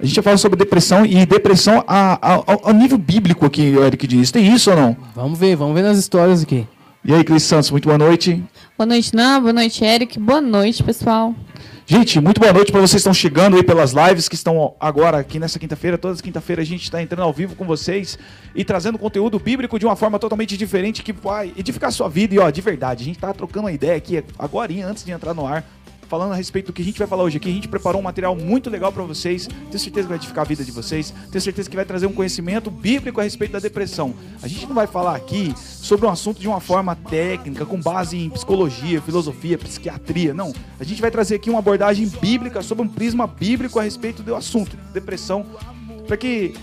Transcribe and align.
A 0.00 0.04
gente 0.04 0.14
vai 0.16 0.24
falar 0.24 0.36
sobre 0.38 0.58
depressão 0.58 1.04
e 1.04 1.24
depressão 1.26 1.84
a, 1.86 2.36
a, 2.36 2.70
a 2.70 2.72
nível 2.72 2.98
bíblico 2.98 3.46
aqui, 3.46 3.74
o 3.76 3.84
Eric 3.84 4.06
Diniz. 4.06 4.30
Tem 4.30 4.52
isso 4.52 4.70
ou 4.70 4.76
não? 4.76 4.96
Vamos 5.14 5.38
ver, 5.38 5.56
vamos 5.56 5.74
ver 5.74 5.82
nas 5.82 5.98
histórias 5.98 6.42
aqui. 6.42 6.66
E 7.04 7.14
aí, 7.14 7.22
Cris 7.22 7.44
Santos, 7.44 7.70
muito 7.70 7.84
boa 7.84 7.96
noite. 7.96 8.42
Boa 8.76 8.86
noite, 8.86 9.14
Nan. 9.14 9.40
Boa 9.40 9.52
noite, 9.52 9.84
Eric. 9.84 10.18
Boa 10.18 10.40
noite, 10.40 10.82
pessoal. 10.82 11.34
Gente, 11.88 12.20
muito 12.20 12.40
boa 12.40 12.52
noite 12.52 12.72
para 12.72 12.80
vocês 12.80 12.94
que 12.94 12.96
estão 12.96 13.14
chegando 13.14 13.56
aí 13.56 13.62
pelas 13.62 13.92
lives 13.92 14.28
que 14.28 14.34
estão 14.34 14.74
agora 14.80 15.18
aqui 15.18 15.38
nessa 15.38 15.56
quinta-feira. 15.56 15.96
Todas 15.96 16.16
as 16.16 16.20
quinta-feiras 16.20 16.64
a 16.64 16.68
gente 16.68 16.82
está 16.82 17.00
entrando 17.00 17.22
ao 17.22 17.32
vivo 17.32 17.54
com 17.54 17.64
vocês 17.64 18.18
e 18.56 18.64
trazendo 18.64 18.98
conteúdo 18.98 19.38
bíblico 19.38 19.78
de 19.78 19.86
uma 19.86 19.94
forma 19.94 20.18
totalmente 20.18 20.56
diferente 20.56 21.00
que 21.00 21.12
vai 21.12 21.52
edificar 21.56 21.90
a 21.90 21.92
sua 21.92 22.08
vida. 22.08 22.34
E 22.34 22.40
ó, 22.40 22.50
de 22.50 22.60
verdade, 22.60 23.04
a 23.04 23.06
gente 23.06 23.20
tá 23.20 23.32
trocando 23.32 23.66
uma 23.66 23.72
ideia 23.72 23.96
aqui 23.96 24.24
agora 24.36 24.72
antes 24.84 25.04
de 25.04 25.12
entrar 25.12 25.32
no 25.32 25.46
ar 25.46 25.64
falando 26.08 26.32
a 26.32 26.36
respeito 26.36 26.66
do 26.66 26.72
que 26.72 26.82
a 26.82 26.84
gente 26.84 26.98
vai 26.98 27.06
falar 27.06 27.24
hoje 27.24 27.36
aqui. 27.36 27.48
A 27.48 27.52
gente 27.52 27.68
preparou 27.68 28.00
um 28.00 28.04
material 28.04 28.34
muito 28.34 28.70
legal 28.70 28.92
para 28.92 29.02
vocês. 29.02 29.46
Tenho 29.46 29.78
certeza 29.78 30.02
que 30.02 30.08
vai 30.08 30.16
edificar 30.16 30.44
a 30.44 30.48
vida 30.48 30.64
de 30.64 30.72
vocês. 30.72 31.12
Tenho 31.30 31.42
certeza 31.42 31.68
que 31.68 31.76
vai 31.76 31.84
trazer 31.84 32.06
um 32.06 32.12
conhecimento 32.12 32.70
bíblico 32.70 33.20
a 33.20 33.24
respeito 33.24 33.52
da 33.52 33.58
depressão. 33.58 34.14
A 34.42 34.48
gente 34.48 34.66
não 34.66 34.74
vai 34.74 34.86
falar 34.86 35.16
aqui 35.16 35.52
sobre 35.56 36.06
um 36.06 36.10
assunto 36.10 36.40
de 36.40 36.48
uma 36.48 36.60
forma 36.60 36.94
técnica, 36.94 37.64
com 37.64 37.80
base 37.80 38.16
em 38.16 38.30
psicologia, 38.30 39.00
filosofia, 39.00 39.58
psiquiatria. 39.58 40.34
Não. 40.34 40.52
A 40.78 40.84
gente 40.84 41.00
vai 41.00 41.10
trazer 41.10 41.36
aqui 41.36 41.50
uma 41.50 41.58
abordagem 41.58 42.06
bíblica, 42.20 42.62
sobre 42.62 42.84
um 42.84 42.88
prisma 42.88 43.26
bíblico 43.26 43.78
a 43.78 43.82
respeito 43.82 44.22
do 44.22 44.34
assunto, 44.34 44.76
depressão, 44.92 45.46
para 46.06 46.16
que, 46.16 46.54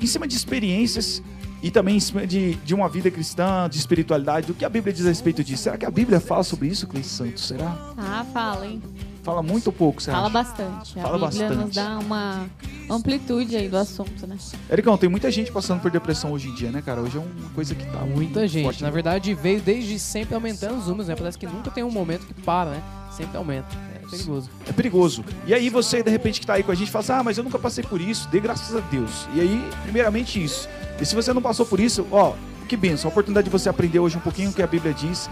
em 0.00 0.06
cima 0.06 0.26
de 0.26 0.34
experiências, 0.34 1.22
e 1.62 1.70
também 1.70 1.96
em 1.96 2.00
cima 2.00 2.26
de, 2.26 2.54
de 2.56 2.74
uma 2.74 2.88
vida 2.88 3.10
cristã, 3.10 3.68
de 3.68 3.78
espiritualidade, 3.78 4.46
do 4.46 4.54
que 4.54 4.64
a 4.64 4.68
Bíblia 4.68 4.92
diz 4.92 5.04
a 5.06 5.08
respeito 5.08 5.42
disso. 5.42 5.64
Será 5.64 5.76
que 5.76 5.84
a 5.86 5.90
Bíblia 5.90 6.20
fala 6.20 6.42
sobre 6.42 6.68
isso, 6.68 6.86
Cleiton 6.86 7.08
Santos? 7.08 7.46
Será? 7.46 7.76
Ah, 7.96 8.24
fala, 8.32 8.66
hein? 8.66 8.82
Fala 9.22 9.42
muito 9.42 9.66
ou 9.66 9.72
pouco, 9.72 10.00
você 10.02 10.10
Fala 10.10 10.24
acha? 10.24 10.32
bastante. 10.32 10.94
Fala 10.94 11.26
a 11.26 11.28
Bíblia 11.28 11.48
bastante. 11.48 11.66
nos 11.66 11.74
dá 11.74 11.98
uma 11.98 12.46
amplitude 12.88 13.56
aí 13.56 13.68
do 13.68 13.76
assunto, 13.76 14.26
né? 14.26 14.36
Ericão, 14.70 14.96
tem 14.96 15.08
muita 15.10 15.30
gente 15.30 15.52
passando 15.52 15.80
por 15.82 15.90
depressão 15.90 16.32
hoje 16.32 16.48
em 16.48 16.54
dia, 16.54 16.70
né, 16.70 16.80
cara? 16.80 17.02
Hoje 17.02 17.18
é 17.18 17.20
uma 17.20 17.50
coisa 17.54 17.74
que 17.74 17.84
tá 17.84 17.98
Muita 18.06 18.48
gente. 18.48 18.64
forte, 18.64 18.80
Na 18.82 18.88
né? 18.88 18.94
verdade, 18.94 19.34
veio 19.34 19.60
desde 19.60 19.98
sempre 19.98 20.34
aumentando 20.34 20.78
os 20.78 20.86
números, 20.86 21.08
né? 21.08 21.16
Parece 21.16 21.36
que 21.36 21.46
nunca 21.46 21.70
tem 21.70 21.84
um 21.84 21.90
momento 21.90 22.26
que 22.26 22.32
para, 22.32 22.70
né? 22.70 22.82
Sempre 23.10 23.36
aumenta. 23.36 23.68
É 24.08 24.16
perigoso. 24.16 24.50
É 24.66 24.72
perigoso. 24.72 25.24
E 25.46 25.54
aí 25.54 25.68
você, 25.68 26.02
de 26.02 26.10
repente, 26.10 26.40
que 26.40 26.46
tá 26.46 26.54
aí 26.54 26.62
com 26.62 26.72
a 26.72 26.74
gente, 26.74 26.90
fala 26.90 27.04
assim, 27.04 27.12
ah, 27.12 27.22
mas 27.22 27.38
eu 27.38 27.44
nunca 27.44 27.58
passei 27.58 27.84
por 27.84 28.00
isso, 28.00 28.28
dê 28.28 28.40
graças 28.40 28.74
a 28.74 28.80
Deus. 28.80 29.28
E 29.34 29.40
aí, 29.40 29.70
primeiramente 29.82 30.42
isso. 30.42 30.68
E 31.00 31.04
se 31.04 31.14
você 31.14 31.32
não 31.32 31.42
passou 31.42 31.66
por 31.66 31.78
isso, 31.78 32.06
ó, 32.10 32.34
que 32.68 32.76
benção, 32.76 33.08
a 33.08 33.12
oportunidade 33.12 33.44
de 33.44 33.50
você 33.50 33.68
aprender 33.68 33.98
hoje 33.98 34.16
um 34.16 34.20
pouquinho 34.20 34.50
o 34.50 34.52
que 34.52 34.62
a 34.62 34.66
Bíblia 34.66 34.92
diz, 34.92 35.28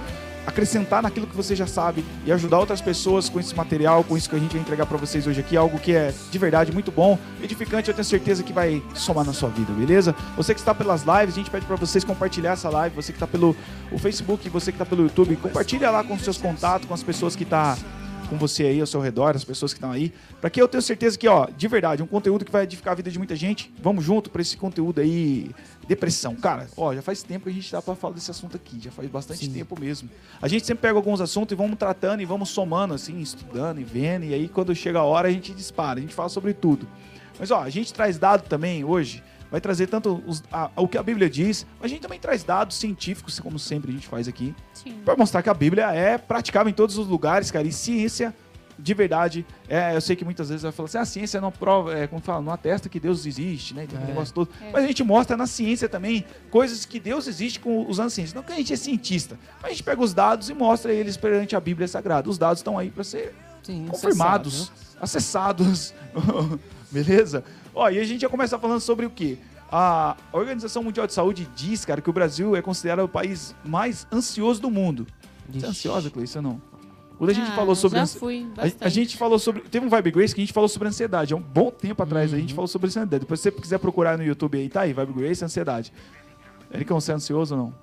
acrescentar 0.47 1.03
naquilo 1.03 1.27
que 1.27 1.37
você 1.37 1.57
já 1.57 1.67
sabe 1.67 2.05
e 2.25 2.31
ajudar 2.31 2.61
outras 2.61 2.81
pessoas 2.81 3.29
com 3.29 3.41
esse 3.41 3.55
material, 3.55 4.05
com 4.05 4.17
isso 4.17 4.31
que 4.31 4.37
a 4.37 4.39
gente 4.39 4.53
vai 4.53 4.61
entregar 4.61 4.87
pra 4.87 4.97
vocês 4.97 5.27
hoje 5.27 5.41
aqui, 5.41 5.57
algo 5.57 5.79
que 5.79 5.93
é 5.93 6.15
de 6.31 6.39
verdade 6.39 6.73
muito 6.73 6.93
bom, 6.93 7.19
edificante, 7.43 7.89
eu 7.89 7.95
tenho 7.95 8.05
certeza 8.05 8.43
que 8.43 8.53
vai 8.53 8.83
somar 8.95 9.25
na 9.25 9.33
sua 9.33 9.49
vida, 9.49 9.73
beleza? 9.73 10.15
Você 10.37 10.55
que 10.55 10.61
está 10.61 10.73
pelas 10.73 11.03
lives, 11.03 11.35
a 11.35 11.39
gente 11.39 11.51
pede 11.51 11.67
pra 11.67 11.77
vocês 11.77 12.05
compartilhar 12.05 12.53
essa 12.53 12.71
live, 12.71 12.95
você 12.95 13.13
que 13.13 13.17
está 13.17 13.27
pelo 13.27 13.57
o 13.91 13.99
Facebook, 13.99 14.49
você 14.49 14.71
que 14.71 14.77
está 14.77 14.87
pelo 14.87 15.03
YouTube, 15.03 15.37
compartilha 15.37 15.91
lá 15.91 16.05
com 16.05 16.15
os 16.15 16.23
seus 16.23 16.39
contatos, 16.39 16.87
com 16.87 16.95
as 16.95 17.03
pessoas 17.03 17.35
que 17.35 17.45
tá 17.45 17.77
com 18.27 18.37
você 18.37 18.65
aí 18.65 18.81
ao 18.81 18.87
seu 18.87 19.01
redor, 19.01 19.37
as 19.37 19.45
pessoas 19.45 19.73
que 19.73 19.79
estão 19.79 19.91
aí, 19.91 20.13
para 20.41 20.51
que 20.51 20.61
eu 20.61 20.69
tenho 20.69 20.83
certeza 20.83 21.17
que, 21.17 21.29
ó, 21.29 21.47
de 21.47 21.69
verdade, 21.69 22.03
um 22.03 22.07
conteúdo 22.07 22.45
que 22.45 22.51
vai 22.51 22.65
edificar 22.65 22.93
a 22.93 22.95
vida 22.95 23.11
de 23.11 23.19
muita 23.19 23.35
gente. 23.37 23.73
Vamos 23.83 24.05
junto 24.05 24.31
para 24.31 24.43
esse 24.43 24.57
conteúdo 24.57 25.01
aí, 25.01 25.51
depressão. 25.87 26.35
Cara, 26.35 26.69
ó, 26.77 26.95
já 26.95 27.03
faz 27.03 27.23
tempo 27.23 27.45
que 27.45 27.51
a 27.51 27.53
gente 27.53 27.71
tá 27.71 27.81
para 27.81 27.95
falar 27.95 28.15
desse 28.15 28.31
assunto 28.31 28.57
aqui, 28.57 28.81
já 28.81 28.91
faz 28.91 29.09
bastante 29.09 29.47
Sim. 29.47 29.53
tempo 29.53 29.79
mesmo. 29.79 30.11
A 30.41 30.49
gente 30.49 30.67
sempre 30.67 30.83
pega 30.83 30.97
alguns 30.97 31.21
assuntos 31.21 31.53
e 31.53 31.57
vamos 31.57 31.79
tratando 31.79 32.21
e 32.21 32.25
vamos 32.25 32.49
somando 32.51 32.95
assim, 32.95 33.21
estudando 33.21 33.81
e 33.81 33.85
vendo, 33.85 34.25
e 34.25 34.35
aí 34.35 34.49
quando 34.49 34.75
chega 34.75 34.99
a 34.99 35.05
hora 35.05 35.29
a 35.29 35.33
gente 35.33 35.53
dispara, 35.53 35.99
a 35.99 36.03
gente 36.03 36.15
fala 36.15 36.29
sobre 36.29 36.53
tudo. 36.53 36.89
Mas 37.39 37.51
ó, 37.51 37.61
a 37.61 37.71
gente 37.71 37.93
traz 37.93 38.19
dado 38.19 38.49
também 38.49 38.85
hoje, 38.85 39.23
vai 39.51 39.61
trazer 39.61 39.87
tanto 39.87 40.23
os- 40.27 40.43
a- 40.53 40.71
o 40.77 40.87
que 40.89 40.99
a 40.99 41.03
Bíblia 41.03 41.29
diz, 41.31 41.67
mas 41.81 41.87
a 41.87 41.89
gente 41.89 42.03
também 42.03 42.19
traz 42.19 42.43
dados 42.45 42.77
científicos, 42.77 43.39
como 43.41 43.59
sempre 43.59 43.91
a 43.91 43.95
gente 43.95 44.07
faz 44.09 44.27
aqui. 44.29 44.55
Sim. 44.75 44.99
Pra 45.05 45.17
mostrar 45.17 45.43
que 45.43 45.49
a 45.51 45.55
Bíblia 45.55 45.93
é 45.95 46.19
praticável 46.19 46.71
em 46.71 46.75
todos 46.75 46.99
os 46.99 47.07
lugares, 47.07 47.51
cara. 47.51 47.67
E 47.67 47.73
ciência, 47.73 48.35
de 48.79 48.93
verdade, 48.93 49.47
é, 49.69 49.97
eu 49.97 50.01
sei 50.03 50.15
que 50.17 50.25
muitas 50.25 50.49
vezes 50.51 50.63
vai 50.63 50.71
falar 50.73 50.87
assim, 50.87 50.99
a 50.99 51.05
ciência 51.07 51.41
não 51.41 51.51
prova, 51.51 51.97
é, 51.97 52.07
como 52.07 52.21
fala, 52.21 52.43
não 52.43 52.53
atesta 52.53 52.89
que 52.91 53.01
Deus 53.01 53.25
existe, 53.25 53.73
né? 53.73 53.87
Tem 53.87 53.99
É. 53.99 54.05
negócio 54.07 54.35
todo. 54.35 54.51
É. 54.61 54.71
Mas 54.71 54.85
a 54.85 54.87
gente 54.87 55.03
mostra 55.03 55.35
na 55.37 55.47
ciência 55.47 55.89
também 55.89 56.25
coisas 56.51 56.85
que 56.85 57.01
Deus 57.01 57.27
existe 57.27 57.59
com 57.61 57.87
usando 57.89 58.11
ciência. 58.11 58.35
Não 58.35 58.43
que 58.43 58.53
a 58.53 58.57
gente 58.57 58.73
é 58.73 58.77
cientista, 58.77 59.39
mas 59.63 59.67
a 59.67 59.69
gente 59.71 59.83
pega 59.83 60.03
os 60.03 60.13
dados 60.13 60.51
e 60.51 60.55
mostra 60.55 60.93
eles 60.93 61.17
perante 61.17 61.57
a 61.57 61.61
Bíblia 61.61 61.89
Sagrada. 61.89 62.29
Os 62.29 62.37
dados 62.37 62.59
estão 62.59 62.77
aí 62.77 62.91
para 62.91 63.03
ser 63.05 63.35
Sim, 63.63 63.87
confirmados, 63.89 64.71
acessados. 65.01 65.95
Beleza? 66.91 67.43
Ó, 67.79 67.89
e 67.91 67.99
a 67.99 68.05
gente 68.05 68.23
já 68.23 68.29
começa 68.29 68.59
falando 68.59 68.81
sobre 68.81 69.05
o 69.05 69.11
quê? 69.11 69.37
A 69.71 70.17
Organização 70.33 70.83
Mundial 70.83 71.07
de 71.07 71.13
Saúde 71.13 71.47
diz, 71.55 71.85
cara, 71.85 72.01
que 72.01 72.09
o 72.09 72.13
Brasil 72.13 72.57
é 72.57 72.63
considerado 72.63 73.05
o 73.05 73.09
país 73.09 73.55
mais 73.63 74.07
ansioso 74.11 74.61
do 74.63 74.71
mundo. 74.71 75.07
Você 75.49 75.67
é 75.67 75.69
ansiosa, 75.69 76.09
Cleiton, 76.11 76.39
ou 76.39 76.43
não? 76.43 76.63
Quando 77.19 77.31
a 77.31 77.33
gente 77.35 77.51
Ah, 77.51 77.55
falou 77.55 77.75
sobre 77.75 77.99
Já 77.99 78.05
ansi- 78.05 78.19
fui 78.19 78.47
a, 78.57 78.63
bastante. 78.63 78.85
a 78.85 78.89
gente 78.89 79.17
falou 79.17 79.39
sobre. 79.39 79.63
Teve 79.63 79.85
um 79.87 79.89
Vibe 79.91 80.11
Grace 80.11 80.35
que 80.35 80.41
a 80.41 80.45
gente 80.45 80.53
falou 80.53 80.69
sobre 80.69 80.89
ansiedade. 80.89 81.33
Há 81.35 81.37
um 81.37 81.41
bom 81.43 81.71
tempo 81.71 82.03
atrás 82.03 82.33
a 82.33 82.37
gente 82.39 82.51
Uhum. 82.51 82.57
falou 82.57 82.69
sobre 82.69 82.87
ansiedade. 82.89 83.21
Depois, 83.21 83.41
se 83.41 83.51
você 83.51 83.61
quiser 83.61 83.79
procurar 83.79 84.17
no 84.19 84.25
YouTube 84.25 84.57
aí, 84.59 84.69
tá 84.69 84.83
aí, 84.83 84.93
Vibe 84.93 85.13
Grace 85.15 85.45
ansiedade. 85.45 85.93
Ericão, 86.73 87.01
você 87.01 87.13
é 87.13 87.15
ansioso 87.15 87.55
ou 87.57 87.63
não? 87.63 87.75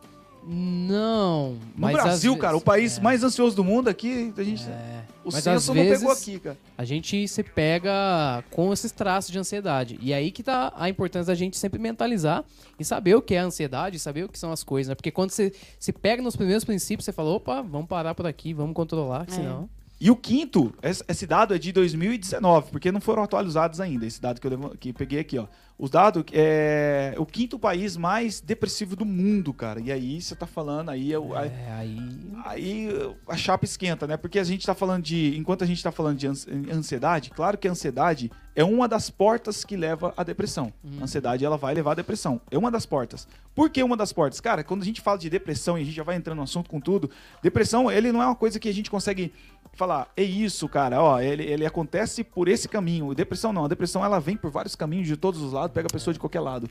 Não. 0.45 1.57
No 1.75 1.87
Brasil, 1.91 2.31
vezes- 2.33 2.41
cara, 2.41 2.55
o 2.57 2.61
país 2.61 2.97
é, 2.97 3.01
mais 3.01 3.23
ansioso 3.23 3.55
do 3.55 3.63
mundo 3.63 3.87
aqui, 3.87 4.33
a 4.37 4.43
gente. 4.43 4.63
é. 4.67 5.02
O 5.23 5.31
Mas 5.31 5.35
censo 5.43 5.49
às 5.49 5.67
não 5.67 5.75
pegou 5.75 5.89
vezes- 6.09 6.21
aqui, 6.21 6.39
cara. 6.39 6.57
A 6.77 6.83
gente 6.83 7.27
se 7.27 7.43
pega 7.43 8.43
com 8.51 8.73
esses 8.73 8.91
traços 8.91 9.31
de 9.31 9.39
ansiedade. 9.39 9.97
E 10.01 10.13
aí 10.13 10.31
que 10.31 10.43
tá 10.43 10.73
a 10.75 10.89
importância 10.89 11.27
da 11.27 11.35
gente 11.35 11.57
sempre 11.57 11.79
mentalizar 11.79 12.43
e 12.79 12.83
saber 12.83 13.15
o 13.15 13.21
que 13.21 13.33
é 13.35 13.39
a 13.39 13.45
ansiedade, 13.45 13.99
saber 13.99 14.25
o 14.25 14.29
que 14.29 14.37
são 14.37 14.51
as 14.51 14.63
coisas, 14.63 14.89
né? 14.89 14.95
Porque 14.95 15.11
quando 15.11 15.31
você 15.31 15.53
se 15.79 15.93
pega 15.93 16.21
nos 16.21 16.35
primeiros 16.35 16.63
princípios, 16.63 17.05
você 17.05 17.11
fala, 17.13 17.29
opa, 17.29 17.61
vamos 17.61 17.87
parar 17.87 18.13
por 18.15 18.25
aqui, 18.27 18.53
vamos 18.53 18.73
controlar, 18.75 19.25
É. 19.29 19.31
senão... 19.31 19.69
E 20.01 20.11
o 20.11 20.17
quinto, 20.17 20.73
esse, 21.07 21.25
dado 21.25 21.55
é 21.55 21.57
de 21.57 21.71
2019, 21.71 22.71
porque 22.71 22.91
não 22.91 22.99
foram 22.99 23.23
atualizados 23.23 23.79
ainda. 23.79 24.05
Esse 24.05 24.21
dado 24.21 24.41
que 24.41 24.45
eu 24.45 24.51
levo- 24.51 24.75
que 24.77 24.91
peguei 24.91 25.19
aqui, 25.19 25.37
ó. 25.39 25.45
Os 25.83 25.89
dados 25.89 26.23
é 26.31 27.13
o 27.17 27.25
quinto 27.25 27.59
país 27.59 27.97
mais 27.97 28.39
depressivo 28.39 28.95
do 28.95 29.03
mundo, 29.03 29.53
cara. 29.53 29.81
E 29.81 29.91
aí 29.91 30.21
você 30.21 30.33
tá 30.33 30.47
falando 30.47 30.87
aí, 30.87 31.11
é 31.11 31.17
aí, 31.17 31.51
É, 31.67 31.71
aí... 31.73 31.99
aí 32.45 33.15
a 33.27 33.35
chapa 33.35 33.65
esquenta, 33.65 34.07
né? 34.07 34.15
Porque 34.15 34.39
a 34.39 34.45
gente 34.45 34.65
tá 34.65 34.73
falando 34.73 35.03
de, 35.03 35.35
enquanto 35.37 35.61
a 35.61 35.67
gente 35.67 35.83
tá 35.83 35.91
falando 35.91 36.17
de 36.17 36.25
ans- 36.25 36.47
ansiedade, 36.71 37.31
claro 37.31 37.57
que 37.57 37.67
a 37.67 37.71
ansiedade 37.71 38.31
é 38.55 38.63
uma 38.63 38.87
das 38.87 39.09
portas 39.09 39.65
que 39.65 39.75
leva 39.75 40.13
à 40.15 40.23
depressão. 40.23 40.71
A 41.01 41.03
ansiedade 41.03 41.43
ela 41.43 41.57
vai 41.57 41.73
levar 41.73 41.91
à 41.91 41.95
depressão. 41.95 42.39
É 42.49 42.57
uma 42.57 42.71
das 42.71 42.85
portas. 42.85 43.27
Por 43.53 43.69
que 43.69 43.83
uma 43.83 43.97
das 43.97 44.13
portas? 44.13 44.39
Cara, 44.39 44.63
quando 44.63 44.83
a 44.83 44.85
gente 44.85 45.01
fala 45.01 45.17
de 45.17 45.29
depressão 45.29 45.77
e 45.77 45.81
a 45.81 45.83
gente 45.83 45.95
já 45.95 46.03
vai 46.03 46.15
entrando 46.15 46.37
no 46.37 46.43
assunto 46.43 46.69
com 46.69 46.79
tudo, 46.79 47.09
depressão, 47.41 47.91
ele 47.91 48.09
não 48.11 48.21
é 48.21 48.25
uma 48.25 48.35
coisa 48.35 48.57
que 48.57 48.69
a 48.69 48.73
gente 48.73 48.89
consegue 48.89 49.33
falar, 49.75 50.07
é 50.15 50.21
isso, 50.21 50.69
cara, 50.69 51.01
ó, 51.01 51.19
ele, 51.19 51.43
ele 51.43 51.65
acontece 51.65 52.23
por 52.23 52.47
esse 52.47 52.69
caminho. 52.69 53.13
Depressão 53.15 53.51
não, 53.51 53.65
a 53.65 53.67
depressão 53.67 54.05
ela 54.05 54.19
vem 54.19 54.37
por 54.37 54.51
vários 54.51 54.75
caminhos 54.75 55.07
de 55.07 55.17
todos 55.17 55.41
os 55.41 55.51
lados, 55.51 55.72
pega 55.73 55.87
a 55.87 55.91
pessoa 55.91 56.13
de 56.13 56.19
qualquer 56.19 56.39
lado. 56.39 56.69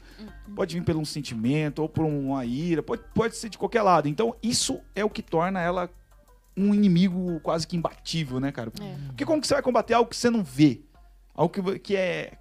Pode 0.54 0.74
vir 0.74 0.84
por 0.84 0.96
um 0.96 1.04
sentimento 1.04 1.80
ou 1.80 1.88
por 1.88 2.04
uma 2.04 2.44
ira, 2.44 2.82
pode, 2.82 3.02
pode 3.14 3.36
ser 3.36 3.48
de 3.48 3.58
qualquer 3.58 3.82
lado. 3.82 4.08
Então, 4.08 4.34
isso 4.42 4.80
é 4.94 5.04
o 5.04 5.10
que 5.10 5.22
torna 5.22 5.60
ela 5.60 5.90
um 6.56 6.74
inimigo 6.74 7.40
quase 7.40 7.66
que 7.66 7.76
imbatível, 7.76 8.38
né, 8.38 8.52
cara? 8.52 8.72
É. 8.80 8.96
Porque 9.08 9.24
como 9.24 9.40
que 9.40 9.46
você 9.46 9.54
vai 9.54 9.62
combater 9.62 9.94
algo 9.94 10.08
que 10.08 10.16
você 10.16 10.30
não 10.30 10.42
vê? 10.42 10.82
Algo 11.34 11.52
que, 11.52 11.78
que 11.78 11.96
é 11.96 12.38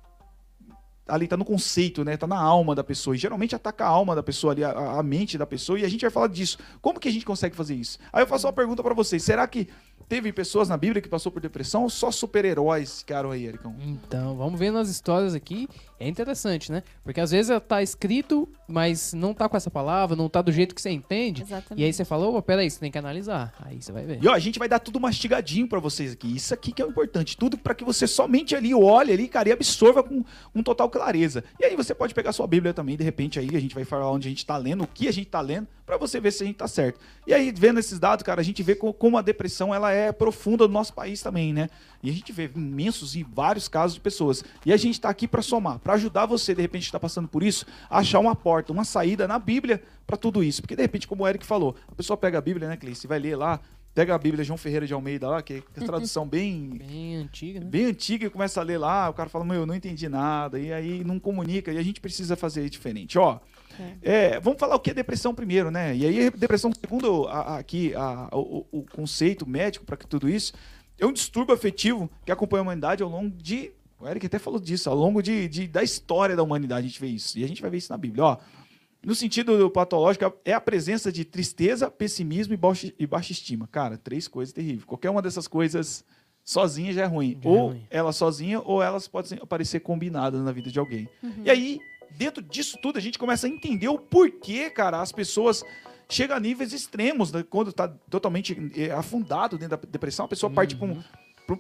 ali 1.08 1.28
tá 1.28 1.36
no 1.36 1.46
conceito, 1.46 2.04
né? 2.04 2.16
Tá 2.16 2.26
na 2.26 2.40
alma 2.40 2.74
da 2.74 2.84
pessoa. 2.84 3.16
E 3.16 3.20
geralmente 3.20 3.56
ataca 3.56 3.86
a 3.86 3.88
alma 3.88 4.16
da 4.16 4.24
pessoa 4.24 4.54
ali, 4.54 4.64
a, 4.64 4.72
a 4.72 5.04
mente 5.04 5.38
da 5.38 5.46
pessoa, 5.46 5.78
e 5.78 5.84
a 5.84 5.90
gente 5.90 6.02
vai 6.02 6.10
falar 6.10 6.28
disso. 6.28 6.58
Como 6.82 7.00
que 7.00 7.08
a 7.08 7.12
gente 7.12 7.26
consegue 7.26 7.56
fazer 7.56 7.76
isso? 7.76 8.00
Aí 8.14 8.24
eu 8.24 8.28
faço 8.28 8.48
uma 8.48 8.54
pergunta 8.54 8.82
pra 8.82 8.94
vocês. 8.94 9.24
Será 9.24 9.46
que 9.48 9.68
teve 10.08 10.32
pessoas 10.32 10.70
na 10.70 10.78
Bíblia 10.78 11.02
que 11.02 11.10
passou 11.10 11.32
por 11.32 11.42
depressão 11.42 11.84
ou 11.84 11.90
só 11.90 12.12
super-heróis 12.12 13.00
ficaram 13.00 13.32
aí, 13.32 13.46
Ericão? 13.46 13.76
Então, 13.80 14.38
vamos 14.38 14.60
ver 14.60 14.72
nas 14.72 14.90
histórias 14.90 15.34
aqui. 15.34 15.68
É 16.04 16.08
interessante, 16.08 16.72
né? 16.72 16.82
Porque 17.04 17.20
às 17.22 17.32
vezes 17.32 17.52
tá 17.68 17.82
escrito, 17.84 18.48
mas 18.68 19.14
não 19.14 19.34
tá 19.34 19.48
com 19.48 19.56
essa 19.56 19.70
palavra, 19.70 20.16
não 20.16 20.28
tá 20.30 20.42
do 20.42 20.52
jeito 20.52 20.74
que 20.74 20.82
você 20.82 20.90
entende. 20.90 21.44
Exatamente. 21.44 21.80
E 21.82 21.86
aí 21.86 21.94
você 21.94 22.04
falou, 22.04 22.32
opa, 22.32 22.42
peraí, 22.42 22.70
você 22.70 22.80
tem 22.80 22.92
que 22.92 22.98
analisar. 22.98 23.54
Aí 23.60 23.82
você 23.82 23.92
vai 23.92 24.04
ver. 24.04 24.20
E 24.22 24.28
ó, 24.28 24.34
a 24.34 24.40
gente 24.40 24.58
vai 24.58 24.68
dar 24.68 24.80
tudo 24.80 25.00
mastigadinho 25.00 25.68
pra 25.68 25.80
vocês 25.80 26.14
aqui. 26.14 26.36
Isso 26.36 26.54
aqui 26.54 26.72
que 26.72 26.82
é 26.82 26.86
o 26.86 26.90
importante. 26.90 27.38
Tudo 27.38 27.58
pra 27.58 27.76
que 27.76 27.84
você 27.84 28.08
somente 28.08 28.56
ali 28.56 28.74
olhe 28.74 29.14
ali, 29.14 29.28
cara, 29.28 29.50
e 29.50 29.52
absorva 29.52 30.02
com, 30.04 30.24
com 30.54 30.64
total 30.64 30.90
clareza. 30.90 31.44
E 31.60 31.66
aí 31.66 31.76
você 31.76 31.94
pode 31.94 32.14
pegar 32.14 32.32
sua 32.34 32.48
Bíblia 32.48 32.74
também, 32.74 32.98
de 32.98 33.04
repente 33.04 33.40
aí 33.40 33.50
a 33.56 33.60
gente 33.60 33.76
vai 33.76 33.86
falar 33.86 34.10
onde 34.12 34.28
a 34.28 34.32
gente 34.32 34.46
tá 34.46 34.58
lendo, 34.58 34.84
o 34.84 34.88
que 34.88 35.08
a 35.08 35.14
gente 35.14 35.28
tá 35.30 35.42
lendo, 35.42 35.68
pra 35.86 35.98
você 35.98 36.20
ver 36.20 36.32
se 36.32 36.44
a 36.44 36.46
gente 36.48 36.56
tá 36.56 36.68
certo. 36.68 37.00
E 37.28 37.34
aí, 37.34 37.52
vendo 37.56 37.80
esses 37.80 38.00
dados, 38.00 38.24
cara, 38.24 38.42
a 38.42 38.44
gente 38.44 38.64
vê 38.64 38.74
co- 38.76 38.94
como 38.94 39.18
a 39.18 39.22
depressão 39.22 39.74
ela 39.76 39.92
é 39.92 40.12
profunda 40.12 40.68
no 40.68 40.74
nosso 40.74 40.94
país 40.94 41.22
também, 41.22 41.54
né? 41.54 41.70
E 42.04 42.10
a 42.10 42.14
gente 42.14 42.32
vê 42.32 42.50
imensos 42.56 43.16
e 43.16 43.24
vários 43.24 43.68
casos 43.68 43.96
de 43.96 44.02
pessoas. 44.02 44.44
E 44.66 44.74
a 44.74 44.78
gente 44.78 45.00
tá 45.00 45.10
aqui 45.10 45.28
pra 45.28 45.42
somar, 45.42 45.80
pra 45.80 45.94
ajudar 45.94 46.26
você, 46.26 46.56
de 46.56 46.62
repente, 46.62 46.86
que 46.88 46.92
tá 46.92 47.00
passando 47.00 47.28
por 47.28 47.44
isso, 47.44 47.66
a 47.90 48.00
achar 48.00 48.20
uma 48.20 48.36
porta, 48.36 48.72
uma 48.74 48.84
saída 48.84 49.28
na 49.28 49.38
Bíblia 49.38 49.82
pra 50.08 50.18
tudo 50.18 50.44
isso. 50.44 50.62
Porque, 50.62 50.76
de 50.76 50.82
repente, 50.82 51.08
como 51.08 51.24
o 51.24 51.28
Eric 51.28 51.46
falou, 51.46 51.76
a 51.88 51.96
pessoa 51.96 52.18
pega 52.18 52.38
a 52.38 52.42
Bíblia, 52.42 52.68
né, 52.68 52.76
Cleice, 52.78 53.06
vai 53.08 53.20
ler 53.20 53.36
lá, 53.36 53.60
pega 53.94 54.16
a 54.16 54.18
Bíblia 54.18 54.44
João 54.44 54.58
Ferreira 54.58 54.88
de 54.88 54.94
Almeida 54.94 55.28
lá, 55.30 55.42
que 55.42 55.56
é 55.56 55.58
a 55.82 55.86
tradução 55.86 56.26
bem 56.26 56.70
Bem 56.80 57.16
antiga, 57.18 57.60
né? 57.60 57.66
bem 57.66 57.86
antiga 57.86 58.26
e 58.26 58.30
começa 58.30 58.60
a 58.62 58.64
ler 58.64 58.78
lá, 58.78 59.10
o 59.10 59.14
cara 59.14 59.30
fala, 59.30 59.44
meu, 59.46 59.58
eu 59.58 59.66
não 59.66 59.76
entendi 59.76 60.08
nada, 60.08 60.58
e 60.58 60.72
aí 60.72 61.04
não 61.04 61.20
comunica, 61.20 61.72
e 61.74 61.78
a 61.78 61.84
gente 61.84 62.00
precisa 62.00 62.36
fazer 62.38 62.70
diferente. 62.70 63.20
Ó, 63.20 63.38
é, 64.02 64.40
vamos 64.40 64.60
falar 64.60 64.76
o 64.76 64.80
que 64.80 64.92
é 64.92 64.94
depressão 64.94 65.34
primeiro, 65.36 65.70
né? 65.72 65.96
E 65.96 66.06
aí, 66.06 66.30
depressão, 66.32 66.72
segundo 66.74 67.28
a- 67.28 67.32
a- 67.42 67.58
aqui 67.60 67.94
a- 67.96 68.30
o, 68.32 68.66
o 68.72 68.86
conceito 68.92 69.48
médico 69.48 69.86
para 69.86 69.98
tudo 69.98 70.30
isso, 70.30 70.54
é 71.02 71.06
um 71.06 71.12
distúrbio 71.14 71.54
afetivo 71.54 72.10
que 72.26 72.32
acompanha 72.32 72.62
a 72.62 72.64
humanidade 72.64 73.04
ao 73.04 73.10
longo 73.10 73.30
de. 73.38 73.72
O 74.00 74.08
Eric 74.08 74.26
até 74.26 74.40
falou 74.40 74.60
disso, 74.60 74.90
ao 74.90 74.96
longo 74.96 75.22
de, 75.22 75.48
de- 75.48 75.68
da 75.68 75.84
história 75.84 76.36
da 76.36 76.42
humanidade 76.42 76.86
a 76.86 76.90
gente 76.90 77.00
vê 77.00 77.08
isso. 77.08 77.38
E 77.38 77.44
a 77.44 77.48
gente 77.48 77.62
vai 77.62 77.70
ver 77.70 77.78
isso 77.78 77.92
na 77.92 77.98
Bíblia. 77.98 78.24
Ó, 78.24 78.38
no 79.06 79.14
sentido 79.14 79.70
patológico, 79.70 80.34
é 80.46 80.54
a 80.54 80.62
presença 80.62 81.12
de 81.12 81.24
tristeza, 81.26 81.90
pessimismo 81.90 82.54
e 82.54 82.58
baixa, 82.58 82.92
e 82.98 83.06
baixa 83.06 83.32
estima. 83.32 83.68
Cara, 83.68 83.98
três 83.98 84.28
coisas 84.28 84.54
terríveis. 84.54 84.86
Qualquer 84.86 85.10
uma 85.12 85.22
dessas 85.22 85.48
coisas 85.48 86.04
sozinha 86.44 86.92
já 86.94 87.04
é 87.04 87.06
ruim. 87.06 87.38
Já 87.42 87.50
é 87.50 87.52
ou 87.54 87.68
ruim. 87.70 87.84
ela 87.92 88.12
sozinha, 88.12 88.60
ou 88.62 88.82
elas 88.82 89.08
podem 89.08 89.38
aparecer 89.42 89.80
combinadas 89.82 90.42
na 90.44 90.52
vida 90.52 90.72
de 90.72 90.80
alguém. 90.80 91.08
E 91.44 91.50
aí, 91.50 91.80
dentro 92.18 92.42
disso 92.42 92.78
tudo, 92.82 92.98
a 92.98 93.02
gente 93.02 93.20
começa 93.20 93.46
a 93.46 93.50
entender 93.50 93.88
o 93.88 94.00
porquê, 94.00 94.70
cara, 94.70 95.00
as 95.02 95.12
pessoas 95.12 95.64
chegam 96.14 96.36
a 96.38 96.40
níveis 96.40 96.74
extremos, 96.74 97.32
né? 97.32 97.44
quando 97.50 97.70
está 97.70 97.88
totalmente 98.10 98.56
eh, 98.76 98.92
afundado 98.92 99.58
dentro 99.58 99.78
da 99.78 99.84
depressão, 99.90 100.26
a 100.26 100.28
pessoa 100.28 100.50
parte 100.52 100.76
para 100.76 100.86
um 100.88 101.02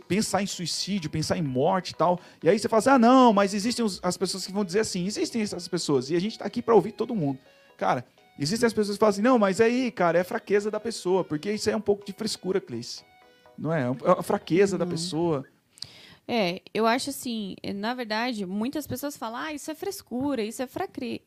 pensar 0.07 0.41
em 0.41 0.45
suicídio, 0.47 1.09
pensar 1.09 1.37
em 1.37 1.41
morte 1.41 1.91
e 1.91 1.95
tal. 1.95 2.19
E 2.41 2.47
aí 2.49 2.57
você 2.57 2.69
fala 2.69 2.79
assim: 2.79 2.89
ah, 2.91 2.99
não, 2.99 3.33
mas 3.33 3.53
existem 3.53 3.83
os- 3.83 3.99
as 4.03 4.15
pessoas 4.15 4.45
que 4.45 4.53
vão 4.53 4.63
dizer 4.63 4.79
assim, 4.79 5.05
existem 5.05 5.41
essas 5.41 5.67
pessoas. 5.67 6.09
E 6.09 6.15
a 6.15 6.19
gente 6.19 6.37
tá 6.39 6.45
aqui 6.45 6.61
para 6.61 6.73
ouvir 6.75 6.93
todo 6.93 7.13
mundo. 7.15 7.39
Cara, 7.77 8.05
existem 8.39 8.67
as 8.67 8.73
pessoas 8.73 8.95
que 8.97 8.99
falam 8.99 9.09
assim: 9.11 9.21
não, 9.21 9.37
mas 9.37 9.59
aí, 9.59 9.91
cara, 9.91 10.17
é 10.19 10.23
fraqueza 10.23 10.71
da 10.71 10.79
pessoa, 10.79 11.23
porque 11.23 11.51
isso 11.51 11.67
aí 11.69 11.73
é 11.73 11.77
um 11.77 11.81
pouco 11.81 12.05
de 12.05 12.13
frescura, 12.13 12.61
Cleice. 12.61 13.03
Não 13.57 13.73
é? 13.73 13.81
É 13.81 14.11
a 14.19 14.23
fraqueza 14.23 14.77
da 14.77 14.85
pessoa. 14.85 15.45
É, 16.27 16.61
eu 16.73 16.87
acho 16.87 17.09
assim, 17.09 17.55
na 17.75 17.93
verdade, 17.93 18.45
muitas 18.45 18.87
pessoas 18.87 19.17
falam, 19.17 19.37
ah, 19.41 19.53
isso 19.53 19.69
é 19.69 19.75
frescura, 19.75 20.41
isso 20.41 20.61
é 20.63 20.67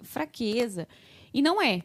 fraqueza. 0.03 0.89
E 1.33 1.43
não 1.43 1.61
é. 1.61 1.83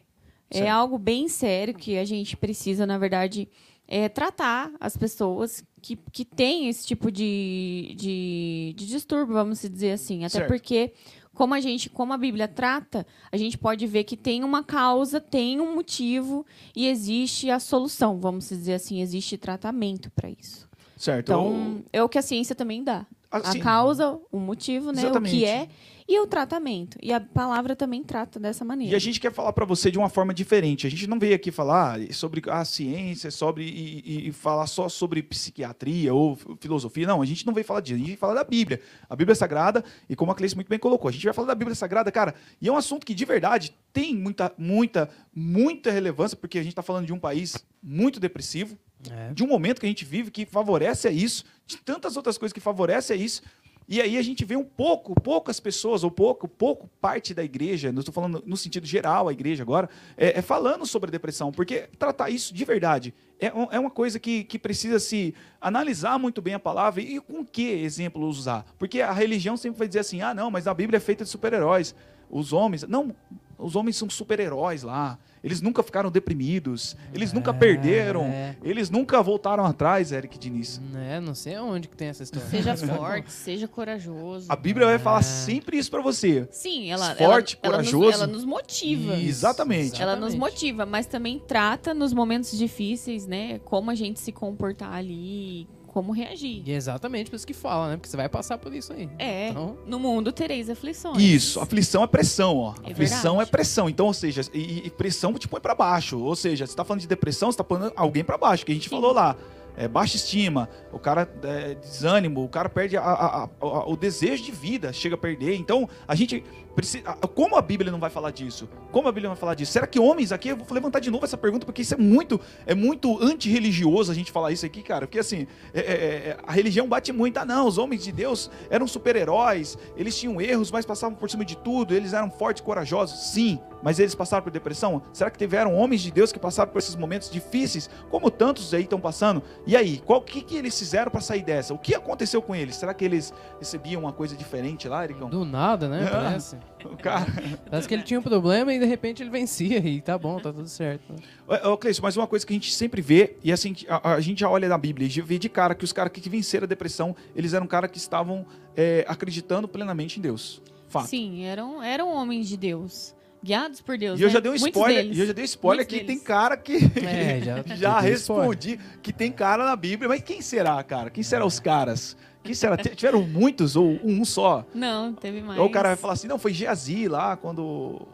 É 0.50 0.68
algo 0.68 0.98
bem 0.98 1.28
sério 1.28 1.74
que 1.74 1.96
a 1.96 2.04
gente 2.04 2.36
precisa, 2.36 2.84
na 2.84 2.98
verdade, 2.98 3.48
é, 3.86 4.08
tratar 4.08 4.70
as 4.80 4.96
pessoas 4.96 5.64
que, 5.82 5.96
que 6.12 6.24
têm 6.24 6.68
esse 6.68 6.86
tipo 6.86 7.10
de, 7.10 7.94
de, 7.96 8.74
de 8.76 8.86
distúrbio, 8.86 9.34
vamos 9.34 9.60
dizer 9.60 9.92
assim. 9.92 10.24
Até 10.24 10.38
Certo. 10.38 10.48
porque, 10.48 10.92
como 11.34 11.54
a 11.54 11.60
gente, 11.60 11.90
como 11.90 12.12
a 12.12 12.18
Bíblia 12.18 12.46
trata, 12.46 13.06
a 13.32 13.36
gente 13.36 13.58
pode 13.58 13.86
ver 13.86 14.04
que 14.04 14.16
tem 14.16 14.44
uma 14.44 14.62
causa, 14.62 15.20
tem 15.20 15.60
um 15.60 15.74
motivo 15.74 16.46
e 16.74 16.86
existe 16.86 17.50
a 17.50 17.58
solução, 17.58 18.20
vamos 18.20 18.48
dizer 18.48 18.74
assim, 18.74 19.00
existe 19.00 19.36
tratamento 19.36 20.10
para 20.10 20.30
isso. 20.30 20.68
Certo? 20.96 21.32
Então, 21.32 21.82
é 21.92 22.02
o 22.02 22.08
que 22.08 22.18
a 22.18 22.22
ciência 22.22 22.54
também 22.54 22.84
dá. 22.84 23.06
Assim, 23.30 23.60
a 23.60 23.62
causa, 23.62 24.20
o 24.30 24.38
motivo, 24.38 24.92
né? 24.92 25.02
Exatamente. 25.02 25.34
O 25.34 25.38
que 25.38 25.44
é 25.44 25.68
e 26.12 26.18
o 26.18 26.26
tratamento. 26.26 26.98
E 27.00 27.12
a 27.12 27.20
palavra 27.20 27.76
também 27.76 28.02
trata 28.02 28.40
dessa 28.40 28.64
maneira. 28.64 28.92
E 28.92 28.96
a 28.96 28.98
gente 28.98 29.20
quer 29.20 29.32
falar 29.32 29.52
para 29.52 29.64
você 29.64 29.90
de 29.92 29.98
uma 29.98 30.08
forma 30.08 30.34
diferente. 30.34 30.84
A 30.86 30.90
gente 30.90 31.06
não 31.06 31.18
veio 31.20 31.36
aqui 31.36 31.52
falar 31.52 32.00
sobre 32.12 32.42
a 32.50 32.64
ciência, 32.64 33.30
sobre 33.30 33.62
e, 33.64 34.02
e- 34.04 34.28
e 34.28 34.32
falar 34.32 34.66
só 34.66 34.88
sobre 34.88 35.22
psiquiatria 35.22 36.12
ou 36.12 36.36
filosofia. 36.58 37.06
Não, 37.06 37.22
a 37.22 37.26
gente 37.26 37.46
não 37.46 37.54
veio 37.54 37.64
falar 37.64 37.80
disso. 37.80 37.94
A 38.02 38.06
gente 38.06 38.16
falar 38.16 38.34
da 38.34 38.42
Bíblia. 38.44 38.80
A 39.08 39.14
Bíblia 39.14 39.36
Sagrada, 39.36 39.84
e 40.08 40.16
como 40.16 40.32
a 40.32 40.34
Cleice 40.34 40.56
muito 40.56 40.68
bem 40.68 40.78
colocou, 40.80 41.08
a 41.08 41.12
gente 41.12 41.24
vai 41.24 41.32
falar 41.32 41.46
da 41.46 41.54
Bíblia 41.54 41.76
Sagrada, 41.76 42.10
cara. 42.10 42.34
E 42.60 42.66
é 42.66 42.72
um 42.72 42.76
assunto 42.76 43.06
que 43.06 43.14
de 43.14 43.24
verdade 43.24 43.72
tem 43.92 44.16
muita, 44.16 44.52
muita, 44.58 45.08
muita 45.32 45.90
relevância, 45.92 46.36
porque 46.36 46.58
a 46.58 46.62
gente 46.62 46.72
está 46.72 46.82
falando 46.82 47.06
de 47.06 47.12
um 47.12 47.18
país 47.20 47.56
muito 47.82 48.18
depressivo, 48.18 48.76
É. 49.10 49.32
de 49.32 49.42
um 49.42 49.46
momento 49.46 49.80
que 49.80 49.86
a 49.86 49.88
gente 49.88 50.04
vive 50.04 50.30
que 50.30 50.44
favorece 50.44 51.08
a 51.08 51.10
isso, 51.10 51.44
de 51.66 51.78
tantas 51.78 52.16
outras 52.16 52.36
coisas 52.36 52.52
que 52.52 52.60
favorecem 52.60 53.16
a 53.16 53.18
isso. 53.18 53.42
E 53.90 54.00
aí 54.00 54.16
a 54.16 54.22
gente 54.22 54.44
vê 54.44 54.54
um 54.54 54.62
pouco, 54.62 55.20
poucas 55.20 55.58
pessoas, 55.58 56.04
ou 56.04 56.12
pouco, 56.12 56.46
pouco 56.46 56.88
parte 57.00 57.34
da 57.34 57.42
igreja, 57.42 57.90
não 57.90 57.98
estou 57.98 58.14
falando 58.14 58.40
no 58.46 58.56
sentido 58.56 58.86
geral, 58.86 59.28
a 59.28 59.32
igreja 59.32 59.64
agora, 59.64 59.90
é, 60.16 60.38
é 60.38 60.42
falando 60.42 60.86
sobre 60.86 61.08
a 61.08 61.10
depressão, 61.10 61.50
porque 61.50 61.88
tratar 61.98 62.30
isso 62.30 62.54
de 62.54 62.64
verdade 62.64 63.12
é, 63.40 63.46
é 63.48 63.80
uma 63.80 63.90
coisa 63.90 64.20
que, 64.20 64.44
que 64.44 64.60
precisa 64.60 65.00
se 65.00 65.34
analisar 65.60 66.20
muito 66.20 66.40
bem 66.40 66.54
a 66.54 66.58
palavra 66.60 67.02
e 67.02 67.18
com 67.20 67.44
que 67.44 67.68
exemplo 67.68 68.24
usar. 68.28 68.64
Porque 68.78 69.00
a 69.00 69.10
religião 69.12 69.56
sempre 69.56 69.80
vai 69.80 69.88
dizer 69.88 70.00
assim, 70.00 70.20
ah 70.20 70.32
não, 70.32 70.52
mas 70.52 70.68
a 70.68 70.74
Bíblia 70.74 70.98
é 70.98 71.00
feita 71.00 71.24
de 71.24 71.30
super-heróis. 71.30 71.92
Os 72.30 72.52
homens, 72.52 72.84
não, 72.86 73.12
os 73.60 73.76
homens 73.76 73.96
são 73.96 74.08
super-heróis 74.10 74.82
lá. 74.82 75.18
Eles 75.42 75.62
nunca 75.62 75.82
ficaram 75.82 76.10
deprimidos, 76.10 76.94
eles 77.14 77.32
nunca 77.32 77.50
É, 77.50 77.54
perderam, 77.54 78.24
é. 78.24 78.56
eles 78.62 78.90
nunca 78.90 79.22
voltaram 79.22 79.64
atrás, 79.64 80.12
Eric 80.12 80.38
Diniz. 80.38 80.78
É, 80.94 81.18
não 81.18 81.34
sei 81.34 81.54
aonde 81.54 81.88
que 81.88 81.96
tem 81.96 82.08
essa 82.08 82.22
história. 82.22 82.46
Seja 82.48 82.76
forte, 82.94 83.32
seja 83.32 83.66
corajoso. 83.66 84.44
A 84.50 84.56
Bíblia 84.56 84.84
vai 84.86 84.96
É. 84.96 84.98
falar 84.98 85.22
sempre 85.22 85.78
isso 85.78 85.90
pra 85.90 86.02
você. 86.02 86.46
Sim, 86.50 86.90
ela, 86.90 87.14
Forte, 87.14 87.58
ela, 87.62 87.76
ela 87.76 87.82
nos- 87.82 87.90
corajoso. 87.90 88.12
Ela 88.18 88.26
nos, 88.26 88.44
motiva. 88.44 89.14
Isso, 89.14 89.28
Exatamente. 89.28 90.02
Ela 90.02 90.14
nos 90.14 90.34
motiva, 90.34 90.84
mas 90.84 91.06
também 91.06 91.38
trata 91.38 91.94
nos 91.94 92.12
momentos 92.12 92.56
difíceis, 92.58 93.26
né? 93.26 93.60
Como 93.60 93.90
a 93.90 93.94
gente 93.94 94.20
se 94.20 94.32
comportar 94.32 94.92
ali, 94.92 95.66
como 95.92 96.12
reagir. 96.12 96.62
E 96.64 96.72
é 96.72 96.76
exatamente 96.76 97.28
por 97.30 97.36
isso 97.36 97.46
que 97.46 97.52
fala, 97.52 97.90
né? 97.90 97.96
Porque 97.96 98.08
você 98.08 98.16
vai 98.16 98.28
passar 98.28 98.56
por 98.58 98.72
isso 98.72 98.92
aí. 98.92 99.08
É, 99.18 99.48
Então, 99.48 99.76
no 99.86 99.98
mundo 99.98 100.30
tereis 100.32 100.70
aflições. 100.70 101.20
Isso, 101.20 101.60
aflição 101.60 102.02
é 102.04 102.06
pressão, 102.06 102.56
ó. 102.56 102.74
É 102.84 102.92
aflição 102.92 103.32
verdade. 103.36 103.48
é 103.48 103.50
pressão. 103.50 103.88
Então, 103.88 104.06
ou 104.06 104.14
seja, 104.14 104.42
e, 104.54 104.86
e 104.86 104.90
pressão 104.90 105.32
te 105.34 105.48
põe 105.48 105.60
pra 105.60 105.74
baixo. 105.74 106.18
Ou 106.18 106.36
seja, 106.36 106.66
você 106.66 106.74
tá 106.76 106.84
falando 106.84 107.00
de 107.00 107.08
depressão, 107.08 107.50
você 107.50 107.58
tá 107.58 107.64
pondo 107.64 107.92
alguém 107.96 108.22
pra 108.22 108.38
baixo, 108.38 108.64
que 108.64 108.72
a 108.72 108.74
gente 108.74 108.84
Sim. 108.88 108.90
falou 108.90 109.12
lá. 109.12 109.36
É, 109.80 109.88
baixa 109.88 110.14
estima, 110.16 110.68
o 110.92 110.98
cara 110.98 111.26
é, 111.42 111.74
desânimo, 111.74 112.44
o 112.44 112.48
cara 112.50 112.68
perde 112.68 112.98
a- 112.98 113.00
a- 113.02 113.44
a- 113.62 113.88
o 113.88 113.96
desejo 113.96 114.44
de 114.44 114.52
vida, 114.52 114.92
chega 114.92 115.14
a 115.14 115.18
perder. 115.18 115.54
Então, 115.54 115.88
a 116.06 116.14
gente 116.14 116.44
precisa. 116.74 117.02
Como 117.34 117.56
a 117.56 117.62
Bíblia 117.62 117.90
não 117.90 117.98
vai 117.98 118.10
falar 118.10 118.30
disso? 118.30 118.68
Como 118.92 119.08
a 119.08 119.10
Bíblia 119.10 119.28
não 119.30 119.34
vai 119.34 119.40
falar 119.40 119.54
disso? 119.54 119.72
Será 119.72 119.86
que 119.86 119.98
homens 119.98 120.32
aqui, 120.32 120.50
eu 120.50 120.56
vou 120.58 120.66
levantar 120.70 121.00
de 121.00 121.10
novo 121.10 121.24
essa 121.24 121.38
pergunta, 121.38 121.64
porque 121.64 121.80
isso 121.80 121.94
é 121.94 121.96
muito, 121.96 122.38
é 122.66 122.74
muito 122.74 123.18
antirreligioso 123.22 124.12
a 124.12 124.14
gente 124.14 124.30
falar 124.30 124.52
isso 124.52 124.66
aqui, 124.66 124.82
cara. 124.82 125.06
Porque 125.06 125.18
assim, 125.18 125.46
é- 125.72 125.80
é- 125.80 125.84
é- 125.94 126.36
a 126.46 126.52
religião 126.52 126.86
bate 126.86 127.10
muito. 127.10 127.38
Ah, 127.38 127.46
não, 127.46 127.66
os 127.66 127.78
homens 127.78 128.04
de 128.04 128.12
Deus 128.12 128.50
eram 128.68 128.86
super-heróis, 128.86 129.78
eles 129.96 130.14
tinham 130.18 130.38
erros, 130.42 130.70
mas 130.70 130.84
passavam 130.84 131.16
por 131.16 131.30
cima 131.30 131.42
de 131.42 131.56
tudo, 131.56 131.94
eles 131.94 132.12
eram 132.12 132.30
fortes 132.30 132.62
corajosos. 132.62 133.30
Sim, 133.32 133.58
mas 133.82 133.98
eles 133.98 134.14
passaram 134.14 134.42
por 134.42 134.50
depressão? 134.52 135.02
Será 135.12 135.30
que 135.30 135.38
tiveram 135.38 135.74
homens 135.74 136.00
de 136.00 136.10
Deus 136.10 136.32
que 136.32 136.38
passaram 136.38 136.70
por 136.70 136.78
esses 136.78 136.96
momentos 136.96 137.30
difíceis, 137.30 137.88
como 138.10 138.30
tantos 138.30 138.72
aí 138.74 138.82
estão 138.82 139.00
passando? 139.00 139.42
E 139.66 139.76
aí, 139.76 139.98
qual 140.04 140.20
que, 140.22 140.42
que 140.42 140.56
eles 140.56 140.78
fizeram 140.78 141.10
para 141.10 141.20
sair 141.20 141.42
dessa? 141.42 141.72
O 141.74 141.78
que 141.78 141.94
aconteceu 141.94 142.42
com 142.42 142.54
eles? 142.54 142.76
Será 142.76 142.92
que 142.94 143.04
eles 143.04 143.32
recebiam 143.58 144.02
uma 144.02 144.12
coisa 144.12 144.36
diferente 144.36 144.88
lá, 144.88 145.04
Ericão? 145.04 145.30
do 145.30 145.44
nada, 145.44 145.88
né? 145.88 146.06
Ah. 146.06 146.10
Parece. 146.10 146.56
O 146.82 146.96
cara. 146.96 147.26
Parece 147.68 147.86
que 147.86 147.92
ele 147.92 148.02
tinha 148.02 148.18
um 148.18 148.22
problema 148.22 148.72
e 148.72 148.78
de 148.78 148.86
repente 148.86 149.22
ele 149.22 149.28
vencia 149.28 149.78
e 149.86 150.00
tá 150.00 150.16
bom, 150.16 150.38
tá 150.40 150.50
tudo 150.50 150.66
certo. 150.66 151.14
Ô, 151.46 151.72
ô, 151.72 151.76
Cleiton, 151.76 152.00
mas 152.02 152.16
uma 152.16 152.26
coisa 152.26 152.46
que 152.46 152.54
a 152.54 152.56
gente 152.56 152.72
sempre 152.72 153.02
vê, 153.02 153.36
e 153.44 153.52
assim, 153.52 153.76
a, 153.86 154.14
a 154.14 154.20
gente 154.20 154.40
já 154.40 154.48
olha 154.48 154.66
na 154.66 154.78
Bíblia 154.78 155.06
e 155.06 155.20
vê 155.20 155.38
de 155.38 155.50
cara 155.50 155.74
que 155.74 155.84
os 155.84 155.92
caras 155.92 156.10
que 156.10 156.26
venceram 156.30 156.64
a 156.64 156.66
depressão, 156.66 157.14
eles 157.36 157.52
eram 157.52 157.66
caras 157.66 157.90
que 157.90 157.98
estavam 157.98 158.46
é, 158.74 159.04
acreditando 159.06 159.68
plenamente 159.68 160.18
em 160.18 160.22
Deus. 160.22 160.62
Fato. 160.88 161.06
Sim, 161.06 161.44
eram, 161.44 161.82
eram 161.82 162.08
homens 162.14 162.48
de 162.48 162.56
Deus. 162.56 163.14
Guiados 163.42 163.80
por 163.80 163.96
Deus. 163.96 164.18
E 164.20 164.22
eu 164.22 164.28
né? 164.28 164.34
já 164.34 164.40
dei 164.40 164.50
um 164.50 164.54
Muitos 164.54 164.68
spoiler, 164.68 165.02
deles. 165.02 165.16
e 165.16 165.20
eu 165.20 165.26
já 165.26 165.32
dei 165.32 165.42
um 165.42 165.46
spoiler 165.46 165.86
Muitos 165.86 165.98
que 165.98 166.04
tem 166.04 166.18
cara 166.18 166.56
que 166.56 166.76
É, 167.06 167.40
já- 167.42 167.62
já 167.74 168.00
dei 168.02 168.12
spoiler. 168.12 168.48
respondi 168.50 168.80
que 169.02 169.12
tem 169.12 169.32
cara 169.32 169.64
na 169.64 169.74
Bíblia, 169.76 170.08
mas 170.08 170.22
quem 170.22 170.42
será, 170.42 170.82
cara? 170.82 171.08
Quem 171.10 171.22
será 171.22 171.44
os 171.46 171.58
caras? 171.58 172.16
Quem 172.42 172.54
será? 172.54 172.74
Tiveram 172.76 173.22
muitos 173.22 173.76
ou 173.76 173.98
um 174.02 174.24
só? 174.24 174.64
Não, 174.74 175.12
teve 175.12 175.42
mais. 175.42 175.58
Ou 175.60 175.66
o 175.66 175.70
cara 175.70 175.88
vai 175.90 175.96
falar 175.96 176.14
assim, 176.14 176.26
não, 176.26 176.38
foi 176.38 176.54
Geazi 176.54 177.06
lá, 177.06 177.36
quando 177.36 177.60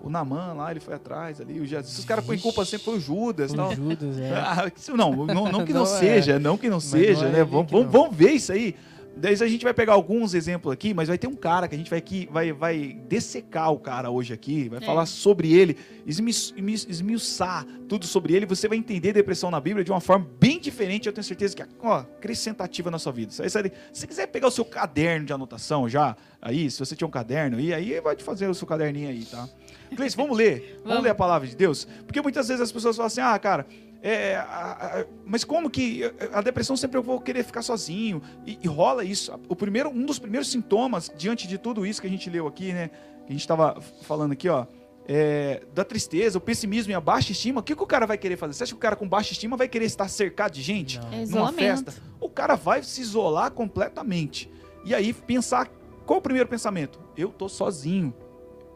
o 0.03 0.11
Naman 0.11 0.53
lá, 0.55 0.71
ele 0.73 0.81
foi 0.81 0.95
atrás 0.95 1.41
ali, 1.41 1.61
o 1.61 1.65
Geazi. 1.67 1.97
Os 2.01 2.05
caras 2.05 2.25
põem 2.25 2.37
culpa 2.39 2.65
sempre 2.65 2.87
foi 2.87 2.97
o 2.97 3.01
Judas, 3.01 3.53
O 3.53 3.57
não. 3.57 3.73
Judas, 3.75 4.19
é. 4.19 4.33
Ah, 4.37 4.71
não, 4.97 5.13
não, 5.27 5.27
não 5.53 5.65
que 5.65 5.73
não, 5.73 5.85
Não 5.85 5.95
é. 5.97 5.99
seja, 6.01 6.39
não 6.41 6.59
que 6.59 6.69
não 6.69 6.77
Mas 6.79 6.85
seja, 6.85 7.23
não 7.23 7.29
é 7.29 7.33
né? 7.35 7.45
Vamos, 7.45 7.71
vamos, 7.71 7.87
não. 7.87 7.93
vamos 7.93 8.17
ver 8.17 8.33
isso 8.33 8.51
aí. 8.53 8.75
Daí 9.19 9.33
a 9.33 9.47
gente 9.47 9.65
vai 9.65 9.73
pegar 9.73 9.95
alguns 9.95 10.35
exemplos 10.35 10.71
aqui, 10.73 10.93
mas 10.93 11.09
vai 11.09 11.17
ter 11.17 11.27
um 11.27 11.35
cara 11.35 11.67
que 11.67 11.75
a 11.75 11.79
gente 11.79 11.89
vai 11.89 11.99
aqui, 11.99 12.29
vai, 12.31 12.53
vai 12.53 12.99
dessecar 13.09 13.73
o 13.73 13.79
cara 13.79 14.11
hoje 14.11 14.35
aqui, 14.35 14.69
vai 14.69 14.79
É. 14.79 14.83
falar 14.83 15.07
sobre 15.07 15.55
ele, 15.55 15.75
esmi- 16.07 16.31
esmi- 16.31 16.75
esmiuçar 16.89 17.65
tudo 17.89 18.05
sobre 18.07 18.35
ele, 18.35 18.45
você 18.45 18.69
vai 18.69 18.77
entender 18.77 19.13
depressão 19.15 19.51
na 19.51 19.59
Bíblia 19.61 19.83
de 19.83 19.91
uma 19.91 20.01
forma 20.01 20.29
bem 20.39 20.61
diferente, 20.61 21.07
eu 21.07 21.13
tenho 21.15 21.25
certeza 21.25 21.57
que 21.57 21.63
é 21.63 21.67
ó, 21.83 22.01
acrescentativa 22.01 22.91
na 22.91 22.99
sua 22.99 23.13
vida. 23.13 23.33
Aí, 23.43 23.49
Se 23.49 23.71
você 23.93 24.07
quiser 24.07 24.27
pegar 24.27 24.49
o 24.49 24.51
seu 24.51 24.65
caderno 24.65 25.25
de 25.25 25.33
anotação 25.33 25.89
já, 25.89 26.15
aí, 26.43 26.71
se 26.71 26.79
você 26.79 26.95
tinha 26.95 27.09
um 27.09 27.11
caderno 27.11 27.57
aí, 27.57 27.73
aí 27.73 28.01
vai 28.01 28.15
te 28.17 28.23
fazer 28.23 28.49
o 28.49 28.55
seu 28.55 28.67
caderninho 28.67 29.09
aí, 29.09 29.25
tá? 29.25 29.49
Cleice, 29.95 30.17
vamos 30.17 30.37
ler. 30.37 30.73
Vamos 30.79 30.89
Vamos. 30.89 31.03
ler 31.05 31.11
a 31.11 31.15
palavra 31.15 31.47
de 31.49 31.55
Deus? 31.57 31.87
Porque 32.07 32.21
muitas 32.21 32.49
vezes 32.49 32.61
as 32.61 32.73
pessoas 32.73 32.97
falam 32.97 33.07
assim, 33.07 33.21
ah, 33.21 33.39
cara, 33.39 33.65
é, 34.09 34.37
a- 34.37 35.01
a- 35.01 35.07
mas 35.25 35.43
como 35.45 35.69
que 35.69 36.03
a 36.33 36.41
depressão 36.41 36.77
sempre 36.77 36.97
eu 36.99 37.03
vou 37.03 37.21
querer 37.21 37.43
ficar 37.45 37.63
sozinho 37.63 38.23
e, 38.47 38.59
e 38.63 38.69
rola 38.69 39.03
isso. 39.05 39.33
O 39.49 39.57
primeiro, 39.57 39.91
um 39.91 40.07
dos 40.07 40.19
primeiros 40.19 40.51
sintomas 40.51 41.11
diante 41.17 41.49
de 41.49 41.59
tudo 41.59 41.85
isso 41.85 42.01
que 42.01 42.07
a 42.07 42.11
gente 42.11 42.31
leu 42.31 42.47
aqui, 42.47 42.73
né? 42.73 42.89
Que 43.27 43.31
a 43.31 43.33
gente 43.33 43.41
estava 43.41 43.81
falando 44.03 44.33
aqui, 44.33 44.49
ó. 44.49 44.67
é, 45.09 45.63
da 45.75 45.85
tristeza, 45.85 46.39
o 46.39 46.41
pessimismo 46.41 46.91
e 46.93 46.95
a 46.95 47.01
baixa 47.01 47.31
estima, 47.33 47.61
o 47.61 47.63
que, 47.63 47.75
que 47.77 47.83
o 47.83 47.87
cara 47.87 48.07
vai 48.07 48.19
querer 48.19 48.37
fazer? 48.37 48.55
Você 48.55 48.65
acha 48.65 48.73
que 48.73 48.77
o 48.77 48.81
cara 48.81 48.97
com 48.97 49.09
baixa 49.09 49.33
estima 49.33 49.57
vai 49.57 49.69
querer 49.69 49.85
estar 49.87 50.09
cercado 50.09 50.53
de 50.53 50.63
gente? 50.63 50.99
Não. 50.99 51.11
Numa 51.11 51.23
isolamento. 51.23 51.85
festa? 51.93 52.03
O 52.21 52.29
cara 52.29 52.55
vai 52.57 52.83
se 52.83 53.01
isolar 53.01 53.51
completamente. 53.53 54.51
E 54.85 54.95
aí 54.95 55.13
pensar, 55.13 55.69
qual 56.05 56.19
o 56.19 56.23
primeiro 56.23 56.49
pensamento? 56.49 57.01
Eu 57.17 57.29
tô 57.31 57.49
sozinho. 57.49 58.13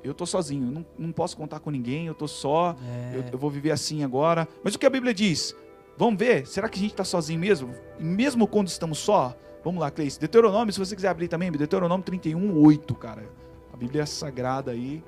Eu 0.02 0.14
tô 0.14 0.25
sozinho, 0.25 0.66
eu 0.69 0.71
não, 0.71 0.87
não 0.99 1.12
posso 1.12 1.37
contar 1.37 1.61
com 1.61 1.71
ninguém, 1.71 2.07
eu 2.07 2.14
tô 2.14 2.26
só, 2.26 2.75
É. 3.12 3.16
eu, 3.16 3.25
eu 3.33 3.38
vou 3.38 3.50
viver 3.50 3.71
assim 3.71 4.02
agora. 4.02 4.49
Mas 4.64 4.75
o 4.75 4.78
que 4.78 4.87
a 4.87 4.90
Bíblia 4.90 5.12
diz? 5.12 5.54
Vamos 5.97 6.19
ver? 6.19 6.47
Será 6.47 6.69
que 6.69 6.78
a 6.78 6.83
gente 6.83 6.95
tá 6.95 7.04
sozinho 7.04 7.38
mesmo? 7.38 7.75
E 7.99 8.04
mesmo 8.04 8.47
quando 8.47 8.69
estamos 8.69 8.99
só? 8.99 9.37
Vamos 9.62 9.80
lá, 9.80 9.90
Cleice. 9.90 10.19
Deuteronômio, 10.19 10.73
se 10.73 10.78
você 10.78 10.97
quiser 10.97 11.09
abrir 11.09 11.28
também, 11.28 11.52
Deuteronômio 11.52 12.02
31, 12.04 12.59
8, 12.59 12.95
cara. 12.95 13.28
A 13.73 13.76
Bíblia 13.76 14.02
é 14.02 14.07
sagrada 14.07 14.71
aí. 14.71 15.04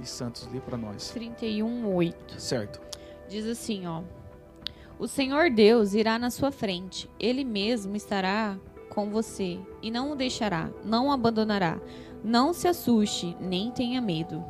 E 0.00 0.06
Santos, 0.06 0.48
lê 0.52 0.60
pra 0.60 0.76
nós. 0.76 1.10
31, 1.10 1.94
8. 1.94 2.40
Certo. 2.40 2.80
Diz 3.28 3.46
assim, 3.46 3.86
ó. 3.86 4.02
O 4.98 5.06
Senhor 5.06 5.50
Deus 5.50 5.94
irá 5.94 6.18
na 6.18 6.30
sua 6.30 6.50
frente. 6.50 7.08
Ele 7.20 7.44
mesmo 7.44 7.94
estará 7.94 8.58
com 8.88 9.10
você 9.10 9.60
e 9.80 9.90
não 9.92 10.10
o 10.10 10.16
deixará, 10.16 10.70
não 10.84 11.06
o 11.08 11.12
abandonará. 11.12 11.78
Não 12.22 12.52
se 12.52 12.66
assuste, 12.68 13.36
nem 13.40 13.70
tenha 13.70 14.00
medo. 14.00 14.44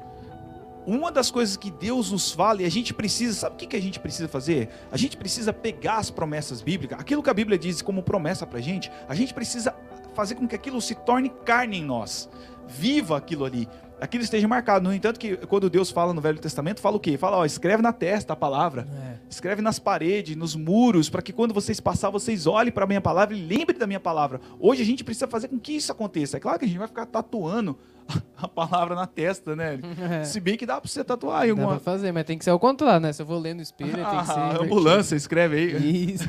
Uma 0.86 1.12
das 1.12 1.30
coisas 1.30 1.56
que 1.56 1.70
Deus 1.70 2.10
nos 2.10 2.32
fala 2.32 2.62
e 2.62 2.64
a 2.64 2.70
gente 2.70 2.94
precisa, 2.94 3.34
sabe 3.40 3.56
o 3.56 3.68
que, 3.68 3.76
a 3.76 3.80
gente 3.80 4.00
precisa 4.00 4.26
fazer? 4.26 4.70
A 4.90 4.96
gente 4.96 5.18
precisa 5.18 5.52
pegar 5.52 5.98
as 5.98 6.10
promessas 6.10 6.62
bíblicas, 6.62 6.98
aquilo 6.98 7.22
que 7.22 7.28
a 7.28 7.34
Bíblia 7.34 7.58
diz 7.58 7.82
como 7.82 8.02
promessa 8.02 8.46
pra 8.46 8.58
gente, 8.58 8.90
a 9.06 9.14
gente 9.14 9.34
precisa 9.34 9.74
fazer 10.14 10.34
com 10.34 10.48
que 10.48 10.54
aquilo 10.54 10.80
se 10.80 10.94
torne 10.94 11.28
carne 11.44 11.78
em 11.78 11.84
nós. 11.84 12.28
Viva 12.66 13.16
aquilo 13.16 13.44
ali. 13.44 13.68
Aquilo 14.00 14.22
esteja 14.22 14.46
marcado. 14.46 14.84
No 14.84 14.94
entanto, 14.94 15.18
que 15.18 15.36
quando 15.36 15.68
Deus 15.68 15.90
fala 15.90 16.12
no 16.14 16.20
Velho 16.20 16.38
Testamento, 16.38 16.80
fala 16.80 16.96
o 16.96 17.00
quê? 17.00 17.16
Fala, 17.18 17.36
ó, 17.38 17.44
escreve 17.44 17.82
na 17.82 17.92
testa 17.92 18.32
a 18.32 18.36
palavra. 18.36 18.86
É. 18.92 19.14
Escreve 19.28 19.60
nas 19.60 19.78
paredes, 19.78 20.36
nos 20.36 20.54
muros, 20.54 21.10
para 21.10 21.20
que 21.22 21.32
quando 21.32 21.52
vocês 21.52 21.80
passar, 21.80 22.10
vocês 22.10 22.46
olhem 22.46 22.72
para 22.72 22.84
a 22.84 22.86
minha 22.86 23.00
palavra 23.00 23.34
e 23.36 23.40
lembrem 23.44 23.78
da 23.78 23.86
minha 23.86 24.00
palavra. 24.00 24.40
Hoje 24.60 24.82
a 24.82 24.84
gente 24.84 25.02
precisa 25.04 25.26
fazer 25.26 25.48
com 25.48 25.58
que 25.58 25.72
isso 25.72 25.90
aconteça. 25.92 26.36
É 26.36 26.40
claro 26.40 26.58
que 26.58 26.64
a 26.64 26.68
gente 26.68 26.78
vai 26.78 26.86
ficar 26.88 27.06
tatuando 27.06 27.76
a 28.36 28.46
palavra 28.48 28.94
na 28.94 29.06
testa, 29.06 29.54
né? 29.56 29.78
Se 30.24 30.38
bem 30.40 30.56
que 30.56 30.64
dá 30.64 30.80
para 30.80 30.88
você 30.88 31.02
tatuar 31.04 31.44
em 31.44 31.48
Dá 31.48 31.54
pra 31.54 31.64
alguma. 31.64 31.80
fazer, 31.80 32.12
mas 32.12 32.24
tem 32.24 32.38
que 32.38 32.44
ser 32.44 32.50
ao 32.50 32.58
contrário, 32.58 33.00
né? 33.00 33.12
Se 33.12 33.20
eu 33.22 33.26
vou 33.26 33.38
ler 33.38 33.54
no 33.54 33.62
espelho, 33.62 33.92
tem 33.94 34.04
que 34.04 34.10
ser. 34.26 34.32
Ah, 34.32 34.44
invertido. 34.46 34.64
ambulância, 34.64 35.16
escreve 35.16 35.56
aí. 35.56 36.14
Isso. 36.14 36.28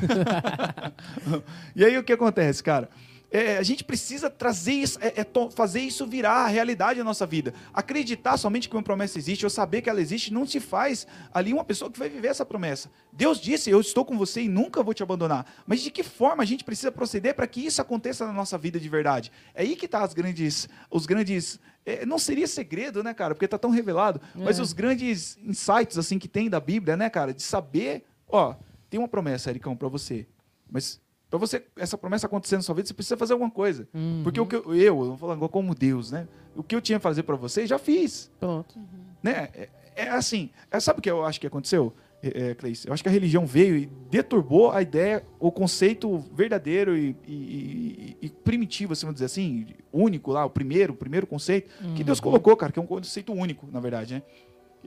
E 1.74 1.84
aí 1.84 1.96
o 1.96 2.02
que 2.04 2.12
acontece, 2.12 2.62
cara? 2.62 2.88
É, 3.30 3.58
a 3.58 3.62
gente 3.62 3.84
precisa 3.84 4.28
trazer 4.28 4.72
isso, 4.72 4.98
é, 5.00 5.20
é 5.20 5.26
fazer 5.52 5.80
isso 5.80 6.04
virar 6.06 6.44
a 6.44 6.48
realidade 6.48 6.98
da 6.98 7.04
nossa 7.04 7.24
vida. 7.24 7.54
Acreditar 7.72 8.36
somente 8.36 8.68
que 8.68 8.74
uma 8.76 8.82
promessa 8.82 9.18
existe, 9.18 9.46
ou 9.46 9.50
saber 9.50 9.82
que 9.82 9.88
ela 9.88 10.00
existe, 10.00 10.32
não 10.32 10.44
te 10.44 10.58
faz 10.58 11.06
ali 11.32 11.52
uma 11.52 11.64
pessoa 11.64 11.90
que 11.90 11.98
vai 11.98 12.08
viver 12.08 12.28
essa 12.28 12.44
promessa. 12.44 12.90
Deus 13.12 13.40
disse: 13.40 13.70
Eu 13.70 13.80
estou 13.80 14.04
com 14.04 14.18
você 14.18 14.42
e 14.42 14.48
nunca 14.48 14.82
vou 14.82 14.92
te 14.92 15.02
abandonar. 15.02 15.46
Mas 15.66 15.80
de 15.80 15.90
que 15.90 16.02
forma 16.02 16.42
a 16.42 16.46
gente 16.46 16.64
precisa 16.64 16.90
proceder 16.90 17.34
para 17.34 17.46
que 17.46 17.64
isso 17.64 17.80
aconteça 17.80 18.26
na 18.26 18.32
nossa 18.32 18.58
vida 18.58 18.80
de 18.80 18.88
verdade? 18.88 19.30
É 19.54 19.62
aí 19.62 19.76
que 19.76 19.86
tá 19.86 20.02
as 20.02 20.12
grandes, 20.12 20.68
os 20.90 21.06
grandes. 21.06 21.60
é, 21.86 22.04
não 22.04 22.18
seria 22.18 22.46
segredo, 22.48 23.02
né, 23.02 23.14
cara? 23.14 23.34
Porque 23.34 23.46
tá 23.48 23.56
tão 23.58 23.70
revelado. 23.70 24.20
Mas 24.34 24.58
É. 24.58 24.62
os 24.62 24.72
grandes 24.72 25.38
insights 25.44 25.96
assim 25.96 26.18
que 26.18 26.28
tem 26.28 26.50
da 26.50 26.58
Bíblia, 26.60 26.96
né, 26.96 27.08
cara? 27.08 27.32
De 27.32 27.42
saber, 27.42 28.04
ó, 28.28 28.54
tem 28.90 28.98
uma 28.98 29.08
promessa, 29.08 29.50
Ericão, 29.50 29.76
para 29.76 29.88
você. 29.88 30.26
Mas 30.70 31.00
para 31.30 31.38
você 31.38 31.64
essa 31.76 31.96
promessa 31.96 32.26
acontecer 32.26 32.56
na 32.56 32.62
sua 32.62 32.74
vida, 32.74 32.88
você 32.88 32.94
precisa 32.94 33.16
fazer 33.16 33.32
alguma 33.34 33.50
coisa. 33.50 33.88
Uhum. 33.94 34.20
Porque 34.24 34.40
o 34.40 34.46
que 34.46 34.56
eu, 34.56 34.74
eu, 34.74 34.82
eu 34.82 34.96
vou 34.96 35.16
falar 35.16 35.34
agora 35.34 35.50
como 35.50 35.74
Deus, 35.74 36.10
né? 36.10 36.26
O 36.56 36.62
que 36.62 36.74
eu 36.74 36.80
tinha 36.80 36.96
a 36.98 37.00
fazer 37.00 37.22
para 37.22 37.36
você, 37.36 37.66
já 37.66 37.78
fiz, 37.78 38.30
Pronto. 38.40 38.78
né? 39.22 39.48
É, 39.54 39.68
é 39.96 40.08
assim, 40.08 40.50
é, 40.70 40.80
sabe 40.80 40.98
o 40.98 41.02
que 41.02 41.10
eu 41.10 41.24
acho 41.24 41.40
que 41.40 41.46
aconteceu, 41.46 41.92
é, 42.22 42.50
é, 42.50 42.54
Cleice? 42.54 42.88
Eu 42.88 42.92
acho 42.92 43.02
que 43.02 43.08
a 43.08 43.12
religião 43.12 43.46
veio 43.46 43.76
e 43.76 43.86
deturbou 44.10 44.72
a 44.72 44.82
ideia, 44.82 45.24
o 45.38 45.52
conceito 45.52 46.18
verdadeiro 46.34 46.96
e, 46.96 47.14
e- 47.26 47.32
e- 47.32 48.16
e 48.22 48.28
primitivo, 48.28 48.92
assim, 48.92 49.02
vamos 49.06 49.14
dizer 49.16 49.26
assim, 49.26 49.68
único 49.92 50.32
lá, 50.32 50.44
o 50.44 50.50
primeiro, 50.50 50.92
o 50.92 50.96
primeiro 50.96 51.26
conceito 51.26 51.70
que 51.94 52.02
Deus 52.02 52.18
colocou, 52.18 52.56
cara, 52.56 52.72
que 52.72 52.78
é 52.78 52.82
um 52.82 52.86
conceito 52.86 53.32
único, 53.32 53.68
na 53.70 53.78
verdade, 53.78 54.14
né? 54.14 54.22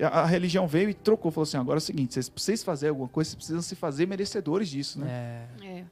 A, 0.06 0.22
a 0.22 0.26
religião 0.26 0.68
veio 0.68 0.90
e 0.90 0.94
trocou, 0.94 1.32
falou 1.32 1.44
assim, 1.44 1.56
agora 1.58 1.78
é 1.78 1.80
o 1.80 1.82
seguinte, 1.82 2.14
vocês, 2.16 2.30
vocês 2.36 2.64
fazerem 2.64 2.90
alguma 2.90 3.08
coisa, 3.08 3.30
vocês 3.30 3.36
precisam 3.36 3.62
se 3.62 3.76
fazer 3.76 4.08
merecedores 4.08 4.68
disso, 4.68 5.00
né? 5.00 5.48
É. 5.62 5.66
É. 5.68 5.84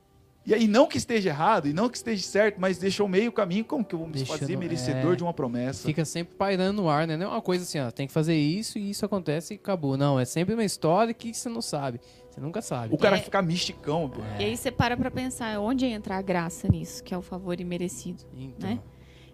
E 0.43 0.55
aí, 0.55 0.67
não 0.67 0.87
que 0.87 0.97
esteja 0.97 1.29
errado 1.29 1.67
e 1.67 1.73
não 1.73 1.87
que 1.87 1.95
esteja 1.97 2.23
certo, 2.23 2.59
mas 2.59 2.79
deixou 2.79 3.07
meio 3.07 3.31
caminho. 3.31 3.63
Como 3.63 3.85
que 3.85 3.93
eu 3.93 3.99
vou 3.99 4.07
me 4.07 4.13
Deixando- 4.15 4.39
fazer 4.39 4.57
merecedor 4.57 5.13
é. 5.13 5.15
de 5.15 5.21
uma 5.23 5.33
promessa? 5.33 5.85
Fica 5.85 6.03
sempre 6.03 6.33
pairando 6.35 6.81
no 6.81 6.89
ar, 6.89 7.05
né? 7.05 7.15
Não 7.15 7.27
é 7.27 7.29
uma 7.29 7.41
coisa 7.43 7.63
assim, 7.63 7.79
ó, 7.79 7.91
tem 7.91 8.07
que 8.07 8.13
fazer 8.13 8.35
isso 8.35 8.79
e 8.79 8.89
isso 8.89 9.05
acontece 9.05 9.53
e 9.53 9.57
acabou. 9.57 9.95
Não, 9.97 10.19
é 10.19 10.25
sempre 10.25 10.55
uma 10.55 10.63
história 10.63 11.13
que 11.13 11.31
você 11.31 11.47
não 11.47 11.61
sabe. 11.61 12.01
Você 12.31 12.41
nunca 12.41 12.59
sabe. 12.61 12.93
O 12.95 12.97
cara 12.97 13.17
É. 13.17 13.21
fica 13.21 13.39
misticão, 13.41 14.09
pô. 14.09 14.21
E 14.39 14.45
aí 14.45 14.57
você 14.57 14.71
para 14.71 14.97
pra 14.97 15.11
pensar 15.11 15.59
onde 15.59 15.85
entra 15.85 16.17
a 16.17 16.21
graça 16.23 16.67
nisso, 16.67 17.03
que 17.03 17.13
é 17.13 17.17
o 17.17 17.21
favor 17.21 17.59
imerecido. 17.61 18.23
Então, 18.35 18.69
né? 18.69 18.79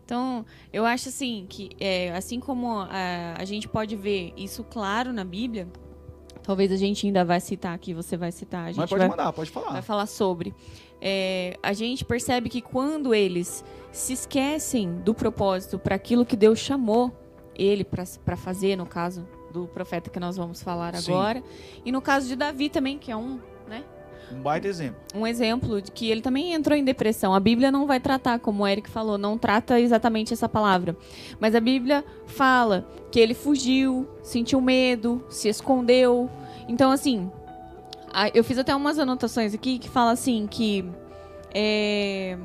Então, 0.04 0.46
eu 0.74 0.86
acho 0.86 1.08
assim 1.10 1.46
que, 1.48 1.70
é, 1.80 2.12
assim 2.16 2.40
como 2.40 2.70
a, 2.80 3.36
a 3.38 3.46
gente 3.46 3.68
pode 3.68 3.96
ver 3.96 4.34
isso 4.36 4.64
claro 4.64 5.12
na 5.14 5.24
Bíblia, 5.24 5.68
talvez 6.44 6.72
a 6.72 6.78
gente 6.78 7.06
ainda 7.06 7.26
vai 7.26 7.40
citar 7.42 7.74
aqui, 7.76 7.94
você 7.94 8.16
vai 8.16 8.32
citar, 8.32 8.64
a 8.64 8.68
gente 8.68 8.78
Mas 8.80 8.90
pode 8.90 9.00
vai, 9.00 9.10
mandar, 9.10 9.34
pode 9.34 9.52
vai 9.52 9.64
falar. 9.64 9.82
falar 9.82 10.06
sobre. 10.06 10.54
É, 11.02 11.58
a 11.62 11.74
gente 11.74 12.04
percebe 12.04 12.50
que 12.50 12.62
quando 12.62 13.14
eles 13.14 13.64
se 13.92 14.14
esquecem 14.14 14.96
do 15.02 15.14
propósito 15.14 15.78
para 15.78 15.96
aquilo 15.96 16.26
que 16.26 16.36
Deus 16.36 16.60
chamou 16.60 17.12
ele 17.56 17.84
para 17.84 18.36
fazer, 18.36 18.76
no 18.76 18.86
caso 18.86 19.28
do 19.52 19.68
profeta 19.68 20.10
que 20.10 20.20
nós 20.20 20.38
vamos 20.38 20.62
falar 20.62 20.96
Sim. 20.96 21.12
agora, 21.12 21.44
e 21.86 21.92
no 21.92 22.02
caso 22.02 22.28
de 22.28 22.36
Davi 22.36 22.70
também, 22.70 22.98
que 22.98 23.12
é 23.12 23.16
um, 23.18 23.40
né, 23.68 23.84
Um 24.32 24.42
baita 24.42 24.68
exemplo. 24.68 25.00
um 25.16 25.26
exemplo 25.26 25.82
de 25.82 25.92
que 25.92 26.10
ele 26.12 26.22
também 26.22 26.54
entrou 26.54 26.78
em 26.78 26.84
depressão. 26.84 27.34
A 27.34 27.40
Bíblia 27.40 27.72
não 27.72 27.88
vai 27.88 28.00
tratar, 28.00 28.40
como 28.40 28.64
o 28.64 28.68
Eric 28.68 28.90
falou, 28.90 29.18
não 29.18 29.38
trata 29.38 29.80
exatamente 29.80 30.34
essa 30.34 30.50
palavra. 30.50 30.96
Mas 31.40 31.56
a 31.56 31.60
Bíblia 31.60 32.04
fala 32.28 32.88
que 33.12 33.20
ele 33.20 33.34
fugiu, 33.34 34.08
sentiu 34.22 34.60
medo, 34.62 35.24
se 35.30 35.48
escondeu. 35.48 36.30
Então, 36.68 36.92
assim, 36.92 37.32
eu 38.34 38.44
fiz 38.44 38.58
até 38.58 38.76
umas 38.76 38.98
anotações 39.00 39.54
aqui 39.54 39.78
que 39.80 39.90
fala 39.90 40.12
assim 40.12 40.48
que 40.50 40.84
é, 41.54 42.38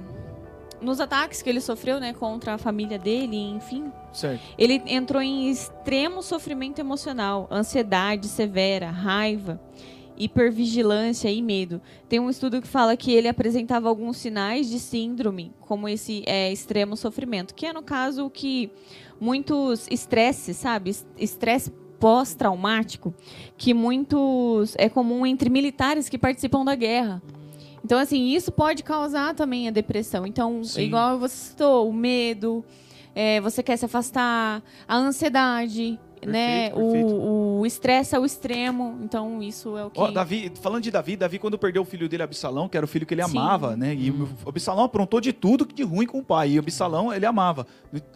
nos 0.81 1.01
ataques 1.01 1.41
que 1.43 1.49
ele 1.49 1.61
sofreu, 1.61 1.99
né, 2.01 2.13
contra 2.13 2.55
a 2.55 2.59
família 2.59 2.99
dele, 2.99 3.37
enfim, 3.37 3.91
Certo. 4.13 4.41
ele 4.59 4.83
entrou 4.87 5.23
em 5.23 5.49
extremo 5.51 6.23
sofrimento 6.23 6.79
emocional, 6.79 7.49
ansiedade 7.51 8.29
severa, 8.29 8.91
raiva, 8.91 9.61
hipervigilância 10.17 11.31
e 11.31 11.41
medo. 11.43 11.81
Tem 12.09 12.21
um 12.21 12.29
estudo 12.31 12.61
que 12.61 12.69
fala 12.69 12.97
que 12.97 13.13
ele 13.13 13.29
apresentava 13.29 13.89
alguns 13.89 14.19
sinais 14.19 14.69
de 14.69 14.79
síndrome, 14.79 15.53
como 15.61 15.89
esse 15.89 16.23
é, 16.27 16.53
extremo 16.53 16.97
sofrimento, 16.97 17.55
que 17.55 17.67
é 17.67 17.73
no 17.73 17.83
caso 17.83 18.29
que 18.31 18.71
muitos 19.21 19.87
estresses, 19.91 20.57
sabe? 20.57 20.91
Es- 20.91 21.07
Estresse 21.19 21.73
pós-traumático, 22.03 23.15
que 23.57 23.73
muitos 23.73 24.75
é 24.77 24.89
comum 24.89 25.25
entre 25.25 25.49
militares 25.49 26.09
que 26.09 26.19
participam 26.19 26.65
da 26.65 26.75
guerra. 26.75 27.23
Então, 27.85 27.99
assim, 27.99 28.29
isso 28.35 28.51
pode 28.51 28.83
causar 28.83 29.35
também 29.35 29.69
a 29.69 29.71
depressão. 29.71 30.27
Então, 30.27 30.63
Sim. 30.65 30.83
igual 30.83 31.19
você 31.19 31.35
citou, 31.37 31.89
o 31.89 31.93
medo, 31.93 32.65
é, 33.15 33.41
você 33.41 33.63
quer 33.63 33.77
se 33.77 33.85
afastar, 33.85 34.63
a 34.87 34.97
ansiedade, 34.97 35.99
né? 36.25 36.71
perfeito. 36.71 37.07
O- 37.15 37.53
O 37.63 37.67
estresse 37.67 38.17
ao 38.17 38.25
extremo. 38.25 38.99
Então, 39.05 39.41
isso 39.41 39.77
é 39.77 39.85
o 39.85 39.91
que. 39.91 40.01
Ó, 40.01 40.11
Davi, 40.11 40.51
falando 40.61 40.83
de 40.83 40.91
Davi, 40.91 41.17
Davi 41.17 41.39
quando 41.39 41.57
perdeu 41.57 41.83
o 41.83 41.85
filho 41.85 42.09
dele, 42.09 42.25
Absalão, 42.25 42.69
que 42.69 42.77
era 42.77 42.85
o 42.85 42.89
filho 42.89 43.07
que 43.07 43.15
ele 43.15 43.23
Sim. 43.25 43.39
amava, 43.39 43.77
né? 43.77 43.95
E 43.95 44.11
o 44.11 44.29
Absalão 44.47 44.83
aprontou 44.83 45.21
de 45.21 45.33
tudo 45.33 45.65
de 45.65 45.85
ruim 45.85 46.07
com 46.07 46.19
o 46.19 46.25
pai. 46.25 46.51
E 46.51 46.57
o 46.59 46.61
Absalão, 46.61 47.13
ele 47.13 47.25
amava. 47.25 47.65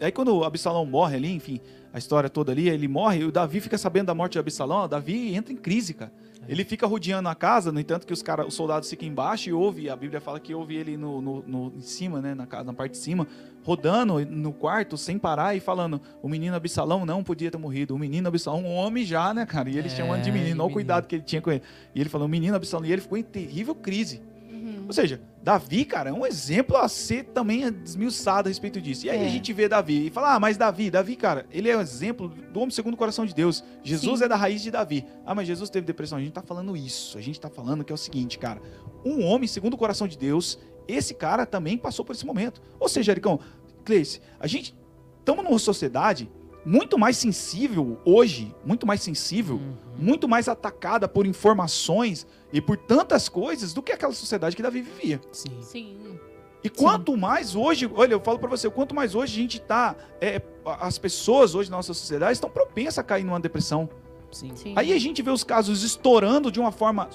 Aí 0.01 0.11
quando 0.11 0.35
o 0.35 0.43
Absalão 0.43 0.85
morre 0.85 1.15
ali, 1.15 1.33
enfim, 1.33 1.61
a 1.97 1.99
história 1.99 2.29
toda 2.29 2.51
ali, 2.51 2.69
ele 2.69 2.87
morre, 2.87 3.21
e 3.21 3.25
o 3.25 3.31
Davi 3.31 3.59
fica 3.59 3.77
sabendo 3.77 4.05
da 4.05 4.13
morte 4.13 4.33
de 4.33 4.39
Absalão, 4.39 4.83
o 4.83 4.87
Davi 4.87 5.33
entra 5.35 5.51
em 5.51 5.57
crise, 5.57 5.93
cara. 5.95 6.11
Ele 6.47 6.63
fica 6.63 6.85
rodeando 6.87 7.27
a 7.27 7.35
casa, 7.35 7.71
no 7.73 7.79
entanto 7.79 8.05
que 8.07 8.13
os, 8.13 8.21
cara, 8.21 8.45
os 8.47 8.53
soldados 8.53 8.89
ficam 8.89 9.05
embaixo 9.07 9.49
e 9.49 9.53
ouve, 9.53 9.89
a 9.89 9.95
Bíblia 9.95 10.21
fala 10.21 10.39
que 10.39 10.53
ouve 10.53 10.75
ele 10.75 10.95
no, 10.95 11.19
no- 11.21 11.43
no- 11.45 11.73
em 11.75 11.81
cima, 11.81 12.21
né, 12.21 12.33
na, 12.33 12.45
casa, 12.45 12.63
na 12.65 12.71
parte 12.73 12.91
de 12.93 12.99
cima, 12.99 13.27
rodando 13.65 14.23
no 14.25 14.53
quarto 14.53 14.95
sem 14.97 15.17
parar 15.19 15.55
e 15.55 15.59
falando: 15.59 15.99
o 16.21 16.29
menino 16.29 16.55
Absalão 16.55 17.05
não 17.05 17.21
podia 17.23 17.51
ter 17.51 17.57
morrido, 17.57 17.95
o 17.95 17.99
menino 17.99 18.27
Absalão, 18.29 18.61
um 18.63 18.73
homem 18.75 19.03
já, 19.03 19.33
né, 19.33 19.45
cara? 19.45 19.69
E 19.69 19.77
ele 19.77 19.87
É, 19.87 19.91
chamando 19.91 20.21
de 20.21 20.31
menino, 20.31 20.63
olha 20.63 20.69
o 20.69 20.73
cuidado 20.73 21.05
que 21.07 21.15
ele 21.15 21.23
tinha 21.23 21.41
com 21.41 21.51
ele. 21.51 21.61
E 21.93 21.99
ele 21.99 22.09
falou: 22.09 22.27
o 22.27 22.29
menino 22.29 22.55
Absalão, 22.55 22.85
e 22.85 22.93
ele 22.93 23.01
ficou 23.01 23.17
em 23.17 23.23
terrível 23.23 23.75
crise. 23.75 24.21
Uhum. 24.49 24.85
Ou 24.87 24.93
seja, 24.93 25.19
Davi, 25.47 25.85
cara, 25.85 26.09
é 26.09 26.13
um 26.13 26.25
exemplo 26.25 26.75
a 26.75 26.89
ser 26.89 27.23
também 27.23 27.71
desmiuçado 27.71 28.49
a 28.49 28.49
respeito 28.49 28.81
disso. 28.81 29.05
E 29.05 29.09
aí 29.09 29.23
É. 29.23 29.27
a 29.27 29.29
gente 29.29 29.53
vê 29.53 29.69
Davi 29.69 30.07
e 30.07 30.09
fala, 30.09 30.35
ah, 30.35 30.39
mas 30.41 30.57
Davi, 30.57 30.91
Davi, 30.91 31.15
cara, 31.15 31.45
ele 31.49 31.69
é 31.69 31.77
um 31.77 31.79
exemplo 31.79 32.27
do 32.27 32.59
homem 32.59 32.69
segundo 32.69 32.95
o 32.95 32.97
coração 32.97 33.25
de 33.25 33.33
Deus. 33.33 33.63
Jesus 33.81 34.19
Sim. 34.19 34.25
é 34.25 34.27
da 34.27 34.35
raiz 34.35 34.61
de 34.61 34.69
Davi. 34.69 35.05
Ah, 35.25 35.33
mas 35.33 35.47
Jesus 35.47 35.69
teve 35.69 35.87
depressão. 35.87 36.17
A 36.17 36.21
gente 36.21 36.33
tá 36.33 36.41
falando 36.41 36.75
isso. 36.75 37.17
A 37.17 37.21
gente 37.21 37.39
tá 37.39 37.49
falando 37.49 37.85
que 37.85 37.93
é 37.93 37.95
o 37.95 37.97
seguinte, 37.97 38.37
cara. 38.37 38.61
Um 39.05 39.23
homem 39.23 39.47
segundo 39.47 39.75
o 39.75 39.77
coração 39.77 40.05
de 40.05 40.17
Deus, 40.17 40.59
esse 40.85 41.13
cara 41.13 41.45
também 41.45 41.77
passou 41.77 42.03
por 42.03 42.11
esse 42.13 42.25
momento. 42.25 42.61
Ou 42.77 42.89
seja, 42.89 43.13
Ericão, 43.13 43.39
Cleice, 43.85 44.19
a 44.37 44.47
gente 44.47 44.75
estamos 45.19 45.45
numa 45.45 45.59
sociedade 45.59 46.29
muito 46.67 46.99
mais 46.99 47.15
sensível 47.15 47.97
hoje, 48.03 48.53
muito 48.65 48.85
mais 48.85 49.01
sensível, 49.01 49.55
Uhum. 49.55 49.73
muito 49.97 50.27
mais 50.27 50.49
atacada 50.49 51.07
por 51.07 51.25
informações 51.25 52.27
e 52.51 52.59
por 52.59 52.75
tantas 52.75 53.29
coisas 53.29 53.73
do 53.73 53.81
que 53.81 53.93
aquela 53.93 54.11
sociedade 54.11 54.53
que 54.53 54.61
Davi 54.61 54.81
vivia. 54.81 55.21
Sim. 55.31 55.61
Sim. 55.61 56.19
E 56.61 56.69
quanto 56.69 57.15
mais 57.15 57.55
hoje, 57.55 57.89
olha, 57.95 58.11
eu 58.13 58.19
falo 58.19 58.37
pra 58.37 58.49
você, 58.49 58.69
quanto 58.69 58.93
mais 58.93 59.15
hoje 59.15 59.31
a 59.39 59.41
gente 59.41 59.61
tá, 59.61 59.95
é, 60.19 60.41
as 60.81 60.97
pessoas 60.97 61.55
hoje 61.55 61.71
na 61.71 61.77
nossa 61.77 61.93
sociedade 61.93 62.33
estão 62.33 62.49
propensas 62.49 62.99
a 62.99 63.03
cair 63.03 63.23
numa 63.23 63.39
depressão. 63.39 63.89
Sim. 64.29 64.51
Sim. 64.53 64.73
Aí 64.75 64.91
a 64.91 64.99
gente 64.99 65.21
vê 65.21 65.31
os 65.31 65.45
casos 65.45 65.83
estourando 65.83 66.51
de 66.51 66.59
uma 66.59 66.71
forma, 66.73 67.09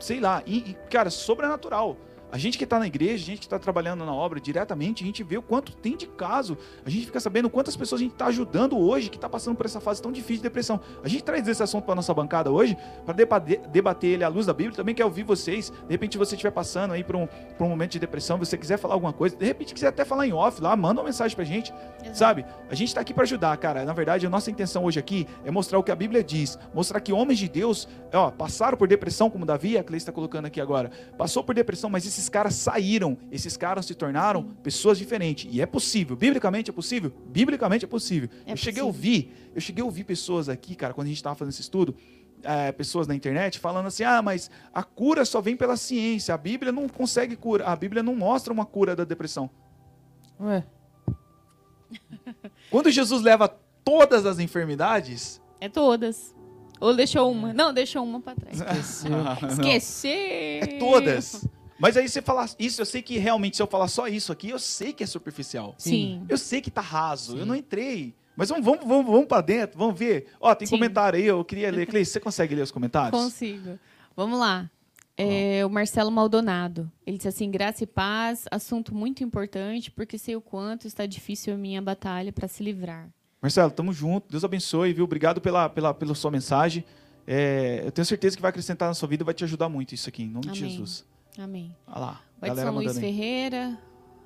sei 0.00 0.18
lá, 0.18 0.42
e, 0.44 0.70
e, 0.70 0.74
cara, 0.90 1.08
sobrenatural. 1.10 1.96
A 2.32 2.38
gente 2.38 2.56
que 2.56 2.64
tá 2.64 2.78
na 2.78 2.86
igreja, 2.86 3.22
a 3.22 3.26
gente 3.26 3.40
que 3.40 3.48
tá 3.48 3.58
trabalhando 3.58 4.04
na 4.04 4.14
obra 4.14 4.40
diretamente, 4.40 5.02
a 5.02 5.06
gente 5.06 5.22
vê 5.22 5.36
o 5.36 5.42
quanto 5.42 5.72
tem 5.72 5.96
de 5.96 6.06
caso. 6.06 6.56
A 6.84 6.90
gente 6.90 7.06
fica 7.06 7.18
sabendo 7.18 7.50
quantas 7.50 7.76
pessoas 7.76 8.00
a 8.00 8.04
gente 8.04 8.14
tá 8.14 8.26
ajudando 8.26 8.78
hoje 8.78 9.10
que 9.10 9.18
tá 9.18 9.28
passando 9.28 9.56
por 9.56 9.66
essa 9.66 9.80
fase 9.80 10.00
tão 10.00 10.12
difícil 10.12 10.36
de 10.36 10.42
depressão. 10.42 10.80
A 11.02 11.08
gente 11.08 11.24
traz 11.24 11.46
esse 11.48 11.62
assunto 11.62 11.84
pra 11.84 11.94
nossa 11.94 12.14
bancada 12.14 12.50
hoje 12.50 12.76
para 13.04 13.14
debater, 13.14 14.10
ele 14.10 14.24
à 14.24 14.28
luz 14.28 14.46
da 14.46 14.52
Bíblia. 14.52 14.76
Também 14.76 14.94
quer 14.94 15.04
ouvir 15.04 15.24
vocês. 15.24 15.70
De 15.70 15.90
repente 15.90 16.16
você 16.16 16.34
estiver 16.34 16.52
passando 16.52 16.92
aí 16.92 17.02
por 17.02 17.16
um, 17.16 17.26
por 17.58 17.64
um 17.64 17.68
momento 17.68 17.92
de 17.92 17.98
depressão, 17.98 18.38
você 18.38 18.56
quiser 18.56 18.78
falar 18.78 18.94
alguma 18.94 19.12
coisa, 19.12 19.36
de 19.36 19.44
repente 19.44 19.74
quiser 19.74 19.88
até 19.88 20.04
falar 20.04 20.26
em 20.26 20.32
off 20.32 20.62
lá, 20.62 20.76
manda 20.76 21.00
uma 21.00 21.06
mensagem 21.06 21.34
pra 21.34 21.44
gente. 21.44 21.72
Exato. 22.02 22.30
Sabe? 22.30 22.44
A 22.68 22.74
gente 22.74 22.94
tá 22.94 23.00
aqui 23.00 23.12
para 23.12 23.24
ajudar, 23.24 23.56
cara. 23.56 23.84
Na 23.84 23.92
verdade, 23.92 24.24
a 24.24 24.30
nossa 24.30 24.50
intenção 24.50 24.84
hoje 24.84 25.00
aqui 25.00 25.26
é 25.44 25.50
mostrar 25.50 25.78
o 25.78 25.82
que 25.82 25.90
a 25.90 25.96
Bíblia 25.96 26.22
diz, 26.22 26.58
mostrar 26.72 27.00
que 27.00 27.12
homens 27.12 27.38
de 27.38 27.48
Deus, 27.48 27.88
ó, 28.12 28.30
passaram 28.30 28.78
por 28.78 28.86
depressão, 28.86 29.28
como 29.28 29.44
Davi, 29.44 29.76
a 29.76 29.82
Cleice 29.82 30.04
está 30.04 30.12
colocando 30.12 30.46
aqui 30.46 30.60
agora. 30.60 30.90
Passou 31.18 31.42
por 31.42 31.54
depressão, 31.54 31.90
mas 31.90 32.04
esses 32.20 32.28
caras 32.28 32.54
saíram, 32.54 33.16
esses 33.32 33.56
caras 33.56 33.86
se 33.86 33.94
tornaram 33.94 34.44
pessoas 34.62 34.98
diferentes. 34.98 35.50
E 35.52 35.60
é 35.60 35.66
possível. 35.66 36.14
Biblicamente 36.14 36.70
é 36.70 36.72
possível? 36.72 37.12
Biblicamente 37.26 37.84
é 37.84 37.88
possível. 37.88 38.28
É 38.46 38.52
eu 38.52 38.56
cheguei 38.56 38.82
a 38.82 38.84
ouvir, 38.84 39.50
eu 39.54 39.60
cheguei 39.60 39.82
a 39.82 39.84
ouvir 39.84 40.04
pessoas 40.04 40.48
aqui, 40.48 40.74
cara, 40.74 40.92
quando 40.92 41.06
a 41.06 41.08
gente 41.08 41.16
estava 41.16 41.34
fazendo 41.34 41.52
esse 41.52 41.62
estudo, 41.62 41.94
é, 42.42 42.72
pessoas 42.72 43.06
na 43.06 43.14
internet 43.14 43.58
falando 43.58 43.86
assim: 43.86 44.04
ah, 44.04 44.20
mas 44.20 44.50
a 44.72 44.82
cura 44.82 45.24
só 45.24 45.40
vem 45.40 45.56
pela 45.56 45.76
ciência, 45.76 46.34
a 46.34 46.38
Bíblia 46.38 46.70
não 46.72 46.88
consegue 46.88 47.36
cura, 47.36 47.66
a 47.66 47.74
Bíblia 47.74 48.02
não 48.02 48.14
mostra 48.14 48.52
uma 48.52 48.66
cura 48.66 48.94
da 48.94 49.04
depressão. 49.04 49.48
Ué. 50.38 50.64
Quando 52.70 52.90
Jesus 52.90 53.22
leva 53.22 53.48
todas 53.84 54.26
as 54.26 54.38
enfermidades, 54.38 55.40
É 55.60 55.68
todas. 55.68 56.34
Ou 56.80 56.94
deixou 56.94 57.30
uma. 57.30 57.52
Não, 57.52 57.74
deixou 57.74 58.02
uma 58.02 58.20
pra 58.20 58.34
trás. 58.34 58.56
Esqueceu. 58.60 59.10
Não. 59.10 59.48
Esquecer. 59.50 60.62
É 60.62 60.78
todas. 60.78 61.46
Mas 61.80 61.96
aí 61.96 62.06
você 62.06 62.20
falar 62.20 62.48
isso, 62.58 62.82
eu 62.82 62.86
sei 62.86 63.00
que 63.00 63.16
realmente 63.16 63.56
se 63.56 63.62
eu 63.62 63.66
falar 63.66 63.88
só 63.88 64.06
isso 64.06 64.30
aqui, 64.30 64.50
eu 64.50 64.58
sei 64.58 64.92
que 64.92 65.02
é 65.02 65.06
superficial. 65.06 65.74
Sim. 65.78 66.26
Eu 66.28 66.36
sei 66.36 66.60
que 66.60 66.70
tá 66.70 66.82
raso, 66.82 67.32
eu 67.32 67.40
Sim. 67.40 67.48
não 67.48 67.56
entrei. 67.56 68.14
Mas 68.36 68.50
vamos, 68.50 68.64
vamos, 68.64 68.86
vamos, 68.86 69.06
vamos 69.06 69.26
pra 69.26 69.40
dentro, 69.40 69.78
vamos 69.78 69.98
ver. 69.98 70.26
Ó, 70.38 70.54
tem 70.54 70.68
Sim. 70.68 70.76
comentário 70.76 71.18
aí, 71.18 71.24
eu 71.24 71.42
queria 71.42 71.70
ler. 71.70 71.86
Cleice, 71.86 72.12
você 72.12 72.20
consegue 72.20 72.54
ler 72.54 72.62
os 72.62 72.70
comentários? 72.70 73.18
Consigo. 73.18 73.78
Vamos 74.14 74.38
lá. 74.38 74.70
É, 75.16 75.64
o 75.64 75.70
Marcelo 75.70 76.10
Maldonado. 76.10 76.90
Ele 77.06 77.16
disse 77.16 77.28
assim: 77.28 77.50
graça 77.50 77.84
e 77.84 77.86
paz, 77.86 78.44
assunto 78.50 78.94
muito 78.94 79.24
importante, 79.24 79.90
porque 79.90 80.18
sei 80.18 80.36
o 80.36 80.40
quanto 80.40 80.86
está 80.86 81.06
difícil 81.06 81.54
a 81.54 81.56
minha 81.56 81.80
batalha 81.80 82.30
para 82.32 82.46
se 82.46 82.62
livrar. 82.62 83.08
Marcelo, 83.40 83.70
tamo 83.70 83.92
junto. 83.92 84.30
Deus 84.30 84.44
abençoe, 84.44 84.92
viu? 84.92 85.04
Obrigado 85.04 85.40
pela, 85.40 85.68
pela, 85.68 85.94
pela 85.94 86.14
sua 86.14 86.30
mensagem. 86.30 86.84
É, 87.26 87.82
eu 87.84 87.92
tenho 87.92 88.04
certeza 88.04 88.36
que 88.36 88.42
vai 88.42 88.50
acrescentar 88.50 88.88
na 88.88 88.94
sua 88.94 89.08
vida 89.08 89.22
e 89.22 89.24
vai 89.26 89.34
te 89.34 89.44
ajudar 89.44 89.68
muito 89.68 89.94
isso 89.94 90.08
aqui, 90.08 90.24
em 90.24 90.28
nome 90.28 90.46
de 90.48 90.58
Amém. 90.58 90.70
Jesus. 90.72 91.04
Amém. 91.38 91.74
Olha 91.86 91.98
lá, 91.98 92.20
O 92.38 92.46
galera 92.46 92.60
Edson 92.68 92.74
Luiz 92.74 92.86
mandando 92.88 93.06
aí. 93.06 93.12
Ferreira. 93.12 93.78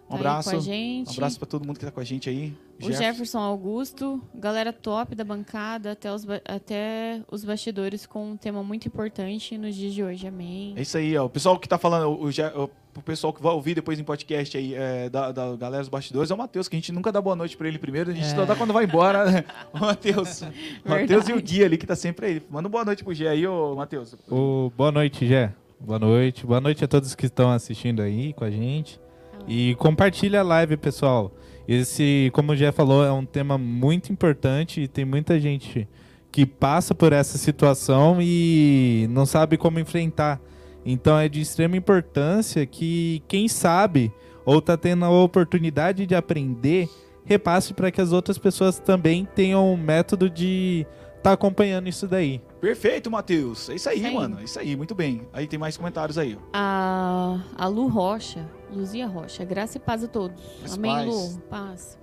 Um 0.07 0.09
tá 0.11 0.15
abraço. 0.17 0.51
com 0.51 0.57
a 0.57 0.61
gente. 0.61 1.09
Um 1.09 1.13
abraço 1.13 1.39
pra 1.39 1.49
todo 1.49 1.67
mundo 1.67 1.79
que 1.79 1.85
tá 1.87 1.91
com 1.91 2.01
a 2.01 2.05
gente 2.05 2.29
aí. 2.29 2.55
O 2.83 2.93
Jefferson 2.93 3.39
Augusto, 3.39 4.21
galera 4.35 4.71
top 4.73 5.15
da 5.15 5.25
bancada, 5.25 5.93
até 5.93 6.13
os, 6.13 6.27
até 6.45 7.23
os 7.31 7.43
bastidores 7.45 8.05
com 8.05 8.33
um 8.33 8.37
tema 8.37 8.63
muito 8.63 8.87
importante 8.87 9.57
nos 9.57 9.75
dias 9.75 9.95
de 9.95 10.03
hoje. 10.03 10.27
Amém. 10.27 10.75
É 10.77 10.83
isso 10.83 10.99
aí, 10.99 11.17
ó. 11.17 11.25
O 11.25 11.31
pessoal 11.31 11.59
que 11.59 11.67
tá 11.69 11.79
falando, 11.79 12.09
o, 12.11 12.27
o, 12.29 12.71
o 12.97 13.03
pessoal 13.03 13.33
que 13.33 13.41
vai 13.43 13.53
ouvir 13.55 13.75
depois 13.77 13.99
em 13.99 14.05
podcast 14.05 14.59
aí, 14.59 14.75
é, 14.75 15.09
da, 15.09 15.33
da 15.33 15.57
galera 15.57 15.83
dos 15.83 15.89
bastidores, 15.89 16.31
é 16.31 16.35
o 16.35 16.39
Matheus, 16.39 16.69
que 16.69 16.77
a 16.77 16.79
gente 16.79 16.93
nunca 16.93 17.11
dá 17.11 17.23
boa 17.23 17.37
noite 17.37 17.57
pra 17.57 17.67
ele 17.67 17.79
primeiro, 17.79 18.11
a 18.11 18.15
gente 18.15 18.27
É. 18.27 18.35
só 18.35 18.45
dá 18.45 18.55
quando 18.55 18.73
vai 18.75 18.85
embora. 18.85 19.25
né? 19.31 19.45
O 19.73 19.79
Matheus. 19.79 20.43
O 20.43 20.47
Matheus 20.91 21.29
e 21.29 21.33
o. 21.33 21.41
Gui 21.41 21.65
ali 21.65 21.79
que 21.79 21.87
tá 21.87 21.97
sempre 21.97 22.27
aí. 22.27 22.43
Manda 22.51 22.67
uma 22.69 22.73
boa 22.73 22.85
noite 22.85 23.03
pro 23.03 23.15
Gê 23.15 23.27
aí, 23.29 23.47
ô 23.47 23.75
Matheus. 23.75 24.15
Ô, 24.29 24.71
boa 24.77 24.93
noite, 24.93 25.27
Gé. 25.27 25.55
Boa 25.85 25.99
noite. 25.99 26.47
Boa 26.47 26.63
noite 26.63 26.83
a 26.83 26.89
todos 26.89 27.15
que 27.15 27.27
estão 27.27 27.51
assistindo 27.51 28.01
aí 28.01 28.33
com 28.33 28.43
a 28.43 28.51
gente. 28.51 28.99
E 29.47 29.75
compartilha 29.75 30.41
a 30.41 30.43
live, 30.43 30.79
pessoal. 30.79 31.31
Esse, 31.69 32.31
como 32.33 32.53
o 32.53 32.57
Gé 32.57 32.73
falou, 32.73 33.05
é 33.05 33.13
um 33.13 33.27
tema 33.27 33.59
muito 33.59 34.11
importante 34.11 34.81
e 34.81 34.89
tem 34.89 35.05
muita 35.05 35.39
gente 35.39 35.87
que 36.33 36.47
passa 36.47 36.95
por 36.95 37.13
essa 37.13 37.37
situação 37.37 38.17
e 38.19 39.07
não 39.11 39.27
sabe 39.27 39.59
como 39.59 39.79
enfrentar. 39.79 40.41
Então 40.87 41.19
é 41.19 41.29
de 41.29 41.43
extrema 41.43 41.77
importância 41.77 42.65
que 42.65 43.23
quem 43.29 43.47
sabe 43.47 44.11
ou 44.47 44.61
está 44.61 44.79
tendo 44.79 45.05
a 45.05 45.11
oportunidade 45.11 46.07
de 46.07 46.15
aprender, 46.15 46.89
repasse 47.27 47.75
para 47.75 47.91
que 47.91 48.01
as 48.01 48.11
outras 48.11 48.39
pessoas 48.39 48.79
também 48.79 49.29
tenham 49.35 49.71
um 49.71 49.77
método 49.77 50.31
de 50.31 50.87
estar 51.19 51.33
acompanhando 51.33 51.91
isso 51.91 52.09
daí. 52.09 52.41
Perfeito, 52.65 53.11
Matheus. 53.11 53.69
É 53.69 53.75
isso 53.75 53.91
aí, 53.91 54.07
aí. 54.07 54.15
mano. 54.15 54.41
É 54.41 54.45
isso 54.45 54.59
aí, 54.59 54.75
muito 54.75 54.95
bem. 54.95 55.29
Aí 55.35 55.47
tem 55.47 55.59
mais 55.59 55.77
comentários 55.77 56.17
aí. 56.17 56.35
ó. 56.35 56.41
A, 56.55 57.39
a 57.57 57.67
Lu 57.67 57.89
Rocha, 57.89 58.49
Luzia 58.73 59.07
Rocha, 59.07 59.45
graça 59.45 59.77
e 59.77 59.81
paz 59.81 60.03
a 60.03 60.09
todos. 60.09 60.43
Amém, 60.73 60.91
paz. 60.91 61.07
Lu? 61.07 61.41
Paz. 61.51 61.99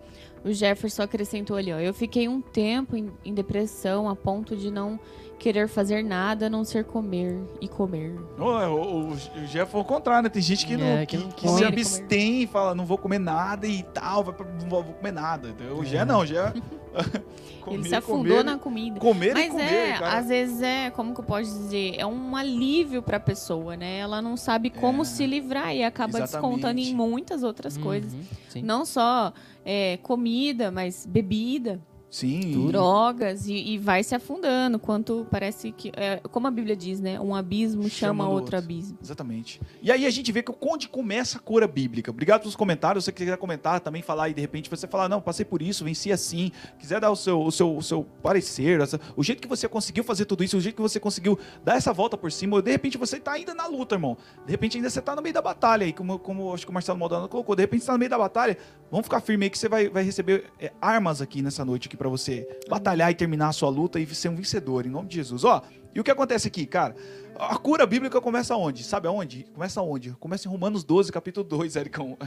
O 0.45 0.53
Jefferson 0.53 1.01
acrescentou 1.01 1.57
ali, 1.57 1.73
ó. 1.73 1.79
Eu 1.79 1.95
fiquei 1.95 2.27
um 2.27 2.41
tempo 2.41 2.95
em, 2.95 3.11
em 3.25 3.33
depressão 3.33 4.07
a 4.07 4.15
ponto 4.15 4.55
de 4.55 4.69
não 4.69 4.99
querer 5.41 5.67
fazer 5.67 6.03
nada 6.03 6.45
a 6.45 6.49
não 6.49 6.63
ser 6.63 6.85
comer 6.85 7.41
e 7.59 7.67
comer. 7.67 8.15
Ô, 8.37 8.43
o, 8.43 8.75
o, 8.75 9.11
o 9.13 9.15
Jeff 9.47 9.71
foi 9.71 9.81
o 9.81 9.83
contrário, 9.85 10.23
né? 10.23 10.29
Tem 10.29 10.41
gente 10.41 10.65
que, 10.67 10.77
não, 10.77 10.85
É, 10.85 11.05
que, 11.05 11.17
que 11.17 11.23
não 11.23 11.31
que 11.31 11.47
se 11.49 11.65
abstém 11.65 12.43
e 12.43 12.47
fala, 12.47 12.75
não 12.75 12.85
vou 12.85 12.97
comer 12.97 13.19
nada 13.19 13.65
e 13.65 13.81
tal, 13.81 14.23
vai 14.23 14.33
pra- 14.35 14.45
não 14.61 14.69
vou 14.69 14.83
vou 14.83 14.93
comer 14.93 15.11
nada. 15.11 15.49
Então, 15.49 15.79
O 15.79 15.83
Gé 15.83 16.05
não, 16.05 16.19
o 16.19 16.25
Gé... 16.25 16.53
Ele 17.67 17.87
se 17.87 17.95
afundou 17.95 18.37
comer, 18.37 18.43
na 18.43 18.57
comida. 18.57 18.99
Comer 18.99 19.31
e 19.31 19.33
Mas 19.33 19.49
comer, 19.51 19.63
é, 19.63 19.93
cara. 19.97 20.17
às 20.19 20.27
vezes 20.27 20.61
é, 20.61 20.89
como 20.89 21.13
que 21.13 21.21
eu 21.21 21.23
posso 21.23 21.49
dizer, 21.49 21.95
é 21.97 22.05
um 22.05 22.35
alívio 22.35 23.01
pra 23.01 23.19
pessoa, 23.19 23.77
né? 23.77 23.97
Ela 23.99 24.21
não 24.21 24.35
sabe 24.35 24.69
como 24.69 25.03
É. 25.03 25.05
se 25.05 25.25
livrar 25.25 25.73
e 25.73 25.83
acaba 25.83 26.17
Exatamente. 26.19 26.31
descontando 26.59 26.79
em 26.81 26.93
muitas 26.93 27.43
outras 27.43 27.77
coisas. 27.77 28.11
Uhum, 28.13 28.21
Sim. 28.49 28.61
Não 28.63 28.83
só 28.83 29.31
é, 29.63 29.97
comida, 30.03 30.69
mas 30.71 31.05
bebida, 31.05 31.79
Sim. 32.11 32.67
drogas 32.67 33.47
e, 33.47 33.53
e 33.53 33.77
vai 33.77 34.03
se 34.03 34.13
afundando. 34.13 34.77
Quanto 34.77 35.25
parece 35.31 35.71
que, 35.71 35.91
é, 35.95 36.17
como 36.29 36.45
a 36.45 36.51
Bíblia 36.51 36.75
diz, 36.75 36.99
né? 36.99 37.17
Um 37.19 37.33
abismo 37.33 37.89
chama, 37.89 38.25
outro 38.25 38.41
outro. 38.43 38.57
abismo. 38.57 38.97
Exatamente. 39.01 39.61
E 39.81 39.89
aí 39.89 40.05
a 40.05 40.09
gente 40.09 40.29
vê 40.31 40.43
que 40.43 40.53
onde 40.61 40.89
começa 40.89 41.37
a 41.37 41.41
cura 41.41 41.65
bíblica. 41.67 42.11
Obrigado 42.11 42.41
pelos 42.41 42.55
comentários. 42.55 43.05
Se 43.05 43.05
você 43.05 43.11
quiser 43.13 43.37
comentar, 43.37 43.79
também 43.79 44.01
falar 44.01 44.27
e 44.27 44.33
de 44.33 44.41
repente 44.41 44.69
você 44.69 44.85
falar, 44.87 45.07
não, 45.07 45.21
passei 45.21 45.45
por 45.45 45.61
isso, 45.61 45.85
venci 45.85 46.11
assim. 46.11 46.51
Quiser 46.77 46.99
dar 46.99 47.09
o 47.11 47.15
seu, 47.15 47.41
o 47.41 47.51
seu, 47.51 47.77
o 47.77 47.81
seu 47.81 48.03
parecer, 48.21 48.81
essa- 48.81 48.99
o 49.15 49.23
jeito 49.23 49.41
que 49.41 49.47
você 49.47 49.69
conseguiu 49.69 50.03
fazer 50.03 50.25
tudo 50.25 50.43
isso, 50.43 50.57
o 50.57 50.61
jeito 50.61 50.75
que 50.75 50.81
você 50.81 50.99
conseguiu 50.99 51.39
dar 51.63 51.77
essa 51.77 51.93
volta 51.93 52.17
por 52.17 52.29
cima, 52.31 52.57
ou 52.57 52.61
de 52.61 52.71
repente 52.71 52.97
você 52.97 53.21
tá 53.21 53.31
ainda 53.31 53.53
na 53.53 53.67
luta, 53.67 53.95
irmão. 53.95 54.17
De 54.45 54.51
repente 54.51 54.75
ainda 54.77 54.89
você 54.89 55.01
tá 55.01 55.15
no 55.15 55.21
meio 55.21 55.33
da 55.33 55.41
batalha 55.41 55.85
aí, 55.85 55.93
como, 55.93 56.19
como 56.19 56.53
acho 56.53 56.65
que 56.65 56.71
o 56.71 56.73
Marcelo 56.73 56.99
Maldonado 56.99 57.29
colocou. 57.29 57.55
De 57.55 57.63
repente 57.63 57.81
você 57.81 57.87
tá 57.87 57.93
no 57.93 57.99
meio 57.99 58.09
da 58.09 58.17
batalha, 58.17 58.57
vamos 58.91 59.05
ficar 59.05 59.21
firme 59.21 59.45
aí 59.45 59.49
que 59.49 59.57
você 59.57 59.69
vai, 59.69 59.87
vai 59.87 60.03
receber 60.03 60.51
é, 60.59 60.73
armas 60.81 61.21
aqui 61.21 61.41
nessa 61.41 61.63
noite 61.63 61.87
aqui 61.87 62.00
para 62.01 62.09
você 62.09 62.47
batalhar 62.67 63.11
e 63.11 63.13
terminar 63.13 63.49
a 63.49 63.53
sua 63.53 63.69
luta 63.69 63.99
e 63.99 64.07
ser 64.07 64.27
um 64.27 64.35
vencedor, 64.35 64.87
em 64.87 64.89
nome 64.89 65.07
de 65.07 65.17
Jesus. 65.17 65.43
Ó, 65.43 65.61
e 65.93 65.99
o 65.99 66.03
que 66.03 66.09
acontece 66.09 66.47
aqui, 66.47 66.65
cara? 66.65 66.95
A 67.35 67.55
cura 67.59 67.85
bíblica 67.85 68.19
começa 68.19 68.55
onde? 68.55 68.83
Sabe 68.83 69.07
aonde? 69.07 69.43
Começa 69.53 69.83
onde? 69.83 70.09
Começa 70.13 70.47
em 70.47 70.51
Romanos 70.51 70.83
12, 70.83 71.11
capítulo 71.11 71.47
2, 71.47 71.75
Ericão. 71.75 72.17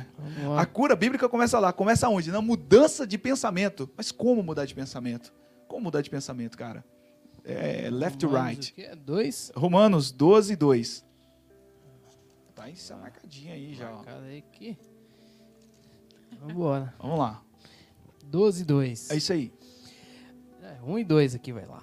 A 0.57 0.65
cura 0.65 0.95
bíblica 0.95 1.29
começa 1.29 1.59
lá. 1.59 1.73
Começa 1.73 2.09
onde? 2.09 2.31
Na 2.31 2.41
mudança 2.41 3.05
de 3.05 3.19
pensamento. 3.19 3.91
Mas 3.97 4.13
como 4.13 4.45
mudar 4.45 4.65
de 4.65 4.77
pensamento? 4.77 5.35
Como 5.67 5.83
mudar 5.83 6.03
de 6.03 6.09
pensamento, 6.09 6.57
cara? 6.57 6.85
É 7.45 7.91
left 7.91 8.21
to 8.21 8.29
Romanos, 8.29 8.73
right. 8.77 8.97
Dois? 9.01 9.51
Romanos 9.57 10.13
12, 10.13 10.55
2. 10.55 11.05
Tá 12.55 12.71
isso 12.71 12.97
marcadinho 12.97 13.53
aí 13.53 13.75
já. 13.75 13.91
ó. 13.91 13.97
Marcado 13.97 14.25
aí 14.27 14.39
aqui. 14.39 14.79
Vambora. 16.41 16.95
Vamos 17.01 17.19
lá. 17.19 17.43
12 18.25 18.63
e 18.63 18.65
2. 18.65 19.11
É 19.11 19.17
isso 19.17 19.33
aí. 19.33 19.53
É, 20.87 20.91
1 20.91 20.99
e 20.99 21.05
2 21.05 21.35
aqui, 21.35 21.53
vai 21.53 21.67
lá. 21.67 21.83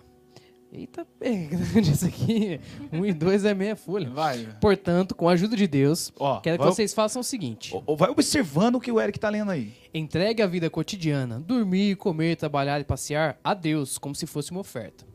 Eita, 0.73 1.05
é 1.19 1.33
grande 1.51 1.91
isso 1.91 2.05
aqui. 2.05 2.59
1 2.93 3.05
e 3.05 3.13
2 3.13 3.43
é 3.45 3.53
meia 3.53 3.75
folha. 3.75 4.09
Vai. 4.09 4.47
Portanto, 4.61 5.13
com 5.13 5.27
a 5.27 5.33
ajuda 5.33 5.55
de 5.57 5.67
Deus, 5.67 6.13
Ó, 6.17 6.39
quero 6.39 6.57
que 6.57 6.63
vai, 6.63 6.73
vocês 6.73 6.93
façam 6.93 7.19
o 7.19 7.23
seguinte. 7.23 7.73
ó, 7.85 7.95
vai 7.95 8.09
observando 8.09 8.75
o 8.75 8.79
que 8.79 8.89
o 8.91 8.99
Eric 8.99 9.19
tá 9.19 9.29
lendo 9.29 9.51
aí. 9.51 9.73
Entregue 9.93 10.41
a 10.41 10.47
vida 10.47 10.69
cotidiana, 10.69 11.39
dormir, 11.41 11.97
comer, 11.97 12.37
trabalhar 12.37 12.79
e 12.79 12.85
passear 12.85 13.37
a 13.43 13.53
Deus 13.53 13.97
como 13.97 14.15
se 14.15 14.25
fosse 14.25 14.51
uma 14.51 14.61
oferta. 14.61 15.05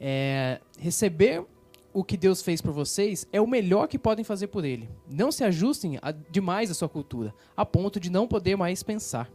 É, 0.00 0.60
receber 0.78 1.44
o 1.92 2.04
que 2.04 2.16
Deus 2.16 2.40
fez 2.40 2.60
por 2.62 2.72
vocês 2.72 3.26
é 3.32 3.40
o 3.40 3.46
melhor 3.46 3.88
que 3.88 3.98
podem 3.98 4.24
fazer 4.24 4.46
por 4.46 4.64
Ele. 4.64 4.88
Não 5.10 5.30
se 5.32 5.42
ajustem 5.44 5.98
a- 6.00 6.12
demais 6.12 6.70
à 6.70 6.74
sua 6.74 6.88
cultura, 6.88 7.34
a 7.56 7.66
ponto 7.66 7.98
de 8.00 8.08
não 8.10 8.26
poder 8.26 8.56
mais 8.56 8.82
pensar. 8.82 9.28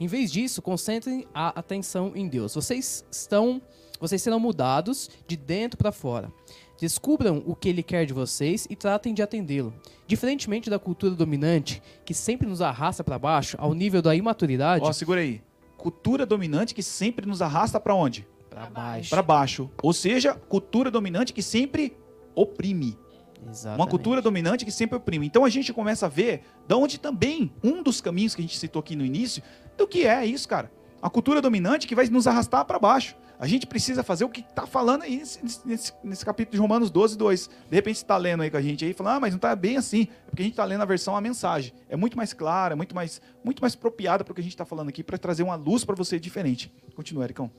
Em 0.00 0.06
vez 0.06 0.30
disso, 0.30 0.60
concentrem 0.60 1.26
a 1.32 1.48
atenção 1.58 2.12
em 2.14 2.28
Deus. 2.28 2.54
Vocês 2.54 3.04
estão, 3.10 3.62
vocês 4.00 4.20
serão 4.20 4.40
mudados 4.40 5.08
de 5.26 5.36
dentro 5.36 5.78
para 5.78 5.92
fora. 5.92 6.32
Descubram 6.80 7.42
o 7.46 7.54
que 7.54 7.68
ele 7.68 7.82
quer 7.82 8.04
de 8.04 8.12
vocês 8.12 8.66
e 8.68 8.74
tratem 8.74 9.14
de 9.14 9.22
atendê-lo. 9.22 9.72
Diferentemente 10.06 10.68
da 10.68 10.78
cultura 10.78 11.14
dominante, 11.14 11.80
que 12.04 12.12
sempre 12.12 12.48
nos 12.48 12.60
arrasta 12.60 13.04
para 13.04 13.18
baixo 13.18 13.56
ao 13.60 13.72
nível 13.72 14.02
da 14.02 14.14
imaturidade, 14.14 14.84
Ó, 14.84 14.92
segura 14.92 15.20
aí. 15.20 15.40
Cultura 15.76 16.26
dominante 16.26 16.74
que 16.74 16.82
sempre 16.82 17.26
nos 17.26 17.40
arrasta 17.40 17.78
pra 17.78 17.94
onde? 17.94 18.26
para 18.54 18.70
baixo. 18.70 19.10
Pra 19.10 19.22
baixo. 19.22 19.70
Ou 19.82 19.92
seja, 19.92 20.34
cultura 20.34 20.90
dominante 20.90 21.32
que 21.32 21.42
sempre 21.42 21.96
oprime. 22.34 22.96
Exatamente. 23.48 23.80
Uma 23.80 23.86
cultura 23.86 24.22
dominante 24.22 24.64
que 24.64 24.72
sempre 24.72 24.96
oprime. 24.96 25.26
Então 25.26 25.44
a 25.44 25.48
gente 25.48 25.72
começa 25.72 26.06
a 26.06 26.08
ver 26.08 26.42
da 26.66 26.76
onde 26.76 26.98
também 26.98 27.52
um 27.62 27.82
dos 27.82 28.00
caminhos 28.00 28.34
que 28.34 28.40
a 28.40 28.44
gente 28.44 28.58
citou 28.58 28.80
aqui 28.80 28.96
no 28.96 29.04
início, 29.04 29.42
do 29.76 29.86
que 29.86 30.06
é 30.06 30.24
isso, 30.24 30.48
cara. 30.48 30.70
A 31.00 31.10
cultura 31.10 31.40
dominante 31.40 31.86
que 31.86 31.94
vai 31.94 32.06
nos 32.08 32.26
arrastar 32.26 32.64
para 32.64 32.78
baixo. 32.78 33.16
A 33.38 33.46
gente 33.46 33.66
precisa 33.66 34.02
fazer 34.02 34.24
o 34.24 34.28
que 34.28 34.40
está 34.40 34.66
falando 34.66 35.02
aí 35.02 35.18
nesse, 35.18 35.44
nesse, 35.66 35.92
nesse, 36.02 36.24
capítulo 36.24 36.52
de 36.52 36.60
Romanos 36.60 36.90
12, 36.90 37.18
2. 37.18 37.50
De 37.68 37.74
repente 37.76 37.98
você 37.98 38.04
está 38.04 38.16
lendo 38.16 38.42
aí 38.42 38.50
com 38.50 38.56
a 38.56 38.62
gente 38.62 38.84
aí 38.84 38.92
e 38.92 38.94
fala, 38.94 39.16
ah, 39.16 39.20
mas 39.20 39.32
não 39.32 39.36
está 39.36 39.54
bem 39.56 39.76
assim. 39.76 40.08
É 40.26 40.30
porque 40.30 40.42
a 40.42 40.44
gente 40.44 40.52
está 40.52 40.64
lendo 40.64 40.82
a 40.82 40.86
versão, 40.86 41.16
a 41.16 41.20
mensagem. 41.20 41.72
É 41.88 41.96
muito 41.96 42.16
mais 42.16 42.32
clara, 42.32 42.74
é 42.74 42.76
muito 42.76 42.94
mais, 42.94 43.20
muito 43.44 43.60
mais 43.60 43.74
apropriada 43.74 44.24
para 44.24 44.32
o 44.32 44.34
que 44.34 44.40
a 44.40 44.44
gente 44.44 44.54
está 44.54 44.64
falando 44.64 44.88
aqui, 44.88 45.02
para 45.02 45.18
trazer 45.18 45.42
uma 45.42 45.56
luz 45.56 45.84
para 45.84 45.94
você 45.94 46.18
diferente. 46.18 46.72
Continua, 46.94 47.24
Ericão. 47.24 47.50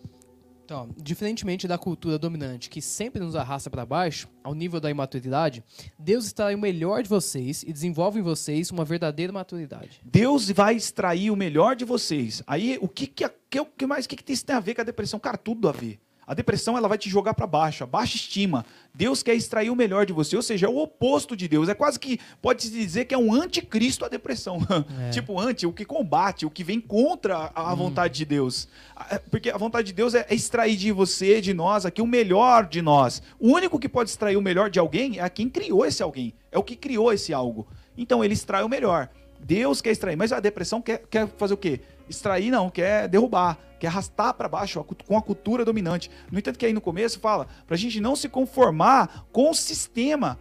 Então, 0.65 0.89
diferentemente 0.97 1.67
da 1.67 1.77
cultura 1.77 2.17
dominante 2.17 2.71
que 2.71 2.81
sempre 2.81 3.21
nos 3.21 3.35
arrasta 3.35 3.69
para 3.69 3.85
baixo, 3.85 4.27
ao 4.43 4.55
nível 4.55 4.79
da 4.79 4.89
imaturidade, 4.89 5.63
Deus 5.99 6.25
extrai 6.25 6.55
o 6.55 6.57
melhor 6.57 7.03
de 7.03 7.09
vocês 7.09 7.61
e 7.61 7.71
desenvolve 7.71 8.19
em 8.19 8.23
vocês 8.23 8.71
uma 8.71 8.83
verdadeira 8.83 9.31
maturidade. 9.31 10.01
Deus 10.03 10.49
vai 10.49 10.75
extrair 10.75 11.29
o 11.29 11.35
melhor 11.35 11.75
de 11.75 11.85
vocês. 11.85 12.41
Aí, 12.47 12.79
o 12.81 12.87
que, 12.87 13.05
que, 13.05 13.29
que, 13.77 13.85
mais 13.85 14.07
que, 14.07 14.15
que 14.15 14.33
isso 14.33 14.43
tem 14.43 14.55
a 14.55 14.59
ver 14.59 14.73
com 14.73 14.81
a 14.81 14.85
depressão? 14.85 15.19
Cara, 15.19 15.37
tudo 15.37 15.69
a 15.69 15.71
ver. 15.71 15.99
A 16.27 16.33
depressão 16.33 16.77
ela 16.77 16.87
vai 16.87 16.97
te 16.97 17.09
jogar 17.09 17.33
para 17.33 17.45
baixo, 17.45 17.83
a 17.83 17.87
baixa 17.87 18.15
estima. 18.15 18.65
Deus 18.93 19.21
quer 19.21 19.35
extrair 19.35 19.69
o 19.69 19.75
melhor 19.75 20.05
de 20.05 20.13
você, 20.13 20.35
ou 20.35 20.41
seja, 20.41 20.65
é 20.65 20.69
o 20.69 20.77
oposto 20.77 21.35
de 21.35 21.47
Deus. 21.47 21.69
É 21.69 21.73
quase 21.73 21.99
que 21.99 22.19
pode 22.41 22.63
se 22.63 22.71
dizer 22.71 23.05
que 23.05 23.13
é 23.13 23.17
um 23.17 23.33
anticristo 23.33 24.05
a 24.05 24.07
depressão. 24.07 24.59
É. 24.97 25.09
tipo 25.09 25.39
anti, 25.39 25.65
o 25.65 25.73
que 25.73 25.83
combate, 25.83 26.45
o 26.45 26.49
que 26.49 26.63
vem 26.63 26.79
contra 26.79 27.51
a 27.53 27.73
hum. 27.73 27.75
vontade 27.75 28.13
de 28.13 28.25
Deus. 28.25 28.67
É, 29.09 29.17
porque 29.17 29.49
a 29.49 29.57
vontade 29.57 29.87
de 29.87 29.93
Deus 29.93 30.13
é 30.13 30.25
extrair 30.29 30.75
de 30.75 30.91
você, 30.91 31.41
de 31.41 31.53
nós, 31.53 31.85
aqui 31.85 32.01
o 32.01 32.07
melhor 32.07 32.67
de 32.67 32.81
nós. 32.81 33.21
O 33.39 33.49
único 33.49 33.79
que 33.79 33.89
pode 33.89 34.09
extrair 34.09 34.37
o 34.37 34.41
melhor 34.41 34.69
de 34.69 34.79
alguém 34.79 35.19
é 35.19 35.29
quem 35.29 35.49
criou 35.49 35.85
esse 35.85 36.03
alguém. 36.03 36.33
É 36.51 36.57
o 36.57 36.63
que 36.63 36.75
criou 36.75 37.11
esse 37.11 37.33
algo. 37.33 37.67
Então 37.97 38.23
ele 38.23 38.33
extrai 38.33 38.63
o 38.63 38.69
melhor. 38.69 39.09
Deus 39.39 39.81
quer 39.81 39.91
extrair, 39.91 40.15
mas 40.15 40.31
a 40.31 40.39
depressão 40.39 40.81
quer, 40.81 41.03
quer 41.09 41.27
fazer 41.37 41.53
o 41.53 41.57
quê? 41.57 41.81
Extrair 42.09 42.51
não, 42.51 42.69
quer 42.69 43.07
derrubar, 43.07 43.57
quer 43.79 43.87
arrastar 43.87 44.33
para 44.33 44.47
baixo 44.47 44.83
com 45.05 45.17
a 45.17 45.21
cultura 45.21 45.65
dominante. 45.65 46.09
No 46.31 46.39
entanto, 46.39 46.57
que 46.59 46.65
aí 46.65 46.73
no 46.73 46.81
começo 46.81 47.19
fala 47.19 47.47
para 47.65 47.75
a 47.75 47.77
gente 47.77 47.99
não 47.99 48.15
se 48.15 48.29
conformar 48.29 49.25
com 49.31 49.49
o 49.49 49.53
sistema 49.53 50.39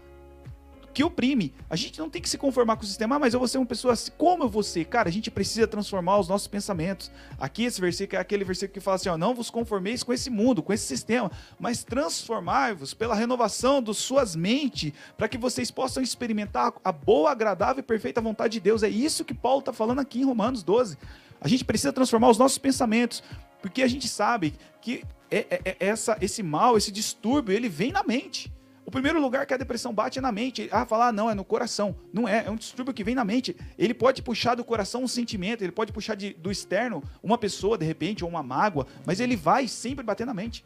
que 0.94 1.02
oprime. 1.02 1.52
A 1.68 1.74
gente 1.74 1.98
não 1.98 2.08
tem 2.08 2.22
que 2.22 2.28
se 2.28 2.38
conformar 2.38 2.76
com 2.76 2.84
o 2.84 2.86
sistema, 2.86 3.16
ah, 3.16 3.18
mas 3.18 3.34
eu 3.34 3.40
vou 3.40 3.48
ser 3.48 3.58
uma 3.58 3.66
pessoa 3.66 3.92
assim. 3.92 4.12
Como 4.16 4.44
eu 4.44 4.48
vou 4.48 4.62
ser? 4.62 4.84
Cara, 4.84 5.08
a 5.08 5.12
gente 5.12 5.30
precisa 5.30 5.66
transformar 5.66 6.18
os 6.18 6.28
nossos 6.28 6.46
pensamentos. 6.46 7.10
Aqui 7.38 7.64
esse 7.64 7.80
versículo 7.80 8.16
é 8.16 8.20
aquele 8.20 8.44
versículo 8.44 8.72
que 8.72 8.80
fala 8.80 8.94
assim: 8.94 9.08
ó, 9.08 9.18
não 9.18 9.34
vos 9.34 9.50
conformeis 9.50 10.04
com 10.04 10.12
esse 10.12 10.30
mundo, 10.30 10.62
com 10.62 10.72
esse 10.72 10.86
sistema, 10.86 11.30
mas 11.58 11.82
transformai-vos 11.82 12.94
pela 12.94 13.14
renovação 13.14 13.82
das 13.82 13.96
suas 13.98 14.36
mentes, 14.36 14.92
para 15.18 15.28
que 15.28 15.36
vocês 15.36 15.70
possam 15.70 16.02
experimentar 16.02 16.72
a 16.84 16.92
boa, 16.92 17.32
agradável 17.32 17.80
e 17.80 17.82
perfeita 17.82 18.20
vontade 18.20 18.54
de 18.54 18.60
Deus. 18.60 18.84
É 18.84 18.88
isso 18.88 19.24
que 19.24 19.34
Paulo 19.34 19.58
está 19.58 19.72
falando 19.72 19.98
aqui 19.98 20.20
em 20.20 20.24
Romanos 20.24 20.62
12. 20.62 20.96
A 21.44 21.48
gente 21.48 21.62
precisa 21.62 21.92
transformar 21.92 22.30
os 22.30 22.38
nossos 22.38 22.56
pensamentos, 22.56 23.22
porque 23.60 23.82
a 23.82 23.86
gente 23.86 24.08
sabe 24.08 24.54
que 24.80 25.04
é, 25.30 25.46
é, 25.50 25.60
é 25.64 25.76
essa, 25.78 26.16
esse 26.18 26.42
mal, 26.42 26.78
esse 26.78 26.90
distúrbio, 26.90 27.54
ele 27.54 27.68
vem 27.68 27.92
na 27.92 28.02
mente. 28.02 28.50
O 28.86 28.90
primeiro 28.90 29.20
lugar 29.20 29.44
que 29.44 29.52
a 29.52 29.56
depressão 29.58 29.92
bate 29.92 30.18
é 30.18 30.22
na 30.22 30.32
mente. 30.32 30.70
Ah, 30.72 30.86
falar, 30.86 31.08
ah, 31.08 31.12
não, 31.12 31.28
é 31.28 31.34
no 31.34 31.44
coração. 31.44 31.94
Não 32.14 32.26
é, 32.26 32.46
é 32.46 32.50
um 32.50 32.56
distúrbio 32.56 32.94
que 32.94 33.04
vem 33.04 33.14
na 33.14 33.26
mente. 33.26 33.54
Ele 33.78 33.92
pode 33.92 34.22
puxar 34.22 34.54
do 34.54 34.64
coração 34.64 35.02
um 35.02 35.08
sentimento, 35.08 35.62
ele 35.62 35.72
pode 35.72 35.92
puxar 35.92 36.14
de, 36.14 36.32
do 36.32 36.50
externo 36.50 37.02
uma 37.22 37.36
pessoa, 37.36 37.76
de 37.76 37.84
repente, 37.84 38.24
ou 38.24 38.30
uma 38.30 38.42
mágoa, 38.42 38.86
mas 39.04 39.20
ele 39.20 39.36
vai 39.36 39.68
sempre 39.68 40.02
bater 40.02 40.26
na 40.26 40.32
mente. 40.32 40.64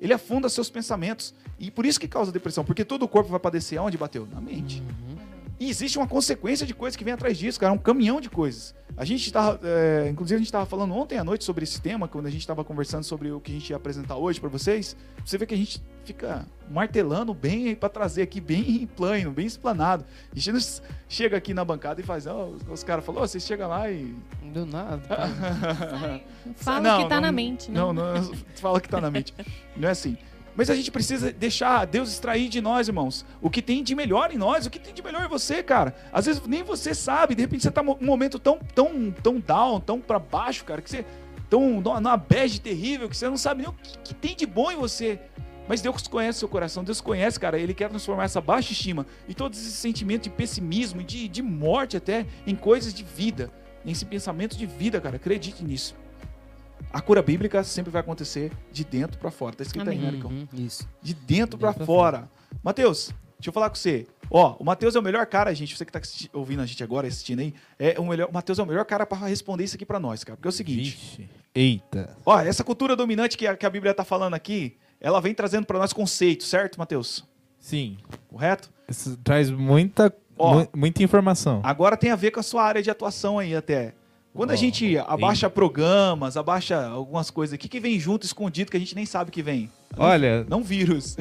Ele 0.00 0.14
afunda 0.14 0.48
seus 0.48 0.70
pensamentos. 0.70 1.34
E 1.58 1.70
por 1.70 1.84
isso 1.84 2.00
que 2.00 2.08
causa 2.08 2.32
depressão, 2.32 2.64
porque 2.64 2.86
todo 2.86 3.02
o 3.02 3.08
corpo 3.08 3.28
vai 3.28 3.40
padecer 3.40 3.78
aonde 3.78 3.98
bateu? 3.98 4.26
Na 4.32 4.40
mente. 4.40 4.82
E 5.58 5.70
existe 5.70 5.96
uma 5.96 6.06
consequência 6.06 6.66
de 6.66 6.74
coisas 6.74 6.96
que 6.96 7.04
vem 7.04 7.14
atrás 7.14 7.38
disso, 7.38 7.58
cara, 7.58 7.72
um 7.72 7.78
caminhão 7.78 8.20
de 8.20 8.28
coisas. 8.28 8.74
A 8.96 9.04
gente 9.04 9.26
estava, 9.26 9.58
é, 9.62 10.08
inclusive 10.08 10.36
a 10.36 10.38
gente 10.38 10.46
estava 10.46 10.66
falando 10.66 10.94
ontem 10.94 11.18
à 11.18 11.24
noite 11.24 11.44
sobre 11.44 11.64
esse 11.64 11.80
tema, 11.80 12.08
quando 12.08 12.26
a 12.26 12.30
gente 12.30 12.40
estava 12.40 12.64
conversando 12.64 13.04
sobre 13.04 13.30
o 13.30 13.40
que 13.40 13.50
a 13.50 13.54
gente 13.54 13.70
ia 13.70 13.76
apresentar 13.76 14.16
hoje 14.16 14.40
para 14.40 14.48
vocês. 14.48 14.96
Você 15.24 15.36
vê 15.36 15.46
que 15.46 15.54
a 15.54 15.56
gente 15.56 15.82
fica 16.04 16.46
martelando 16.70 17.34
bem 17.34 17.74
para 17.74 17.88
trazer 17.88 18.22
aqui 18.22 18.40
bem 18.40 18.86
plano, 18.96 19.30
bem 19.32 19.46
explanado. 19.46 20.04
A 20.30 20.38
gente 20.38 20.52
não 20.52 20.60
chega 21.08 21.36
aqui 21.36 21.52
na 21.52 21.64
bancada 21.64 22.00
e 22.00 22.04
faz, 22.04 22.26
oh, 22.26 22.56
os 22.70 22.84
caras 22.84 23.04
falam, 23.04 23.22
oh, 23.22 23.26
você 23.26 23.40
chega 23.40 23.66
lá 23.66 23.90
e 23.90 24.14
do 24.42 24.64
nada. 24.64 25.02
fala 26.56 26.80
não, 26.80 27.02
que 27.02 27.08
tá 27.08 27.14
não, 27.16 27.22
na 27.22 27.32
mente, 27.32 27.70
né? 27.70 27.80
Não, 27.80 27.92
não, 27.92 28.32
fala 28.56 28.80
que 28.80 28.88
tá 28.88 29.00
na 29.00 29.10
mente. 29.10 29.34
Não 29.76 29.88
é 29.88 29.92
assim. 29.92 30.16
Mas 30.56 30.70
a 30.70 30.74
gente 30.74 30.90
precisa 30.90 31.30
deixar 31.30 31.84
Deus 31.84 32.10
extrair 32.10 32.48
de 32.48 32.60
nós, 32.60 32.88
irmãos, 32.88 33.26
o 33.42 33.50
que 33.50 33.60
tem 33.60 33.82
de 33.82 33.94
melhor 33.94 34.32
em 34.32 34.38
nós, 34.38 34.64
o 34.64 34.70
que 34.70 34.78
tem 34.78 34.94
de 34.94 35.02
melhor 35.02 35.24
em 35.24 35.28
você, 35.28 35.62
cara. 35.62 35.94
Às 36.10 36.24
vezes 36.24 36.42
nem 36.46 36.62
você 36.62 36.94
sabe, 36.94 37.34
de 37.34 37.42
repente 37.42 37.62
você 37.62 37.70
tá 37.70 37.82
num 37.82 37.96
momento 38.00 38.38
tão, 38.38 38.58
tão, 38.74 39.10
tão 39.10 39.38
down, 39.38 39.80
tão 39.80 40.00
para 40.00 40.18
baixo, 40.18 40.64
cara, 40.64 40.80
que 40.80 40.88
você 40.88 41.04
tão 41.50 41.80
numa 41.80 42.16
bad 42.16 42.60
terrível, 42.60 43.08
que 43.08 43.16
você 43.16 43.28
não 43.28 43.36
sabe 43.36 43.62
nem 43.62 43.70
o 43.70 43.74
que, 43.74 43.98
que 43.98 44.14
tem 44.14 44.34
de 44.34 44.46
bom 44.46 44.72
em 44.72 44.76
você. 44.76 45.20
Mas 45.68 45.80
Deus 45.80 46.06
conhece 46.06 46.38
seu 46.38 46.48
coração, 46.48 46.84
Deus 46.84 47.00
conhece, 47.00 47.38
cara. 47.40 47.58
Ele 47.58 47.74
quer 47.74 47.88
transformar 47.88 48.24
essa 48.24 48.40
baixa 48.40 48.72
estima 48.72 49.06
e 49.28 49.34
todos 49.34 49.58
esses 49.58 49.74
sentimentos 49.74 50.24
de 50.24 50.30
pessimismo, 50.30 51.02
de, 51.02 51.28
de 51.28 51.42
morte 51.42 51.96
até, 51.96 52.24
em 52.46 52.54
coisas 52.54 52.94
de 52.94 53.02
vida, 53.02 53.50
em 53.84 53.94
pensamento 54.04 54.56
de 54.56 54.64
vida, 54.64 55.00
cara. 55.00 55.16
Acredite 55.16 55.64
nisso. 55.64 55.94
A 56.92 57.00
cura 57.00 57.22
bíblica 57.22 57.62
sempre 57.62 57.90
vai 57.90 58.00
acontecer 58.00 58.50
de 58.72 58.84
dentro 58.84 59.18
para 59.18 59.30
fora. 59.30 59.54
Tá 59.54 59.62
escrito 59.62 59.86
Amém. 59.88 59.98
aí, 60.06 60.12
né, 60.18 60.24
Uhum, 60.24 60.48
isso. 60.54 60.88
De 61.02 61.12
dentro 61.14 61.58
para 61.58 61.72
fora. 61.72 61.84
fora. 61.86 62.30
Mateus, 62.62 63.12
deixa 63.38 63.50
eu 63.50 63.52
falar 63.52 63.68
com 63.68 63.76
você. 63.76 64.06
Ó, 64.30 64.56
o 64.58 64.64
Matheus 64.64 64.96
é 64.96 64.98
o 64.98 65.02
melhor 65.02 65.26
cara, 65.26 65.54
gente. 65.54 65.76
Você 65.76 65.84
que 65.84 65.92
tá 65.92 66.00
ouvindo 66.32 66.62
a 66.62 66.66
gente 66.66 66.82
agora, 66.82 67.06
assistindo 67.06 67.40
aí, 67.40 67.54
é 67.78 68.00
o 68.00 68.04
melhor. 68.06 68.28
O 68.30 68.32
Matheus 68.32 68.58
é 68.58 68.62
o 68.62 68.66
melhor 68.66 68.84
cara 68.84 69.04
para 69.06 69.26
responder 69.26 69.64
isso 69.64 69.76
aqui 69.76 69.84
para 69.86 70.00
nós, 70.00 70.24
cara. 70.24 70.36
Porque 70.36 70.48
é 70.48 70.50
o 70.50 70.52
seguinte. 70.52 70.90
Vixe. 70.90 71.28
Eita. 71.54 72.16
Ó, 72.24 72.38
essa 72.40 72.64
cultura 72.64 72.96
dominante 72.96 73.36
que 73.36 73.46
a, 73.46 73.56
que 73.56 73.64
a 73.66 73.70
Bíblia 73.70 73.94
tá 73.94 74.04
falando 74.04 74.34
aqui, 74.34 74.76
ela 75.00 75.20
vem 75.20 75.34
trazendo 75.34 75.66
para 75.66 75.78
nós 75.78 75.92
conceitos, 75.92 76.48
certo, 76.48 76.78
Matheus? 76.78 77.24
Sim. 77.58 77.98
Correto? 78.28 78.70
Isso 78.88 79.16
traz 79.18 79.50
muita, 79.50 80.14
Ó, 80.38 80.66
muita 80.74 81.02
informação. 81.02 81.60
Agora 81.62 81.96
tem 81.96 82.10
a 82.10 82.16
ver 82.16 82.30
com 82.30 82.40
a 82.40 82.42
sua 82.42 82.62
área 82.64 82.82
de 82.82 82.90
atuação 82.90 83.38
aí 83.38 83.54
até. 83.54 83.94
Quando 84.36 84.50
a 84.50 84.56
gente 84.56 84.98
abaixa 84.98 85.48
programas, 85.48 86.36
abaixa 86.36 86.86
algumas 86.86 87.30
coisas 87.30 87.54
aqui 87.54 87.68
que 87.68 87.80
vem 87.80 87.98
junto, 87.98 88.26
escondido, 88.26 88.70
que 88.70 88.76
a 88.76 88.80
gente 88.80 88.94
nem 88.94 89.06
sabe 89.06 89.30
que 89.30 89.42
vem. 89.42 89.70
Olha. 89.96 90.44
Não 90.48 90.62
vírus. 90.62 91.16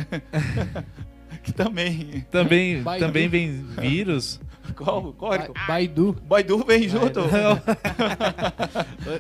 que 1.41 1.54
também. 1.54 2.25
Também, 2.30 2.84
também 2.99 3.30
vem 3.30 3.65
vírus. 3.80 4.41
Qual? 4.75 5.13
Qual? 5.13 5.32
Ba 5.32 5.47
Baidu. 5.67 6.17
Baidu 6.23 6.58
vem 6.65 6.89
junto. 6.89 7.21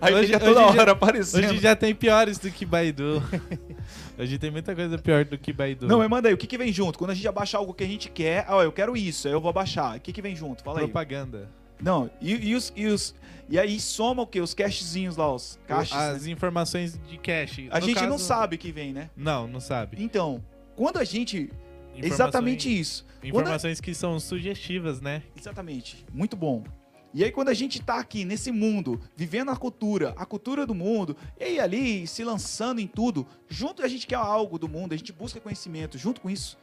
Aí 0.01 0.13
hoje, 0.13 0.33
toda 0.39 0.51
hoje 0.51 0.59
hora 0.59 0.85
já, 0.85 0.91
aparecendo. 0.91 1.51
Hoje 1.51 1.57
já 1.59 1.75
tem 1.75 1.95
piores 1.95 2.37
do 2.37 2.51
que 2.51 2.65
Baidu. 2.65 3.23
Hoje 4.17 4.37
tem 4.37 4.49
muita 4.49 4.73
coisa 4.73 4.97
pior 4.97 5.25
do 5.25 5.37
que 5.37 5.51
Baidu. 5.51 5.87
Não, 5.87 5.99
mas 5.99 6.09
manda 6.09 6.29
aí, 6.29 6.33
o 6.33 6.37
que, 6.37 6.47
que 6.47 6.57
vem 6.57 6.71
junto? 6.71 6.97
Quando 6.97 7.11
a 7.11 7.13
gente 7.13 7.27
abaixa 7.27 7.57
algo 7.57 7.73
que 7.73 7.83
a 7.83 7.87
gente 7.87 8.09
quer, 8.09 8.45
ó, 8.47 8.63
eu 8.63 8.71
quero 8.71 8.95
isso, 8.95 9.27
aí 9.27 9.33
eu 9.33 9.41
vou 9.41 9.49
abaixar. 9.49 9.97
O 9.97 9.99
que, 9.99 10.13
que 10.13 10.21
vem 10.21 10.33
junto? 10.33 10.63
Fala 10.63 10.79
Propaganda. 10.79 11.37
aí. 11.37 11.43
Propaganda. 11.43 11.64
Não, 11.81 12.09
e, 12.21 12.49
e, 12.49 12.55
os, 12.55 12.71
e, 12.75 12.85
os, 12.85 13.13
e 13.49 13.59
aí 13.59 13.79
soma 13.79 14.23
o 14.23 14.27
quê? 14.27 14.41
Os 14.41 14.53
cachezinhos 14.53 15.17
lá, 15.17 15.33
os 15.33 15.59
caches. 15.67 15.93
As 15.93 16.25
né? 16.25 16.31
informações 16.31 16.99
de 17.07 17.17
cache. 17.17 17.67
A 17.71 17.79
no 17.79 17.85
gente 17.85 17.95
caso... 17.95 18.09
não 18.09 18.17
sabe 18.17 18.57
que 18.57 18.71
vem, 18.71 18.93
né? 18.93 19.09
Não, 19.15 19.47
não 19.47 19.59
sabe. 19.59 19.97
Então, 19.99 20.43
quando 20.75 20.97
a 20.97 21.03
gente. 21.03 21.51
Exatamente 21.95 22.67
isso. 22.67 23.05
Informações 23.23 23.79
a... 23.79 23.81
que 23.81 23.93
são 23.93 24.19
sugestivas, 24.19 24.99
né? 24.99 25.23
Exatamente. 25.35 26.05
Muito 26.11 26.35
bom. 26.35 26.63
E 27.13 27.23
aí, 27.23 27.31
quando 27.31 27.47
a 27.47 27.53
gente 27.53 27.81
tá 27.81 27.97
aqui 27.97 28.25
nesse 28.25 28.51
mundo, 28.51 28.99
vivendo 29.15 29.49
a 29.49 29.55
cultura, 29.55 30.13
a 30.17 30.25
cultura 30.25 30.65
do 30.65 30.75
mundo, 30.75 31.15
e 31.39 31.45
aí 31.45 31.59
ali 31.61 32.05
se 32.05 32.25
lançando 32.25 32.81
em 32.81 32.87
tudo, 32.87 33.25
junto 33.47 33.81
a 33.81 33.87
gente 33.87 34.05
quer 34.05 34.15
algo 34.15 34.59
do 34.59 34.67
mundo, 34.67 34.91
a 34.91 34.97
gente 34.97 35.13
busca 35.13 35.39
conhecimento, 35.39 35.97
junto 35.97 36.19
com 36.19 36.29
isso, 36.29 36.57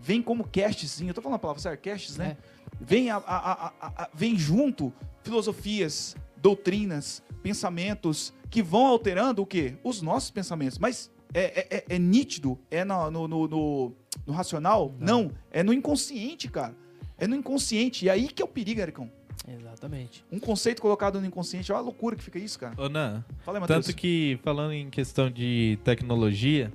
vem 0.00 0.22
como 0.22 0.48
castzinho, 0.48 1.10
eu 1.10 1.14
tô 1.14 1.20
falando 1.20 1.36
a 1.36 1.38
palavra 1.38 1.60
certo, 1.60 1.82
casts, 1.82 2.16
né? 2.16 2.38
É 2.38 2.57
vem, 2.80 3.10
a, 3.10 3.16
a, 3.16 3.72
a, 3.80 4.08
vem 4.14 4.36
junto 4.36 4.92
filosofias, 5.22 6.16
doutrinas, 6.36 7.22
pensamentos 7.42 8.32
que 8.50 8.62
vão 8.62 8.86
alterando 8.86 9.42
o 9.42 9.46
quê? 9.46 9.76
Os 9.84 10.00
nossos 10.02 10.30
pensamentos. 10.30 10.78
Mas 10.78 11.10
é, 11.34 11.60
é, 11.60 11.76
é, 11.76 11.84
é 11.96 11.98
nítido? 11.98 12.58
É 12.70 12.84
no, 12.84 13.10
no, 13.10 13.28
no, 13.28 13.92
no, 14.26 14.32
racional? 14.32 14.94
Não. 14.98 15.24
Não. 15.24 15.32
É 15.50 15.62
no 15.62 15.72
inconsciente, 15.72 16.48
cara. 16.48 16.74
É 17.18 17.26
no 17.26 17.34
inconsciente. 17.34 18.06
E 18.06 18.10
aí 18.10 18.28
que 18.28 18.42
é 18.42 18.44
o 18.44 18.48
perigo, 18.48 18.80
Ericão. 18.80 19.10
Exatamente. 19.46 20.24
Um 20.30 20.38
conceito 20.38 20.82
colocado 20.82 21.20
no 21.20 21.26
inconsciente, 21.26 21.72
olha 21.72 21.80
a 21.80 21.82
loucura 21.82 22.16
que 22.16 22.22
fica 22.22 22.38
isso, 22.38 22.58
cara. 22.58 22.74
Ô, 22.76 22.88
Nan, 22.88 23.24
Fala 23.44 23.58
aí, 23.58 23.60
Matheus. 23.60 23.86
tanto 23.86 23.96
que, 23.96 24.38
falando 24.42 24.72
em 24.72 24.90
questão 24.90 25.30
de 25.30 25.78
tecnologia, 25.84 26.72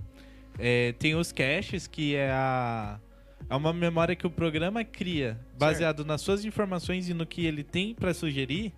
é, 0.58 0.94
tem 0.94 1.16
os 1.16 1.32
caches, 1.32 1.88
que 1.88 2.16
é 2.16 2.32
a... 2.32 3.00
É 3.54 3.56
uma 3.56 3.72
memória 3.72 4.16
que 4.16 4.26
o 4.26 4.32
programa 4.32 4.84
cria, 4.84 5.40
baseado 5.60 6.04
nas 6.04 6.22
suas 6.22 6.44
informações 6.44 7.08
e 7.08 7.14
no 7.14 7.24
que 7.24 7.46
ele 7.46 7.64
tem 7.64 7.94
para 7.94 8.12
sugerir, 8.12 8.74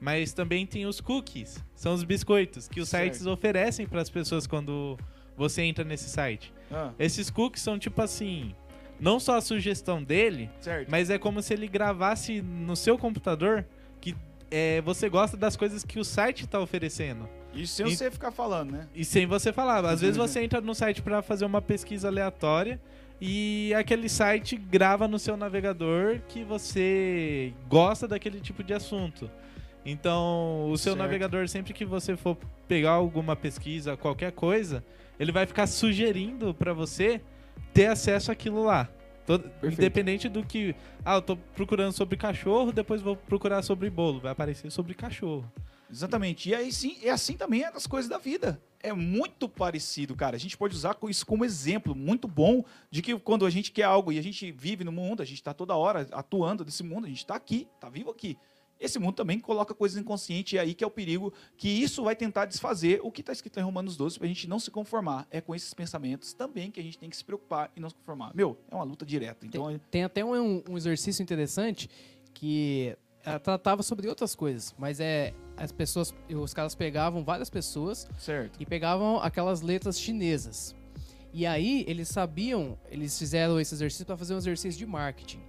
mas 0.00 0.32
também 0.32 0.66
tem 0.66 0.84
os 0.84 1.00
cookies, 1.00 1.64
são 1.76 1.94
os 1.94 2.02
biscoitos 2.02 2.66
que 2.66 2.80
os 2.80 2.88
Certo. 2.88 3.04
sites 3.14 3.24
oferecem 3.26 3.86
para 3.86 4.00
as 4.02 4.10
pessoas 4.10 4.44
quando 4.44 4.98
você 5.36 5.62
entra 5.62 5.84
nesse 5.84 6.10
site. 6.10 6.52
Ah, 6.72 6.90
Esses 6.98 7.30
cookies 7.30 7.62
são 7.62 7.78
tipo 7.78 8.02
assim, 8.02 8.52
não 8.98 9.20
só 9.20 9.36
a 9.36 9.40
sugestão 9.40 10.02
dele, 10.02 10.50
certo. 10.58 10.90
mas 10.90 11.08
é 11.08 11.18
como 11.18 11.40
se 11.40 11.54
ele 11.54 11.68
gravasse 11.68 12.42
no 12.42 12.74
seu 12.74 12.98
computador 12.98 13.64
que 14.00 14.12
é, 14.50 14.80
você 14.80 15.08
gosta 15.08 15.36
das 15.36 15.56
coisas 15.56 15.84
que 15.84 16.00
o 16.00 16.04
site 16.04 16.46
está 16.46 16.58
oferecendo. 16.58 17.28
Isso 17.54 17.76
sem 17.76 17.86
E- 17.86 17.96
você 17.96 18.10
ficar 18.10 18.32
falando, 18.32 18.72
né? 18.72 18.88
E 18.92 19.04
sem 19.04 19.24
você 19.24 19.52
falar. 19.52 19.84
Às 19.86 20.00
vezes 20.00 20.16
você 20.18 20.42
entra 20.42 20.60
no 20.60 20.74
site 20.74 21.00
para 21.00 21.22
fazer 21.22 21.44
uma 21.44 21.62
pesquisa 21.62 22.08
aleatória 22.08 22.80
e 23.20 23.72
aquele 23.74 24.08
site 24.08 24.56
grava 24.56 25.08
no 25.08 25.18
seu 25.18 25.36
navegador 25.36 26.20
que 26.28 26.44
você 26.44 27.52
gosta 27.68 28.06
daquele 28.06 28.40
tipo 28.40 28.62
de 28.62 28.74
assunto. 28.74 29.30
Então, 29.84 30.68
o 30.70 30.76
seu 30.76 30.92
Certo. 30.92 30.98
navegador, 31.02 31.48
sempre 31.48 31.72
que 31.72 31.84
você 31.84 32.16
for 32.16 32.36
pegar 32.66 32.90
alguma 32.92 33.36
pesquisa, 33.36 33.96
qualquer 33.96 34.32
coisa, 34.32 34.84
ele 35.18 35.30
vai 35.30 35.46
ficar 35.46 35.66
sugerindo 35.68 36.52
para 36.52 36.72
você 36.72 37.20
ter 37.72 37.86
acesso 37.86 38.32
àquilo 38.32 38.64
lá. 38.64 38.88
Todo- 39.24 39.50
independente 39.62 40.28
do 40.28 40.44
que. 40.44 40.74
Ah, 41.04 41.14
eu 41.16 41.22
tô 41.22 41.36
procurando 41.36 41.92
sobre 41.92 42.16
cachorro, 42.16 42.70
depois 42.72 43.00
vou 43.00 43.16
procurar 43.16 43.62
sobre 43.62 43.88
bolo. 43.90 44.20
Vai 44.20 44.32
aparecer 44.32 44.70
sobre 44.70 44.94
cachorro. 44.94 45.50
Exatamente. 45.90 46.48
E 46.50 46.54
aí 46.54 46.72
sim, 46.72 46.96
é 47.02 47.10
assim 47.10 47.36
também 47.36 47.62
é 47.62 47.70
nas 47.70 47.86
coisas 47.86 48.08
da 48.08 48.18
vida. 48.18 48.60
É 48.86 48.92
muito 48.92 49.48
parecido, 49.48 50.14
cara. 50.14 50.36
A 50.36 50.38
gente 50.38 50.56
pode 50.56 50.76
usar 50.76 50.96
isso 51.08 51.26
como 51.26 51.44
exemplo 51.44 51.92
muito 51.92 52.28
bom 52.28 52.64
de 52.88 53.02
que 53.02 53.18
quando 53.18 53.44
a 53.44 53.50
gente 53.50 53.72
quer 53.72 53.82
algo 53.82 54.12
e 54.12 54.18
a 54.18 54.22
gente 54.22 54.52
vive 54.52 54.84
no 54.84 54.92
mundo, 54.92 55.22
a 55.22 55.24
gente 55.24 55.38
está 55.38 55.52
toda 55.52 55.74
hora 55.74 56.06
atuando 56.12 56.64
nesse 56.64 56.84
mundo, 56.84 57.04
a 57.04 57.08
gente 57.08 57.18
está 57.18 57.34
aqui, 57.34 57.66
está 57.74 57.88
vivo 57.88 58.10
aqui. 58.10 58.38
Esse 58.78 58.98
mundo 59.00 59.14
também 59.14 59.40
coloca 59.40 59.74
coisas 59.74 59.98
inconscientes 59.98 60.52
e 60.52 60.58
é 60.58 60.60
aí 60.60 60.72
que 60.72 60.84
é 60.84 60.86
o 60.86 60.90
perigo, 60.90 61.32
que 61.56 61.68
isso 61.68 62.04
vai 62.04 62.14
tentar 62.14 62.44
desfazer 62.44 63.00
o 63.02 63.10
que 63.10 63.22
está 63.22 63.32
escrito 63.32 63.58
em 63.58 63.62
Romanos 63.62 63.96
12 63.96 64.18
para 64.18 64.26
a 64.26 64.28
gente 64.28 64.46
não 64.46 64.60
se 64.60 64.70
conformar. 64.70 65.26
É 65.32 65.40
com 65.40 65.52
esses 65.52 65.74
pensamentos 65.74 66.32
também 66.32 66.70
que 66.70 66.78
a 66.78 66.82
gente 66.82 66.96
tem 66.96 67.10
que 67.10 67.16
se 67.16 67.24
preocupar 67.24 67.72
e 67.74 67.80
não 67.80 67.88
se 67.88 67.96
conformar. 67.96 68.32
Meu, 68.36 68.56
é 68.70 68.74
uma 68.74 68.84
luta 68.84 69.04
direta. 69.04 69.44
Então, 69.46 69.68
é- 69.68 69.80
Tem 69.90 70.04
até 70.04 70.24
um, 70.24 70.62
um 70.68 70.76
exercício 70.76 71.22
interessante 71.22 71.90
que 72.34 72.96
eh, 73.24 73.38
tratava 73.40 73.82
sobre 73.82 74.06
outras 74.08 74.34
coisas, 74.36 74.72
mas 74.78 75.00
é 75.00 75.34
as 75.56 75.72
pessoas, 75.72 76.14
os 76.28 76.54
caras 76.54 76.74
pegavam 76.74 77.24
várias 77.24 77.50
pessoas 77.50 78.08
certo. 78.18 78.60
e 78.60 78.66
pegavam 78.66 79.18
aquelas 79.20 79.60
letras 79.60 79.98
chinesas. 79.98 80.74
E 81.32 81.44
aí 81.46 81.84
eles 81.86 82.08
sabiam, 82.08 82.78
eles 82.90 83.18
fizeram 83.18 83.60
esse 83.60 83.74
exercício 83.74 84.06
para 84.06 84.16
fazer 84.16 84.34
um 84.34 84.38
exercício 84.38 84.78
de 84.78 84.86
marketing. 84.86 85.40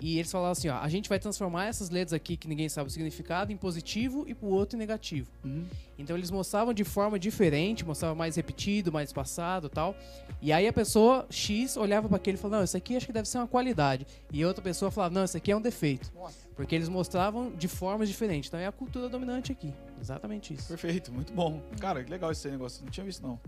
E 0.00 0.18
eles 0.18 0.30
falavam 0.30 0.52
assim, 0.52 0.68
ó, 0.68 0.78
a 0.78 0.88
gente 0.88 1.08
vai 1.08 1.18
transformar 1.18 1.66
essas 1.66 1.88
letras 1.88 2.12
aqui 2.12 2.36
que 2.36 2.46
ninguém 2.46 2.68
sabe 2.68 2.88
o 2.88 2.90
significado 2.90 3.50
em 3.50 3.56
positivo 3.56 4.24
e 4.28 4.34
pro 4.34 4.48
outro 4.48 4.76
em 4.76 4.78
negativo. 4.78 5.30
Uhum. 5.42 5.64
Então 5.98 6.16
eles 6.16 6.30
mostravam 6.30 6.74
de 6.74 6.84
forma 6.84 7.18
diferente, 7.18 7.84
mostrava 7.84 8.14
mais 8.14 8.36
repetido, 8.36 8.92
mais 8.92 9.12
passado, 9.12 9.68
tal. 9.68 9.96
E 10.42 10.52
aí 10.52 10.68
a 10.68 10.72
pessoa 10.72 11.26
X 11.30 11.76
olhava 11.76 12.08
para 12.08 12.18
aquele 12.18 12.36
e 12.36 12.40
falava: 12.40 12.58
"Não, 12.58 12.64
isso 12.64 12.76
aqui 12.76 12.96
acho 12.96 13.06
que 13.06 13.12
deve 13.12 13.28
ser 13.28 13.38
uma 13.38 13.48
qualidade". 13.48 14.06
E 14.30 14.44
outra 14.44 14.62
pessoa 14.62 14.90
falava: 14.90 15.14
"Não, 15.14 15.24
isso 15.24 15.36
aqui 15.36 15.50
é 15.50 15.56
um 15.56 15.62
defeito". 15.62 16.12
Nossa. 16.14 16.45
Porque 16.56 16.74
eles 16.74 16.88
mostravam 16.88 17.52
de 17.52 17.68
formas 17.68 18.08
diferentes. 18.08 18.48
Então 18.48 18.58
é 18.58 18.66
a 18.66 18.72
cultura 18.72 19.08
dominante 19.08 19.52
aqui. 19.52 19.72
Exatamente 20.00 20.54
isso. 20.54 20.66
Perfeito, 20.66 21.12
muito 21.12 21.32
bom. 21.32 21.62
Cara, 21.78 22.02
que 22.02 22.10
legal 22.10 22.32
esse 22.32 22.48
negócio, 22.48 22.82
não 22.82 22.90
tinha 22.90 23.04
visto 23.04 23.22
não. 23.22 23.38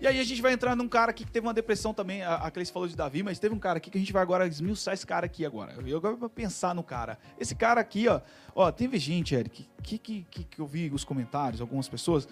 E 0.00 0.06
aí 0.06 0.18
a 0.18 0.24
gente 0.24 0.42
vai 0.42 0.52
entrar 0.52 0.74
num 0.74 0.88
cara 0.88 1.12
aqui 1.12 1.24
que 1.24 1.30
teve 1.30 1.46
uma 1.46 1.54
depressão 1.54 1.94
também, 1.94 2.22
a, 2.22 2.34
a 2.34 2.50
Cleice 2.50 2.72
falou 2.72 2.88
de 2.88 2.96
Davi, 2.96 3.22
mas 3.22 3.38
teve 3.38 3.54
um 3.54 3.58
cara 3.58 3.76
aqui 3.76 3.88
que 3.88 3.96
a 3.96 4.00
gente 4.00 4.12
vai 4.12 4.20
agora 4.20 4.48
esmiuçar 4.48 4.94
esse 4.94 5.06
cara 5.06 5.26
aqui 5.26 5.46
agora. 5.46 5.74
Eu 5.86 5.96
agora 5.96 6.16
vou 6.16 6.28
pensar 6.28 6.74
no 6.74 6.82
cara. 6.82 7.16
Esse 7.38 7.54
cara 7.54 7.80
aqui, 7.80 8.08
ó, 8.08 8.20
ó, 8.52 8.72
teve 8.72 8.98
gente, 8.98 9.32
Eric, 9.32 9.68
que, 9.80 9.98
que, 9.98 10.26
que, 10.28 10.42
que 10.42 10.58
eu 10.58 10.66
vi 10.66 10.90
os 10.92 11.04
comentários, 11.04 11.60
algumas 11.60 11.88
pessoas, 11.88 12.26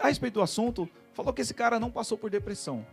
a 0.00 0.08
respeito 0.08 0.34
do 0.34 0.42
assunto, 0.42 0.88
falou 1.12 1.32
que 1.32 1.42
esse 1.42 1.54
cara 1.54 1.78
não 1.78 1.92
passou 1.92 2.18
por 2.18 2.28
depressão. 2.28 2.84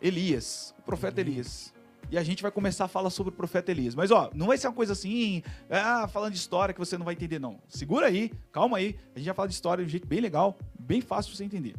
Elias, 0.00 0.74
o 0.78 0.82
profeta 0.82 1.20
Elias. 1.20 1.74
E 2.12 2.18
a 2.18 2.22
gente 2.22 2.42
vai 2.42 2.52
começar 2.52 2.84
a 2.84 2.88
falar 2.88 3.08
sobre 3.08 3.32
o 3.32 3.34
profeta 3.34 3.70
Elias. 3.70 3.94
Mas, 3.94 4.10
ó, 4.10 4.30
não 4.34 4.48
vai 4.48 4.58
ser 4.58 4.66
uma 4.66 4.74
coisa 4.74 4.92
assim, 4.92 5.42
ah, 5.70 6.06
falando 6.06 6.34
de 6.34 6.38
história 6.38 6.74
que 6.74 6.78
você 6.78 6.98
não 6.98 7.06
vai 7.06 7.14
entender, 7.14 7.38
não. 7.38 7.58
Segura 7.70 8.08
aí, 8.08 8.30
calma 8.52 8.76
aí. 8.76 8.98
A 9.14 9.18
gente 9.18 9.28
vai 9.28 9.34
falar 9.34 9.48
de 9.48 9.54
história 9.54 9.82
de 9.82 9.88
um 9.88 9.90
jeito 9.90 10.06
bem 10.06 10.20
legal, 10.20 10.58
bem 10.78 11.00
fácil 11.00 11.32
de 11.32 11.38
você 11.38 11.44
entender. 11.44 11.74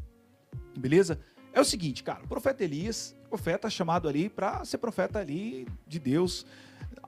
Beleza? 0.76 1.20
É 1.54 1.62
o 1.62 1.64
seguinte, 1.64 2.02
cara, 2.02 2.24
o 2.24 2.28
profeta 2.28 2.64
Elias, 2.64 3.16
profeta 3.30 3.70
chamado 3.70 4.10
ali 4.10 4.28
para 4.28 4.66
ser 4.66 4.80
profeta 4.80 5.20
ali 5.20 5.68
de 5.86 6.00
Deus. 6.00 6.48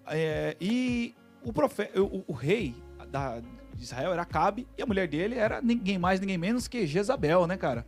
É, 0.06 0.56
e 0.62 1.16
o, 1.44 1.52
profeta, 1.52 2.00
o, 2.00 2.24
o 2.28 2.34
rei 2.34 2.76
da, 3.10 3.40
de 3.40 3.84
Israel 3.84 4.14
era 4.14 4.22
Acabe 4.22 4.68
e 4.78 4.84
a 4.84 4.86
mulher 4.86 5.08
dele 5.08 5.34
era 5.34 5.64
ninguém 5.64 5.98
mais, 5.98 6.20
ninguém 6.20 6.38
menos 6.38 6.68
que 6.68 6.86
Jezabel, 6.86 7.48
né, 7.48 7.58
cara? 7.58 7.88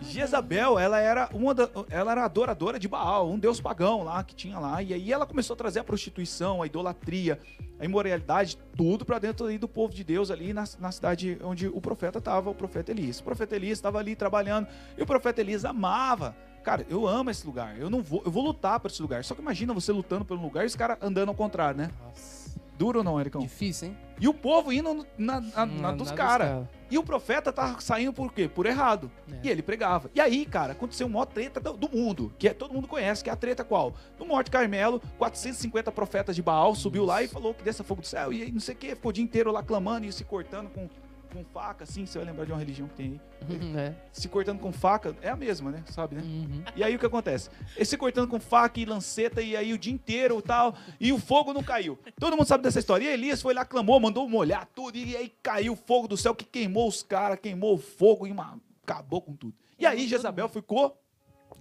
Jezabel, 0.00 0.78
ela 0.78 0.98
era 0.98 1.28
uma 1.32 1.54
da, 1.54 1.68
ela 1.90 2.12
era 2.12 2.24
adoradora 2.24 2.78
de 2.78 2.88
Baal, 2.88 3.30
um 3.30 3.38
deus 3.38 3.60
pagão 3.60 4.02
lá 4.04 4.22
que 4.22 4.34
tinha 4.34 4.58
lá, 4.58 4.82
e 4.82 4.92
aí 4.94 5.12
ela 5.12 5.26
começou 5.26 5.54
a 5.54 5.56
trazer 5.56 5.80
a 5.80 5.84
prostituição, 5.84 6.62
a 6.62 6.66
idolatria, 6.66 7.38
a 7.78 7.84
imoralidade, 7.84 8.58
tudo 8.76 9.04
para 9.04 9.18
dentro 9.18 9.46
ali 9.46 9.58
do 9.58 9.68
povo 9.68 9.92
de 9.92 10.04
Deus 10.04 10.30
ali 10.30 10.52
na, 10.52 10.64
na 10.78 10.92
cidade 10.92 11.38
onde 11.42 11.66
o 11.68 11.80
profeta 11.80 12.18
estava, 12.18 12.50
o 12.50 12.54
profeta 12.54 12.92
Elias. 12.92 13.20
O 13.20 13.24
profeta 13.24 13.56
Elias 13.56 13.78
estava 13.78 13.98
ali 13.98 14.14
trabalhando 14.14 14.68
e 14.96 15.02
o 15.02 15.06
profeta 15.06 15.40
Elias 15.40 15.64
amava. 15.64 16.36
Cara, 16.62 16.86
eu 16.88 17.06
amo 17.06 17.30
esse 17.30 17.46
lugar. 17.46 17.78
Eu 17.78 17.90
não 17.90 18.02
vou, 18.02 18.22
eu 18.24 18.30
vou 18.30 18.42
lutar 18.42 18.80
por 18.80 18.90
esse 18.90 19.02
lugar. 19.02 19.22
Só 19.22 19.34
que 19.34 19.42
imagina 19.42 19.74
você 19.74 19.92
lutando 19.92 20.24
pelo 20.24 20.40
lugar 20.40 20.64
e 20.64 20.66
os 20.66 20.74
caras 20.74 20.96
andando 21.02 21.28
ao 21.28 21.34
contrário, 21.34 21.76
né? 21.76 21.90
Nossa. 22.02 22.43
Duro 22.76 22.98
ou 22.98 23.04
não, 23.04 23.20
Ericão? 23.20 23.40
Difícil, 23.40 23.88
hein? 23.88 23.96
E 24.20 24.28
o 24.28 24.34
povo 24.34 24.72
indo 24.72 24.94
no- 24.94 25.06
na, 25.18 25.40
na- 25.40 25.66
na 25.66 25.90
Hum, 25.90 25.96
dos 25.96 26.10
caras. 26.12 26.66
E 26.90 26.98
o 26.98 27.02
profeta 27.02 27.52
tá 27.52 27.76
saindo 27.80 28.12
por 28.12 28.32
quê? 28.32 28.48
Por 28.48 28.66
errado. 28.66 29.10
É. 29.32 29.38
E 29.44 29.48
ele 29.48 29.62
pregava. 29.62 30.10
E 30.14 30.20
aí, 30.20 30.44
cara, 30.46 30.72
aconteceu 30.72 31.06
uma 31.06 31.14
maior 31.14 31.26
treta 31.26 31.58
do, 31.60 31.72
do 31.76 31.88
mundo, 31.96 32.32
que 32.38 32.48
é, 32.48 32.54
todo 32.54 32.72
mundo 32.74 32.86
conhece, 32.86 33.22
que 33.24 33.30
é 33.30 33.32
a 33.32 33.36
treta 33.36 33.64
qual? 33.64 33.94
No 34.18 34.26
Monte 34.26 34.50
Carmelo, 34.50 35.00
450 35.18 35.90
profetas 35.92 36.36
de 36.36 36.42
Baal 36.42 36.74
subiu 36.74 37.04
lá 37.04 37.22
e 37.22 37.28
falou 37.28 37.54
que 37.54 37.62
desça 37.64 37.82
fogo 37.82 38.00
do 38.02 38.06
céu, 38.06 38.32
e 38.32 38.42
aí 38.42 38.52
não 38.52 38.60
sei 38.60 38.74
o 38.74 38.78
que, 38.78 38.94
ficou 38.94 39.10
o 39.10 39.12
dia 39.12 39.24
inteiro 39.24 39.50
lá 39.50 39.62
clamando 39.62 40.06
e 40.06 40.12
se 40.12 40.24
cortando 40.24 40.68
com, 40.70 40.88
com 41.34 41.44
faca, 41.44 41.82
assim, 41.82 42.06
você 42.06 42.18
vai 42.18 42.28
lembrar 42.28 42.44
de 42.44 42.52
uma 42.52 42.58
religião 42.58 42.86
que 42.86 42.94
tem 42.94 43.20
aí. 43.42 43.76
é. 43.76 43.94
Se 44.12 44.28
cortando 44.28 44.60
com 44.60 44.72
faca, 44.72 45.16
é 45.20 45.28
a 45.28 45.36
mesma, 45.36 45.72
né? 45.72 45.82
Sabe, 45.86 46.14
né? 46.14 46.22
Uhum. 46.22 46.62
E 46.76 46.84
aí 46.84 46.94
o 46.94 46.98
que 46.98 47.06
acontece? 47.06 47.50
Ele 47.74 47.84
se 47.84 47.96
cortando 47.98 48.28
com 48.28 48.38
faca 48.38 48.78
e 48.78 48.84
lanceta, 48.84 49.42
e 49.42 49.56
aí 49.56 49.72
o 49.72 49.78
dia 49.78 49.92
inteiro 49.92 50.38
e 50.38 50.42
tal, 50.42 50.74
e 51.00 51.12
o 51.12 51.18
fogo 51.18 51.52
não 51.52 51.62
caiu. 51.62 51.98
Todo 52.18 52.36
mundo 52.36 52.46
sabe 52.46 52.62
dessa 52.62 52.78
história. 52.78 53.04
E 53.04 53.12
Elias 53.12 53.42
foi 53.42 53.52
lá, 53.52 53.64
clamou, 53.64 53.98
mandou 53.98 54.28
molhar 54.28 54.66
tudo, 54.74 54.96
e 54.96 55.16
aí 55.16 55.32
caiu 55.42 55.72
o 55.72 55.76
fogo 55.76 56.06
do 56.06 56.16
céu 56.16 56.34
que 56.34 56.44
queimou 56.44 56.88
os 56.88 57.02
caras, 57.02 57.38
queimou 57.40 57.74
o 57.74 57.78
fogo 57.78 58.26
e 58.26 58.30
uma... 58.30 58.58
acabou 58.82 59.20
com 59.20 59.34
tudo. 59.34 59.54
E 59.78 59.84
aí 59.84 60.06
Jezabel 60.06 60.48
ficou, 60.48 60.96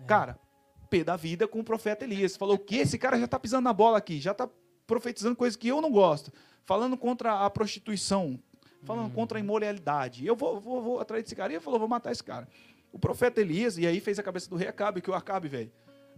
cara, 0.06 0.40
pé 0.94 1.04
da 1.04 1.16
vida 1.16 1.48
com 1.48 1.60
o 1.60 1.64
profeta 1.64 2.06
Elias. 2.06 2.38
Falou 2.38 2.58
que 2.60 2.78
esse 2.78 3.00
cara 3.00 3.20
já 3.20 3.28
tá 3.28 3.40
pisando 3.40 3.64
na 3.64 3.74
bola 3.74 3.98
aqui, 3.98 4.22
já 4.22 4.34
tá 4.34 4.48
profetizando 4.86 5.36
coisas 5.36 5.58
que 5.58 5.68
eu 5.68 5.82
não 5.82 5.92
gosto, 5.92 6.32
falando 6.66 6.96
contra 6.96 7.46
a 7.46 7.50
prostituição, 7.50 8.40
falando 8.84 9.12
contra 9.13 9.38
a 9.38 9.41
imoralidade. 9.41 10.26
Eu 10.26 10.36
vou, 10.36 10.60
vou, 10.60 10.82
vou 10.82 11.00
atrás 11.00 11.24
desse 11.24 11.36
cara. 11.36 11.52
E 11.52 11.56
ele 11.56 11.63
falou, 11.63 11.80
vou 11.80 11.88
matar 11.88 12.12
esse 12.12 12.24
cara. 12.24 12.48
O 12.91 13.00
profeta 13.00 13.41
Elias, 13.41 13.78
e 13.78 13.88
aí 13.88 14.00
fez 14.00 14.19
a 14.19 14.24
cabeça 14.24 14.50
do 14.50 14.56
rei 14.56 14.67
Acabe, 14.67 15.02
que 15.02 15.10
o 15.10 15.13
Acabe, 15.13 15.48
velho. 15.48 15.72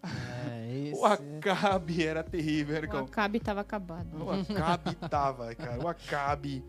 É, 0.03 0.75
esse... 0.91 0.99
O 0.99 1.05
Acabe 1.05 2.03
era 2.03 2.23
terrível, 2.23 2.75
O 2.75 2.77
Ericão. 2.77 3.05
Acabe 3.05 3.39
tava 3.39 3.61
acabado. 3.61 4.23
O 4.23 4.29
Acabe 4.29 4.95
tava, 5.09 5.55
cara. 5.55 5.83
O 5.83 5.87
Acabe. 5.87 6.63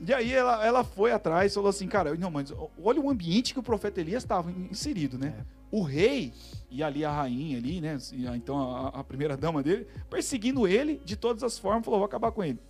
E 0.00 0.14
aí 0.14 0.32
ela, 0.32 0.64
ela 0.64 0.84
foi 0.84 1.10
atrás 1.10 1.50
e 1.50 1.54
falou 1.54 1.70
assim, 1.70 1.88
cara, 1.88 2.14
não, 2.14 2.30
mas 2.30 2.52
olha 2.80 3.00
o 3.00 3.10
ambiente 3.10 3.52
que 3.52 3.58
o 3.58 3.62
profeta 3.62 4.00
Elias 4.00 4.22
estava 4.22 4.50
inserido, 4.50 5.18
né? 5.18 5.44
O 5.70 5.82
rei 5.82 6.32
e 6.70 6.82
ali 6.82 7.04
a 7.04 7.10
rainha 7.10 7.58
ali, 7.58 7.80
né? 7.80 7.98
e 8.12 8.26
Então 8.26 8.76
a, 8.76 8.88
a 9.00 9.04
primeira 9.04 9.36
dama 9.36 9.62
dele, 9.62 9.86
perseguindo 10.08 10.68
ele 10.68 11.00
de 11.04 11.16
todas 11.16 11.42
as 11.42 11.58
formas, 11.58 11.84
falou, 11.84 11.98
vou 11.98 12.06
acabar 12.06 12.30
com 12.30 12.44
ele. 12.44 12.60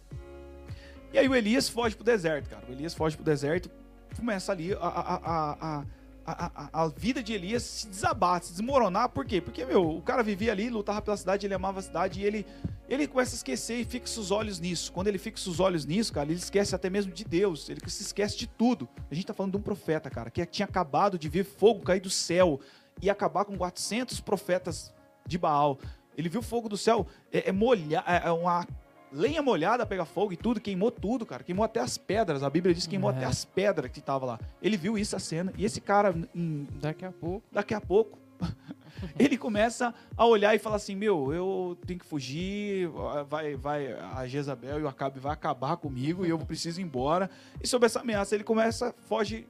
E 1.12 1.18
aí 1.18 1.28
o 1.28 1.34
Elias 1.34 1.68
foge 1.68 1.94
pro 1.96 2.04
deserto, 2.04 2.50
cara. 2.50 2.64
O 2.68 2.72
Elias 2.72 2.94
foge 2.94 3.16
pro 3.16 3.24
deserto, 3.24 3.70
começa 4.16 4.52
ali 4.52 4.74
a, 4.74 4.76
a, 4.76 5.16
a, 5.16 5.84
a, 6.26 6.84
a, 6.84 6.88
vida 6.88 7.22
de 7.22 7.32
Elias 7.32 7.62
se 7.62 7.88
desabar, 7.88 8.42
se 8.42 8.52
desmoronar. 8.52 9.08
Por 9.08 9.24
quê? 9.24 9.40
Porque, 9.40 9.64
meu, 9.64 9.96
o 9.96 10.02
cara 10.02 10.22
vivia 10.22 10.52
ali, 10.52 10.68
lutava 10.68 11.00
pela 11.00 11.16
cidade, 11.16 11.46
ele 11.46 11.54
amava 11.54 11.78
a 11.78 11.82
cidade 11.82 12.20
e 12.20 12.24
ele, 12.24 12.46
ele 12.88 13.06
começa 13.06 13.34
a 13.34 13.36
esquecer 13.36 13.76
e 13.76 13.84
fixa 13.84 14.20
os 14.20 14.30
olhos 14.30 14.60
nisso. 14.60 14.92
Quando 14.92 15.08
ele 15.08 15.18
fixa 15.18 15.48
os 15.48 15.60
olhos 15.60 15.86
nisso, 15.86 16.12
cara, 16.12 16.28
ele 16.28 16.38
esquece 16.38 16.74
até 16.74 16.90
mesmo 16.90 17.12
de 17.12 17.24
Deus, 17.24 17.68
ele 17.70 17.80
se 17.88 18.02
esquece 18.02 18.36
de 18.36 18.46
tudo. 18.46 18.88
A 19.10 19.14
gente 19.14 19.26
tá 19.26 19.32
falando 19.32 19.52
de 19.52 19.58
um 19.58 19.62
profeta, 19.62 20.10
cara, 20.10 20.30
que 20.30 20.44
tinha 20.44 20.66
acabado 20.66 21.18
de 21.18 21.28
ver 21.28 21.44
fogo 21.44 21.80
cair 21.80 22.00
do 22.00 22.10
céu 22.10 22.60
e 23.00 23.08
acabar 23.08 23.44
com 23.44 23.56
400 23.56 24.20
profetas 24.20 24.92
de 25.26 25.38
Baal. 25.38 25.78
Ele 26.16 26.28
viu 26.28 26.42
fogo 26.42 26.68
do 26.68 26.76
céu 26.76 27.06
é, 27.32 27.48
é 27.48 27.52
molhar, 27.52 28.04
é, 28.06 28.28
é 28.28 28.32
uma 28.32 28.66
lenha 29.12 29.42
molhada 29.42 29.84
pega 29.86 30.04
fogo 30.04 30.32
e 30.32 30.36
tudo, 30.36 30.60
queimou 30.60 30.90
tudo, 30.90 31.24
cara. 31.26 31.42
Queimou 31.42 31.64
até 31.64 31.80
as 31.80 31.96
pedras. 31.98 32.42
A 32.42 32.50
Bíblia 32.50 32.74
diz 32.74 32.84
que 32.84 32.90
queimou 32.90 33.10
É. 33.10 33.14
até 33.16 33.24
as 33.24 33.44
pedras 33.44 33.90
que 33.90 34.00
tava 34.00 34.26
lá. 34.26 34.40
Ele 34.62 34.76
viu 34.76 34.96
isso, 34.98 35.16
a 35.16 35.18
cena, 35.18 35.52
e 35.56 35.64
esse 35.64 35.80
cara, 35.80 36.14
em- 36.34 36.66
Daqui 36.80 37.04
a 37.04 37.12
pouco. 37.12 37.46
daqui 37.52 37.74
a 37.74 37.80
pouco, 37.80 38.18
ele 39.18 39.36
começa 39.38 39.94
a 40.16 40.24
olhar 40.26 40.54
e 40.54 40.58
falar 40.58 40.76
assim: 40.76 40.94
Meu, 40.94 41.32
eu 41.32 41.78
tenho 41.86 41.98
que 41.98 42.06
fugir, 42.06 42.88
vai, 43.28 43.56
vai, 43.56 43.92
a 43.92 44.26
Jezabel 44.26 44.80
e 44.80 44.82
o 44.82 44.88
Acabe 44.88 45.18
vai 45.20 45.32
acabar 45.32 45.76
comigo 45.76 46.24
e 46.26 46.30
eu 46.30 46.38
preciso 46.38 46.80
ir 46.80 46.84
embora. 46.84 47.30
E 47.62 47.66
sob 47.66 47.84
essa 47.86 48.00
ameaça, 48.00 48.34
ele 48.34 48.44
começa, 48.44 48.94
foge, 49.08 49.46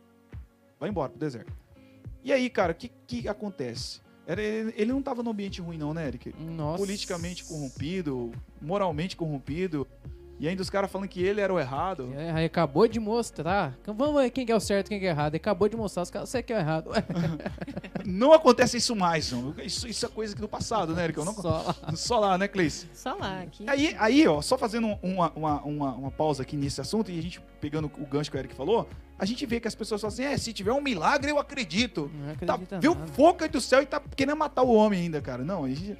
vai 0.80 0.88
embora 0.88 1.10
pro 1.10 1.18
deserto. 1.18 1.52
E 2.24 2.32
aí, 2.32 2.50
cara, 2.50 2.72
o 2.72 2.74
que, 2.74 2.90
que 3.06 3.28
acontece? 3.28 4.00
Era, 4.28 4.42
ele, 4.42 4.92
não 4.92 5.00
tava 5.00 5.22
num 5.22 5.30
ambiente 5.30 5.58
ruim, 5.62 5.78
não, 5.78 5.94
né, 5.94 6.06
Eric? 6.06 6.34
Nossa. 6.38 6.76
Politicamente 6.76 7.42
corrompido, 7.44 8.30
moralmente 8.60 9.16
corrompido. 9.16 9.86
E 10.38 10.46
ainda 10.46 10.60
os 10.62 10.68
caras 10.70 10.88
falando 10.92 11.08
que 11.08 11.20
ele 11.20 11.40
era 11.40 11.52
o 11.52 11.58
errado. 11.58 12.12
É, 12.14 12.30
aí 12.30 12.44
acabou 12.44 12.86
de 12.86 13.00
mostrar. 13.00 13.76
Vamos 13.86 14.22
ver 14.22 14.30
quem 14.30 14.44
que 14.46 14.52
é 14.52 14.54
o 14.54 14.60
certo 14.60 14.86
e 14.86 14.90
quem 14.90 15.00
que 15.00 15.06
é 15.06 15.08
o 15.08 15.12
errado. 15.12 15.32
Ele 15.34 15.38
acabou 15.38 15.66
de 15.66 15.76
mostrar 15.76 16.02
os 16.02 16.10
caras, 16.10 16.28
você 16.28 16.42
que 16.42 16.52
é 16.52 16.56
o 16.56 16.58
errado. 16.60 16.90
Ué, 16.90 17.02
Não 18.04 18.32
acontece 18.34 18.76
isso 18.76 18.94
mais, 18.94 19.32
não. 19.32 19.54
Isso, 19.64 19.88
isso 19.88 20.04
é 20.06 20.08
coisa 20.10 20.36
do 20.36 20.46
passado, 20.46 20.94
né, 20.94 21.04
Eric? 21.04 21.18
Eu 21.18 21.24
não- 21.24 21.34
Só 21.34 21.48
lá. 21.48 21.74
Só 21.96 22.18
lá, 22.20 22.38
né, 22.38 22.46
Cleice? 22.46 22.86
Só 22.94 23.14
lá, 23.14 23.40
aqui. 23.40 23.64
Aí, 23.66 23.96
aí, 23.98 24.28
ó, 24.28 24.40
só 24.42 24.56
fazendo 24.58 24.86
um- 24.86 24.98
uma, 25.02 25.32
uma, 25.34 25.62
uma, 25.62 25.94
uma 25.94 26.10
pausa 26.10 26.42
aqui 26.42 26.54
nesse 26.54 26.80
assunto 26.80 27.10
e 27.10 27.18
a 27.18 27.22
gente 27.22 27.40
pegando 27.60 27.90
o 27.98 28.06
gancho 28.06 28.30
que 28.30 28.36
o 28.36 28.38
Eric 28.38 28.54
falou, 28.54 28.88
a 29.18 29.24
gente 29.24 29.44
vê 29.44 29.58
que 29.60 29.66
as 29.68 29.74
pessoas 29.74 30.00
falam 30.00 30.12
assim: 30.12 30.24
é, 30.24 30.36
se 30.36 30.52
tiver 30.52 30.72
um 30.72 30.80
milagre, 30.80 31.30
eu 31.30 31.38
acredito. 31.38 32.10
Não 32.14 32.34
Tá, 32.46 32.56
viu 32.78 32.96
aí 33.40 33.48
do 33.48 33.60
céu 33.60 33.82
e 33.82 33.86
tá 33.86 34.00
querendo 34.14 34.36
matar 34.36 34.62
o 34.62 34.72
homem 34.72 35.00
ainda, 35.02 35.20
cara. 35.20 35.44
Não, 35.44 35.64
a 35.64 35.68
gente. 35.68 35.96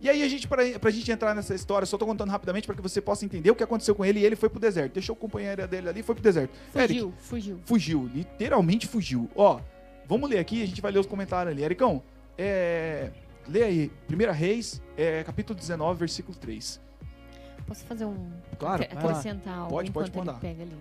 E 0.00 0.10
aí, 0.10 0.20
a 0.22 0.28
gente, 0.28 0.48
pra, 0.48 0.64
pra 0.80 0.90
gente 0.90 1.12
entrar 1.12 1.32
nessa 1.32 1.54
história, 1.54 1.86
só 1.86 1.96
tô 1.96 2.04
contando 2.04 2.30
rapidamente 2.30 2.66
para 2.66 2.74
que 2.74 2.82
você 2.82 3.00
possa 3.00 3.24
entender 3.24 3.50
o 3.52 3.54
que 3.54 3.62
aconteceu 3.62 3.94
com 3.94 4.04
ele 4.04 4.18
e 4.18 4.24
ele 4.24 4.34
foi 4.34 4.48
pro 4.48 4.58
deserto. 4.58 4.94
Deixou 4.94 5.14
o 5.14 5.16
companheiro 5.16 5.68
dele 5.68 5.88
ali 5.88 6.00
e 6.00 6.02
foi 6.02 6.16
pro 6.16 6.24
deserto. 6.24 6.52
Eric, 6.74 6.94
Fugiu, 6.94 7.14
fugiu. 7.18 7.60
fugiu, 7.64 8.10
literalmente 8.12 8.88
fugiu. 8.88 9.30
Ó, 9.36 9.60
vamos 10.08 10.28
ler 10.28 10.40
aqui, 10.40 10.60
a 10.60 10.66
gente 10.66 10.80
vai 10.80 10.90
ler 10.90 10.98
os 10.98 11.06
comentários 11.06 11.52
ali. 11.54 11.62
Ericão, 11.62 12.02
é. 12.36 13.10
Lê 13.46 13.62
aí, 13.62 13.92
1 14.10 14.32
Reis, 14.32 14.82
é, 14.96 15.22
capítulo 15.22 15.56
19, 15.56 15.98
versículo 16.00 16.36
3. 16.36 16.80
Posso 17.66 17.84
fazer 17.84 18.04
um. 18.04 18.30
Claro, 18.58 18.82
acrescentar 18.82 19.68
Pode, 19.68 19.90
pode 19.92 20.16
mandar. 20.16 20.32
ele 20.32 20.40
pega 20.40 20.62
ali. 20.64 20.76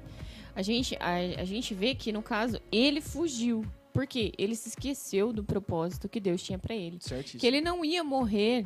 A 0.55 0.61
gente, 0.61 0.95
a, 0.99 1.41
a 1.41 1.45
gente 1.45 1.73
vê 1.73 1.95
que, 1.95 2.11
no 2.11 2.21
caso, 2.21 2.59
ele 2.71 3.01
fugiu. 3.01 3.65
Porque 3.93 4.31
ele 4.37 4.55
se 4.55 4.69
esqueceu 4.69 5.33
do 5.33 5.43
propósito 5.43 6.07
que 6.07 6.19
Deus 6.19 6.41
tinha 6.41 6.57
pra 6.57 6.73
ele. 6.73 6.97
Certíssimo. 7.01 7.41
Que 7.41 7.47
ele 7.47 7.59
não 7.59 7.83
ia 7.83 8.03
morrer 8.03 8.65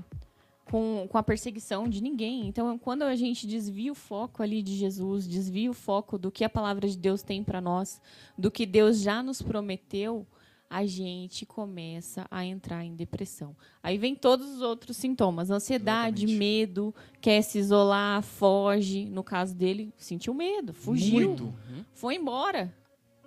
com, 0.65 1.07
com 1.09 1.17
a 1.17 1.23
perseguição 1.23 1.87
de 1.87 2.01
ninguém. 2.01 2.47
Então, 2.47 2.77
quando 2.77 3.03
a 3.03 3.15
gente 3.15 3.47
desvia 3.47 3.91
o 3.91 3.95
foco 3.95 4.43
ali 4.43 4.61
de 4.61 4.75
Jesus, 4.75 5.27
desvia 5.27 5.69
o 5.69 5.73
foco 5.73 6.17
do 6.17 6.31
que 6.31 6.43
a 6.43 6.49
palavra 6.49 6.87
de 6.87 6.97
Deus 6.97 7.21
tem 7.21 7.43
para 7.43 7.61
nós, 7.61 8.01
do 8.37 8.51
que 8.51 8.65
Deus 8.65 8.99
já 8.99 9.23
nos 9.23 9.41
prometeu, 9.41 10.27
a 10.69 10.85
gente 10.85 11.45
começa 11.45 12.25
a 12.29 12.43
entrar 12.43 12.83
em 12.83 12.95
depressão. 12.95 13.55
Aí 13.81 13.97
vem 13.97 14.15
todos 14.15 14.47
os 14.49 14.61
outros 14.61 14.97
sintomas: 14.97 15.49
ansiedade, 15.49 16.25
Exatamente. 16.25 16.37
medo, 16.37 16.95
quer 17.21 17.41
se 17.41 17.59
isolar, 17.59 18.21
foge. 18.21 19.05
No 19.05 19.23
caso 19.23 19.55
dele, 19.55 19.93
sentiu 19.97 20.33
medo, 20.33 20.73
fugiu 20.73 21.27
Muito. 21.29 21.53
foi 21.93 22.15
embora. 22.15 22.73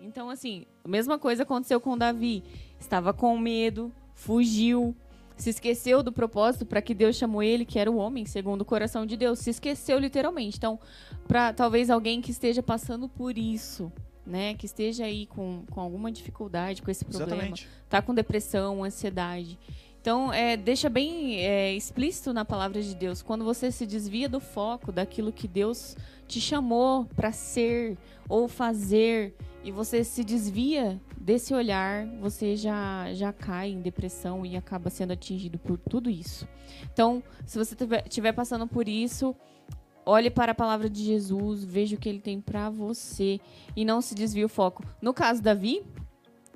Então, 0.01 0.31
assim, 0.31 0.64
a 0.85 0.88
mesma 0.88 1.18
coisa 1.18 1.42
aconteceu 1.42 1.81
com 1.81 1.96
Davi. 1.98 2.42
Estava 2.79 3.12
com 3.12 3.37
medo, 3.37 3.92
fugiu, 4.14 4.94
se 5.37 5.51
esqueceu 5.51 6.03
do 6.03 6.12
propósito 6.12 6.66
para 6.66 6.83
que 6.83 6.94
Deus 6.94 7.16
chamou 7.16 7.42
ele, 7.42 7.64
que 7.64 7.79
era 7.79 7.90
o 7.90 7.96
homem, 7.96 8.24
segundo 8.27 8.62
o 8.62 8.64
coração 8.64 9.07
de 9.07 9.16
Deus. 9.16 9.38
Se 9.38 9.51
esqueceu 9.51 9.98
literalmente. 9.98 10.57
Então, 10.57 10.79
para 11.27 11.53
talvez 11.53 11.90
alguém 11.90 12.20
que 12.20 12.31
esteja 12.31 12.62
passando 12.62 13.09
por 13.09 13.38
isso, 13.38 13.92
né, 14.29 14.55
que 14.55 14.67
esteja 14.67 15.05
aí 15.05 15.27
com, 15.27 15.64
com 15.71 15.81
alguma 15.81 16.12
dificuldade 16.12 16.83
com 16.83 16.91
esse 16.91 17.05
problema, 17.05 17.35
Exatamente. 17.35 17.69
tá 17.88 18.03
com 18.03 18.14
depressão, 18.14 18.85
ansiedade. 18.85 19.59
Então, 20.01 20.33
é, 20.33 20.57
deixa 20.57 20.88
bem 20.88 21.41
é, 21.41 21.75
explícito 21.75 22.33
na 22.33 22.45
palavra 22.45 22.81
de 22.81 22.95
Deus. 22.95 23.21
Quando 23.21 23.45
você 23.45 23.71
se 23.71 23.85
desvia 23.85 24.29
do 24.29 24.38
foco 24.38 24.93
daquilo 24.93 25.33
que 25.33 25.49
Deus 25.49 25.97
te 26.27 26.41
chamou 26.41 27.05
para 27.17 27.33
ser 27.33 27.99
ou 28.29 28.47
fazer 28.47 29.35
e 29.64 29.73
você 29.73 30.05
se 30.05 30.23
desvia 30.23 31.01
desse 31.21 31.53
olhar, 31.53 32.07
você 32.21 32.57
já, 32.57 33.12
já 33.12 33.33
cai 33.33 33.71
em 33.71 33.81
depressão 33.81 34.47
e 34.47 34.57
acaba 34.57 34.88
sendo 34.88 35.12
atingido 35.12 35.59
por 35.59 35.77
tudo 35.77 36.09
isso. 36.09 36.47
Então, 36.93 37.23
se 37.45 37.59
você 37.59 37.77
estiver 38.07 38.33
passando 38.33 38.67
por 38.67 38.88
isso, 38.88 39.35
olhe 40.09 40.31
para 40.31 40.53
a 40.53 40.55
palavra 40.55 40.88
de 40.88 41.05
Jesus, 41.05 41.62
veja 41.62 41.94
o 41.94 41.99
que 41.99 42.09
ele 42.09 42.21
tem 42.21 42.40
para 42.40 42.71
você 42.71 43.38
e 43.77 43.85
não 43.85 44.01
se 44.01 44.14
desvie 44.14 44.44
o 44.44 44.49
foco. 44.49 44.83
No 45.03 45.12
caso 45.12 45.42
Davi, 45.42 45.83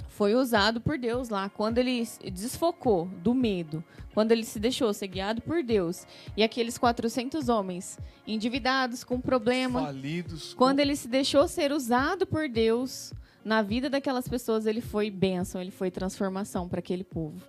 foi 0.09 0.35
usado 0.35 0.81
por 0.81 0.97
Deus 0.97 1.29
lá. 1.29 1.51
Quando 1.51 1.77
ele 1.77 2.09
desfocou 2.33 3.07
do 3.23 3.35
medo, 3.35 3.85
quando 4.15 4.33
ele 4.33 4.45
se 4.45 4.59
deixou 4.59 4.93
ser 4.95 5.09
guiado 5.09 5.43
por 5.43 5.63
Deus, 5.63 6.07
e 6.35 6.43
aqueles 6.43 6.79
400 6.79 7.51
homens 7.51 7.99
endividados, 8.27 9.05
com 9.05 9.21
problema, 9.21 9.83
Falidos. 9.83 10.55
quando 10.55 10.81
ele 10.81 10.97
se 10.97 11.09
deixou 11.09 11.47
ser 11.47 11.73
usado 11.73 12.27
por 12.27 12.49
Deus 12.49 13.13
na 13.45 13.61
vida 13.61 13.91
daquelas 13.91 14.27
pessoas, 14.27 14.65
ele 14.65 14.81
foi 14.81 15.11
bênção, 15.11 15.61
ele 15.61 15.71
foi 15.71 15.91
transformação 15.91 16.69
para 16.69 16.79
aquele 16.79 17.05
povo, 17.05 17.43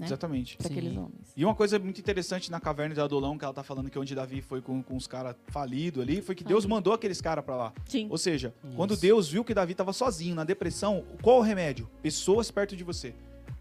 né? 0.00 0.06
Exatamente. 0.06 0.56
para 0.56 0.68
Sim. 0.68 0.72
aqueles 0.78 0.96
homens. 0.96 1.32
E 1.36 1.44
uma 1.44 1.54
coisa 1.54 1.78
muito 1.78 2.00
interessante 2.00 2.50
na 2.50 2.58
caverna 2.58 2.94
de 2.94 3.00
Adolão, 3.00 3.36
que 3.38 3.44
ela 3.44 3.54
tá 3.54 3.62
falando 3.62 3.90
que 3.90 3.98
onde 3.98 4.14
Davi 4.14 4.40
foi 4.40 4.60
com, 4.60 4.82
com 4.82 4.96
os 4.96 5.06
caras 5.06 5.36
falidos 5.48 6.02
ali, 6.02 6.20
foi 6.22 6.34
que 6.34 6.42
Deus 6.42 6.64
Falido. 6.64 6.74
mandou 6.74 6.92
aqueles 6.92 7.20
caras 7.20 7.44
pra 7.44 7.54
lá. 7.56 7.72
Sim. 7.86 8.06
Ou 8.10 8.18
seja, 8.18 8.54
Isso. 8.64 8.76
quando 8.76 8.96
Deus 8.96 9.28
viu 9.28 9.44
que 9.44 9.52
Davi 9.54 9.74
tava 9.74 9.92
sozinho 9.92 10.34
na 10.34 10.44
depressão, 10.44 11.04
qual 11.22 11.38
o 11.38 11.42
remédio? 11.42 11.88
Pessoas 12.02 12.50
perto 12.50 12.74
de 12.74 12.82
você. 12.82 13.14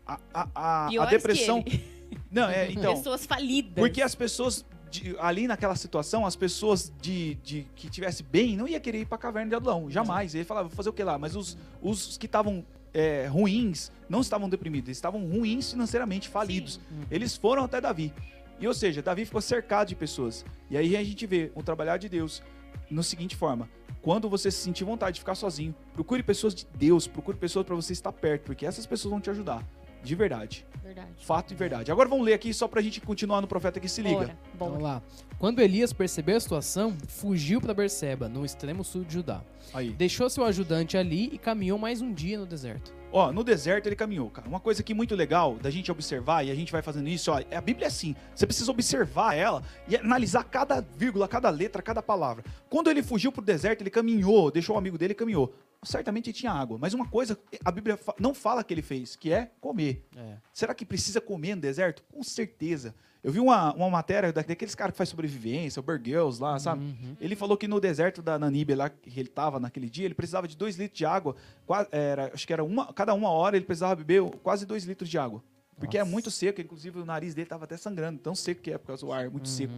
A, 0.08 0.19
a, 0.34 0.47
a, 0.56 0.88
a 1.04 1.06
depressão. 1.06 1.62
que 1.62 1.75
ele. 1.75 1.99
Não, 2.32 2.49
é, 2.49 2.71
então. 2.71 2.95
Pessoas 2.95 3.25
falidas. 3.25 3.73
Porque 3.75 4.02
as 4.02 4.15
pessoas. 4.15 4.65
de- 4.89 5.15
ali 5.19 5.47
naquela 5.47 5.75
situação, 5.75 6.25
as 6.25 6.36
pessoas 6.36 6.91
de, 6.99 7.36
de 7.36 7.67
que 7.75 7.88
tivesse 7.89 8.23
bem 8.23 8.58
não 8.58 8.67
ia 8.67 8.80
querer 8.80 9.02
ir 9.02 9.06
pra 9.06 9.17
caverna 9.19 9.49
de 9.49 9.56
Adulão. 9.56 9.91
Jamais. 9.91 10.34
Ele 10.34 10.43
falava, 10.43 10.67
vou 10.67 10.75
fazer 10.75 10.89
o 10.89 10.93
que 10.93 11.04
lá? 11.04 11.19
Mas 11.19 11.36
os, 11.36 11.56
os 11.82 12.17
que 12.17 12.25
estavam 12.25 12.65
é, 12.93 13.28
ruins 13.28 13.91
não 14.08 14.21
estavam 14.21 14.49
deprimidos, 14.49 14.89
eles 14.89 14.97
estavam 14.97 15.25
ruins 15.25 15.71
financeiramente, 15.71 16.30
falidos. 16.30 16.80
Eles 17.10 17.36
foram 17.36 17.63
até 17.63 17.80
Davi. 17.80 18.13
E 18.60 18.67
ou 18.67 18.73
seja, 18.73 19.02
Davi 19.02 19.25
ficou 19.25 19.41
cercado 19.41 19.88
de 19.88 19.95
pessoas. 19.95 20.45
E 20.69 20.78
aí 20.78 20.97
a 20.97 21.04
gente 21.04 21.25
vê 21.25 21.52
o 21.56 21.63
trabalhar 21.63 21.97
de 21.97 22.10
Deus 22.10 22.43
no 22.89 23.04
seguinte 23.04 23.36
forma: 23.36 23.69
quando 24.02 24.30
você 24.30 24.52
se 24.52 24.58
sentir 24.58 24.84
vontade 24.84 25.15
de 25.15 25.19
ficar 25.21 25.36
sozinho, 25.36 25.73
procure 25.93 26.23
pessoas 26.23 26.54
de 26.54 26.65
Deus, 26.75 27.08
procure 27.08 27.38
pessoas 27.38 27.65
para 27.65 27.75
você 27.75 27.93
estar 27.93 28.12
perto, 28.12 28.43
porque 28.43 28.65
essas 28.65 28.86
pessoas 28.86 29.12
vão 29.12 29.21
te 29.21 29.30
ajudar. 29.30 29.65
De 30.03 30.15
verdade. 30.15 30.65
Verdade. 30.83 31.09
Fato 31.19 31.51
e 31.51 31.55
verdade. 31.55 31.91
Agora 31.91 32.09
vamos 32.09 32.25
ler 32.25 32.33
aqui 32.33 32.53
só 32.53 32.67
pra 32.67 32.81
gente 32.81 32.99
continuar 33.01 33.41
no 33.41 33.47
profeta 33.47 33.79
que 33.79 33.88
se 33.88 34.01
liga. 34.01 34.15
Bora, 34.15 34.38
bora. 34.53 34.71
Vamos 34.71 34.83
lá. 34.83 35.01
Quando 35.38 35.59
Elias 35.59 35.93
percebeu 35.93 36.38
a 36.38 36.39
situação, 36.39 36.97
fugiu 37.07 37.62
para 37.62 37.73
Berseba, 37.73 38.27
no 38.27 38.43
extremo 38.43 38.83
sul 38.83 39.03
de 39.03 39.13
Judá. 39.13 39.41
Aí. 39.73 39.91
Deixou 39.91 40.29
seu 40.29 40.43
ajudante 40.45 40.97
ali 40.97 41.29
e 41.31 41.38
caminhou 41.38 41.77
mais 41.77 42.01
um 42.01 42.12
dia 42.12 42.39
no 42.39 42.45
deserto. 42.45 42.93
Ó, 43.12 43.31
no 43.31 43.43
deserto 43.43 43.88
ele 43.88 43.95
caminhou, 43.95 44.29
cara. 44.29 44.47
Uma 44.47 44.59
coisa 44.59 44.81
aqui 44.81 44.93
muito 44.93 45.15
legal 45.15 45.55
da 45.55 45.69
gente 45.69 45.91
observar, 45.91 46.45
e 46.45 46.51
a 46.51 46.55
gente 46.55 46.71
vai 46.71 46.81
fazendo 46.81 47.07
isso, 47.07 47.31
ó, 47.31 47.39
é 47.49 47.55
a 47.55 47.62
Bíblia 47.62 47.85
é 47.85 47.88
assim. 47.88 48.15
Você 48.35 48.45
precisa 48.45 48.69
observar 48.69 49.35
ela 49.35 49.63
e 49.88 49.95
analisar 49.95 50.43
cada 50.43 50.81
vírgula, 50.95 51.27
cada 51.27 51.49
letra, 51.49 51.81
cada 51.81 52.03
palavra. 52.03 52.43
Quando 52.69 52.89
ele 52.89 53.01
fugiu 53.01 53.31
pro 53.31 53.41
deserto, 53.41 53.81
ele 53.81 53.89
caminhou, 53.89 54.51
deixou 54.51 54.75
o 54.75 54.79
amigo 54.79 54.97
dele 54.97 55.13
e 55.13 55.15
caminhou. 55.15 55.53
Certamente 55.81 56.29
ele 56.29 56.33
tinha 56.37 56.51
água, 56.51 56.77
mas 56.77 56.93
uma 56.93 57.07
coisa 57.07 57.39
a 57.63 57.71
Bíblia 57.71 57.97
não 58.19 58.33
fala 58.33 58.63
que 58.63 58.73
ele 58.73 58.81
fez, 58.81 59.15
que 59.15 59.31
é 59.31 59.51
comer. 59.61 60.05
É. 60.15 60.35
Será 60.53 60.73
que 60.73 60.85
precisa 60.85 61.21
comer 61.21 61.55
no 61.55 61.61
deserto? 61.61 62.03
Com 62.11 62.21
certeza. 62.21 62.93
Eu 63.23 63.31
vi 63.31 63.39
uma, 63.39 63.73
uma 63.73 63.89
matéria 63.89 64.31
da- 64.31 64.41
daqueles 64.41 64.75
caras 64.75 64.93
que 64.93 64.97
faz 64.97 65.09
sobrevivência, 65.09 65.79
o 65.79 65.83
Burgers 65.83 66.39
lá, 66.39 66.57
sabe? 66.59 66.83
Uhum. 66.83 67.15
Ele 67.19 67.35
falou 67.35 67.57
que 67.57 67.67
no 67.67 67.79
deserto 67.79 68.21
da 68.21 68.37
Namíbia, 68.39 68.75
lá 68.77 68.89
que 68.89 69.09
ele 69.19 69.27
estava 69.29 69.59
naquele 69.59 69.89
dia, 69.89 70.05
ele 70.05 70.13
precisava 70.13 70.47
de 70.47 70.55
dois 70.55 70.75
litros 70.77 70.97
de 70.97 71.05
água. 71.05 71.35
qua- 71.65 71.87
era, 71.91 72.31
acho 72.33 72.45
que 72.47 72.53
era 72.53 72.63
uma, 72.63 72.91
cada 72.93 73.13
uma 73.13 73.29
hora 73.29 73.55
ele 73.57 73.65
precisava 73.65 73.95
beber 73.95 74.21
quase 74.43 74.65
dois 74.65 74.83
litros 74.85 75.09
de 75.09 75.17
água. 75.17 75.43
Porque 75.77 75.97
é 75.97 76.01
Nossa. 76.01 76.11
muito 76.11 76.29
seco, 76.31 76.59
inclusive 76.59 76.99
o 76.99 77.05
nariz 77.05 77.33
dele 77.33 77.45
estava 77.45 77.63
até 77.63 77.77
sangrando, 77.77 78.19
tão 78.19 78.35
seco 78.35 78.61
que 78.61 78.71
é 78.71 78.77
por 78.77 78.87
causa 78.87 79.05
do 79.05 79.11
ar, 79.13 79.29
muito 79.29 79.45
Uhum. 79.47 79.51
seco. 79.51 79.73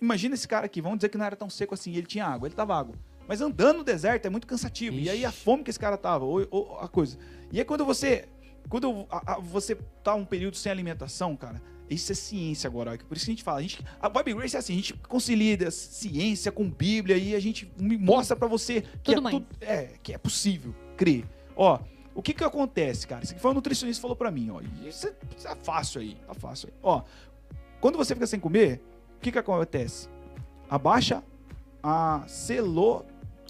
Imagina 0.00 0.34
esse 0.34 0.46
cara 0.48 0.66
aqui, 0.66 0.80
vamos 0.80 0.98
dizer 0.98 1.08
que 1.08 1.16
não 1.18 1.24
era 1.24 1.36
tão 1.36 1.48
seco 1.48 1.74
assim, 1.74 1.92
ele 1.94 2.06
tinha 2.06 2.26
água, 2.26 2.48
ele 2.48 2.54
tava 2.56 2.76
água. 2.76 2.96
Mas 3.28 3.40
andando 3.40 3.78
no 3.78 3.84
deserto 3.84 4.26
é 4.26 4.30
muito 4.30 4.46
cansativo. 4.46 4.96
E 4.98 5.08
aí 5.08 5.24
a 5.24 5.28
Ixi. 5.30 5.38
fome 5.40 5.62
que 5.64 5.70
esse 5.70 5.78
cara 5.78 5.96
tava, 5.96 6.24
ou, 6.24 6.46
ou 6.50 6.78
a 6.78 6.88
coisa. 6.88 7.16
E 7.52 7.58
aí 7.58 7.64
quando 7.64 7.84
você. 7.84 8.28
Quando 8.68 9.06
a- 9.10 9.34
a- 9.34 9.38
você 9.40 9.76
tá 10.02 10.14
um 10.14 10.24
período 10.24 10.56
sem 10.56 10.72
alimentação, 10.72 11.36
cara, 11.36 11.60
isso 11.88 12.10
é 12.12 12.14
ciência 12.14 12.66
agora. 12.66 12.96
Por 12.96 13.16
isso 13.16 13.26
que 13.26 13.30
a 13.30 13.34
gente 13.34 13.42
fala. 13.44 13.58
A, 13.58 13.62
gente, 13.62 13.84
a 14.00 14.08
Bible 14.08 14.34
Grace 14.34 14.56
é 14.56 14.58
assim, 14.58 14.72
a 14.72 14.76
gente 14.76 14.94
concilia 14.94 15.70
ciência 15.70 16.50
com 16.50 16.68
Bíblia 16.70 17.16
e 17.18 17.34
a 17.34 17.40
gente 17.40 17.70
me 17.78 17.96
mostra 17.98 18.34
pra 18.34 18.48
você 18.48 18.82
que 19.02 19.14
Tudo 19.14 19.28
é, 19.28 19.30
tudo- 19.30 19.46
é, 19.60 19.82
que 20.02 20.14
é 20.14 20.18
possível 20.18 20.74
crer. 20.96 21.24
Ó, 21.54 21.78
o 22.14 22.22
que 22.22 22.32
que 22.32 22.42
acontece, 22.42 23.06
cara? 23.06 23.22
Isso 23.22 23.32
aqui 23.32 23.40
foi 23.42 23.50
um 23.50 23.54
nutricionista 23.54 23.98
que 23.98 24.02
falou 24.02 24.16
pra 24.16 24.30
mim, 24.30 24.48
ó. 24.50 24.60
Isso 24.86 25.08
é, 25.08 25.12
isso 25.36 25.46
é 25.46 25.54
fácil 25.56 26.00
aí, 26.00 26.16
tá 26.26 26.32
fácil 26.34 26.68
aí. 26.70 26.74
Ó, 26.82 27.02
quando 27.80 27.98
você 27.98 28.14
fica 28.14 28.26
sem 28.26 28.40
comer, 28.40 28.82
o 29.18 29.20
que 29.20 29.30
que 29.30 29.38
acontece? 29.38 30.08
Abaixa 30.70 31.22
a 31.82 32.24
celo, 32.26 33.04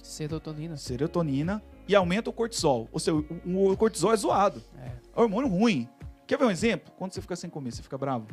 Serotonina. 0.05 0.77
serotonina 0.77 1.63
e 1.89 1.95
aumenta 1.95 2.29
o 2.31 2.33
cortisol. 2.33 2.89
Ou 2.93 3.01
seja, 3.01 3.17
o, 3.17 3.71
o 3.73 3.77
cortisol 3.77 4.13
é 4.13 4.17
zoado. 4.17 4.63
É. 4.81 4.87
É 5.17 5.21
hormônio 5.21 5.49
ruim. 5.51 5.89
Quer 6.27 6.39
ver 6.39 6.45
um 6.45 6.51
exemplo? 6.51 6.93
Quando 6.97 7.13
você 7.13 7.21
fica 7.21 7.35
sem 7.37 7.49
comer, 7.51 7.73
você 7.73 7.83
fica 7.83 7.97
bravo? 7.99 8.27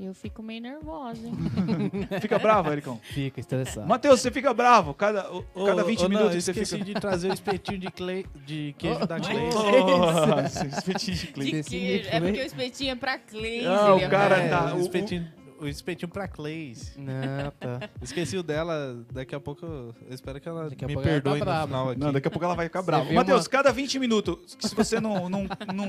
Eu 0.00 0.12
fico 0.12 0.42
meio 0.42 0.60
nervosa, 0.60 1.24
hein? 1.24 1.32
Fica 2.20 2.36
bravo, 2.36 2.68
Ericão? 2.72 2.98
Fica 3.00 3.38
estressado. 3.38 3.86
Matheus, 3.86 4.20
você 4.20 4.28
fica 4.28 4.52
bravo. 4.52 4.92
Cada, 4.92 5.32
o- 5.32 5.44
cada 5.64 5.84
20 5.84 6.00
Ô, 6.00 6.02
não, 6.02 6.08
minutos 6.08 6.34
eu 6.34 6.40
você 6.40 6.50
esqueci 6.50 6.78
fica... 6.78 6.84
de 6.84 6.94
trazer 6.94 7.30
o 7.30 7.32
espetinho 7.32 7.78
de, 7.78 7.90
clay, 7.92 8.26
de 8.44 8.74
queijo 8.76 9.06
da 9.06 9.20
Clay. 9.20 9.50
Nossa, 9.50 10.66
espetinho 10.66 11.16
de 11.16 11.26
De 11.26 11.32
cliente. 11.32 11.56
Espetinho 11.58 11.80
de 11.80 11.98
queijo. 12.00 12.08
É 12.10 12.20
porque 12.20 12.40
o 12.40 12.44
espetinho 12.44 12.90
é 12.90 12.94
pra 12.96 13.18
Cleise. 13.18 13.66
Ah, 13.68 13.92
o 13.94 13.96
ele 13.98 14.04
é 14.04 14.08
cara 14.08 14.34
pra- 14.34 14.48
tá- 14.48 14.74
o, 14.74 14.78
o- 14.78 14.80
espetinho, 14.80 15.32
o 15.60 15.66
espetinho 15.66 16.08
pra 16.10 16.26
Clays. 16.28 16.94
Não, 16.96 17.50
tá. 17.58 17.88
Esqueci 18.02 18.36
o 18.36 18.42
dela, 18.42 19.04
daqui 19.12 19.34
a 19.34 19.40
pouco 19.40 19.64
eu 19.64 19.94
eu 20.08 20.14
espero 20.14 20.40
que 20.40 20.48
ela 20.48 20.68
Daqui 20.68 20.84
a 20.84 20.88
me 20.88 20.94
pouco 20.94 21.08
ela 21.08 21.20
perdoe 21.20 21.38
tá 21.38 21.44
no 21.44 21.50
brava. 21.50 21.66
final 21.66 21.90
aqui. 21.90 22.00
Não, 22.00 22.12
daqui 22.12 22.28
a 22.28 22.30
pouco 22.30 22.44
ela 22.44 22.54
vai 22.54 22.66
ficar 22.66 22.82
brava. 22.82 23.12
Matheus, 23.12 23.42
uma- 23.44 23.50
cada 23.50 23.72
20 23.72 23.98
minutos, 23.98 24.56
se 24.60 24.74
você 24.74 25.00
não... 25.00 25.28
não, 25.28 25.44
não 25.74 25.88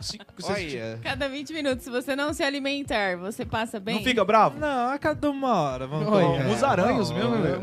se, 0.00 0.18
Olha. 0.44 0.98
Cada 1.02 1.28
20 1.28 1.52
minutos, 1.52 1.84
se 1.84 1.90
você 1.90 2.14
não 2.16 2.32
se 2.32 2.42
alimentar, 2.42 3.16
você 3.16 3.44
passa 3.44 3.80
bem? 3.80 3.96
não 3.96 4.02
fica 4.04 4.24
bravo? 4.24 4.58
Não, 4.58 4.90
a 4.90 4.98
cada 4.98 5.30
uma 5.30 5.54
hora, 5.54 5.86
vamos 5.86 6.06
Olha, 6.08 6.26
colocar. 6.26 6.48
Os 6.50 6.62
aranhos 6.62 7.10
mesmo, 7.10 7.42
velho. 7.42 7.62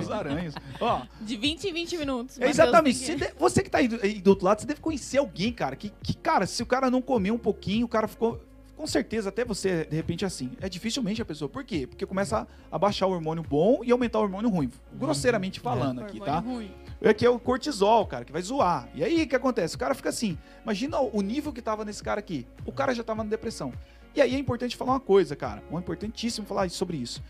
Os 0.00 0.10
aranhos. 0.10 0.54
Ó, 0.80 1.02
De 1.20 1.36
20 1.36 1.64
em 1.68 1.72
20 1.72 1.96
minutos. 1.98 2.40
é 2.40 2.48
exatamente. 2.48 2.98
Você, 2.98 3.14
que- 3.16 3.26
de- 3.26 3.34
você 3.38 3.62
que 3.62 3.70
tá 3.70 3.78
aí 3.78 3.88
do, 3.88 3.98
aí 4.02 4.20
do 4.20 4.28
outro 4.30 4.44
lado, 4.46 4.60
você 4.60 4.66
deve 4.66 4.80
conhecer 4.80 5.18
alguém, 5.18 5.52
cara, 5.52 5.76
que, 5.76 5.92
que, 6.02 6.14
cara, 6.16 6.46
se 6.46 6.62
o 6.62 6.66
cara 6.66 6.90
não 6.90 7.00
comer 7.02 7.30
um 7.30 7.38
pouquinho, 7.38 7.86
o 7.86 7.88
cara 7.88 8.06
ficou... 8.08 8.40
Com 8.76 8.86
certeza, 8.86 9.28
até 9.28 9.44
você, 9.44 9.84
de 9.84 9.94
repente, 9.94 10.24
assim. 10.24 10.50
É 10.60 10.68
dificilmente 10.68 11.22
a 11.22 11.24
pessoa. 11.24 11.48
Por 11.48 11.64
quê? 11.64 11.86
Porque 11.86 12.04
começa 12.04 12.40
a 12.70 12.76
abaixar 12.76 13.08
o 13.08 13.12
hormônio 13.12 13.42
bom 13.42 13.80
e 13.84 13.92
aumentar 13.92 14.18
o 14.18 14.22
hormônio 14.22 14.50
ruim. 14.50 14.70
Grosseiramente 14.92 15.60
falando 15.60 16.00
aqui, 16.00 16.18
tá? 16.20 16.40
Ruim. 16.40 16.70
É 17.00 17.12
que 17.12 17.24
é 17.24 17.30
o 17.30 17.38
cortisol, 17.38 18.06
cara, 18.06 18.24
que 18.24 18.32
vai 18.32 18.42
zoar. 18.42 18.88
E 18.94 19.04
aí 19.04 19.22
o 19.22 19.28
que 19.28 19.36
acontece? 19.36 19.76
O 19.76 19.78
cara 19.78 19.94
fica 19.94 20.08
assim. 20.08 20.38
Imagina 20.62 20.98
o 20.98 21.20
nível 21.20 21.52
que 21.52 21.62
tava 21.62 21.84
nesse 21.84 22.02
cara 22.02 22.18
aqui. 22.18 22.46
O 22.64 22.72
cara 22.72 22.94
já 22.94 23.04
tava 23.04 23.22
na 23.22 23.30
depressão. 23.30 23.72
E 24.14 24.20
aí 24.20 24.34
é 24.34 24.38
importante 24.38 24.76
falar 24.76 24.92
uma 24.92 25.00
coisa, 25.00 25.36
cara. 25.36 25.62
É 25.70 25.74
importantíssimo 25.76 26.46
falar 26.46 26.68
sobre 26.70 26.96
isso. 26.96 27.22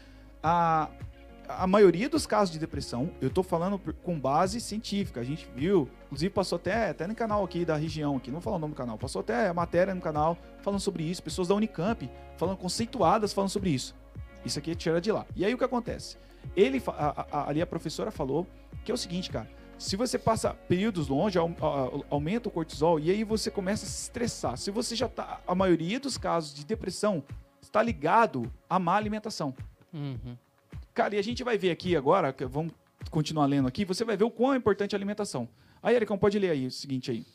A, 0.42 0.88
a 1.49 1.66
maioria 1.66 2.09
dos 2.09 2.26
casos 2.26 2.53
de 2.53 2.59
depressão, 2.59 3.11
eu 3.20 3.30
tô 3.30 3.42
falando 3.42 3.78
com 4.03 4.18
base 4.18 4.61
científica. 4.61 5.20
A 5.20 5.24
gente 5.24 5.49
viu, 5.55 5.88
inclusive 6.07 6.30
passou 6.30 6.57
até, 6.57 6.90
até 6.90 7.07
no 7.07 7.14
canal 7.14 7.45
aqui 7.45 7.64
da 7.64 7.76
região, 7.76 8.16
aqui, 8.16 8.28
não 8.30 8.34
vou 8.36 8.42
falar 8.42 8.57
o 8.57 8.61
nome 8.61 8.74
do 8.74 8.76
canal, 8.76 8.97
passou 8.99 9.20
até 9.20 9.49
a 9.49 9.55
matéria 9.55 9.95
no 9.95 10.01
canal 10.01 10.36
falando 10.62 10.80
sobre 10.80 11.03
isso. 11.05 11.22
Pessoas 11.22 11.49
da 11.49 11.55
Unicamp 11.55 12.11
falando 12.36 12.57
conceituadas 12.57 13.32
falando 13.32 13.51
sobre 13.51 13.70
isso. 13.70 13.95
Isso 14.45 14.59
aqui 14.59 14.70
é 14.72 14.74
tira 14.74 15.01
de 15.01 15.11
lá. 15.12 15.26
E 15.36 15.45
aí 15.45 15.55
o 15.55 15.59
que 15.59 15.64
acontece? 15.64 16.16
Ele, 16.57 16.82
a- 16.88 17.26
a- 17.32 17.49
ali 17.49 17.62
a 17.62 17.66
professora 17.66 18.11
falou 18.11 18.47
que 18.84 18.90
é 18.90 18.95
o 18.95 18.99
seguinte, 18.99 19.30
cara. 19.30 19.49
Se 19.78 19.97
você 19.97 20.18
passa 20.18 20.55
períodos 20.68 21.09
longe, 21.09 21.36
au- 21.38 21.51
au- 21.61 22.05
aumenta 22.11 22.49
o 22.49 22.53
cortisol 22.53 23.01
e 23.01 23.11
aí 23.11 23.24
você 23.24 23.51
começa 23.51 23.84
a 23.84 23.88
se 23.88 24.03
estressar. 24.03 24.57
Se 24.57 24.70
você 24.70 24.95
já 24.95 25.09
tá. 25.09 25.40
A 25.47 25.55
maioria 25.55 25.99
dos 25.99 26.16
casos 26.16 26.55
de 26.55 26.64
depressão 26.64 27.22
está 27.61 27.82
ligado 27.82 28.53
à 28.70 28.78
má 28.78 28.95
alimentação. 28.95 29.53
Uhum. 29.92 30.36
Cara, 30.95 31.16
e 31.16 31.18
a 31.18 31.22
gente 31.22 31.42
vai 31.42 31.59
ver 31.59 31.72
aqui 31.72 31.97
agora, 31.97 32.34
vamos 32.49 32.72
continuar 33.11 33.47
lendo 33.47 33.66
aqui, 33.66 33.84
você 33.84 34.05
vai 34.05 34.16
ver 34.16 34.22
o 34.22 34.30
quão 34.30 34.55
é 34.55 34.57
importante 34.57 34.95
a 34.95 34.99
alimentação. 34.99 35.49
Aí, 35.82 35.97
Ericão, 35.97 36.16
pode 36.16 36.38
ler 36.38 36.51
aí 36.51 36.68
o 36.68 36.70
seguinte 36.70 37.11
aí. 37.11 37.26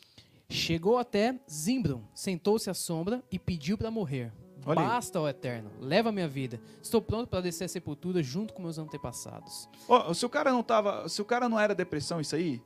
Chegou 0.48 0.96
até 0.96 1.38
Zimbron, 1.48 2.02
sentou-se 2.14 2.70
à 2.70 2.74
sombra 2.74 3.22
e 3.30 3.38
pediu 3.38 3.76
para 3.76 3.90
morrer. 3.90 4.32
Olha 4.64 4.80
aí. 4.80 4.86
Basta, 4.86 5.20
ó 5.20 5.28
Eterno, 5.28 5.70
leva 5.78 6.10
minha 6.10 6.26
vida. 6.26 6.58
Estou 6.82 7.02
pronto 7.02 7.28
para 7.28 7.42
descer 7.42 7.64
a 7.64 7.68
sepultura 7.68 8.22
junto 8.22 8.54
com 8.54 8.62
meus 8.62 8.78
antepassados. 8.78 9.68
Ó, 9.86 10.12
se 10.12 10.24
o 10.24 10.28
cara 10.28 10.50
não 10.50 10.62
tava. 10.62 11.08
Se 11.08 11.20
o 11.20 11.24
cara 11.24 11.48
não 11.48 11.60
era 11.60 11.74
depressão, 11.74 12.20
isso 12.20 12.34
aí. 12.34 12.62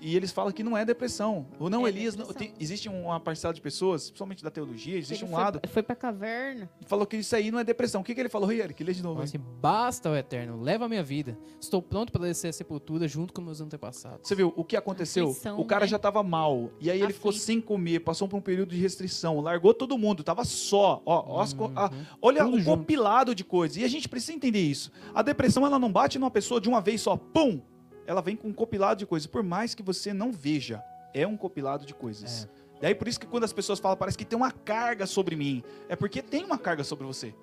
E 0.00 0.16
eles 0.16 0.32
falam 0.32 0.52
que 0.52 0.64
não 0.64 0.76
é 0.76 0.84
depressão. 0.84 1.46
Ou 1.60 1.70
não, 1.70 1.86
É 1.86 1.90
Elias. 1.90 2.16
Não, 2.16 2.26
tem- 2.26 2.52
existe 2.58 2.88
uma 2.88 3.20
parcela 3.20 3.54
de 3.54 3.60
pessoas, 3.60 4.10
principalmente 4.10 4.42
da 4.42 4.50
teologia, 4.50 4.98
existe 4.98 5.22
Ele 5.22 5.30
um 5.30 5.34
foi, 5.34 5.42
lado 5.44 5.60
Foi 5.68 5.82
pra 5.82 5.94
caverna. 5.94 6.68
falou 6.86 7.06
que 7.06 7.16
isso 7.16 7.34
aí 7.36 7.50
não 7.52 7.58
é 7.60 7.64
depressão. 7.64 8.00
O 8.00 8.04
que, 8.04 8.12
que 8.14 8.20
ele 8.20 8.28
falou, 8.28 8.50
Eric? 8.50 8.82
Lê 8.82 8.92
de 8.92 9.02
novo. 9.02 9.22
Assim, 9.22 9.38
basta, 9.60 10.10
ó 10.10 10.16
Eterno, 10.16 10.60
leva 10.60 10.88
minha 10.88 11.02
vida. 11.04 11.38
Estou 11.60 11.80
pronto 11.80 12.10
para 12.10 12.22
descer 12.22 12.48
a 12.48 12.52
sepultura 12.52 13.06
junto 13.06 13.32
com 13.32 13.40
meus 13.40 13.60
antepassados. 13.60 14.26
Você 14.28 14.34
viu 14.34 14.52
o 14.56 14.64
que 14.64 14.76
aconteceu? 14.76 15.28
Aflição, 15.30 15.60
o 15.60 15.64
cara 15.64 15.84
né? 15.84 15.88
já 15.88 15.98
tava 16.00 16.20
mal. 16.22 16.70
E 16.80 16.90
aí 16.90 17.00
ele 17.00 17.12
ficou 17.12 17.32
sem 17.32 17.60
comer, 17.60 18.00
passou 18.00 18.26
por 18.26 18.36
um 18.36 18.40
período 18.42 18.70
de 18.70 18.80
restrição, 18.80 19.40
largou 19.40 19.72
todo 19.72 19.96
mundo, 19.96 20.24
tava 20.24 20.44
só. 20.44 21.00
Ó, 21.06 21.44
co- 21.56 21.70
a- 21.76 21.90
Uhum. 21.92 22.04
olha 22.20 22.44
Tudo 22.44 22.56
o 22.56 22.60
junto. 22.60 22.78
compilado 22.78 23.34
de 23.34 23.44
coisas. 23.44 23.76
E 23.76 23.84
a 23.84 23.88
gente 23.88 24.08
precisa 24.08 24.32
entender 24.32 24.60
isso. 24.60 24.90
A 25.14 25.22
depressão 25.22 25.64
ela 25.64 25.78
não 25.78 25.92
bate 25.92 26.18
numa 26.18 26.30
pessoa 26.30 26.60
de 26.60 26.68
uma 26.68 26.80
vez 26.80 27.00
só, 27.00 27.16
pum! 27.16 27.60
Ela 28.06 28.20
vem 28.20 28.36
com 28.36 28.48
um 28.48 28.52
compilado 28.52 28.98
de 28.98 29.06
coisas. 29.06 29.26
Por 29.26 29.42
mais 29.42 29.74
que 29.74 29.82
você 29.82 30.12
não 30.12 30.32
veja, 30.32 30.82
é 31.12 31.26
um 31.26 31.36
compilado 31.36 31.84
de 31.84 31.94
coisas. 31.94 32.48
Daí 32.80 32.94
por 32.94 33.08
isso 33.08 33.18
que 33.18 33.26
quando 33.26 33.44
as 33.44 33.52
pessoas 33.52 33.78
falam, 33.78 33.96
parece 33.96 34.18
que 34.18 34.24
tem 34.24 34.36
uma 34.36 34.50
carga 34.50 35.06
sobre 35.06 35.34
mim. 35.34 35.62
É 35.88 35.96
porque 35.96 36.20
tem 36.22 36.44
uma 36.44 36.58
carga 36.58 36.84
sobre 36.84 37.06
você. 37.06 37.34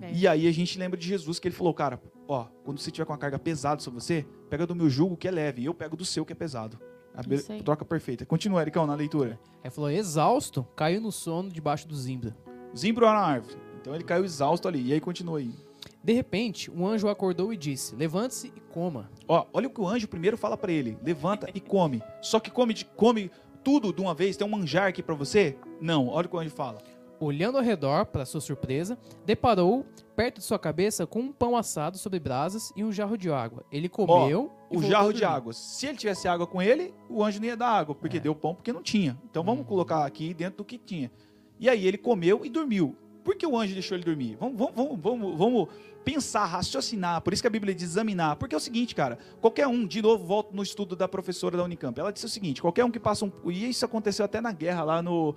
É. 0.00 0.12
E 0.12 0.28
aí 0.28 0.46
a 0.46 0.52
gente 0.52 0.78
lembra 0.78 0.98
de 0.98 1.06
Jesus 1.06 1.38
que 1.38 1.48
ele 1.48 1.54
falou, 1.54 1.74
cara, 1.74 2.00
ó, 2.28 2.46
quando 2.64 2.78
você 2.78 2.90
tiver 2.90 3.04
com 3.04 3.12
uma 3.12 3.18
carga 3.18 3.38
pesada 3.38 3.80
sobre 3.82 4.00
você, 4.00 4.24
pega 4.48 4.66
do 4.66 4.76
meu 4.76 4.88
jugo 4.88 5.16
que 5.16 5.26
é 5.26 5.30
leve, 5.30 5.62
e 5.62 5.64
eu 5.64 5.74
pego 5.74 5.96
do 5.96 6.04
seu 6.04 6.24
que 6.24 6.32
é 6.32 6.36
pesado. 6.36 6.78
A 7.14 7.22
be- 7.22 7.36
troca 7.64 7.84
perfeita. 7.84 8.26
Continua, 8.26 8.60
Ericão, 8.60 8.86
na 8.86 8.94
leitura. 8.94 9.40
Aí 9.64 9.70
falou, 9.70 9.90
exausto, 9.90 10.64
caiu 10.76 11.00
no 11.00 11.10
sono 11.10 11.48
debaixo 11.48 11.88
do 11.88 11.96
Zimbra. 11.96 12.36
Zimbro 12.76 13.06
na 13.06 13.16
árvore. 13.18 13.56
Então 13.80 13.94
ele 13.94 14.04
caiu 14.04 14.24
exausto 14.24 14.68
ali. 14.68 14.88
E 14.88 14.92
aí 14.92 15.00
continua 15.00 15.38
aí. 15.38 15.50
De 16.06 16.12
repente, 16.12 16.70
um 16.70 16.86
anjo 16.86 17.08
acordou 17.08 17.52
e 17.52 17.56
disse, 17.56 17.96
levante-se 17.96 18.52
e 18.54 18.60
coma. 18.60 19.10
Ó, 19.26 19.44
olha 19.52 19.66
o 19.66 19.70
que 19.70 19.80
o 19.80 19.88
anjo 19.88 20.06
primeiro 20.06 20.36
fala 20.36 20.56
pra 20.56 20.70
ele. 20.70 20.96
Levanta 21.02 21.48
e 21.52 21.58
come. 21.58 22.00
Só 22.22 22.38
que 22.38 22.48
come, 22.48 22.72
de- 22.72 22.84
come 22.84 23.28
tudo 23.64 23.92
de 23.92 24.00
uma 24.00 24.14
vez? 24.14 24.36
Tem 24.36 24.46
um 24.46 24.50
manjar 24.50 24.86
aqui 24.86 25.02
pra 25.02 25.16
você? 25.16 25.56
Não, 25.80 26.06
olha 26.06 26.26
o 26.26 26.28
que 26.30 26.36
o 26.36 26.38
anjo 26.38 26.50
fala. 26.54 26.78
Olhando 27.18 27.58
ao 27.58 27.64
redor, 27.64 28.06
para 28.06 28.24
sua 28.24 28.40
surpresa, 28.40 28.96
deparou 29.24 29.84
perto 30.14 30.36
de 30.38 30.44
sua 30.44 30.60
cabeça 30.60 31.08
com 31.08 31.18
um 31.18 31.32
pão 31.32 31.56
assado 31.56 31.98
sobre 31.98 32.20
brasas 32.20 32.72
e 32.76 32.84
um 32.84 32.92
jarro 32.92 33.18
de 33.18 33.28
água. 33.28 33.64
Ele 33.72 33.88
comeu 33.88 34.52
e 34.70 34.76
O 34.76 34.82
jarro 34.82 35.12
de 35.12 35.24
água. 35.24 35.52
Se 35.54 35.86
ele 35.88 35.98
tivesse 35.98 36.28
água 36.28 36.46
com 36.46 36.62
ele, 36.62 36.94
o 37.10 37.24
anjo 37.24 37.40
não 37.40 37.46
ia 37.48 37.56
dar 37.56 37.70
água, 37.70 37.96
porque 37.96 38.18
É. 38.18 38.20
deu 38.20 38.32
pão 38.32 38.54
porque 38.54 38.72
não 38.72 38.80
tinha. 38.82 39.18
Então 39.28 39.42
vamos 39.42 39.62
Uhum. 39.62 39.66
colocar 39.66 40.06
aqui 40.06 40.32
dentro 40.32 40.58
do 40.58 40.64
que 40.64 40.78
tinha. 40.78 41.10
E 41.58 41.68
aí 41.68 41.84
ele 41.84 41.98
comeu 41.98 42.44
e 42.46 42.48
dormiu. 42.48 42.94
Por 43.24 43.34
que 43.34 43.44
o 43.44 43.58
anjo 43.58 43.72
deixou 43.74 43.96
ele 43.96 44.04
dormir? 44.04 44.36
Vamos, 44.38 44.56
vamos, 44.56 44.74
vamos, 44.76 45.00
vamos, 45.02 45.36
vamos 45.38 45.68
pensar, 46.06 46.44
raciocinar. 46.46 47.20
Por 47.20 47.32
isso 47.32 47.42
que 47.42 47.48
a 47.48 47.50
Bíblia 47.50 47.74
diz 47.74 47.90
examinar. 47.90 48.36
Porque 48.36 48.54
é 48.54 48.58
o 48.58 48.60
seguinte, 48.60 48.94
cara. 48.94 49.18
Qualquer 49.40 49.66
um, 49.66 49.84
de 49.84 50.00
novo, 50.00 50.24
volto 50.24 50.54
no 50.54 50.62
estudo 50.62 50.94
da 50.94 51.08
professora 51.08 51.56
da 51.56 51.64
Unicamp. 51.64 51.98
Ela 51.98 52.12
disse 52.12 52.24
o 52.26 52.28
seguinte: 52.28 52.62
qualquer 52.62 52.84
um 52.84 52.90
que 52.92 53.00
passa 53.00 53.24
um. 53.24 53.32
E 53.50 53.68
isso 53.68 53.84
aconteceu 53.84 54.24
até 54.24 54.40
na 54.40 54.52
guerra 54.52 54.84
lá 54.84 55.02
no. 55.02 55.34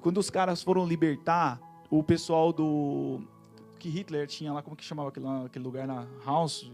Quando 0.00 0.16
os 0.18 0.30
caras 0.30 0.62
foram 0.62 0.86
libertar 0.86 1.60
o 1.90 2.02
pessoal 2.02 2.52
do. 2.52 3.20
Que 3.78 3.88
Hitler 3.88 4.26
tinha 4.26 4.52
lá, 4.52 4.60
como 4.62 4.74
que 4.74 4.84
chamava 4.84 5.10
aquele, 5.10 5.26
aquele 5.44 5.64
lugar 5.64 5.86
na 5.86 6.04
House? 6.24 6.72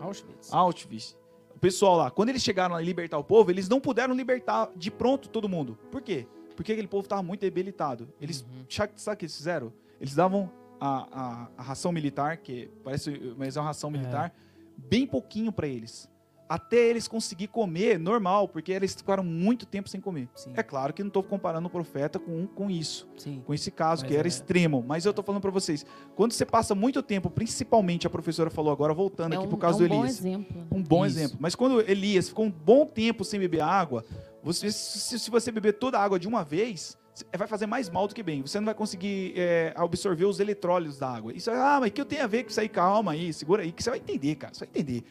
Auschwitz. 0.00 0.52
Auschwitz. 0.52 1.16
O 1.54 1.58
pessoal 1.60 1.96
lá, 1.96 2.10
quando 2.10 2.30
eles 2.30 2.42
chegaram 2.42 2.74
a 2.74 2.80
libertar 2.80 3.18
o 3.18 3.22
povo, 3.24 3.50
eles 3.50 3.68
não 3.68 3.78
puderam 3.80 4.14
libertar 4.14 4.68
de 4.74 4.90
pronto 4.90 5.28
todo 5.28 5.48
mundo. 5.48 5.78
Por 5.92 6.00
quê? 6.02 6.26
Porque 6.56 6.72
aquele 6.72 6.88
povo 6.88 7.04
estava 7.04 7.22
muito 7.22 7.40
debilitado. 7.42 8.08
Eles, 8.20 8.40
Uhum. 8.42 8.64
sabe 8.68 8.92
o 8.96 9.16
que 9.16 9.24
eles 9.26 9.36
fizeram? 9.36 9.72
Eles 10.00 10.14
davam 10.14 10.50
a, 10.84 11.06
a, 11.12 11.48
a 11.58 11.62
ração 11.62 11.92
militar, 11.92 12.38
que 12.38 12.68
parece, 12.82 13.34
mas 13.36 13.56
é 13.56 13.60
uma 13.60 13.66
ração 13.66 13.90
militar, 13.90 14.34
bem 14.76 15.06
pouquinho 15.06 15.52
para 15.52 15.66
eles. 15.68 16.10
Até 16.48 16.76
eles 16.90 17.08
conseguir 17.08 17.46
comer 17.46 17.98
normal, 17.98 18.46
porque 18.46 18.72
eles 18.72 18.94
ficaram 18.94 19.24
muito 19.24 19.64
tempo 19.64 19.88
sem 19.88 20.00
comer. 20.00 20.28
Sim. 20.34 20.52
É 20.54 20.62
claro 20.62 20.92
que 20.92 21.02
não 21.02 21.08
estou 21.08 21.22
comparando 21.22 21.66
o 21.66 21.70
profeta 21.70 22.18
com, 22.18 22.46
com 22.46 22.68
isso 22.70 23.08
Sim. 23.16 23.42
com 23.46 23.54
esse 23.54 23.70
caso, 23.70 24.02
Mas 24.02 24.10
que 24.10 24.16
era 24.18 24.26
é- 24.26 24.28
extremo. 24.28 24.84
Mas 24.86 25.06
eu 25.06 25.14
tô 25.14 25.22
falando 25.22 25.40
pra 25.40 25.50
vocês, 25.50 25.86
quando 26.14 26.32
você 26.32 26.44
passa 26.44 26.74
muito 26.74 27.02
tempo, 27.02 27.30
principalmente 27.30 28.06
a 28.06 28.10
professora 28.10 28.50
falou 28.50 28.70
agora, 28.70 28.92
voltando 28.92 29.32
É 29.32 29.36
aqui 29.36 29.46
um, 29.46 29.48
pro 29.48 29.56
caso 29.56 29.82
é 29.82 29.86
um 29.86 29.88
do 29.88 29.94
bom 29.94 30.00
Elias. 30.02 30.18
exemplo. 30.18 30.56
né? 30.58 30.66
Um 30.70 30.82
bom 30.82 31.06
Isso. 31.06 31.16
exemplo. 31.18 31.38
Mas 31.40 31.54
quando 31.54 31.80
Elias 31.88 32.28
ficou 32.28 32.44
um 32.44 32.50
bom 32.50 32.84
tempo 32.84 33.24
sem 33.24 33.40
beber 33.40 33.62
água, 33.62 34.04
você, 34.42 34.70
se, 34.70 35.18
se 35.18 35.30
você 35.30 35.50
beber 35.50 35.74
toda 35.78 35.96
a 35.98 36.02
água 36.02 36.18
de 36.18 36.28
uma 36.28 36.44
vez, 36.44 36.98
vai 37.36 37.46
fazer 37.46 37.66
mais 37.66 37.90
mal 37.90 38.08
do 38.08 38.14
que 38.14 38.22
bem. 38.22 38.42
Você 38.42 38.58
não 38.58 38.66
vai 38.66 38.74
conseguir 38.74 39.34
é, 39.36 39.72
absorver 39.76 40.24
os 40.24 40.40
eletrólitos 40.40 40.98
da 40.98 41.10
água. 41.10 41.32
Isso, 41.32 41.50
ah, 41.50 41.78
mas 41.80 41.90
que 41.90 42.00
eu 42.00 42.06
tenho 42.06 42.24
a 42.24 42.26
ver 42.26 42.44
com 42.44 42.50
isso 42.50 42.60
aí? 42.60 42.68
Calma 42.68 43.12
aí, 43.12 43.32
segura 43.32 43.62
aí, 43.62 43.72
que 43.72 43.82
você 43.82 43.90
vai 43.90 43.98
entender, 43.98 44.34
cara. 44.36 44.54
Você 44.54 44.60
vai 44.60 44.68
entender. 44.68 45.04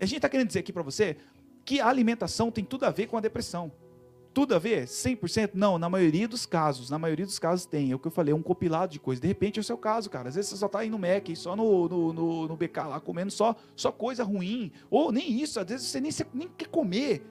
A 0.00 0.06
gente 0.06 0.20
tá 0.20 0.28
querendo 0.28 0.48
dizer 0.48 0.60
aqui 0.60 0.72
pra 0.72 0.82
você 0.82 1.16
que 1.64 1.80
a 1.80 1.88
alimentação 1.88 2.50
tem 2.50 2.64
tudo 2.64 2.84
a 2.84 2.90
ver 2.90 3.06
com 3.06 3.16
a 3.16 3.20
depressão. 3.20 3.72
Tudo 4.34 4.52
a 4.52 4.58
ver? 4.58 4.86
100%? 4.86 5.50
Não, 5.54 5.78
na 5.78 5.88
maioria 5.88 6.26
dos 6.26 6.44
casos. 6.44 6.90
Na 6.90 6.98
maioria 6.98 7.24
dos 7.24 7.38
casos 7.38 7.66
tem. 7.66 7.92
É 7.92 7.94
o 7.94 8.00
que 8.00 8.08
eu 8.08 8.10
falei, 8.10 8.32
é 8.32 8.34
um 8.34 8.42
compilado 8.42 8.92
de 8.92 8.98
coisas. 8.98 9.20
De 9.20 9.28
repente 9.28 9.58
é 9.58 9.60
o 9.60 9.64
seu 9.64 9.78
caso, 9.78 10.10
cara. 10.10 10.28
Às 10.28 10.34
vezes 10.34 10.50
você 10.50 10.56
só 10.56 10.68
tá 10.68 10.80
aí 10.80 10.90
no 10.90 10.98
Mac, 10.98 11.28
só 11.36 11.54
no, 11.54 11.88
no, 11.88 12.12
no, 12.12 12.48
no 12.48 12.56
BK 12.56 12.78
lá, 12.88 13.00
comendo 13.00 13.30
só, 13.30 13.54
só 13.76 13.92
coisa 13.92 14.24
ruim. 14.24 14.72
Ou 14.90 15.12
nem 15.12 15.40
isso, 15.40 15.60
às 15.60 15.66
vezes 15.66 15.86
você 15.86 16.00
nem, 16.00 16.10
nem 16.34 16.48
quer 16.48 16.66
comer. 16.66 17.24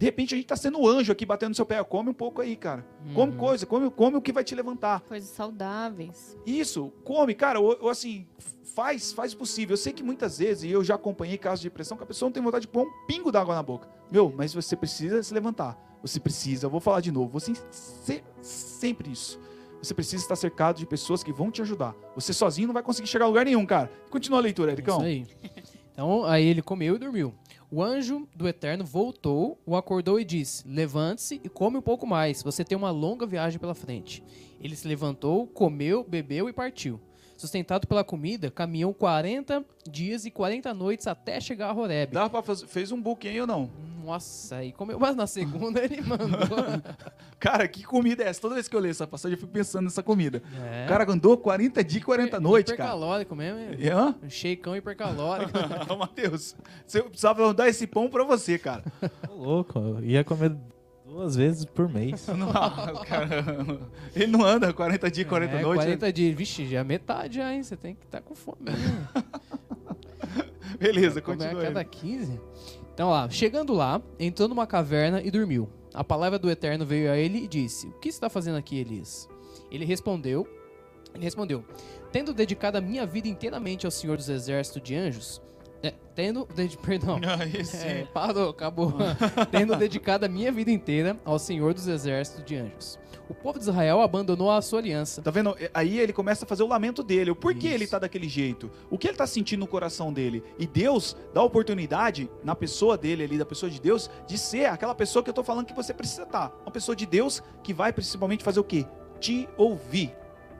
De 0.00 0.06
repente 0.06 0.32
a 0.34 0.36
gente 0.38 0.46
está 0.46 0.56
sendo 0.56 0.88
anjo 0.88 1.12
aqui 1.12 1.26
batendo 1.26 1.50
no 1.50 1.54
seu 1.54 1.66
pé. 1.66 1.84
Come 1.84 2.08
um 2.08 2.14
pouco 2.14 2.40
aí, 2.40 2.56
cara. 2.56 2.86
Come 3.14 3.32
Uhum. 3.32 3.36
coisa, 3.38 3.66
come, 3.66 3.90
come 3.90 4.16
o 4.16 4.22
que 4.22 4.32
vai 4.32 4.42
te 4.42 4.54
levantar. 4.54 5.00
Coisas 5.02 5.28
saudáveis. 5.28 6.38
Isso, 6.46 6.90
come, 7.04 7.34
cara, 7.34 7.60
ou, 7.60 7.76
ou 7.82 7.90
assim, 7.90 8.26
faz, 8.74 9.12
faz 9.12 9.34
o 9.34 9.36
possível. 9.36 9.74
Eu 9.74 9.76
sei 9.76 9.92
que 9.92 10.02
muitas 10.02 10.38
vezes, 10.38 10.64
e 10.64 10.70
eu 10.70 10.82
já 10.82 10.94
acompanhei 10.94 11.36
casos 11.36 11.60
de 11.60 11.68
depressão, 11.68 11.98
que 11.98 12.02
a 12.02 12.06
pessoa 12.06 12.28
não 12.28 12.32
tem 12.32 12.42
vontade 12.42 12.62
de 12.62 12.68
pôr 12.68 12.86
um 12.86 13.06
pingo 13.06 13.30
d'água 13.30 13.54
na 13.54 13.62
boca. 13.62 13.90
Meu, 14.10 14.32
mas 14.34 14.54
você 14.54 14.74
precisa 14.74 15.22
se 15.22 15.34
levantar. 15.34 15.78
Você 16.00 16.18
precisa, 16.18 16.64
eu 16.64 16.70
vou 16.70 16.80
falar 16.80 17.00
de 17.02 17.12
novo, 17.12 17.28
você 17.38 17.52
se- 17.70 18.24
sempre 18.40 19.12
isso. 19.12 19.38
Você 19.82 19.92
precisa 19.92 20.22
estar 20.22 20.34
cercado 20.36 20.78
de 20.78 20.86
pessoas 20.86 21.22
que 21.22 21.30
vão 21.30 21.50
te 21.50 21.60
ajudar. 21.60 21.94
Você 22.14 22.32
sozinho 22.32 22.68
não 22.68 22.72
vai 22.74 22.82
conseguir 22.82 23.06
chegar 23.08 23.26
a 23.26 23.28
lugar 23.28 23.44
nenhum, 23.44 23.66
cara. 23.66 23.90
Continua 24.08 24.38
a 24.38 24.42
leitura, 24.42 24.72
Ericão. 24.72 24.96
Isso 24.96 25.04
aí. 25.06 25.26
Então, 25.92 26.24
aí 26.24 26.46
ele 26.46 26.62
comeu 26.62 26.96
e 26.96 26.98
dormiu. 26.98 27.34
O 27.72 27.84
anjo 27.84 28.28
do 28.34 28.48
Eterno 28.48 28.84
voltou, 28.84 29.56
o 29.64 29.76
acordou 29.76 30.18
e 30.18 30.24
disse: 30.24 30.66
Levante-se 30.66 31.40
e 31.44 31.48
come 31.48 31.78
um 31.78 31.82
pouco 31.82 32.04
mais. 32.04 32.42
Você 32.42 32.64
tem 32.64 32.76
uma 32.76 32.90
longa 32.90 33.24
viagem 33.24 33.60
pela 33.60 33.76
frente. 33.76 34.24
Ele 34.60 34.74
se 34.74 34.88
levantou, 34.88 35.46
comeu, 35.46 36.02
bebeu 36.02 36.48
e 36.48 36.52
partiu. 36.52 37.00
Sustentado 37.40 37.86
pela 37.86 38.04
comida, 38.04 38.50
caminhou 38.50 38.92
40 38.92 39.64
dias 39.90 40.26
e 40.26 40.30
40 40.30 40.74
noites 40.74 41.06
até 41.06 41.40
chegar 41.40 41.70
a 41.70 41.72
Horebe. 41.74 42.12
Dá 42.12 42.28
pra 42.28 42.42
fazer, 42.42 42.66
fez 42.66 42.92
um 42.92 43.00
book, 43.00 43.26
hein, 43.26 43.40
ou 43.40 43.46
não? 43.46 43.70
Nossa, 44.04 44.56
aí 44.56 44.72
comeu. 44.72 44.98
Mas 45.00 45.16
na 45.16 45.26
segunda 45.26 45.82
ele 45.82 46.00
mandou. 46.04 46.28
Cara, 47.38 47.66
que 47.66 47.82
comida 47.82 48.22
é 48.22 48.28
essa? 48.28 48.42
Toda 48.42 48.56
vez 48.56 48.68
que 48.68 48.76
eu 48.76 48.80
leio 48.80 48.90
essa 48.90 49.06
passagem, 49.06 49.36
eu 49.36 49.40
fico 49.40 49.50
pensando 49.50 49.84
nessa 49.84 50.02
comida. 50.02 50.42
É. 50.62 50.84
O 50.84 50.88
cara 50.90 51.10
andou 51.10 51.34
40 51.38 51.82
dias 51.82 52.02
e 52.02 52.04
40 52.04 52.38
noites, 52.38 52.74
cara. 52.74 52.90
Hipercalórico 52.90 53.34
mesmo. 53.34 53.58
hein? 53.58 53.76
E, 53.78 53.88
hã? 53.88 54.14
Um 54.22 54.28
shakeão 54.28 54.76
hipercalórico. 54.76 55.50
Matheus, 55.96 56.54
você 56.86 57.02
precisava 57.02 57.54
dar 57.54 57.70
esse 57.70 57.86
pão 57.86 58.10
pra 58.10 58.22
você, 58.22 58.58
cara. 58.58 58.84
Ô, 59.30 59.34
louco, 59.34 59.78
eu 59.78 60.04
ia 60.04 60.22
comer 60.24 60.54
duas 61.10 61.34
vezes 61.36 61.64
por 61.64 61.88
mês. 61.88 62.26
Não, 62.36 62.52
cara, 63.04 63.44
ele 64.14 64.28
não 64.28 64.44
anda 64.44 64.72
40 64.72 65.10
dias 65.10 65.26
e 65.26 65.28
40 65.28 65.54
é, 65.56 65.62
noites. 65.62 65.84
40 65.84 66.12
dias. 66.12 66.36
Vixe, 66.36 66.66
já 66.66 66.80
é 66.80 66.84
metade 66.84 67.36
já, 67.36 67.52
hein? 67.52 67.62
Você 67.62 67.76
tem 67.76 67.94
que 67.94 68.04
estar 68.04 68.20
com 68.20 68.34
fome. 68.34 68.58
mesmo. 68.60 69.08
Beleza, 70.78 71.20
Comer 71.20 71.44
a 71.44 71.48
continua 71.48 71.62
cada 71.64 71.80
aí. 71.80 71.86
15. 71.86 72.40
Então 72.94 73.10
lá, 73.10 73.28
chegando 73.28 73.74
lá, 73.74 74.00
entrou 74.18 74.48
numa 74.48 74.66
caverna 74.66 75.20
e 75.20 75.30
dormiu. 75.30 75.68
A 75.92 76.04
palavra 76.04 76.38
do 76.38 76.50
Eterno 76.50 76.86
veio 76.86 77.10
a 77.10 77.16
ele 77.16 77.38
e 77.38 77.48
disse: 77.48 77.88
O 77.88 77.98
que 77.98 78.08
está 78.08 78.30
fazendo 78.30 78.56
aqui, 78.56 78.78
Elias? 78.78 79.28
Ele 79.70 79.84
respondeu: 79.84 80.46
Ele 81.14 81.24
respondeu: 81.24 81.64
Tendo 82.12 82.32
dedicado 82.32 82.78
a 82.78 82.80
minha 82.80 83.04
vida 83.04 83.28
inteiramente 83.28 83.84
ao 83.84 83.90
Senhor 83.90 84.16
dos 84.16 84.28
Exércitos 84.28 84.82
de 84.82 84.94
Anjos, 84.94 85.42
é, 85.82 85.94
tendo, 86.14 86.46
dedi- 86.54 86.76
perdão, 86.82 87.18
sim. 87.64 87.86
é, 87.86 88.04
parou, 88.12 88.50
acabou. 88.50 88.94
Tendo 89.50 89.74
dedicado 89.76 90.26
a 90.26 90.28
minha 90.28 90.52
vida 90.52 90.70
inteira 90.70 91.18
ao 91.24 91.38
Senhor 91.38 91.72
dos 91.72 91.86
Exércitos 91.88 92.44
de 92.44 92.56
Anjos. 92.56 92.98
O 93.28 93.34
povo 93.34 93.58
de 93.58 93.64
Israel 93.64 94.00
abandonou 94.00 94.50
a 94.50 94.60
sua 94.60 94.80
aliança. 94.80 95.22
Tá 95.22 95.30
vendo? 95.30 95.56
Aí 95.72 96.00
ele 96.00 96.12
começa 96.12 96.44
a 96.44 96.48
fazer 96.48 96.64
o 96.64 96.66
lamento 96.66 97.00
dele. 97.00 97.30
O 97.30 97.36
porquê 97.36 97.68
Isso. 97.68 97.74
ele 97.76 97.86
tá 97.86 97.98
daquele 98.00 98.28
jeito? 98.28 98.68
O 98.90 98.98
que 98.98 99.06
ele 99.06 99.16
tá 99.16 99.24
sentindo 99.26 99.60
no 99.60 99.68
coração 99.68 100.12
dele? 100.12 100.42
E 100.58 100.66
Deus 100.66 101.16
dá 101.32 101.40
oportunidade 101.40 102.28
na 102.42 102.56
pessoa 102.56 102.98
dele 102.98 103.22
ali, 103.22 103.38
da 103.38 103.46
pessoa 103.46 103.70
de 103.70 103.80
Deus, 103.80 104.10
de 104.26 104.36
ser 104.36 104.66
aquela 104.66 104.96
pessoa 104.96 105.22
que 105.22 105.30
eu 105.30 105.34
tô 105.34 105.44
falando 105.44 105.64
que 105.66 105.72
você 105.72 105.94
precisa 105.94 106.24
estar. 106.24 106.52
Uma 106.62 106.72
pessoa 106.72 106.96
de 106.96 107.06
Deus 107.06 107.40
que 107.62 107.72
vai 107.72 107.92
principalmente 107.92 108.42
fazer 108.42 108.58
o 108.58 108.64
quê? 108.64 108.84
Te 109.20 109.48
ouvir. 109.56 110.12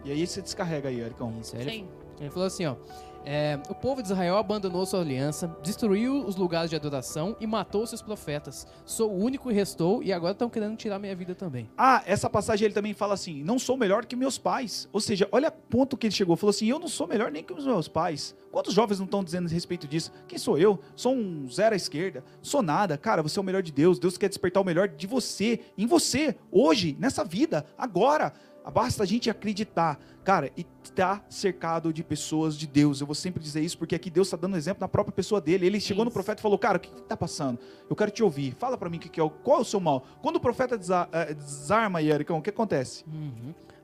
E 0.05 0.12
aí 0.12 0.25
você 0.25 0.41
descarrega 0.41 0.89
aí, 0.91 1.01
Ericão. 1.01 1.35
Isso, 1.41 1.57
ele 1.57 1.71
Sim. 1.71 1.89
Ele 2.21 2.31
falou 2.31 2.47
assim, 2.47 2.66
ó. 2.66 2.77
É, 3.25 3.59
o 3.68 3.75
povo 3.75 4.03
de 4.03 4.09
Israel 4.09 4.37
abandonou 4.37 4.85
sua 4.87 5.01
aliança, 5.01 5.55
destruiu 5.62 6.25
os 6.25 6.37
lugares 6.37 6.71
de 6.71 6.77
adoração 6.77 7.37
e 7.41 7.47
matou 7.47 7.87
seus 7.87 8.01
profetas. 8.01 8.66
Sou 8.85 9.11
o 9.11 9.18
único 9.18 9.49
que 9.49 9.55
restou 9.55 10.03
e 10.03 10.12
agora 10.12 10.33
estão 10.33 10.49
querendo 10.49 10.77
tirar 10.77 10.99
minha 10.99 11.14
vida 11.14 11.35
também. 11.35 11.68
Ah, 11.77 12.03
essa 12.07 12.31
passagem 12.31 12.64
ele 12.66 12.75
também 12.75 12.95
fala 12.95 13.14
assim: 13.14 13.43
não 13.43 13.59
sou 13.59 13.77
melhor 13.77 14.07
que 14.07 14.16
meus 14.16 14.39
pais. 14.39 14.89
Ou 14.93 15.01
seja, 15.01 15.29
olha 15.33 15.49
o 15.49 15.53
ponto 15.53 15.97
que 15.97 16.07
ele 16.07 16.14
chegou. 16.14 16.37
Falou 16.37 16.51
assim: 16.51 16.66
eu 16.66 16.79
não 16.79 16.89
sou 16.89 17.07
melhor 17.07 17.31
nem 17.31 17.43
que 17.43 17.53
os 17.53 17.66
meus 17.66 17.89
pais. 17.89 18.35
Quantos 18.51 18.75
jovens 18.75 18.99
não 18.99 19.05
estão 19.05 19.23
dizendo 19.23 19.47
a 19.47 19.51
respeito 19.51 19.87
disso? 19.87 20.11
Quem 20.27 20.39
sou 20.39 20.59
eu? 20.59 20.81
Sou 20.97 21.14
um 21.14 21.49
zero 21.49 21.75
à 21.75 21.77
esquerda. 21.77 22.25
Sou 22.43 22.62
nada. 22.62 22.99
Cara, 22.99 23.23
você 23.23 23.39
é 23.39 23.43
o 23.43 23.45
melhor 23.45 23.62
de 23.62 23.71
Deus. 23.71 23.99
Deus 23.99 24.18
quer 24.18 24.29
despertar 24.29 24.61
o 24.61 24.64
melhor 24.64 24.89
de 24.89 25.07
você, 25.07 25.61
em 25.79 25.87
você, 25.87 26.35
hoje, 26.51 26.97
nessa 26.99 27.25
vida, 27.25 27.64
agora. 27.79 28.33
Basta 28.68 29.02
a 29.02 29.06
gente 29.06 29.30
acreditar, 29.30 29.98
cara, 30.24 30.50
e 30.56 30.64
tá 30.94 31.24
cercado 31.28 31.92
de 31.92 32.02
pessoas 32.04 32.56
de 32.56 32.66
Deus. 32.66 33.00
Eu 33.00 33.06
vou 33.06 33.14
sempre 33.14 33.42
dizer 33.42 33.61
isso 33.62 33.78
porque 33.78 33.94
aqui 33.94 34.11
Deus 34.11 34.26
está 34.26 34.36
dando 34.36 34.56
exemplo 34.56 34.80
na 34.80 34.88
própria 34.88 35.12
pessoa 35.12 35.40
dele. 35.40 35.66
Ele 35.66 35.80
chegou 35.80 36.04
no 36.04 36.08
Isso. 36.08 36.14
profeta 36.14 36.40
e 36.40 36.42
falou: 36.42 36.58
Cara, 36.58 36.76
o 36.76 36.80
que, 36.80 36.90
que 36.90 37.02
tá 37.02 37.16
passando? 37.16 37.58
Eu 37.88 37.96
quero 37.96 38.11
te 38.11 38.22
ouvir. 38.22 38.54
Fala 38.58 38.76
pra 38.76 38.90
mim 38.90 38.98
que, 38.98 39.08
que 39.08 39.20
é 39.20 39.30
qual 39.42 39.58
é 39.58 39.61
o 39.62 39.64
seu 39.64 39.80
mal. 39.80 40.04
Quando 40.20 40.36
o 40.36 40.40
profeta 40.40 40.76
desa- 40.76 41.08
eh, 41.12 41.32
desarma 41.34 42.00
aí, 42.00 42.11
Ericão, 42.11 42.38
o 42.38 42.42
que 42.42 42.50
acontece? 42.50 43.04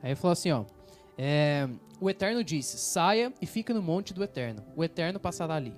Aí 0.02 0.10
ele 0.10 0.16
falou 0.16 0.32
assim, 0.32 0.50
ó. 0.50 0.64
é, 1.16 1.68
o 2.00 2.10
Eterno 2.10 2.44
disse, 2.44 2.76
saia 2.78 3.32
e 3.40 3.46
fica 3.46 3.72
no 3.72 3.82
monte 3.82 4.12
do 4.12 4.22
Eterno. 4.22 4.62
O 4.76 4.84
Eterno 4.84 5.18
passará 5.18 5.54
ali. 5.54 5.74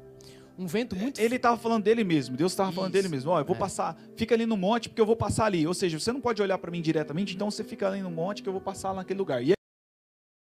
Um 0.59 0.67
vento 0.67 0.97
muito 0.97 1.21
Ele 1.21 1.37
estava 1.37 1.57
falando 1.57 1.85
dele 1.85 2.03
mesmo. 2.03 2.37
Deus 2.37 2.51
estava 2.53 2.73
falando 2.73 2.93
dele 2.93 3.09
mesmo. 3.09 3.31
Ó, 3.31 3.39
eu 3.39 3.45
vou 3.45 3.55
É. 3.55 3.59
passar, 3.59 3.97
fica 4.17 4.35
ali 4.35 4.45
no 4.45 4.57
monte 4.57 4.89
porque 4.89 5.01
eu 5.01 5.07
vou 5.07 5.15
passar 5.17 5.45
ali. 5.47 5.65
Ou 5.67 5.73
seja, 5.75 5.99
você 6.01 6.13
não 6.13 6.21
pode 6.21 6.43
olhar 6.43 6.59
pra 6.59 6.71
mim 6.71 6.83
diretamente, 6.83 7.35
então 7.35 7.51
você 7.51 7.63
fica 7.63 7.87
ali 7.89 8.03
no 8.03 8.11
monte 8.11 8.43
que 8.43 8.49
eu 8.49 8.53
vou 8.53 8.61
passar 8.61 8.93
naquele 8.95 9.19
lugar. 9.19 9.43
E 9.45 9.53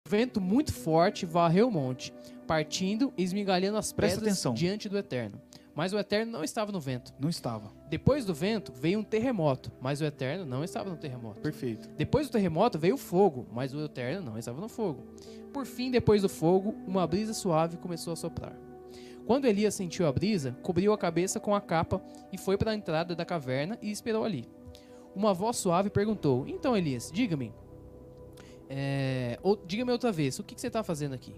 vento 0.08 0.40
muito 0.42 0.74
forte 0.74 1.26
varreu 1.26 1.68
o 1.68 1.72
monte, 1.72 2.14
partindo 2.48 3.14
e 3.18 3.24
esmigalhando 3.24 3.78
as 3.78 3.92
Presta 3.92 4.20
pedras 4.20 4.34
atenção. 4.34 4.54
diante 4.54 4.88
do 4.90 4.98
Eterno. 4.98 5.40
Mas 5.76 5.94
o 5.94 6.00
Eterno 6.00 6.32
não 6.32 6.44
estava 6.44 6.72
no 6.72 6.80
vento. 6.80 7.14
não 7.20 7.30
estava. 7.30 7.72
Depois 7.90 8.26
do 8.26 8.34
vento 8.34 8.74
veio 8.74 9.00
um 9.00 9.04
terremoto, 9.04 9.72
mas 9.80 10.02
o 10.02 10.06
Eterno 10.06 10.46
não 10.46 10.64
estava 10.64 10.90
no 10.90 10.98
terremoto. 10.98 11.40
Perfeito. 11.42 11.88
Depois 11.98 12.28
do 12.28 12.32
terremoto 12.32 12.78
veio 12.80 12.96
o 12.96 12.98
fogo, 12.98 13.48
mas 13.52 13.74
o 13.74 13.80
Eterno 13.84 14.32
não 14.32 14.38
estava 14.38 14.60
no 14.60 14.68
fogo. 14.68 15.04
Por 15.54 15.66
fim, 15.66 15.90
depois 15.92 16.22
do 16.22 16.28
fogo, 16.30 16.76
uma 16.88 17.06
brisa 17.08 17.34
suave 17.34 17.78
começou 17.78 18.14
a 18.14 18.16
soprar. 18.16 18.54
Quando 19.30 19.46
Elias 19.46 19.76
sentiu 19.76 20.08
a 20.08 20.12
brisa, 20.12 20.58
cobriu 20.64 20.92
a 20.92 20.98
cabeça 20.98 21.40
com 21.40 21.54
a 21.54 21.62
capa 21.62 22.02
e 22.34 22.38
foi 22.40 22.58
para 22.58 22.72
a 22.72 22.74
entrada 22.76 23.16
da 23.16 23.24
caverna 23.24 23.78
e 23.80 23.92
esperou 23.92 24.24
ali. 24.24 24.50
Uma 25.16 25.36
voz 25.36 25.58
suave 25.58 25.92
perguntou: 25.92 26.48
Então, 26.48 26.76
Elias, 26.76 27.12
diga-me. 27.14 27.54
é, 28.68 29.38
ou- 29.44 29.56
diga-me 29.68 29.92
outra 29.92 30.12
vez, 30.12 30.40
o 30.40 30.44
que, 30.44 30.56
que 30.56 30.62
você 30.62 30.66
está 30.66 30.82
fazendo 30.82 31.14
aqui? 31.14 31.36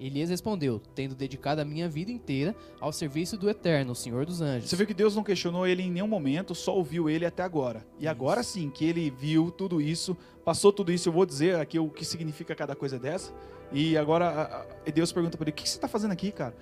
Elias 0.00 0.30
respondeu: 0.30 0.80
Tendo 0.94 1.14
dedicado 1.14 1.60
a 1.60 1.64
minha 1.64 1.90
vida 1.90 2.10
inteira 2.10 2.56
ao 2.80 2.90
serviço 2.90 3.36
do 3.36 3.50
Eterno, 3.50 3.92
o 3.92 3.94
Senhor 3.94 4.24
dos 4.24 4.40
Anjos. 4.40 4.70
Você 4.70 4.76
viu 4.76 4.86
que 4.86 4.94
Deus 4.94 5.14
não 5.14 5.22
questionou 5.22 5.66
ele 5.66 5.82
em 5.82 5.90
nenhum 5.90 6.08
momento, 6.08 6.54
só 6.54 6.74
ouviu 6.74 7.10
ele 7.10 7.26
até 7.26 7.42
agora. 7.42 7.86
E 7.98 8.08
agora 8.08 8.42
sim, 8.42 8.70
que 8.70 8.86
ele 8.86 9.10
viu 9.10 9.50
tudo 9.50 9.78
isso, 9.78 10.16
passou 10.42 10.72
tudo 10.72 10.90
isso, 10.90 11.06
eu 11.10 11.12
vou 11.12 11.26
dizer 11.26 11.56
aqui 11.56 11.78
o 11.78 11.90
que 11.90 12.02
significa 12.02 12.54
cada 12.54 12.74
coisa 12.74 12.98
dessa. 12.98 13.30
E 13.70 13.94
agora 13.98 14.26
a- 14.26 14.62
a- 14.62 14.90
Deus 14.90 15.12
pergunta 15.12 15.36
para 15.36 15.44
ele: 15.44 15.50
o 15.50 15.54
que 15.54 15.68
você 15.68 15.76
está 15.76 15.86
fazendo 15.86 16.12
aqui, 16.12 16.32
cara? 16.32 16.54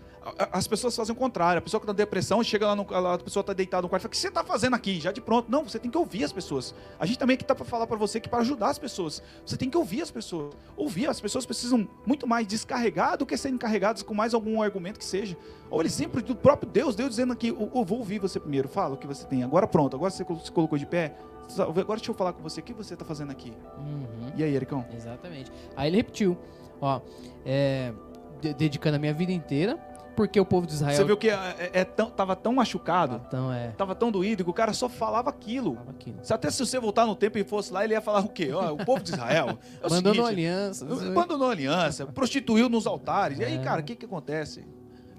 As 0.53 0.67
pessoas 0.67 0.95
fazem 0.95 1.15
o 1.15 1.19
contrário. 1.19 1.59
A 1.59 1.63
pessoa 1.63 1.81
que 1.81 1.85
está 1.85 1.93
depressão 1.93 2.43
chega 2.43 2.67
lá, 2.67 2.77
no, 2.77 2.87
lá, 2.91 3.15
a 3.15 3.19
pessoa 3.19 3.41
está 3.41 3.53
deitada 3.53 3.83
no 3.83 3.89
quarto 3.89 4.03
e 4.03 4.05
fala: 4.05 4.09
o 4.09 4.13
que 4.13 4.17
você 4.19 4.29
está 4.29 4.45
fazendo 4.45 4.75
aqui? 4.75 5.01
Já 5.01 5.13
de 5.13 5.21
pronto. 5.21 5.51
Não, 5.51 5.65
você 5.65 5.79
tem 5.79 5.91
que 5.91 5.99
ouvir 5.99 6.25
as 6.25 6.33
pessoas. 6.33 6.75
A 6.99 7.07
gente 7.07 7.19
também 7.19 7.35
aqui 7.35 7.45
está 7.45 7.55
para 7.55 7.65
falar 7.65 7.87
para 7.87 7.97
você 7.97 8.21
que 8.21 8.29
para 8.29 8.41
ajudar 8.41 8.69
as 8.71 8.79
pessoas. 8.79 9.23
Você 9.45 9.57
tem 9.57 9.71
que 9.71 9.77
ouvir 9.77 10.03
as 10.03 10.11
pessoas. 10.11 10.55
Ouvir, 10.77 11.09
as 11.09 11.21
pessoas 11.21 11.47
precisam 11.47 11.89
muito 12.07 12.27
mais 12.27 12.47
descarregar 12.47 13.17
do 13.17 13.25
que 13.27 13.37
serem 13.37 13.59
carregadas 13.59 14.03
com 14.03 14.15
mais 14.15 14.35
algum 14.35 14.61
argumento 14.63 14.99
que 14.99 15.05
seja. 15.05 15.37
Olha 15.71 15.85
o 15.85 15.87
exemplo 15.87 16.23
do 16.23 16.35
próprio 16.35 16.71
Deus, 16.71 16.95
Deus 16.95 17.11
dizendo 17.11 17.33
aqui, 17.33 17.49
eu, 17.49 17.85
vou 17.85 17.99
ouvir 17.99 18.19
você 18.19 18.41
primeiro, 18.41 18.69
fala 18.69 18.95
o 18.95 18.97
que 18.97 19.07
você 19.07 19.27
tem. 19.27 19.43
Agora 19.43 19.67
pronto, 19.67 19.97
agora 19.97 20.11
você 20.11 20.25
se 20.43 20.51
colocou 20.51 20.79
de 20.79 20.87
pé, 20.87 21.15
agora 21.59 21.99
deixa 21.99 22.11
eu 22.11 22.15
falar 22.15 22.33
com 22.33 22.43
você, 22.43 22.61
o 22.61 22.63
que 22.63 22.73
você 22.73 22.95
está 22.95 23.05
fazendo 23.05 23.31
aqui? 23.31 23.53
Uhum. 23.77 24.33
E 24.37 24.43
aí, 24.43 24.55
Ericão? 24.55 24.85
Exatamente. 24.95 25.53
Aí 25.77 25.91
ele 25.91 25.99
repetiu, 25.99 26.39
ó, 26.81 27.01
é, 27.45 27.93
de- 28.41 28.55
dedicando 28.55 28.97
a 28.97 28.99
minha 28.99 29.13
vida 29.13 29.33
inteira, 29.33 29.79
porque 30.19 30.41
o 30.41 30.45
povo 30.45 30.67
de 30.67 30.73
Israel... 30.73 30.97
Você 30.97 31.05
viu 31.05 31.17
que 31.17 31.31
é, 31.31 31.71
é 31.73 31.85
tão, 31.85 32.11
tava 32.11 32.35
tão 32.35 32.53
machucado, 32.53 33.23
Então, 33.29 33.53
é... 33.53 33.69
tava 33.69 33.95
tão 33.95 34.11
doído 34.11 34.43
que 34.43 34.51
o 34.51 34.53
cara 34.53 34.73
só 34.73 34.89
falava 34.89 35.31
aquilo. 35.31 35.77
Tava 35.77 35.93
aqui. 35.93 36.13
Se 36.25 36.35
Até 36.35 36.51
se 36.51 36.59
você 36.59 36.81
voltar 36.81 37.07
no 37.07 37.15
tempo 37.15 37.39
e 37.39 37.45
fosse 37.45 37.73
lá, 37.73 37.85
ele 37.85 37.95
ia 37.95 38.01
falar 38.01 38.25
o 38.25 38.29
quê? 38.29 38.51
Ó, 38.53 38.73
o 38.73 38.85
povo 38.85 39.01
de 39.01 39.13
Israel. 39.13 39.51
É 39.81 39.85
o 39.85 39.87
Abandonou 39.87 40.27
seguinte, 40.27 40.47
aliança. 40.49 40.85
Abandonou 40.85 41.49
a 41.49 41.53
aliança, 41.53 42.07
prostituiu 42.07 42.69
nos 42.69 42.85
altares. 42.85 43.39
E 43.39 43.45
aí, 43.45 43.55
É. 43.55 43.59
cara, 43.59 43.81
o 43.81 43.85
que 43.85 43.95
que 43.95 44.07
acontece? 44.07 44.65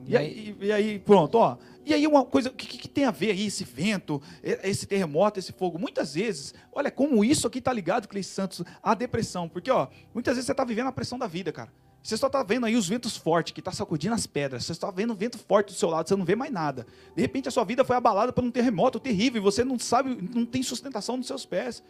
E 0.06 0.18
aí, 0.18 0.58
e 0.60 0.70
aí, 0.70 1.00
pronto, 1.00 1.36
ó. 1.38 1.56
E 1.86 1.94
aí, 1.94 2.06
uma 2.06 2.26
coisa, 2.26 2.50
o 2.50 2.54
que, 2.54 2.68
que 2.78 2.90
tem 2.90 3.06
a 3.06 3.12
ver 3.12 3.32
aí, 3.32 3.46
esse 3.46 3.64
vento, 3.64 4.22
esse 4.44 4.86
terremoto, 4.86 5.40
esse 5.40 5.54
fogo? 5.54 5.80
Muitas 5.80 6.16
vezes, 6.16 6.54
olha 6.74 6.92
como 6.92 7.24
isso 7.24 7.48
aqui 7.48 7.62
tá 7.62 7.72
ligado, 7.72 8.06
Cleiton 8.06 8.28
Santos, 8.28 8.64
à 8.84 8.94
depressão. 8.94 9.48
Porque, 9.48 9.72
ó, 9.72 9.88
muitas 10.14 10.36
vezes 10.36 10.48
você 10.48 10.54
tá 10.54 10.66
vivendo 10.66 10.88
a 10.88 10.92
pressão 10.92 11.18
da 11.18 11.26
vida, 11.26 11.54
cara. 11.54 11.72
Você 12.10 12.18
só 12.18 12.28
tá 12.28 12.42
vendo 12.42 12.66
aí 12.66 12.76
os 12.76 12.90
ventos 12.90 13.16
fortes 13.16 13.54
que 13.54 13.62
tá 13.62 13.72
sacudindo 13.72 14.16
as 14.16 14.26
pedras. 14.26 14.66
Você 14.66 14.74
só 14.74 14.88
tá 14.88 14.92
vendo 14.92 15.14
vento 15.14 15.38
forte 15.38 15.68
do 15.68 15.74
seu 15.74 15.92
lado, 15.92 16.10
você 16.10 16.16
não 16.16 16.26
vê 16.26 16.36
mais 16.36 16.52
nada. 16.52 16.88
De 17.16 17.22
repente, 17.22 17.48
a 17.48 17.52
sua 17.52 17.64
vida 17.64 17.86
foi 17.86 17.96
abalada 17.96 18.34
por 18.34 18.44
um 18.44 18.50
terremoto 18.50 19.00
terrível 19.00 19.40
e 19.40 19.44
você 19.44 19.64
não 19.64 19.78
sabe, 19.78 20.18
não 20.34 20.44
tem 20.44 20.64
sustentação 20.64 21.18
nos 21.18 21.28
seus 21.28 21.46
pés. 21.46 21.84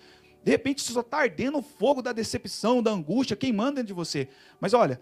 De 0.44 0.52
repente, 0.52 0.82
você 0.82 0.92
só 0.92 1.02
tá 1.02 1.20
ardendo 1.20 1.60
o 1.60 1.62
fogo 1.62 2.02
da 2.02 2.12
decepção, 2.12 2.84
da 2.84 2.92
angústia, 2.92 3.38
queimando 3.38 3.76
dentro 3.76 3.88
de 3.88 3.94
você. 3.94 4.28
Mas 4.60 4.74
olha, 4.74 5.00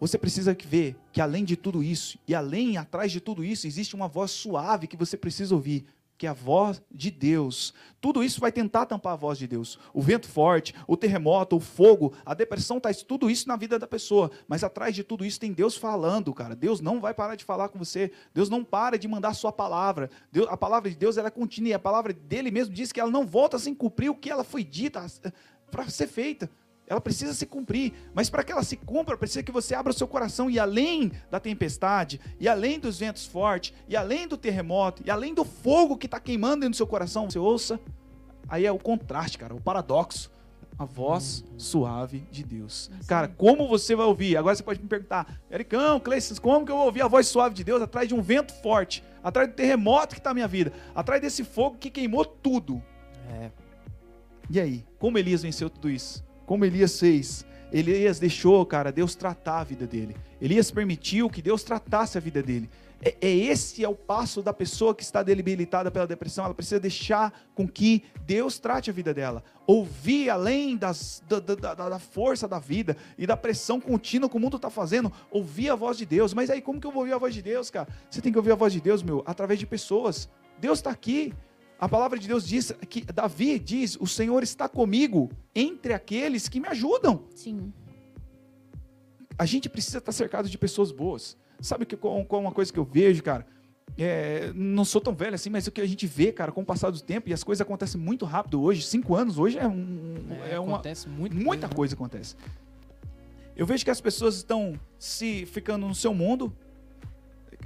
você 0.00 0.18
precisa 0.18 0.52
ver 0.52 0.96
que 1.12 1.20
além 1.20 1.44
de 1.44 1.54
tudo 1.54 1.80
isso, 1.80 2.18
e 2.26 2.34
além, 2.34 2.76
atrás 2.76 3.12
de 3.12 3.20
tudo 3.20 3.44
isso, 3.44 3.68
existe 3.68 3.94
uma 3.94 4.08
voz 4.08 4.32
suave 4.32 4.88
que 4.88 4.96
você 4.96 5.16
precisa 5.16 5.54
ouvir. 5.54 5.86
Que 6.16 6.26
a 6.26 6.32
voz 6.32 6.82
de 6.90 7.10
Deus. 7.10 7.74
Tudo 8.00 8.22
isso 8.22 8.40
vai 8.40 8.50
tentar 8.52 8.86
tampar 8.86 9.12
a 9.12 9.16
voz 9.16 9.38
de 9.38 9.46
Deus. 9.46 9.78
O 9.92 10.00
vento 10.00 10.28
forte, 10.28 10.74
o 10.86 10.96
terremoto, 10.96 11.56
o 11.56 11.60
fogo, 11.60 12.12
a 12.24 12.34
depressão, 12.34 12.80
tudo 13.06 13.30
isso 13.30 13.48
na 13.48 13.56
vida 13.56 13.78
da 13.78 13.86
pessoa. 13.86 14.30
Mas 14.48 14.64
atrás 14.64 14.94
de 14.94 15.02
tudo 15.02 15.24
isso 15.24 15.40
tem 15.40 15.52
Deus 15.52 15.76
falando, 15.76 16.32
cara. 16.32 16.54
Deus 16.54 16.80
não 16.80 17.00
vai 17.00 17.12
parar 17.12 17.34
de 17.34 17.44
falar 17.44 17.68
com 17.68 17.78
você. 17.78 18.10
Deus 18.32 18.48
não 18.48 18.64
para 18.64 18.98
de 18.98 19.08
mandar 19.08 19.34
sua 19.34 19.52
palavra. 19.52 20.10
Deus, 20.30 20.46
a 20.48 20.56
palavra 20.56 20.90
de 20.90 20.96
Deus 20.96 21.16
ela 21.16 21.28
é 21.28 21.30
contínua. 21.30 21.76
A 21.76 21.78
palavra 21.78 22.12
dele 22.12 22.50
mesmo 22.50 22.74
diz 22.74 22.92
que 22.92 23.00
ela 23.00 23.10
não 23.10 23.26
volta 23.26 23.58
sem 23.58 23.74
cumprir 23.74 24.10
o 24.10 24.14
que 24.14 24.30
ela 24.30 24.44
foi 24.44 24.62
dita 24.62 25.04
eh, 25.24 25.32
para 25.70 25.88
ser 25.88 26.06
feita. 26.06 26.50
Ela 26.86 27.00
precisa 27.00 27.34
se 27.34 27.44
cumprir, 27.46 27.92
mas 28.14 28.30
para 28.30 28.44
que 28.44 28.52
ela 28.52 28.62
se 28.62 28.76
cumpra, 28.76 29.16
precisa 29.16 29.42
que 29.42 29.50
você 29.50 29.74
abra 29.74 29.90
o 29.90 29.96
seu 29.96 30.06
coração 30.06 30.48
e 30.48 30.58
além 30.58 31.10
da 31.30 31.40
tempestade, 31.40 32.20
e 32.38 32.48
além 32.48 32.78
dos 32.78 32.98
ventos 32.98 33.26
fortes, 33.26 33.74
e 33.88 33.96
além 33.96 34.28
do 34.28 34.36
terremoto, 34.36 35.02
e 35.04 35.10
além 35.10 35.34
do 35.34 35.44
fogo 35.44 35.96
que 35.96 36.06
está 36.06 36.20
queimando 36.20 36.60
dentro 36.60 36.70
do 36.70 36.76
seu 36.76 36.86
coração, 36.86 37.28
você 37.28 37.38
ouça. 37.38 37.80
Aí 38.48 38.64
é 38.64 38.70
o 38.70 38.78
contraste, 38.78 39.36
cara, 39.38 39.54
o 39.54 39.60
paradoxo. 39.60 40.30
A 40.78 40.84
voz 40.84 41.42
suave 41.56 42.28
de 42.30 42.44
Deus. 42.44 42.90
Cara, 43.06 43.28
como 43.28 43.66
você 43.66 43.96
vai 43.96 44.04
ouvir? 44.04 44.36
Agora 44.36 44.54
você 44.54 44.62
pode 44.62 44.78
me 44.78 44.86
perguntar, 44.86 45.40
Ericão, 45.50 45.98
Cleiton, 45.98 46.34
como 46.42 46.66
que 46.66 46.70
eu 46.70 46.76
vou 46.76 46.84
ouvir 46.84 47.00
a 47.00 47.08
voz 47.08 47.26
suave 47.26 47.54
de 47.54 47.64
Deus 47.64 47.80
atrás 47.80 48.06
de 48.06 48.14
um 48.14 48.20
vento 48.20 48.52
forte, 48.60 49.02
atrás 49.24 49.48
do 49.48 49.54
terremoto 49.54 50.14
que 50.14 50.20
está 50.20 50.30
na 50.30 50.34
minha 50.34 50.46
vida, 50.46 50.74
atrás 50.94 51.22
desse 51.22 51.44
fogo 51.44 51.78
que 51.78 51.88
queimou 51.88 52.26
tudo? 52.26 52.82
É. 53.30 53.50
E 54.50 54.60
aí, 54.60 54.84
como 54.98 55.16
Elias 55.16 55.42
venceu 55.42 55.70
tudo 55.70 55.88
isso? 55.88 56.25
Como 56.46 56.64
Elias 56.64 56.98
fez. 56.98 57.44
Elias 57.72 58.18
deixou, 58.18 58.64
cara, 58.64 58.92
Deus 58.92 59.14
tratar 59.14 59.60
a 59.60 59.64
vida 59.64 59.86
dele. 59.86 60.16
Elias 60.40 60.70
permitiu 60.70 61.28
que 61.28 61.42
Deus 61.42 61.62
tratasse 61.62 62.16
a 62.16 62.20
vida 62.20 62.42
dele. 62.42 62.70
É, 63.02 63.14
é, 63.20 63.30
esse 63.30 63.84
é 63.84 63.88
o 63.88 63.94
passo 63.94 64.40
da 64.40 64.52
pessoa 64.52 64.94
que 64.94 65.02
está 65.02 65.22
debilitada 65.22 65.90
pela 65.90 66.06
depressão. 66.06 66.44
Ela 66.44 66.54
precisa 66.54 66.80
deixar 66.80 67.32
com 67.54 67.68
que 67.68 68.04
Deus 68.24 68.58
trate 68.58 68.88
a 68.88 68.92
vida 68.92 69.12
dela. 69.12 69.44
Ouvir 69.66 70.30
além 70.30 70.76
das, 70.76 71.22
da, 71.28 71.40
da, 71.40 71.74
da, 71.74 71.98
força 71.98 72.48
da 72.48 72.58
vida 72.58 72.96
e 73.18 73.26
da 73.26 73.36
pressão 73.36 73.80
contínua 73.80 74.28
que 74.28 74.36
o 74.36 74.40
mundo 74.40 74.56
está 74.56 74.70
fazendo. 74.70 75.12
Ouvir 75.30 75.70
a 75.70 75.74
voz 75.74 75.98
de 75.98 76.06
Deus. 76.06 76.32
Mas 76.32 76.48
aí, 76.48 76.62
como 76.62 76.80
que 76.80 76.86
eu 76.86 76.92
vou 76.92 77.00
ouvir 77.02 77.12
a 77.12 77.18
voz 77.18 77.34
de 77.34 77.42
Deus, 77.42 77.68
cara? 77.70 77.88
Você 78.08 78.22
tem 78.22 78.32
que 78.32 78.38
ouvir 78.38 78.52
a 78.52 78.56
voz 78.56 78.72
de 78.72 78.80
Deus, 78.80 79.02
meu, 79.02 79.22
através 79.26 79.58
de 79.58 79.66
pessoas. 79.66 80.28
Deus 80.58 80.78
está 80.78 80.90
aqui. 80.90 81.34
A 81.78 81.88
palavra 81.88 82.18
de 82.18 82.26
Deus 82.26 82.46
diz 82.46 82.72
que 82.88 83.02
Davi 83.02 83.58
diz: 83.58 83.96
"O 84.00 84.06
Senhor 84.06 84.42
está 84.42 84.68
comigo 84.68 85.30
entre 85.54 85.92
aqueles 85.92 86.48
que 86.48 86.60
me 86.60 86.68
ajudam". 86.68 87.24
Sim. 87.34 87.72
A 89.38 89.44
gente 89.44 89.68
precisa 89.68 89.98
estar 89.98 90.12
cercado 90.12 90.48
de 90.48 90.56
pessoas 90.56 90.90
boas. 90.90 91.36
Sabe 91.60 91.84
que 91.84 91.96
com, 91.96 92.24
com 92.24 92.40
uma 92.40 92.52
coisa 92.52 92.72
que 92.72 92.78
eu 92.78 92.84
vejo, 92.84 93.22
cara, 93.22 93.46
é, 93.98 94.52
não 94.54 94.84
sou 94.84 95.00
tão 95.00 95.14
velho 95.14 95.34
assim, 95.34 95.50
mas 95.50 95.66
o 95.66 95.72
que 95.72 95.80
a 95.80 95.86
gente 95.86 96.06
vê, 96.06 96.32
cara, 96.32 96.52
com 96.52 96.62
o 96.62 96.64
passar 96.64 96.90
do 96.90 97.00
tempo, 97.00 97.28
e 97.28 97.32
as 97.32 97.44
coisas 97.44 97.60
acontecem 97.60 98.00
muito 98.00 98.24
rápido 98.24 98.60
hoje, 98.62 98.82
cinco 98.82 99.14
anos 99.14 99.38
hoje 99.38 99.58
é, 99.58 99.66
um, 99.66 100.14
é, 100.44 100.54
é 100.54 100.60
uma, 100.60 100.74
acontece 100.74 101.08
muito 101.08 101.34
muita 101.34 101.68
coisa, 101.68 101.74
coisa 101.74 101.94
acontece. 101.94 102.36
Eu 103.56 103.64
vejo 103.64 103.84
que 103.84 103.90
as 103.90 104.00
pessoas 104.00 104.36
estão 104.36 104.78
se 104.98 105.46
ficando 105.46 105.86
no 105.86 105.94
seu 105.94 106.12
mundo, 106.12 106.52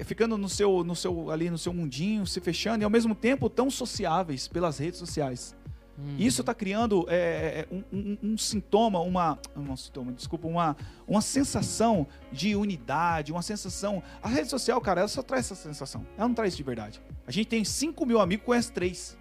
ficando 0.04 0.38
no 0.38 0.48
seu, 0.48 0.82
no 0.84 0.94
seu, 0.94 1.30
ali 1.30 1.50
no 1.50 1.58
seu 1.58 1.72
mundinho, 1.72 2.26
se 2.26 2.40
fechando, 2.40 2.82
e 2.82 2.84
ao 2.84 2.90
mesmo 2.90 3.14
tempo 3.14 3.48
tão 3.50 3.70
sociáveis 3.70 4.48
pelas 4.48 4.78
redes 4.78 4.98
sociais. 4.98 5.56
Hum. 5.98 6.16
Isso 6.18 6.40
está 6.40 6.54
criando 6.54 7.04
é, 7.08 7.14
é, 7.14 7.60
é 7.60 7.68
um, 7.70 7.84
um, 7.92 8.18
um, 8.22 8.38
sintoma, 8.38 9.00
uma, 9.00 9.38
um 9.54 9.76
sintoma, 9.76 10.12
desculpa, 10.12 10.48
uma, 10.48 10.76
uma 11.06 11.20
sensação 11.20 12.06
de 12.32 12.56
unidade, 12.56 13.32
uma 13.32 13.42
sensação. 13.42 14.02
A 14.22 14.28
rede 14.28 14.48
social, 14.48 14.80
cara, 14.80 15.00
ela 15.00 15.08
só 15.08 15.22
traz 15.22 15.46
essa 15.46 15.54
sensação. 15.54 16.06
Ela 16.16 16.28
não 16.28 16.34
traz 16.34 16.54
isso 16.54 16.58
de 16.58 16.62
verdade. 16.62 17.02
A 17.26 17.30
gente 17.30 17.48
tem 17.48 17.64
5 17.64 18.06
mil 18.06 18.20
amigos, 18.20 18.46
conhece 18.46 18.72
três. 18.72 19.18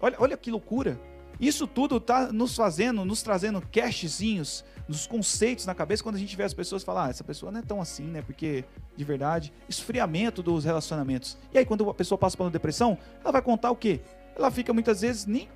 Olha, 0.00 0.16
olha 0.18 0.36
que 0.36 0.50
loucura. 0.50 0.98
Isso 1.40 1.66
tudo 1.66 1.96
está 1.96 2.32
nos 2.32 2.54
fazendo, 2.54 3.04
nos 3.04 3.22
trazendo 3.22 3.62
cashzinhos, 3.72 4.64
nos 4.88 5.06
conceitos 5.06 5.66
na 5.66 5.74
cabeça 5.74 6.02
quando 6.02 6.16
a 6.16 6.18
gente 6.18 6.36
vê 6.36 6.42
as 6.42 6.54
pessoas 6.54 6.82
falar, 6.82 7.06
ah, 7.06 7.10
essa 7.10 7.24
pessoa 7.24 7.50
não 7.50 7.60
é 7.60 7.62
tão 7.62 7.80
assim, 7.80 8.04
né? 8.04 8.22
Porque, 8.22 8.64
de 8.96 9.04
verdade, 9.04 9.52
esfriamento 9.68 10.42
dos 10.42 10.64
relacionamentos. 10.64 11.36
E 11.52 11.58
aí, 11.58 11.64
quando 11.64 11.88
a 11.88 11.94
pessoa 11.94 12.18
passa 12.18 12.36
por 12.36 12.44
uma 12.44 12.50
depressão, 12.50 12.98
ela 13.22 13.32
vai 13.32 13.42
contar 13.42 13.70
o 13.70 13.76
quê? 13.76 14.00
Ela 14.36 14.50
fica 14.50 14.72
muitas 14.72 15.00
vezes 15.00 15.26
nem 15.26 15.48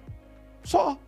só. 0.62 0.98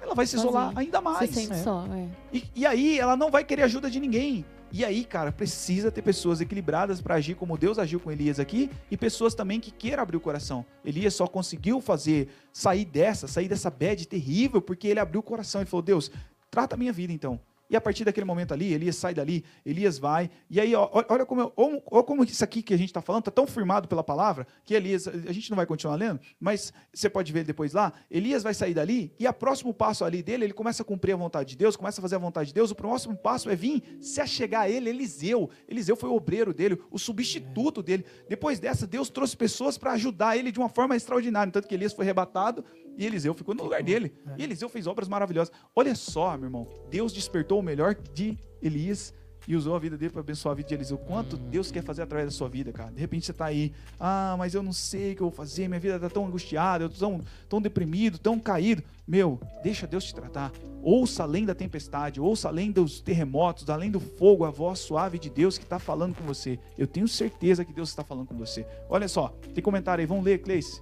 Ela 0.00 0.14
vai 0.14 0.26
se 0.26 0.36
isolar 0.36 0.72
ainda 0.76 1.00
mais. 1.00 1.30
Se 1.30 1.40
sente 1.46 1.52
é. 1.52 1.62
só, 1.62 1.84
é. 1.86 2.08
E, 2.32 2.44
e 2.54 2.66
aí, 2.66 2.98
ela 2.98 3.16
não 3.16 3.30
vai 3.30 3.44
querer 3.44 3.62
ajuda 3.62 3.90
de 3.90 3.98
ninguém. 3.98 4.44
E 4.72 4.84
aí, 4.84 5.04
cara, 5.04 5.30
precisa 5.30 5.90
ter 5.90 6.02
pessoas 6.02 6.40
equilibradas 6.40 7.00
para 7.00 7.14
agir 7.14 7.34
como 7.34 7.56
Deus 7.56 7.78
agiu 7.78 8.00
com 8.00 8.10
Elias 8.10 8.40
aqui 8.40 8.70
e 8.90 8.96
pessoas 8.96 9.34
também 9.34 9.60
que 9.60 9.70
queiram 9.70 10.02
abrir 10.02 10.16
o 10.16 10.20
coração. 10.20 10.66
Elias 10.84 11.14
só 11.14 11.26
conseguiu 11.26 11.80
fazer 11.80 12.28
sair 12.52 12.84
dessa, 12.84 13.28
sair 13.28 13.48
dessa 13.48 13.70
bad 13.70 14.06
terrível 14.06 14.60
porque 14.60 14.88
ele 14.88 15.00
abriu 15.00 15.20
o 15.20 15.22
coração 15.22 15.62
e 15.62 15.66
falou: 15.66 15.82
"Deus, 15.82 16.10
trata 16.50 16.74
a 16.74 16.78
minha 16.78 16.92
vida 16.92 17.12
então. 17.12 17.40
E 17.68 17.76
a 17.76 17.80
partir 17.80 18.04
daquele 18.04 18.24
momento 18.24 18.52
ali, 18.52 18.72
Elias 18.72 18.96
sai 18.96 19.14
dali, 19.14 19.44
Elias 19.64 19.98
vai. 19.98 20.30
E 20.48 20.60
aí, 20.60 20.74
ó, 20.74 20.88
olha 21.08 21.26
como, 21.26 21.52
olha 21.56 22.02
como 22.02 22.24
isso 22.24 22.42
aqui 22.44 22.62
que 22.62 22.72
a 22.72 22.76
gente 22.76 22.88
está 22.88 23.02
falando 23.02 23.22
está 23.22 23.30
tão 23.30 23.46
firmado 23.46 23.88
pela 23.88 24.04
palavra 24.04 24.46
que 24.64 24.74
Elias, 24.74 25.08
a 25.08 25.32
gente 25.32 25.50
não 25.50 25.56
vai 25.56 25.66
continuar 25.66 25.96
lendo, 25.96 26.20
mas 26.38 26.72
você 26.92 27.08
pode 27.08 27.32
ver 27.32 27.44
depois 27.44 27.72
lá. 27.72 27.92
Elias 28.10 28.42
vai 28.42 28.54
sair 28.54 28.74
dali 28.74 29.12
e 29.18 29.26
o 29.26 29.32
próximo 29.32 29.74
passo 29.74 30.04
ali 30.04 30.22
dele, 30.22 30.44
ele 30.44 30.52
começa 30.52 30.82
a 30.82 30.84
cumprir 30.84 31.12
a 31.12 31.16
vontade 31.16 31.50
de 31.50 31.56
Deus, 31.56 31.76
começa 31.76 32.00
a 32.00 32.02
fazer 32.02 32.16
a 32.16 32.18
vontade 32.18 32.48
de 32.48 32.54
Deus. 32.54 32.70
O 32.70 32.74
próximo 32.74 33.16
passo 33.16 33.50
é 33.50 33.56
vir 33.56 33.82
se 34.00 34.20
achegar 34.20 34.62
a 34.62 34.70
ele, 34.70 34.88
Eliseu. 34.90 35.50
Eliseu 35.68 35.96
foi 35.96 36.08
o 36.08 36.14
obreiro 36.14 36.54
dele, 36.54 36.78
o 36.90 36.98
substituto 36.98 37.82
dele. 37.82 38.04
Depois 38.28 38.58
dessa, 38.60 38.86
Deus 38.86 39.10
trouxe 39.10 39.36
pessoas 39.36 39.76
para 39.76 39.92
ajudar 39.92 40.36
ele 40.36 40.52
de 40.52 40.58
uma 40.58 40.68
forma 40.68 40.96
extraordinária. 40.96 41.52
Tanto 41.52 41.68
que 41.68 41.74
Elias 41.74 41.92
foi 41.92 42.04
arrebatado 42.04 42.64
e 42.96 43.04
Eliseu 43.04 43.34
ficou 43.34 43.54
no 43.54 43.62
lugar 43.62 43.82
dele. 43.82 44.12
E 44.36 44.42
Eliseu 44.42 44.68
fez 44.68 44.86
obras 44.86 45.08
maravilhosas. 45.08 45.52
Olha 45.74 45.94
só, 45.94 46.36
meu 46.36 46.46
irmão. 46.46 46.66
Deus 46.90 47.12
despertou 47.12 47.60
o 47.60 47.62
melhor 47.62 47.94
de 47.94 48.38
Elias 48.62 49.12
e 49.46 49.54
usou 49.54 49.76
a 49.76 49.78
vida 49.78 49.96
dele 49.96 50.10
para 50.10 50.20
abençoar 50.20 50.52
a 50.52 50.56
vida 50.56 50.68
de 50.68 50.74
Eliseu. 50.74 50.98
Quanto 50.98 51.36
hum. 51.36 51.48
Deus 51.50 51.70
quer 51.70 51.82
fazer 51.82 52.02
através 52.02 52.28
da 52.28 52.32
sua 52.32 52.48
vida, 52.48 52.72
cara. 52.72 52.90
De 52.90 53.00
repente 53.00 53.26
você 53.26 53.32
está 53.32 53.46
aí, 53.46 53.72
ah, 54.00 54.34
mas 54.38 54.54
eu 54.54 54.62
não 54.62 54.72
sei 54.72 55.12
o 55.12 55.16
que 55.16 55.22
eu 55.22 55.28
vou 55.28 55.36
fazer, 55.36 55.68
minha 55.68 55.78
vida 55.78 55.96
está 55.96 56.10
tão 56.10 56.26
angustiada, 56.26 56.84
eu 56.84 56.88
estou 56.88 57.08
tão, 57.08 57.24
tão 57.48 57.62
deprimido, 57.62 58.18
tão 58.18 58.40
caído. 58.40 58.82
Meu, 59.06 59.40
deixa 59.62 59.86
Deus 59.86 60.04
te 60.04 60.14
tratar. 60.14 60.50
Ouça 60.82 61.22
além 61.22 61.44
da 61.44 61.54
tempestade, 61.54 62.20
ouça 62.20 62.48
além 62.48 62.72
dos 62.72 63.00
terremotos, 63.00 63.68
além 63.70 63.90
do 63.90 64.00
fogo, 64.00 64.44
a 64.44 64.50
voz 64.50 64.80
suave 64.80 65.18
de 65.18 65.30
Deus 65.30 65.58
que 65.58 65.64
está 65.64 65.78
falando 65.78 66.16
com 66.16 66.24
você. 66.24 66.58
Eu 66.76 66.86
tenho 66.86 67.06
certeza 67.06 67.64
que 67.64 67.72
Deus 67.72 67.88
está 67.88 68.02
falando 68.02 68.26
com 68.26 68.36
você. 68.36 68.66
Olha 68.88 69.08
só, 69.08 69.28
tem 69.54 69.62
comentário 69.62 70.02
aí, 70.02 70.06
vamos 70.06 70.24
ler, 70.24 70.38
Cleice? 70.38 70.80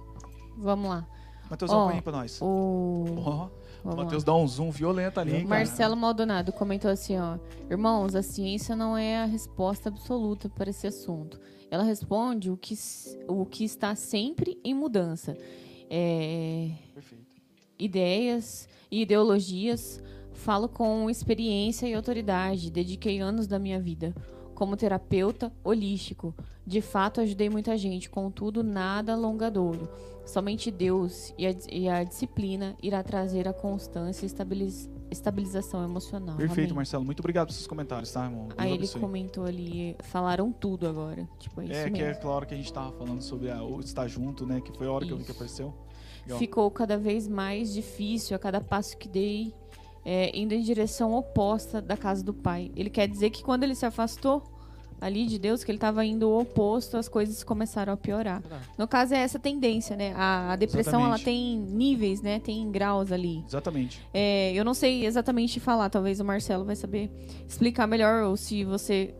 Vamos 0.57 0.89
lá. 0.89 1.07
Matheus, 1.49 1.71
oh, 1.71 1.85
põe 1.85 1.95
aí 1.95 2.01
pra 2.01 2.11
nós. 2.11 2.39
O... 2.41 3.05
Oh, 3.83 3.89
o 3.89 3.95
Matheus 3.95 4.23
dá 4.23 4.33
um 4.35 4.47
zoom 4.47 4.71
violento 4.71 5.19
ali. 5.19 5.35
Hein, 5.35 5.45
Marcelo 5.45 5.95
Maldonado 5.95 6.51
comentou 6.51 6.89
assim, 6.89 7.17
ó. 7.17 7.37
Irmãos, 7.69 8.15
a 8.15 8.23
ciência 8.23 8.75
não 8.75 8.97
é 8.97 9.17
a 9.17 9.25
resposta 9.25 9.89
absoluta 9.89 10.49
para 10.49 10.69
esse 10.69 10.87
assunto. 10.87 11.39
Ela 11.69 11.83
responde 11.83 12.49
o 12.49 12.57
que, 12.57 12.75
o 13.27 13.45
que 13.45 13.63
está 13.63 13.95
sempre 13.95 14.59
em 14.63 14.73
mudança. 14.73 15.37
É... 15.89 16.71
Perfeito. 16.93 17.25
Ideias 17.77 18.67
e 18.89 19.01
ideologias. 19.01 20.01
Falo 20.33 20.67
com 20.67 21.09
experiência 21.09 21.87
e 21.87 21.93
autoridade. 21.93 22.71
Dediquei 22.71 23.19
anos 23.19 23.47
da 23.47 23.59
minha 23.59 23.79
vida 23.79 24.15
como 24.55 24.75
terapeuta 24.75 25.53
holístico. 25.63 26.33
De 26.65 26.81
fato, 26.81 27.21
ajudei 27.21 27.49
muita 27.49 27.77
gente, 27.77 28.09
contudo, 28.09 28.63
nada 28.63 29.13
alongadouro. 29.13 29.87
Somente 30.25 30.71
Deus 30.71 31.31
e 31.37 31.45
a, 31.45 31.55
e 31.71 31.87
a 31.87 32.03
disciplina 32.03 32.75
irá 32.81 33.03
trazer 33.03 33.47
a 33.47 33.53
constância 33.53 34.25
e 34.25 34.27
estabiliz, 34.27 34.89
estabilização 35.11 35.83
emocional. 35.83 36.35
Perfeito, 36.35 36.69
Amém. 36.69 36.77
Marcelo. 36.77 37.05
Muito 37.05 37.19
obrigado 37.19 37.47
pelos 37.47 37.57
seus 37.57 37.67
comentários, 37.67 38.11
tá, 38.11 38.25
irmão? 38.25 38.47
Deus 38.47 38.55
Aí 38.57 38.71
ele 38.71 38.87
comentou 38.87 39.45
ali, 39.45 39.95
falaram 39.99 40.51
tudo 40.51 40.87
agora. 40.87 41.29
Tipo, 41.37 41.61
é, 41.61 41.83
é 41.83 41.89
que 41.91 42.01
é 42.01 42.09
aquela 42.09 42.33
hora 42.33 42.45
que 42.47 42.55
a 42.55 42.57
gente 42.57 42.73
tava 42.73 42.91
falando 42.93 43.21
sobre 43.21 43.51
a, 43.51 43.61
o 43.61 43.79
estar 43.81 44.07
junto, 44.07 44.47
né? 44.47 44.59
Que 44.61 44.75
foi 44.75 44.87
a 44.87 44.91
hora 44.91 45.05
isso. 45.05 45.09
que 45.09 45.13
eu 45.13 45.17
vi 45.19 45.25
que 45.25 45.31
apareceu. 45.31 45.73
Legal. 46.23 46.39
Ficou 46.39 46.71
cada 46.71 46.97
vez 46.97 47.27
mais 47.27 47.71
difícil 47.71 48.35
a 48.35 48.39
cada 48.39 48.59
passo 48.59 48.97
que 48.97 49.07
dei, 49.07 49.53
é, 50.05 50.31
indo 50.37 50.53
em 50.53 50.61
direção 50.61 51.13
oposta 51.13 51.81
da 51.81 51.97
casa 51.97 52.23
do 52.23 52.33
pai. 52.33 52.71
Ele 52.75 52.89
quer 52.89 53.07
dizer 53.07 53.31
que 53.31 53.43
quando 53.43 53.63
ele 53.63 53.73
se 53.73 53.85
afastou 53.85 54.43
ali 55.01 55.25
de 55.25 55.37
Deus, 55.37 55.63
que 55.63 55.71
ele 55.71 55.77
estava 55.77 56.05
indo 56.05 56.29
o 56.29 56.39
oposto, 56.39 56.95
as 56.97 57.09
coisas 57.09 57.43
começaram 57.43 57.91
a 57.93 57.97
piorar. 57.97 58.41
No 58.77 58.87
caso, 58.87 59.13
é 59.13 59.17
essa 59.17 59.37
tendência, 59.37 59.95
né? 59.95 60.13
A, 60.15 60.53
a 60.53 60.55
depressão, 60.55 61.01
exatamente. 61.01 61.21
ela 61.21 61.25
tem 61.25 61.57
níveis, 61.57 62.21
né? 62.21 62.39
Tem 62.39 62.71
graus 62.71 63.11
ali. 63.11 63.43
Exatamente. 63.45 64.01
É, 64.13 64.53
eu 64.53 64.63
não 64.63 64.73
sei 64.73 65.05
exatamente 65.05 65.59
falar, 65.59 65.89
talvez 65.89 66.19
o 66.19 66.25
Marcelo 66.25 66.63
vai 66.63 66.75
saber 66.75 67.11
explicar 67.47 67.87
melhor, 67.87 68.23
ou 68.23 68.37
se 68.37 68.63
você 68.63 69.13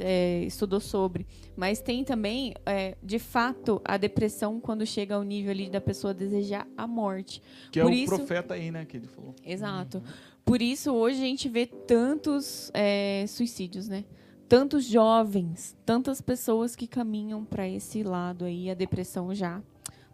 é, 0.00 0.42
estudou 0.44 0.80
sobre. 0.80 1.26
Mas 1.56 1.80
tem 1.80 2.04
também, 2.04 2.54
é, 2.66 2.96
de 3.02 3.18
fato, 3.18 3.80
a 3.84 3.96
depressão 3.96 4.60
quando 4.60 4.84
chega 4.86 5.14
ao 5.14 5.22
nível 5.22 5.50
ali 5.50 5.68
da 5.70 5.80
pessoa 5.80 6.12
desejar 6.12 6.66
a 6.76 6.86
morte. 6.86 7.42
Que 7.70 7.80
é 7.80 7.82
Por 7.82 7.92
é 7.92 7.94
o 7.94 7.98
isso... 7.98 8.16
profeta 8.16 8.54
aí, 8.54 8.70
né? 8.70 8.84
Que 8.84 8.96
ele 8.96 9.06
falou. 9.06 9.34
Exato. 9.44 9.98
Uhum. 9.98 10.04
Por 10.48 10.62
isso, 10.62 10.94
hoje 10.94 11.18
a 11.18 11.26
gente 11.26 11.46
vê 11.46 11.66
tantos 11.66 12.70
é, 12.72 13.26
suicídios, 13.28 13.86
né? 13.86 14.06
tantos 14.48 14.86
jovens, 14.86 15.76
tantas 15.84 16.22
pessoas 16.22 16.74
que 16.74 16.86
caminham 16.86 17.44
para 17.44 17.68
esse 17.68 18.02
lado 18.02 18.46
aí, 18.46 18.70
a 18.70 18.74
depressão 18.74 19.34
já 19.34 19.62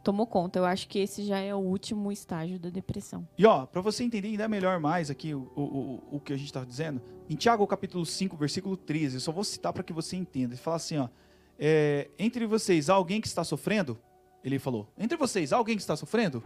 tomou 0.02 0.26
conta. 0.26 0.58
Eu 0.58 0.64
acho 0.64 0.88
que 0.88 0.98
esse 0.98 1.22
já 1.22 1.38
é 1.38 1.54
o 1.54 1.58
último 1.58 2.10
estágio 2.10 2.58
da 2.58 2.68
depressão. 2.68 3.28
E 3.38 3.46
ó, 3.46 3.64
pra 3.64 3.80
você 3.80 4.02
entender 4.02 4.26
ainda 4.26 4.48
melhor 4.48 4.80
mais 4.80 5.08
aqui 5.08 5.32
o, 5.32 5.52
o, 5.54 5.62
o, 5.62 6.16
o 6.16 6.20
que 6.20 6.32
a 6.32 6.36
gente 6.36 6.52
tá 6.52 6.64
dizendo, 6.64 7.00
em 7.30 7.36
Tiago 7.36 7.64
capítulo 7.64 8.04
5, 8.04 8.36
versículo 8.36 8.76
13, 8.76 9.14
eu 9.14 9.20
só 9.20 9.30
vou 9.30 9.44
citar 9.44 9.72
para 9.72 9.84
que 9.84 9.92
você 9.92 10.16
entenda. 10.16 10.54
Ele 10.54 10.60
fala 10.60 10.78
assim, 10.78 10.98
ó, 10.98 11.08
é, 11.56 12.10
entre 12.18 12.44
vocês 12.44 12.90
alguém 12.90 13.20
que 13.20 13.28
está 13.28 13.44
sofrendo? 13.44 13.96
Ele 14.42 14.58
falou, 14.58 14.92
entre 14.98 15.16
vocês 15.16 15.52
alguém 15.52 15.76
que 15.76 15.82
está 15.82 15.94
sofrendo? 15.94 16.42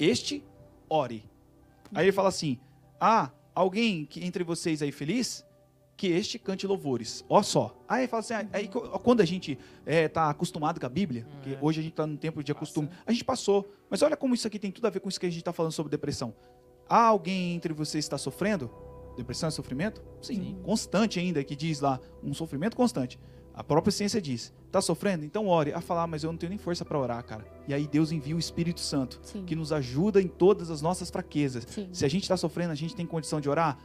Este, 0.00 0.44
ore. 0.90 1.22
Aí 1.94 2.06
ele 2.06 2.12
fala 2.12 2.28
assim, 2.28 2.58
há 3.04 3.30
alguém 3.54 4.06
que 4.06 4.24
entre 4.24 4.42
vocês 4.42 4.80
aí 4.80 4.90
feliz? 4.90 5.44
Que 5.96 6.08
este 6.08 6.38
cante 6.38 6.66
louvores. 6.66 7.24
Ó 7.28 7.42
só. 7.42 7.76
Aí 7.86 8.08
fala 8.08 8.20
assim, 8.20 8.34
ah, 8.34 8.46
aí, 8.52 8.68
quando 9.02 9.20
a 9.20 9.24
gente 9.24 9.58
é, 9.86 10.08
tá 10.08 10.30
acostumado 10.30 10.80
com 10.80 10.86
a 10.86 10.88
Bíblia, 10.88 11.26
porque 11.34 11.56
hoje 11.60 11.80
a 11.80 11.82
gente 11.82 11.92
tá 11.92 12.06
num 12.06 12.16
tempo 12.16 12.42
de 12.42 12.52
costume, 12.54 12.88
a 13.06 13.12
gente 13.12 13.24
passou. 13.24 13.70
Mas 13.88 14.02
olha 14.02 14.16
como 14.16 14.34
isso 14.34 14.46
aqui 14.46 14.58
tem 14.58 14.72
tudo 14.72 14.86
a 14.86 14.90
ver 14.90 15.00
com 15.00 15.08
isso 15.08 15.20
que 15.20 15.26
a 15.26 15.28
gente 15.28 15.38
está 15.38 15.52
falando 15.52 15.72
sobre 15.72 15.90
depressão. 15.90 16.34
Há 16.88 17.04
alguém 17.06 17.54
entre 17.54 17.72
vocês 17.72 18.04
que 18.04 18.06
está 18.06 18.18
sofrendo? 18.18 18.70
Depressão 19.16 19.48
é 19.48 19.50
sofrimento? 19.52 20.02
Sim, 20.20 20.34
Sim. 20.34 20.58
constante 20.64 21.20
ainda, 21.20 21.44
que 21.44 21.54
diz 21.54 21.80
lá, 21.80 22.00
um 22.22 22.34
sofrimento 22.34 22.76
constante. 22.76 23.18
A 23.54 23.62
própria 23.62 23.92
ciência 23.92 24.20
diz, 24.20 24.52
tá 24.72 24.80
sofrendo? 24.80 25.24
Então 25.24 25.46
ore. 25.46 25.72
A 25.72 25.80
falar, 25.80 26.06
mas 26.08 26.24
eu 26.24 26.30
não 26.32 26.36
tenho 26.36 26.50
nem 26.50 26.58
força 26.58 26.84
para 26.84 26.98
orar, 26.98 27.22
cara. 27.24 27.46
E 27.68 27.72
aí 27.74 27.86
Deus 27.86 28.10
envia 28.10 28.34
o 28.34 28.38
Espírito 28.38 28.80
Santo, 28.80 29.20
Sim. 29.22 29.44
que 29.44 29.54
nos 29.54 29.72
ajuda 29.72 30.20
em 30.20 30.26
todas 30.26 30.70
as 30.70 30.82
nossas 30.82 31.08
fraquezas. 31.10 31.64
Sim. 31.68 31.88
Se 31.92 32.04
a 32.04 32.08
gente 32.08 32.22
está 32.24 32.36
sofrendo, 32.36 32.72
a 32.72 32.74
gente 32.74 32.96
tem 32.96 33.06
condição 33.06 33.40
de 33.40 33.48
orar? 33.48 33.78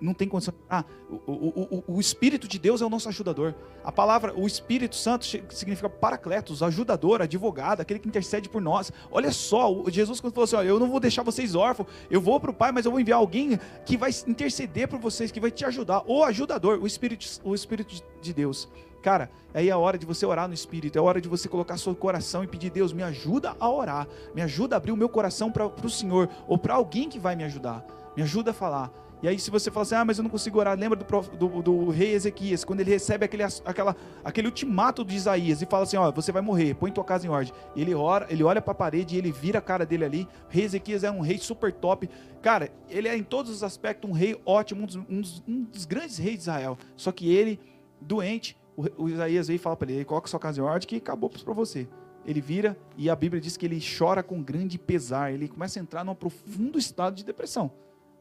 Não 0.00 0.14
tem 0.14 0.26
condição 0.26 0.54
orar. 0.66 0.86
O, 1.10 1.32
o, 1.32 1.82
o, 1.86 1.94
o 1.96 2.00
Espírito 2.00 2.48
de 2.48 2.58
Deus 2.58 2.80
é 2.80 2.86
o 2.86 2.88
nosso 2.88 3.06
ajudador. 3.10 3.54
A 3.84 3.92
palavra, 3.92 4.32
o 4.34 4.46
Espírito 4.46 4.96
Santo 4.96 5.26
significa 5.50 5.90
paracletos, 5.90 6.62
ajudador, 6.62 7.20
advogado, 7.20 7.82
aquele 7.82 8.00
que 8.00 8.08
intercede 8.08 8.48
por 8.48 8.62
nós. 8.62 8.90
Olha 9.10 9.30
só, 9.30 9.70
o- 9.70 9.90
Jesus 9.90 10.18
quando 10.18 10.32
falou 10.32 10.44
assim, 10.44 10.56
ó, 10.56 10.62
eu 10.62 10.80
não 10.80 10.88
vou 10.90 10.98
deixar 10.98 11.22
vocês 11.22 11.54
órfãos, 11.54 11.86
eu 12.10 12.18
vou 12.22 12.40
para 12.40 12.50
o 12.50 12.54
Pai, 12.54 12.72
mas 12.72 12.86
eu 12.86 12.90
vou 12.90 12.98
enviar 12.98 13.18
alguém 13.18 13.60
que 13.84 13.98
vai 13.98 14.10
interceder 14.26 14.88
por 14.88 14.98
vocês, 14.98 15.30
que 15.30 15.38
vai 15.38 15.50
te 15.50 15.66
ajudar. 15.66 16.02
O 16.06 16.24
ajudador, 16.24 16.78
o 16.80 16.86
Espírito, 16.86 17.26
o 17.44 17.54
Espírito 17.54 18.02
de 18.22 18.32
Deus. 18.32 18.66
Cara, 19.02 19.30
aí 19.54 19.68
é 19.68 19.72
a 19.72 19.78
hora 19.78 19.96
de 19.96 20.04
você 20.04 20.26
orar 20.26 20.46
no 20.46 20.54
Espírito, 20.54 20.96
é 20.96 20.98
a 21.00 21.02
hora 21.02 21.20
de 21.20 21.28
você 21.28 21.48
colocar 21.48 21.76
seu 21.78 21.94
coração 21.94 22.44
e 22.44 22.46
pedir, 22.46 22.70
Deus, 22.70 22.92
me 22.92 23.02
ajuda 23.02 23.56
a 23.58 23.68
orar, 23.70 24.06
me 24.34 24.42
ajuda 24.42 24.76
a 24.76 24.78
abrir 24.78 24.92
o 24.92 24.96
meu 24.96 25.08
coração 25.08 25.50
para 25.50 25.66
o 25.66 25.90
Senhor, 25.90 26.28
ou 26.46 26.58
para 26.58 26.74
alguém 26.74 27.08
que 27.08 27.18
vai 27.18 27.34
me 27.34 27.44
ajudar, 27.44 27.84
me 28.16 28.22
ajuda 28.22 28.50
a 28.50 28.54
falar. 28.54 28.92
E 29.22 29.28
aí, 29.28 29.38
se 29.38 29.50
você 29.50 29.70
fala 29.70 29.82
assim, 29.82 29.94
ah, 29.94 30.04
mas 30.04 30.16
eu 30.16 30.22
não 30.22 30.30
consigo 30.30 30.58
orar, 30.58 30.78
lembra 30.78 30.98
do, 30.98 31.36
do, 31.36 31.62
do 31.62 31.90
rei 31.90 32.14
Ezequias, 32.14 32.64
quando 32.64 32.80
ele 32.80 32.90
recebe 32.90 33.22
aquele, 33.22 33.42
aquela, 33.42 33.94
aquele 34.24 34.46
ultimato 34.48 35.04
de 35.04 35.14
Isaías 35.14 35.60
e 35.60 35.66
fala 35.66 35.82
assim: 35.82 35.98
ó, 35.98 36.10
você 36.10 36.32
vai 36.32 36.40
morrer, 36.40 36.72
põe 36.72 36.90
tua 36.90 37.04
casa 37.04 37.26
em 37.26 37.28
ordem. 37.28 37.52
Ele 37.76 37.94
ora, 37.94 38.26
ele 38.30 38.42
olha 38.42 38.62
para 38.62 38.72
a 38.72 38.74
parede 38.74 39.14
e 39.14 39.18
ele 39.18 39.30
vira 39.30 39.58
a 39.58 39.62
cara 39.62 39.84
dele 39.84 40.06
ali. 40.06 40.28
Rei 40.48 40.64
Ezequias 40.64 41.04
é 41.04 41.10
um 41.10 41.20
rei 41.20 41.36
super 41.36 41.70
top. 41.70 42.08
Cara, 42.40 42.70
ele 42.88 43.08
é 43.08 43.14
em 43.16 43.22
todos 43.22 43.50
os 43.52 43.62
aspectos 43.62 44.08
um 44.08 44.14
rei 44.14 44.40
ótimo, 44.46 44.84
um 44.84 44.86
dos, 44.86 44.96
um 44.96 45.20
dos- 45.20 45.44
um 45.46 45.64
dos 45.64 45.84
grandes 45.84 46.16
reis 46.16 46.36
de 46.36 46.40
Israel. 46.40 46.78
Só 46.96 47.12
que 47.12 47.30
ele, 47.30 47.60
doente, 48.00 48.56
o, 48.96 49.04
o 49.04 49.08
Isaías 49.08 49.48
veio 49.48 49.56
e 49.56 49.58
fala 49.58 49.76
para 49.76 49.90
ele: 49.90 50.04
coloca 50.04 50.28
sua 50.28 50.40
casa 50.40 50.60
em 50.60 50.64
ordem 50.64 50.88
que 50.88 50.96
acabou 50.96 51.30
para 51.30 51.54
você. 51.54 51.88
Ele 52.24 52.40
vira 52.40 52.76
e 52.96 53.08
a 53.08 53.16
Bíblia 53.16 53.40
diz 53.40 53.56
que 53.56 53.64
ele 53.64 53.80
chora 53.80 54.22
com 54.22 54.42
grande 54.42 54.78
pesar. 54.78 55.32
Ele 55.32 55.48
começa 55.48 55.78
a 55.78 55.82
entrar 55.82 56.04
num 56.04 56.14
profundo 56.14 56.78
estado 56.78 57.16
de 57.16 57.24
depressão, 57.24 57.70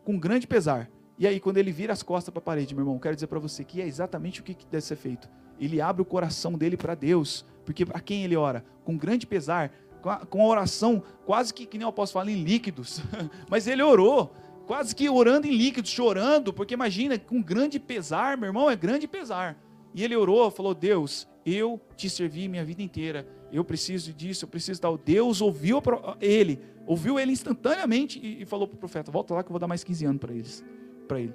com 0.04 0.18
grande 0.18 0.48
pesar. 0.48 0.90
E 1.18 1.28
aí, 1.28 1.40
quando 1.40 1.58
ele 1.58 1.72
vira 1.72 1.92
as 1.92 2.02
costas 2.02 2.32
para 2.32 2.40
a 2.40 2.44
parede, 2.44 2.74
meu 2.74 2.84
irmão, 2.84 2.98
quero 2.98 3.16
dizer 3.16 3.28
para 3.28 3.40
você 3.40 3.64
que 3.64 3.82
é 3.82 3.86
exatamente 3.86 4.40
o 4.40 4.44
que 4.44 4.54
que 4.54 4.66
deve 4.66 4.86
ser 4.86 4.96
feito. 4.96 5.30
Ele 5.60 5.82
abre 5.82 6.02
o 6.02 6.06
coração 6.06 6.54
dele 6.54 6.78
para 6.78 6.96
Deus, 6.96 7.46
porque 7.66 7.86
para 7.86 8.00
quem 8.00 8.24
ele 8.24 8.38
ora? 8.38 8.64
Com 8.86 8.98
grande 8.98 9.28
pesar, 9.28 9.70
com 10.02 10.10
a, 10.10 10.18
com 10.26 10.42
a 10.42 10.48
oração 10.48 11.04
quase 11.26 11.54
que, 11.54 11.66
que 11.66 11.78
nem 11.78 11.86
eu 11.86 11.92
posso 11.92 12.14
falar 12.14 12.32
em 12.32 12.42
líquidos, 12.42 13.02
mas 13.50 13.68
ele 13.68 13.82
orou, 13.82 14.34
quase 14.66 14.96
que 14.96 15.10
orando 15.10 15.46
em 15.46 15.56
líquidos, 15.56 15.92
chorando, 15.92 16.54
porque 16.54 16.74
imagina, 16.74 17.20
com 17.20 17.42
grande 17.42 17.80
pesar, 17.80 18.38
meu 18.38 18.48
irmão, 18.48 18.70
é 18.70 18.76
grande 18.78 19.06
pesar. 19.06 19.58
E 19.94 20.04
ele 20.04 20.16
orou, 20.16 20.50
falou: 20.52 20.74
Deus, 20.74 21.28
eu 21.46 21.80
te 21.96 22.10
servi 22.10 22.48
minha 22.48 22.64
vida 22.64 22.82
inteira, 22.82 23.28
eu 23.52 23.64
preciso 23.64 24.14
disso, 24.14 24.46
eu 24.46 24.50
preciso 24.50 24.80
tal. 24.82 24.98
Deus 24.98 25.42
ouviu 25.42 25.82
ele, 26.22 26.60
ouviu 26.86 27.20
ele 27.20 27.32
instantaneamente 27.32 28.20
e, 28.20 28.42
e 28.42 28.46
falou 28.46 28.68
para 28.68 28.76
o 28.76 28.80
profeta: 28.80 29.12
Volta 29.12 29.34
lá 29.34 29.44
que 29.44 29.50
eu 29.50 29.54
vou 29.54 29.60
dar 29.60 29.68
mais 29.68 29.84
15 29.84 30.06
anos 30.06 30.20
para 30.20 30.34
eles, 30.34 30.64
para 31.08 31.20
ele. 31.20 31.34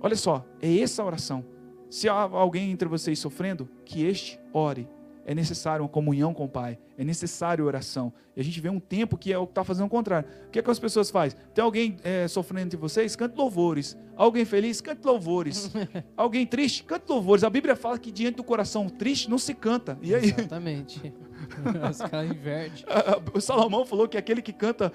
Olha 0.00 0.16
só, 0.16 0.44
é 0.60 0.78
essa 0.78 1.02
a 1.02 1.06
oração. 1.06 1.44
Se 1.88 2.08
há 2.08 2.14
alguém 2.14 2.70
entre 2.70 2.88
vocês 2.88 3.18
sofrendo, 3.18 3.68
que 3.84 4.04
este 4.04 4.40
ore. 4.52 4.88
É 5.24 5.34
necessário 5.34 5.84
uma 5.84 5.88
comunhão 5.88 6.34
com 6.34 6.44
o 6.44 6.48
Pai, 6.48 6.78
é 6.98 7.04
necessário 7.04 7.64
oração. 7.64 8.12
E 8.34 8.40
a 8.40 8.44
gente 8.44 8.60
vê 8.60 8.68
um 8.68 8.80
tempo 8.80 9.16
que 9.16 9.32
é 9.32 9.38
o 9.38 9.46
que 9.46 9.52
está 9.52 9.62
fazendo 9.62 9.86
o 9.86 9.90
contrário. 9.90 10.28
O 10.46 10.50
que, 10.50 10.58
é 10.58 10.62
que 10.62 10.70
as 10.70 10.78
pessoas 10.78 11.10
fazem? 11.10 11.38
Tem 11.54 11.62
alguém 11.62 11.96
é, 12.02 12.26
sofrendo 12.26 12.66
entre 12.66 12.76
vocês? 12.76 13.14
Cante 13.14 13.36
louvores. 13.36 13.96
Alguém 14.16 14.44
feliz? 14.44 14.80
Cante 14.80 15.04
louvores. 15.04 15.70
alguém 16.16 16.46
triste? 16.46 16.82
Cante 16.84 17.04
louvores. 17.08 17.44
A 17.44 17.50
Bíblia 17.50 17.76
fala 17.76 17.98
que 17.98 18.10
diante 18.10 18.36
do 18.36 18.44
coração 18.44 18.88
triste 18.88 19.30
não 19.30 19.38
se 19.38 19.54
canta. 19.54 19.98
E 20.02 20.14
aí, 20.14 20.24
Exatamente. 20.24 21.12
Os 21.90 21.98
caras 21.98 22.30
invertem. 22.30 22.84
Salomão 23.40 23.84
falou 23.84 24.08
que 24.08 24.16
aquele 24.16 24.42
que 24.42 24.52
canta, 24.52 24.92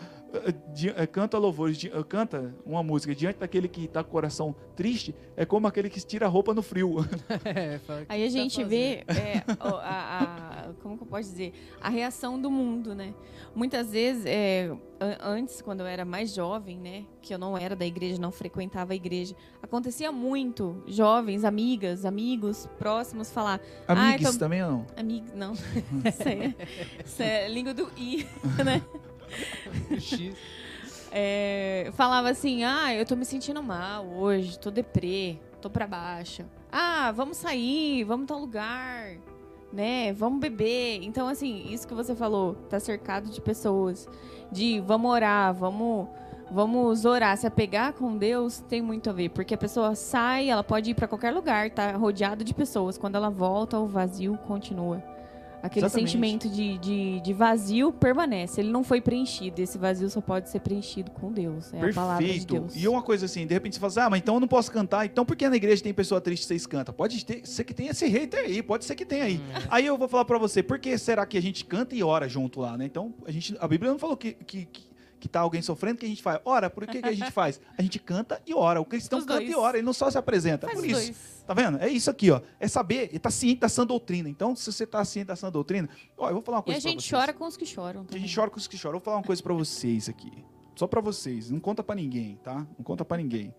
canta 1.11 1.37
louvores, 1.37 1.77
di- 1.77 1.91
eh, 1.93 2.03
canta 2.03 2.53
uma 2.65 2.83
música 2.83 3.13
diante 3.15 3.39
daquele 3.39 3.67
que 3.67 3.85
está 3.85 4.03
com 4.03 4.09
o 4.09 4.11
coração 4.11 4.55
triste, 4.75 5.13
é 5.35 5.45
como 5.45 5.67
aquele 5.67 5.89
que 5.89 5.99
tira 6.05 6.25
a 6.25 6.29
roupa 6.29 6.53
no 6.53 6.61
frio. 6.61 6.97
É, 7.45 7.79
fala, 7.79 8.01
"O 8.01 8.05
que 8.05 8.11
Aí 8.11 8.23
a 8.23 8.25
tá 8.27 8.31
gente 8.31 8.55
fazendo?" 8.55 8.69
vê 8.69 9.03
é, 9.07 9.43
a, 9.59 10.67
a- 10.69 10.73
como 10.81 10.97
que 10.97 11.03
eu 11.03 11.07
posso 11.07 11.29
dizer 11.29 11.53
a 11.81 11.89
reação 11.89 12.39
do 12.39 12.49
mundo, 12.51 12.93
né? 12.93 13.13
Muitas 13.55 13.91
vezes, 13.91 14.25
é, 14.25 14.69
an- 14.99 15.17
antes 15.21 15.61
quando 15.61 15.81
eu 15.81 15.85
era 15.87 16.03
mais 16.05 16.33
jovem, 16.33 16.77
né, 16.77 17.05
que 17.21 17.33
eu 17.33 17.37
não 17.39 17.57
era 17.57 17.75
da 17.75 17.85
igreja, 17.85 18.19
não 18.19 18.31
frequentava 18.31 18.93
a 18.93 18.95
igreja, 18.95 19.35
acontecia 19.61 20.11
muito 20.11 20.83
jovens, 20.87 21.43
amigas, 21.43 22.05
amigos 22.05 22.67
próximos 22.77 23.31
falar, 23.31 23.59
Ai, 23.87 24.15
Amigos 24.15 24.33
tô- 24.33 24.39
também 24.39 24.63
ou 24.63 24.71
não? 24.71 24.85
amigo, 24.97 25.27
não, 25.35 25.53
isso 26.05 26.27
é, 26.27 26.55
isso 27.05 27.21
é 27.23 27.47
língua 27.47 27.73
do 27.73 27.89
i, 27.97 28.25
né? 28.63 28.81
X. 29.99 30.35
É, 31.11 31.89
falava 31.93 32.29
assim: 32.29 32.63
ah, 32.63 32.93
eu 32.93 33.05
tô 33.05 33.15
me 33.15 33.25
sentindo 33.25 33.61
mal 33.63 34.05
hoje, 34.05 34.59
tô 34.59 34.69
deprê, 34.69 35.39
tô 35.61 35.69
pra 35.69 35.87
baixo. 35.87 36.43
Ah, 36.71 37.11
vamos 37.11 37.37
sair, 37.37 38.03
vamos 38.03 38.27
tal 38.27 38.39
lugar, 38.39 39.17
né? 39.71 40.13
Vamos 40.13 40.39
beber. 40.39 40.99
Então, 41.03 41.27
assim, 41.27 41.71
isso 41.71 41.87
que 41.87 41.93
você 41.93 42.15
falou, 42.15 42.55
tá 42.69 42.79
cercado 42.79 43.29
de 43.29 43.39
pessoas, 43.41 44.07
de 44.51 44.79
vamos 44.81 45.11
orar, 45.11 45.53
vamos. 45.53 46.07
Vamos 46.49 47.03
orar, 47.03 47.35
se 47.35 47.45
apegar 47.45 47.91
com 47.91 48.15
Deus 48.15 48.61
tem 48.69 48.81
muito 48.81 49.09
a 49.09 49.13
ver, 49.13 49.27
porque 49.31 49.53
a 49.53 49.57
pessoa 49.57 49.95
sai, 49.95 50.49
ela 50.49 50.63
pode 50.63 50.91
ir 50.91 50.93
pra 50.93 51.05
qualquer 51.05 51.31
lugar, 51.33 51.69
tá 51.71 51.91
rodeado 51.91 52.41
de 52.41 52.53
pessoas. 52.53 52.97
Quando 52.97 53.15
ela 53.15 53.29
volta, 53.29 53.77
o 53.77 53.85
vazio 53.85 54.37
continua. 54.47 55.03
Aquele 55.61 55.85
Exatamente. 55.85 56.11
sentimento 56.11 56.49
de, 56.49 56.77
de, 56.77 57.19
de 57.21 57.33
vazio 57.33 57.91
permanece. 57.91 58.61
Ele 58.61 58.71
não 58.71 58.83
foi 58.83 59.01
preenchido. 59.01 59.61
Esse 59.61 59.77
vazio 59.77 60.09
só 60.09 60.21
pode 60.21 60.49
ser 60.49 60.59
preenchido 60.59 61.11
com 61.11 61.31
Deus. 61.31 61.73
É 61.73 61.89
a 61.89 61.93
palavra 61.93 62.23
de 62.23 62.31
Perfeito. 62.31 62.53
Deus. 62.53 62.75
E 62.75 62.87
uma 62.87 63.01
coisa 63.01 63.25
assim, 63.25 63.45
de 63.47 63.53
repente 63.53 63.75
você 63.75 63.79
fala 63.79 63.91
assim, 63.91 63.99
ah, 64.01 64.09
mas 64.09 64.19
então 64.19 64.35
eu 64.35 64.39
não 64.39 64.47
posso 64.47 64.71
cantar. 64.71 65.05
Então 65.05 65.25
por 65.25 65.35
que 65.35 65.49
na 65.49 65.55
igreja 65.55 65.81
tem 65.81 65.93
pessoa 65.93 66.21
triste 66.21 66.43
e 66.43 66.47
vocês 66.47 66.65
cantam? 66.67 66.93
Pode 66.93 67.25
ter, 67.25 67.45
ser 67.45 67.63
que 67.63 67.73
tenha 67.73 67.91
esse 67.91 68.07
hater 68.07 68.45
aí, 68.45 68.61
pode 68.61 68.85
ser 68.85 68.95
que 68.95 69.05
tenha 69.05 69.25
aí. 69.25 69.41
Aí 69.69 69.85
eu 69.85 69.97
vou 69.97 70.07
falar 70.07 70.25
pra 70.25 70.37
você, 70.37 70.61
por 70.61 70.79
que 70.79 70.97
será 70.97 71.25
que 71.25 71.37
a 71.37 71.41
gente 71.41 71.65
canta 71.65 71.95
e 71.95 72.03
ora 72.03 72.29
junto 72.29 72.61
lá, 72.61 72.77
né? 72.77 72.85
Então, 72.85 73.13
a, 73.25 73.31
gente, 73.31 73.55
a 73.59 73.67
Bíblia 73.67 73.91
não 73.91 73.99
falou 73.99 74.15
que, 74.15 74.33
que, 74.33 74.65
que, 74.65 74.83
que 75.27 75.31
tá 75.33 75.41
alguém 75.41 75.61
sofrendo, 75.61 75.99
que 75.99 76.05
a 76.05 76.09
gente 76.09 76.23
faz. 76.23 76.39
Ora, 76.45 76.69
por 76.69 76.87
que, 76.87 77.01
que 77.01 77.07
a 77.07 77.13
gente 77.13 77.31
faz? 77.31 77.59
A 77.77 77.81
gente 77.81 77.99
canta 77.99 78.41
e 78.45 78.53
ora. 78.53 78.79
O 78.81 78.85
cristão 78.85 79.19
Os 79.19 79.25
canta 79.25 79.39
dois. 79.39 79.51
e 79.51 79.55
ora, 79.55 79.77
ele 79.77 79.85
não 79.85 79.93
só 79.93 80.09
se 80.09 80.17
apresenta. 80.17 80.65
É 80.65 80.69
Faz 80.69 80.79
por 80.79 80.85
isso. 80.87 80.95
dois. 81.01 81.43
Tá 81.45 81.53
vendo? 81.53 81.77
É 81.79 81.87
isso 81.89 82.09
aqui, 82.09 82.31
ó. 82.31 82.41
É 82.59 82.67
saber, 82.67 83.09
e 83.13 83.19
tá 83.19 83.29
ciente 83.29 83.61
da 83.61 83.69
sã 83.69 83.85
doutrina. 83.85 84.27
Então, 84.29 84.55
se 84.55 84.71
você 84.71 84.85
tá 84.87 85.03
ciente 85.05 85.27
da 85.27 85.35
sã 85.35 85.51
doutrina, 85.51 85.89
ó, 86.17 86.29
eu 86.29 86.33
vou 86.35 86.41
falar 86.41 86.57
uma 86.57 86.61
E 86.61 86.65
coisa 86.65 86.79
a 86.79 86.81
pra 86.81 86.89
gente 86.91 87.01
vocês. 87.01 87.11
chora 87.21 87.33
com 87.33 87.45
os 87.45 87.55
que 87.57 87.65
choram. 87.65 88.01
A 88.01 88.05
também. 88.05 88.21
gente 88.21 88.35
chora 88.35 88.49
com 88.49 88.57
os 88.57 88.67
que 88.67 88.77
choram. 88.77 88.95
Eu 88.95 88.99
vou 88.99 89.05
falar 89.05 89.17
uma 89.17 89.23
coisa 89.23 89.43
pra 89.43 89.53
vocês 89.53 90.09
aqui. 90.09 90.31
Só 90.75 90.87
pra 90.87 91.01
vocês. 91.01 91.49
Não 91.51 91.59
conta 91.59 91.83
pra 91.83 91.95
ninguém, 91.95 92.37
tá? 92.43 92.55
Não 92.77 92.83
conta 92.83 93.03
pra 93.03 93.17
ninguém. 93.17 93.53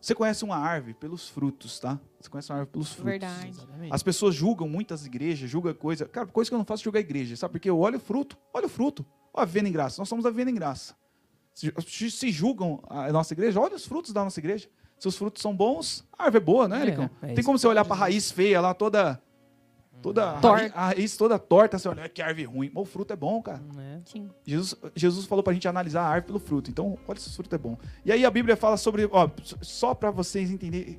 Você 0.00 0.14
conhece 0.14 0.44
uma 0.44 0.56
árvore 0.56 0.94
pelos 0.94 1.28
frutos, 1.28 1.80
tá? 1.80 1.98
Você 2.20 2.28
conhece 2.30 2.50
uma 2.52 2.58
árvore 2.58 2.72
pelos 2.72 2.88
frutos. 2.92 3.04
Verdade. 3.10 3.48
Exatamente. 3.48 3.92
As 3.92 4.02
pessoas 4.02 4.32
julgam 4.34 4.68
muitas 4.68 5.04
igrejas, 5.04 5.50
julgam 5.50 5.74
coisa. 5.74 6.06
Cara, 6.06 6.26
coisa 6.28 6.48
que 6.48 6.54
eu 6.54 6.58
não 6.58 6.64
faço 6.64 6.82
é 6.82 6.84
julgar 6.84 6.98
a 6.98 7.00
igreja, 7.00 7.34
sabe? 7.36 7.52
Porque 7.52 7.68
eu 7.68 7.78
olho 7.80 7.96
o 7.96 8.00
fruto, 8.00 8.38
olha 8.54 8.66
o 8.66 8.68
fruto. 8.68 9.04
Ó, 9.34 9.40
a 9.40 9.44
Vivendo 9.44 9.66
em 9.66 9.72
Graça. 9.72 10.00
Nós 10.00 10.08
somos 10.08 10.24
a 10.24 10.30
Vivendo 10.30 10.50
em 10.50 10.54
Graça. 10.54 10.94
Se, 12.10 12.30
julgam 12.30 12.80
a 12.88 13.10
nossa 13.12 13.34
igreja, 13.34 13.60
olha 13.60 13.74
os 13.74 13.84
frutos 13.84 14.12
da 14.12 14.22
nossa 14.22 14.38
igreja. 14.38 14.68
Se 14.98 15.06
os 15.08 15.16
frutos 15.16 15.42
são 15.42 15.54
bons, 15.54 16.04
a 16.16 16.24
árvore 16.24 16.42
é 16.42 16.44
boa, 16.44 16.68
né, 16.68 16.78
É, 16.78 16.82
Ericão? 16.82 17.10
é 17.22 17.26
Tem 17.26 17.34
isso 17.34 17.44
como 17.44 17.58
você 17.58 17.66
olhar 17.66 17.84
pra 17.84 17.96
raiz 17.96 18.30
feia 18.30 18.60
lá, 18.60 18.74
toda. 18.74 19.20
Toda. 20.00 20.34
Torta. 20.40 20.72
A 20.76 20.86
raiz 20.86 21.16
toda 21.16 21.38
torta, 21.38 21.76
você 21.78 21.88
olha, 21.88 22.04
"Ah, 22.04 22.08
que 22.08 22.22
árvore 22.22 22.44
ruim. 22.44 22.70
Mas 22.72 22.82
o 22.82 22.84
fruto 22.84 23.12
é 23.12 23.16
bom, 23.16 23.42
cara. 23.42 23.60
É. 23.78 24.00
Sim. 24.04 24.30
Jesus, 24.46 24.76
Jesus 24.94 25.26
falou 25.26 25.42
pra 25.42 25.52
gente 25.52 25.66
analisar 25.66 26.02
a 26.02 26.06
árvore 26.06 26.26
pelo 26.26 26.38
fruto. 26.38 26.70
Então, 26.70 26.96
olha 27.06 27.18
se 27.18 27.28
o 27.28 27.32
fruto 27.32 27.52
é 27.54 27.58
bom. 27.58 27.76
E 28.04 28.12
aí 28.12 28.24
a 28.24 28.30
Bíblia 28.30 28.56
fala 28.56 28.76
sobre, 28.76 29.08
ó, 29.10 29.28
só 29.60 29.94
pra 29.94 30.12
vocês 30.12 30.50
entenderem 30.52 30.96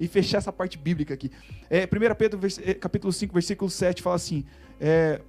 e 0.00 0.08
fechar 0.08 0.38
essa 0.38 0.52
parte 0.52 0.76
bíblica 0.78 1.14
aqui. 1.14 1.30
É, 1.68 1.86
1 1.86 2.14
Pedro 2.16 2.40
é, 2.64 2.74
capítulo 2.74 3.12
5, 3.12 3.32
versículo 3.32 3.70
7 3.70 4.02
fala 4.02 4.16
assim: 4.16 4.44
é, 4.80 5.20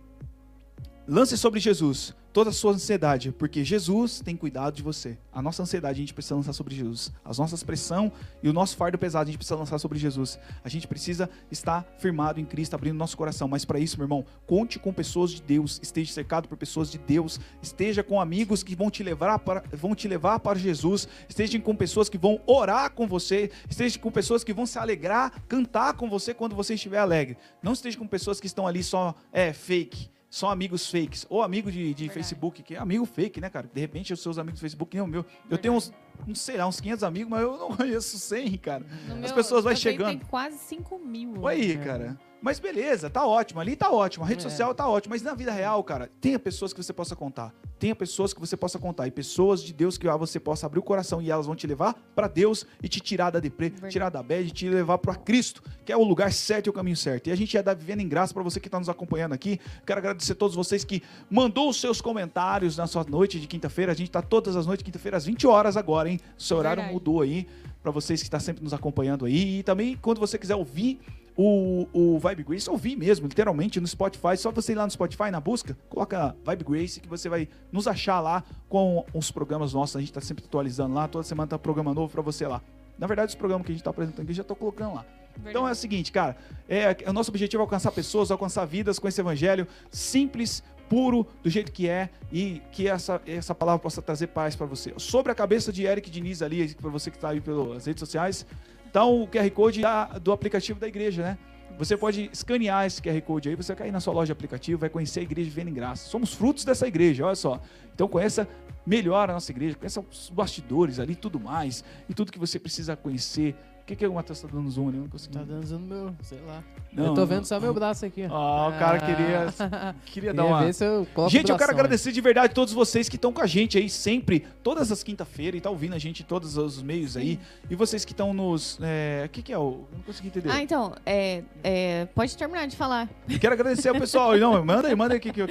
Lance 1.11 1.37
sobre 1.37 1.59
Jesus 1.59 2.15
toda 2.31 2.51
a 2.51 2.53
sua 2.53 2.71
ansiedade, 2.71 3.33
porque 3.33 3.65
Jesus 3.65 4.21
tem 4.21 4.33
cuidado 4.37 4.73
de 4.73 4.81
você. 4.81 5.17
A 5.29 5.41
nossa 5.41 5.61
ansiedade 5.61 5.97
a 5.97 5.99
gente 5.99 6.13
precisa 6.13 6.35
lançar 6.35 6.53
sobre 6.53 6.73
Jesus. 6.73 7.11
As 7.25 7.37
nossas 7.37 7.63
pressão 7.63 8.09
e 8.41 8.47
o 8.47 8.53
nosso 8.53 8.77
fardo 8.77 8.97
pesado 8.97 9.23
a 9.23 9.25
gente 9.25 9.37
precisa 9.37 9.57
lançar 9.57 9.77
sobre 9.77 9.99
Jesus. 9.99 10.39
A 10.63 10.69
gente 10.69 10.87
precisa 10.87 11.29
estar 11.51 11.85
firmado 11.99 12.39
em 12.39 12.45
Cristo, 12.45 12.75
abrindo 12.75 12.95
nosso 12.95 13.17
coração. 13.17 13.49
Mas 13.49 13.65
para 13.65 13.77
isso, 13.77 13.97
meu 13.97 14.05
irmão, 14.05 14.25
conte 14.47 14.79
com 14.79 14.93
pessoas 14.93 15.31
de 15.31 15.41
Deus, 15.41 15.81
esteja 15.83 16.13
cercado 16.13 16.47
por 16.47 16.57
pessoas 16.57 16.89
de 16.89 16.97
Deus, 16.97 17.41
esteja 17.61 18.01
com 18.01 18.21
amigos 18.21 18.63
que 18.63 18.73
vão 18.73 18.89
te 18.89 19.03
levar 19.03 19.37
para, 19.39 19.65
vão 19.73 19.93
te 19.93 20.07
levar 20.07 20.39
para 20.39 20.57
Jesus, 20.57 21.09
esteja 21.27 21.59
com 21.59 21.75
pessoas 21.75 22.07
que 22.07 22.17
vão 22.17 22.39
orar 22.47 22.89
com 22.89 23.05
você, 23.05 23.51
esteja 23.69 23.99
com 23.99 24.09
pessoas 24.09 24.45
que 24.45 24.53
vão 24.53 24.65
se 24.65 24.79
alegrar, 24.79 25.43
cantar 25.49 25.95
com 25.95 26.09
você 26.09 26.33
quando 26.33 26.55
você 26.55 26.75
estiver 26.75 26.99
alegre. 26.99 27.37
Não 27.61 27.73
esteja 27.73 27.97
com 27.97 28.07
pessoas 28.07 28.39
que 28.39 28.47
estão 28.47 28.65
ali 28.65 28.81
só 28.81 29.13
é 29.33 29.51
fake 29.51 30.09
são 30.31 30.49
amigos 30.49 30.89
fakes. 30.89 31.27
Ou 31.29 31.43
amigo 31.43 31.69
de, 31.69 31.93
de 31.93 32.07
Facebook, 32.07 32.63
que 32.63 32.73
é 32.73 32.79
amigo 32.79 33.05
fake, 33.05 33.41
né, 33.41 33.49
cara? 33.49 33.69
De 33.71 33.79
repente, 33.81 34.13
os 34.13 34.21
seus 34.21 34.39
amigos 34.39 34.59
do 34.59 34.61
Facebook 34.61 34.95
nem 34.95 35.03
o 35.03 35.07
meu. 35.07 35.25
Eu 35.49 35.57
tenho 35.57 35.73
uns, 35.73 35.93
uns, 36.25 36.39
sei 36.39 36.55
lá, 36.55 36.65
uns 36.65 36.79
500 36.79 37.03
amigos, 37.03 37.29
mas 37.29 37.41
eu 37.41 37.57
não 37.57 37.75
conheço 37.75 38.17
100, 38.17 38.57
cara. 38.57 38.85
No 39.07 39.15
As 39.15 39.19
meu, 39.19 39.33
pessoas 39.35 39.65
vão 39.65 39.75
chegando. 39.75 40.17
Tem 40.17 40.27
quase 40.29 40.57
5 40.57 40.97
mil. 40.99 41.45
Aí, 41.45 41.75
né? 41.75 41.85
cara. 41.85 42.19
Mas 42.41 42.59
beleza, 42.59 43.09
tá 43.09 43.25
ótimo. 43.25 43.59
Ali 43.59 43.75
tá 43.75 43.91
ótimo. 43.91 44.25
A 44.25 44.27
rede 44.27 44.45
é. 44.45 44.49
social 44.49 44.73
tá 44.73 44.87
ótima. 44.87 45.13
Mas 45.13 45.21
na 45.21 45.33
vida 45.33 45.51
real, 45.51 45.83
cara, 45.83 46.09
tenha 46.19 46.39
pessoas 46.39 46.73
que 46.73 46.81
você 46.81 46.91
possa 46.91 47.15
contar. 47.15 47.53
Tenha 47.77 47.95
pessoas 47.95 48.33
que 48.33 48.39
você 48.39 48.57
possa 48.57 48.79
contar. 48.79 49.07
E 49.07 49.11
pessoas 49.11 49.63
de 49.63 49.73
Deus 49.73 49.97
que 49.97 50.07
você 50.07 50.39
possa 50.39 50.65
abrir 50.65 50.79
o 50.79 50.83
coração 50.83 51.21
e 51.21 51.29
elas 51.29 51.45
vão 51.45 51.55
te 51.55 51.67
levar 51.67 51.93
para 52.15 52.27
Deus 52.27 52.65
e 52.81 52.87
te 52.87 52.99
tirar 52.99 53.29
da 53.29 53.39
deprê, 53.39 53.69
Verdade. 53.69 53.91
tirar 53.91 54.09
da 54.09 54.23
bad 54.23 54.47
e 54.47 54.51
te 54.51 54.69
levar 54.69 54.97
para 54.97 55.15
Cristo, 55.15 55.63
que 55.85 55.91
é 55.91 55.97
o 55.97 56.03
lugar 56.03 56.31
certo 56.31 56.67
e 56.67 56.69
o 56.69 56.73
caminho 56.73 56.97
certo. 56.97 57.27
E 57.27 57.31
a 57.31 57.35
gente 57.35 57.53
ia 57.53 57.63
dar 57.63 57.75
vivendo 57.75 58.01
em 58.01 58.07
graça 58.07 58.33
para 58.33 58.43
você 58.43 58.59
que 58.59 58.67
está 58.67 58.79
nos 58.79 58.89
acompanhando 58.89 59.33
aqui. 59.33 59.59
Quero 59.85 59.99
agradecer 59.99 60.33
a 60.33 60.35
todos 60.35 60.55
vocês 60.55 60.83
que 60.83 61.03
mandou 61.29 61.69
os 61.69 61.79
seus 61.79 62.01
comentários 62.01 62.77
na 62.77 62.87
sua 62.87 63.03
noite 63.03 63.39
de 63.39 63.47
quinta-feira. 63.47 63.91
A 63.91 63.95
gente 63.95 64.09
tá 64.09 64.21
todas 64.21 64.55
as 64.55 64.65
noites 64.65 64.83
de 64.83 64.85
quinta-feira 64.85 65.17
às 65.17 65.25
20 65.25 65.45
horas 65.47 65.77
agora, 65.77 66.09
hein? 66.09 66.19
O 66.37 66.41
seu 66.41 66.57
horário 66.57 66.81
Verdade. 66.81 66.93
mudou 66.93 67.21
aí 67.21 67.47
para 67.81 67.91
vocês 67.91 68.19
que 68.19 68.27
estão 68.27 68.39
sempre 68.39 68.63
nos 68.63 68.73
acompanhando 68.73 69.25
aí. 69.25 69.59
E 69.59 69.63
também, 69.63 69.97
quando 69.99 70.19
você 70.19 70.37
quiser 70.37 70.55
ouvir 70.55 70.99
o, 71.37 71.87
o 71.93 72.19
Vibe 72.19 72.43
Grace, 72.43 72.69
ouvir 72.69 72.95
mesmo, 72.95 73.27
literalmente, 73.27 73.79
no 73.79 73.87
Spotify. 73.87 74.37
Só 74.37 74.51
você 74.51 74.73
ir 74.73 74.75
lá 74.75 74.85
no 74.85 74.91
Spotify, 74.91 75.31
na 75.31 75.39
busca, 75.39 75.77
coloca 75.89 76.35
Vibe 76.43 76.63
Grace, 76.63 76.99
que 76.99 77.07
você 77.07 77.29
vai 77.29 77.47
nos 77.71 77.87
achar 77.87 78.19
lá 78.19 78.43
com 78.69 79.05
os 79.13 79.31
programas 79.31 79.73
nossos. 79.73 79.95
A 79.95 79.99
gente 79.99 80.09
está 80.09 80.21
sempre 80.21 80.43
atualizando 80.45 80.93
lá, 80.93 81.07
toda 81.07 81.23
semana 81.23 81.47
tá 81.47 81.55
um 81.55 81.59
programa 81.59 81.93
novo 81.93 82.11
para 82.11 82.21
você 82.21 82.47
lá. 82.47 82.61
Na 82.97 83.07
verdade, 83.07 83.29
os 83.29 83.35
programas 83.35 83.65
que 83.65 83.71
a 83.71 83.73
gente 83.73 83.81
está 83.81 83.89
apresentando 83.89 84.23
aqui, 84.23 84.33
já 84.33 84.41
estou 84.41 84.55
colocando 84.55 84.95
lá. 84.95 85.05
Verdade. 85.35 85.49
Então 85.49 85.67
é 85.67 85.71
o 85.71 85.75
seguinte, 85.75 86.11
cara, 86.11 86.35
é, 86.67 86.95
é, 87.03 87.09
o 87.09 87.13
nosso 87.13 87.31
objetivo 87.31 87.61
é 87.61 87.63
alcançar 87.63 87.91
pessoas, 87.91 88.31
alcançar 88.31 88.65
vidas 88.65 88.99
com 88.99 89.07
esse 89.07 89.19
evangelho 89.19 89.67
simples, 89.89 90.61
puro, 90.89 91.25
do 91.41 91.49
jeito 91.49 91.71
que 91.71 91.87
é, 91.87 92.09
e 92.31 92.61
que 92.71 92.87
essa, 92.87 93.21
essa 93.25 93.55
palavra 93.55 93.79
possa 93.79 94.01
trazer 94.01 94.27
paz 94.27 94.55
para 94.57 94.65
você. 94.65 94.93
Sobre 94.97 95.31
a 95.31 95.35
cabeça 95.35 95.71
de 95.71 95.83
Eric 95.83 96.09
Diniz 96.11 96.41
ali, 96.41 96.75
para 96.75 96.89
você 96.89 97.09
que 97.09 97.15
está 97.15 97.29
aí 97.29 97.39
pelas 97.39 97.85
redes 97.85 98.01
sociais, 98.01 98.45
então, 98.91 99.23
o 99.23 99.27
QR 99.27 99.49
Code 99.51 99.79
da, 99.79 100.05
do 100.19 100.33
aplicativo 100.33 100.77
da 100.77 100.85
igreja, 100.85 101.23
né? 101.23 101.37
Você 101.77 101.95
pode 101.95 102.29
escanear 102.31 102.85
esse 102.85 103.01
QR 103.01 103.19
Code 103.21 103.47
aí, 103.47 103.55
você 103.55 103.69
vai 103.69 103.77
cair 103.77 103.91
na 103.91 104.01
sua 104.01 104.13
loja 104.13 104.25
de 104.27 104.31
aplicativo, 104.33 104.81
vai 104.81 104.89
conhecer 104.89 105.21
a 105.21 105.23
igreja 105.23 105.49
Vendo 105.49 105.69
em 105.69 105.73
Graça. 105.73 106.09
Somos 106.09 106.33
frutos 106.33 106.65
dessa 106.65 106.85
igreja, 106.85 107.25
olha 107.25 107.33
só. 107.33 107.61
Então 107.95 108.05
conheça 108.05 108.45
melhor 108.85 109.29
a 109.29 109.33
nossa 109.33 109.49
igreja, 109.49 109.75
conheça 109.75 110.01
os 110.01 110.29
bastidores 110.29 110.99
ali, 110.99 111.15
tudo 111.15 111.39
mais, 111.39 111.85
e 112.09 112.13
tudo 112.13 112.33
que 112.33 112.37
você 112.37 112.59
precisa 112.59 112.97
conhecer 112.97 113.55
que, 113.91 113.95
que 113.97 114.07
o 114.07 114.13
Matheus 114.13 114.41
tá 114.41 114.47
dando 114.51 114.69
zoom 114.69 114.87
ali? 114.87 114.97
Eu 114.97 115.03
não 115.03 115.09
consegui. 115.09 115.37
Tá 115.37 115.43
dando 115.43 115.65
zoom 115.65 115.79
no 115.79 115.87
meu, 115.87 116.15
sei 116.21 116.39
lá. 116.47 116.63
Não, 116.93 117.05
eu 117.07 117.13
tô 117.13 117.25
vendo 117.25 117.45
só 117.45 117.59
meu 117.59 117.73
braço 117.73 118.05
aqui. 118.05 118.25
Ó, 118.29 118.65
oh, 118.65 118.69
o 118.69 118.79
cara 118.79 118.99
queria, 119.05 119.95
queria 120.05 120.33
dar 120.33 120.45
uma... 120.45 120.63
Ver 120.63 120.73
se 120.73 120.85
eu 120.85 121.07
gente, 121.29 121.51
eu 121.51 121.57
quero 121.57 121.71
agradecer 121.71 122.11
de 122.11 122.21
verdade 122.21 122.51
a 122.51 122.53
todos 122.53 122.73
vocês 122.73 123.07
que 123.07 123.15
estão 123.15 123.31
com 123.31 123.41
a 123.41 123.47
gente 123.47 123.77
aí 123.77 123.89
sempre, 123.89 124.45
todas 124.63 124.91
as 124.91 125.03
quinta-feiras, 125.03 125.57
e 125.57 125.61
tá 125.61 125.69
ouvindo 125.69 125.93
a 125.93 125.97
gente 125.97 126.23
em 126.23 126.25
todos 126.25 126.57
os 126.57 126.81
meios 126.81 127.15
aí. 127.15 127.39
E 127.69 127.75
vocês 127.75 128.05
que 128.05 128.11
estão 128.11 128.33
nos... 128.33 128.77
O 128.79 128.83
é... 128.83 129.29
que, 129.31 129.41
que 129.41 129.51
é? 129.51 129.55
Eu 129.55 129.87
não 129.93 130.01
consegui 130.01 130.27
entender. 130.27 130.49
Ah, 130.49 130.61
então, 130.61 130.93
é, 131.05 131.43
é, 131.63 132.05
pode 132.13 132.35
terminar 132.37 132.67
de 132.67 132.75
falar. 132.75 133.09
Quero 133.39 133.53
agradecer 133.53 133.89
ao 133.89 133.95
pessoal. 133.95 134.37
Não, 134.37 134.63
manda 134.63 134.87
aí, 134.87 134.95
manda 134.95 135.13
aí 135.13 135.19
que, 135.19 135.31
que 135.31 135.41
eu 135.41 135.47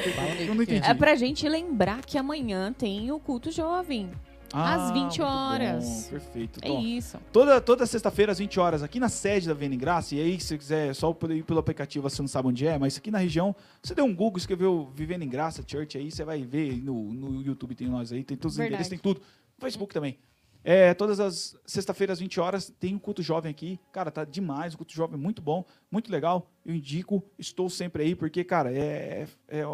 não 0.54 0.62
entendi. 0.62 0.86
É 0.86 0.94
pra 0.94 1.14
gente 1.14 1.48
lembrar 1.48 2.02
que 2.04 2.18
amanhã 2.18 2.72
tem 2.72 3.10
o 3.12 3.18
culto 3.18 3.50
jovem. 3.50 4.10
Ah, 4.52 4.74
às 4.74 4.90
20 4.92 5.22
horas. 5.22 5.84
Bom, 5.84 6.10
perfeito. 6.10 6.60
É 6.62 6.66
Tom, 6.66 6.80
isso. 6.80 7.18
Toda, 7.32 7.60
toda 7.60 7.86
sexta-feira, 7.86 8.32
às 8.32 8.38
20 8.38 8.58
horas, 8.58 8.82
aqui 8.82 8.98
na 8.98 9.08
sede 9.08 9.48
da 9.48 9.54
Venda 9.54 9.74
em 9.74 9.78
Graça, 9.78 10.14
e 10.14 10.20
aí, 10.20 10.40
se 10.40 10.48
você 10.48 10.58
quiser, 10.58 10.94
só 10.94 11.16
ir 11.30 11.44
pelo 11.44 11.58
aplicativo, 11.60 12.08
você 12.08 12.20
não 12.20 12.28
sabe 12.28 12.48
onde 12.48 12.66
é, 12.66 12.78
mas 12.78 12.96
aqui 12.96 13.10
na 13.10 13.18
região, 13.18 13.54
você 13.82 13.94
deu 13.94 14.04
um 14.04 14.14
Google, 14.14 14.38
escreveu 14.38 14.90
Vivendo 14.94 15.22
em 15.22 15.28
Graça 15.28 15.62
Church 15.66 15.96
aí, 15.96 16.10
você 16.10 16.24
vai 16.24 16.42
ver 16.42 16.82
no, 16.82 17.12
no 17.12 17.42
YouTube 17.42 17.74
tem 17.74 17.88
nós 17.88 18.12
aí, 18.12 18.24
tem 18.24 18.36
todos 18.36 18.54
os 18.54 18.58
Verdade. 18.58 18.82
endereços, 18.82 18.90
tem 18.90 18.98
tudo. 18.98 19.20
No 19.20 19.60
Facebook 19.60 19.94
também. 19.94 20.18
É, 20.62 20.92
todas 20.92 21.20
as 21.20 21.56
sexta-feiras, 21.64 22.18
às 22.18 22.20
20 22.20 22.38
horas, 22.40 22.72
tem 22.78 22.94
um 22.94 22.98
culto 22.98 23.22
jovem 23.22 23.50
aqui. 23.50 23.80
Cara, 23.92 24.10
tá 24.10 24.24
demais. 24.24 24.74
O 24.74 24.76
culto 24.76 24.92
jovem 24.92 25.18
é 25.18 25.22
muito 25.22 25.40
bom, 25.40 25.64
muito 25.90 26.12
legal. 26.12 26.50
Eu 26.64 26.74
indico, 26.74 27.24
estou 27.38 27.70
sempre 27.70 28.02
aí, 28.02 28.14
porque, 28.14 28.44
cara, 28.44 28.70
é, 28.72 29.26
é, 29.48 29.60
é 29.60 29.64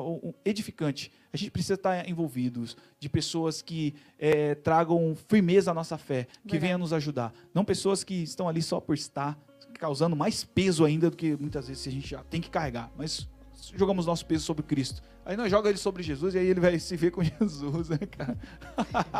edificante. 0.45 1.11
A 1.32 1.37
gente 1.37 1.51
precisa 1.51 1.74
estar 1.74 2.09
envolvidos 2.09 2.76
de 3.01 3.09
pessoas 3.09 3.61
que 3.61 3.95
é, 4.18 4.55
tragam 4.55 5.16
firmeza 5.28 5.72
à 5.72 5.74
nossa 5.74 5.99
fé, 5.99 6.26
que 6.47 6.59
venham 6.59 6.78
nos 6.78 6.93
ajudar. 6.93 7.32
Não 7.53 7.64
pessoas 7.64 8.05
que 8.05 8.22
estão 8.22 8.49
ali 8.49 8.62
só 8.62 8.80
por 8.80 8.95
estar, 8.95 9.39
causando 9.74 10.16
mais 10.16 10.45
peso 10.45 10.84
ainda 10.84 11.11
do 11.11 11.16
que 11.16 11.37
muitas 11.37 11.68
vezes 11.68 11.87
a 11.87 11.91
gente 11.91 12.09
já 12.09 12.22
tem 12.24 12.41
que 12.41 12.49
carregar. 12.49 12.91
Mas 12.97 13.28
jogamos 13.75 14.07
nosso 14.07 14.25
peso 14.27 14.45
sobre 14.45 14.63
Cristo. 14.63 15.03
Aí 15.25 15.37
nós 15.37 15.51
joga 15.51 15.69
ele 15.69 15.79
sobre 15.79 16.03
Jesus 16.03 16.35
e 16.35 16.39
aí 16.39 16.47
ele 16.47 16.61
vai 16.61 16.79
se 16.79 16.97
ver 16.97 17.11
com 17.11 17.23
Jesus, 17.25 17.89
né, 17.89 17.99
cara? 17.99 18.37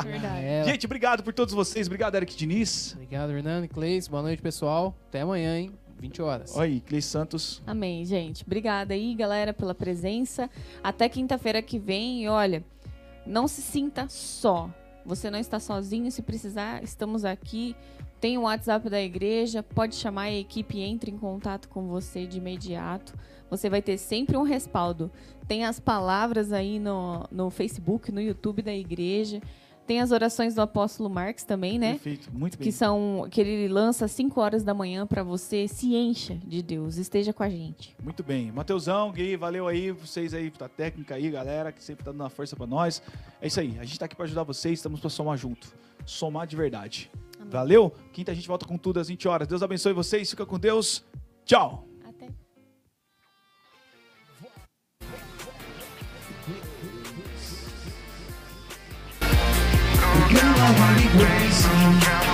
Verdade. 0.05 0.45
É. 0.45 0.64
Gente, 0.64 0.87
obrigado 0.87 1.22
por 1.22 1.32
todos 1.32 1.53
vocês. 1.53 1.87
Obrigado, 1.87 2.14
Eric 2.14 2.37
Diniz. 2.37 2.93
Obrigado, 2.95 3.30
Hernando, 3.32 3.68
Cleis. 3.68 4.07
Boa 4.07 4.22
noite, 4.22 4.41
pessoal. 4.41 4.97
Até 5.09 5.22
amanhã, 5.22 5.59
hein? 5.59 5.72
20 5.99 6.22
horas. 6.22 6.57
Oi, 6.57 6.66
aí, 6.66 6.80
Cleis 6.80 7.07
Santos. 7.07 7.62
Amém, 7.66 8.05
gente. 8.05 8.45
Obrigada 8.45 8.95
aí, 8.95 9.14
galera, 9.14 9.53
pela 9.53 9.74
presença. 9.74 10.51
Até 10.84 11.09
quinta-feira 11.09 11.62
que 11.62 11.78
vem. 11.78 12.22
E 12.22 12.28
olha, 12.28 12.62
não 13.26 13.49
se 13.49 13.62
sinta 13.62 14.07
só. 14.09 14.70
Você 15.05 15.30
não 15.30 15.39
está 15.39 15.59
sozinho. 15.59 16.11
Se 16.12 16.22
precisar, 16.22 16.84
estamos 16.84 17.24
aqui. 17.24 17.74
Tem 18.20 18.37
o 18.37 18.43
WhatsApp 18.43 18.89
da 18.91 19.01
igreja. 19.01 19.62
Pode 19.62 19.95
chamar 19.95 20.22
a 20.22 20.32
equipe, 20.32 20.80
entre 20.80 21.11
em 21.11 21.18
contato 21.18 21.68
com 21.68 21.89
você 21.89 22.26
de 22.26 22.39
imediato 22.39 23.14
você 23.51 23.70
vai 23.70 23.82
ter 23.82 23.99
sempre 23.99 24.36
um 24.36 24.42
respaldo. 24.42 25.11
Tem 25.47 25.64
as 25.64 25.78
palavras 25.78 26.53
aí 26.53 26.78
no, 26.78 27.26
no 27.30 27.51
Facebook, 27.51 28.11
no 28.11 28.20
YouTube 28.20 28.62
da 28.62 28.74
igreja. 28.74 29.40
Tem 29.86 30.01
as 30.01 30.11
orações 30.11 30.53
do 30.53 30.61
apóstolo 30.61 31.09
Marx 31.09 31.44
também, 31.44 31.78
né? 31.78 31.92
Perfeito, 31.92 32.28
muito 32.32 32.59
bem. 32.59 32.64
Que 32.66 32.72
são 32.72 33.28
que 33.30 33.40
ele 33.40 33.68
lança 33.68 34.07
às 34.07 34.11
5 34.11 34.40
horas 34.40 34.64
da 34.64 34.74
manhã 34.74 35.07
para 35.07 35.22
você 35.22 35.68
se 35.68 35.94
encha 35.94 36.34
de 36.44 36.61
Deus, 36.61 36.97
esteja 36.97 37.32
com 37.32 37.44
a 37.44 37.49
gente. 37.49 37.94
Muito 38.03 38.24
bem. 38.24 38.51
Mateusão, 38.51 39.12
Gui, 39.12 39.36
valeu 39.36 39.68
aí 39.68 39.92
vocês 39.92 40.34
aí 40.34 40.51
da 40.51 40.68
técnica 40.68 41.14
aí, 41.14 41.30
galera, 41.30 41.70
que 41.70 41.82
sempre 41.84 42.05
tá 42.05 42.11
dando 42.11 42.22
uma 42.22 42.30
força 42.30 42.57
para 42.57 42.66
nós. 42.66 43.01
É 43.40 43.47
isso 43.47 43.61
aí. 43.61 43.76
A 43.78 43.84
gente 43.84 43.97
tá 43.97 44.07
aqui 44.07 44.16
para 44.16 44.24
ajudar 44.24 44.42
vocês, 44.42 44.80
estamos 44.80 44.99
para 44.99 45.09
somar 45.09 45.38
junto. 45.38 45.72
Somar 46.05 46.49
de 46.49 46.57
verdade. 46.57 47.09
Amém. 47.38 47.51
Valeu? 47.51 47.92
Quinta 48.12 48.32
a 48.32 48.34
gente 48.34 48.49
volta 48.49 48.66
com 48.66 48.76
tudo 48.76 48.99
às 48.99 49.07
20 49.07 49.28
horas. 49.28 49.47
Deus 49.47 49.62
abençoe 49.62 49.92
vocês. 49.92 50.28
Fica 50.28 50.44
com 50.44 50.59
Deus. 50.59 51.05
Tchau. 51.44 51.86
You 60.29 60.35
know 60.35 60.43
how 60.43 60.97
it 60.99 61.14
weighs 61.14 62.26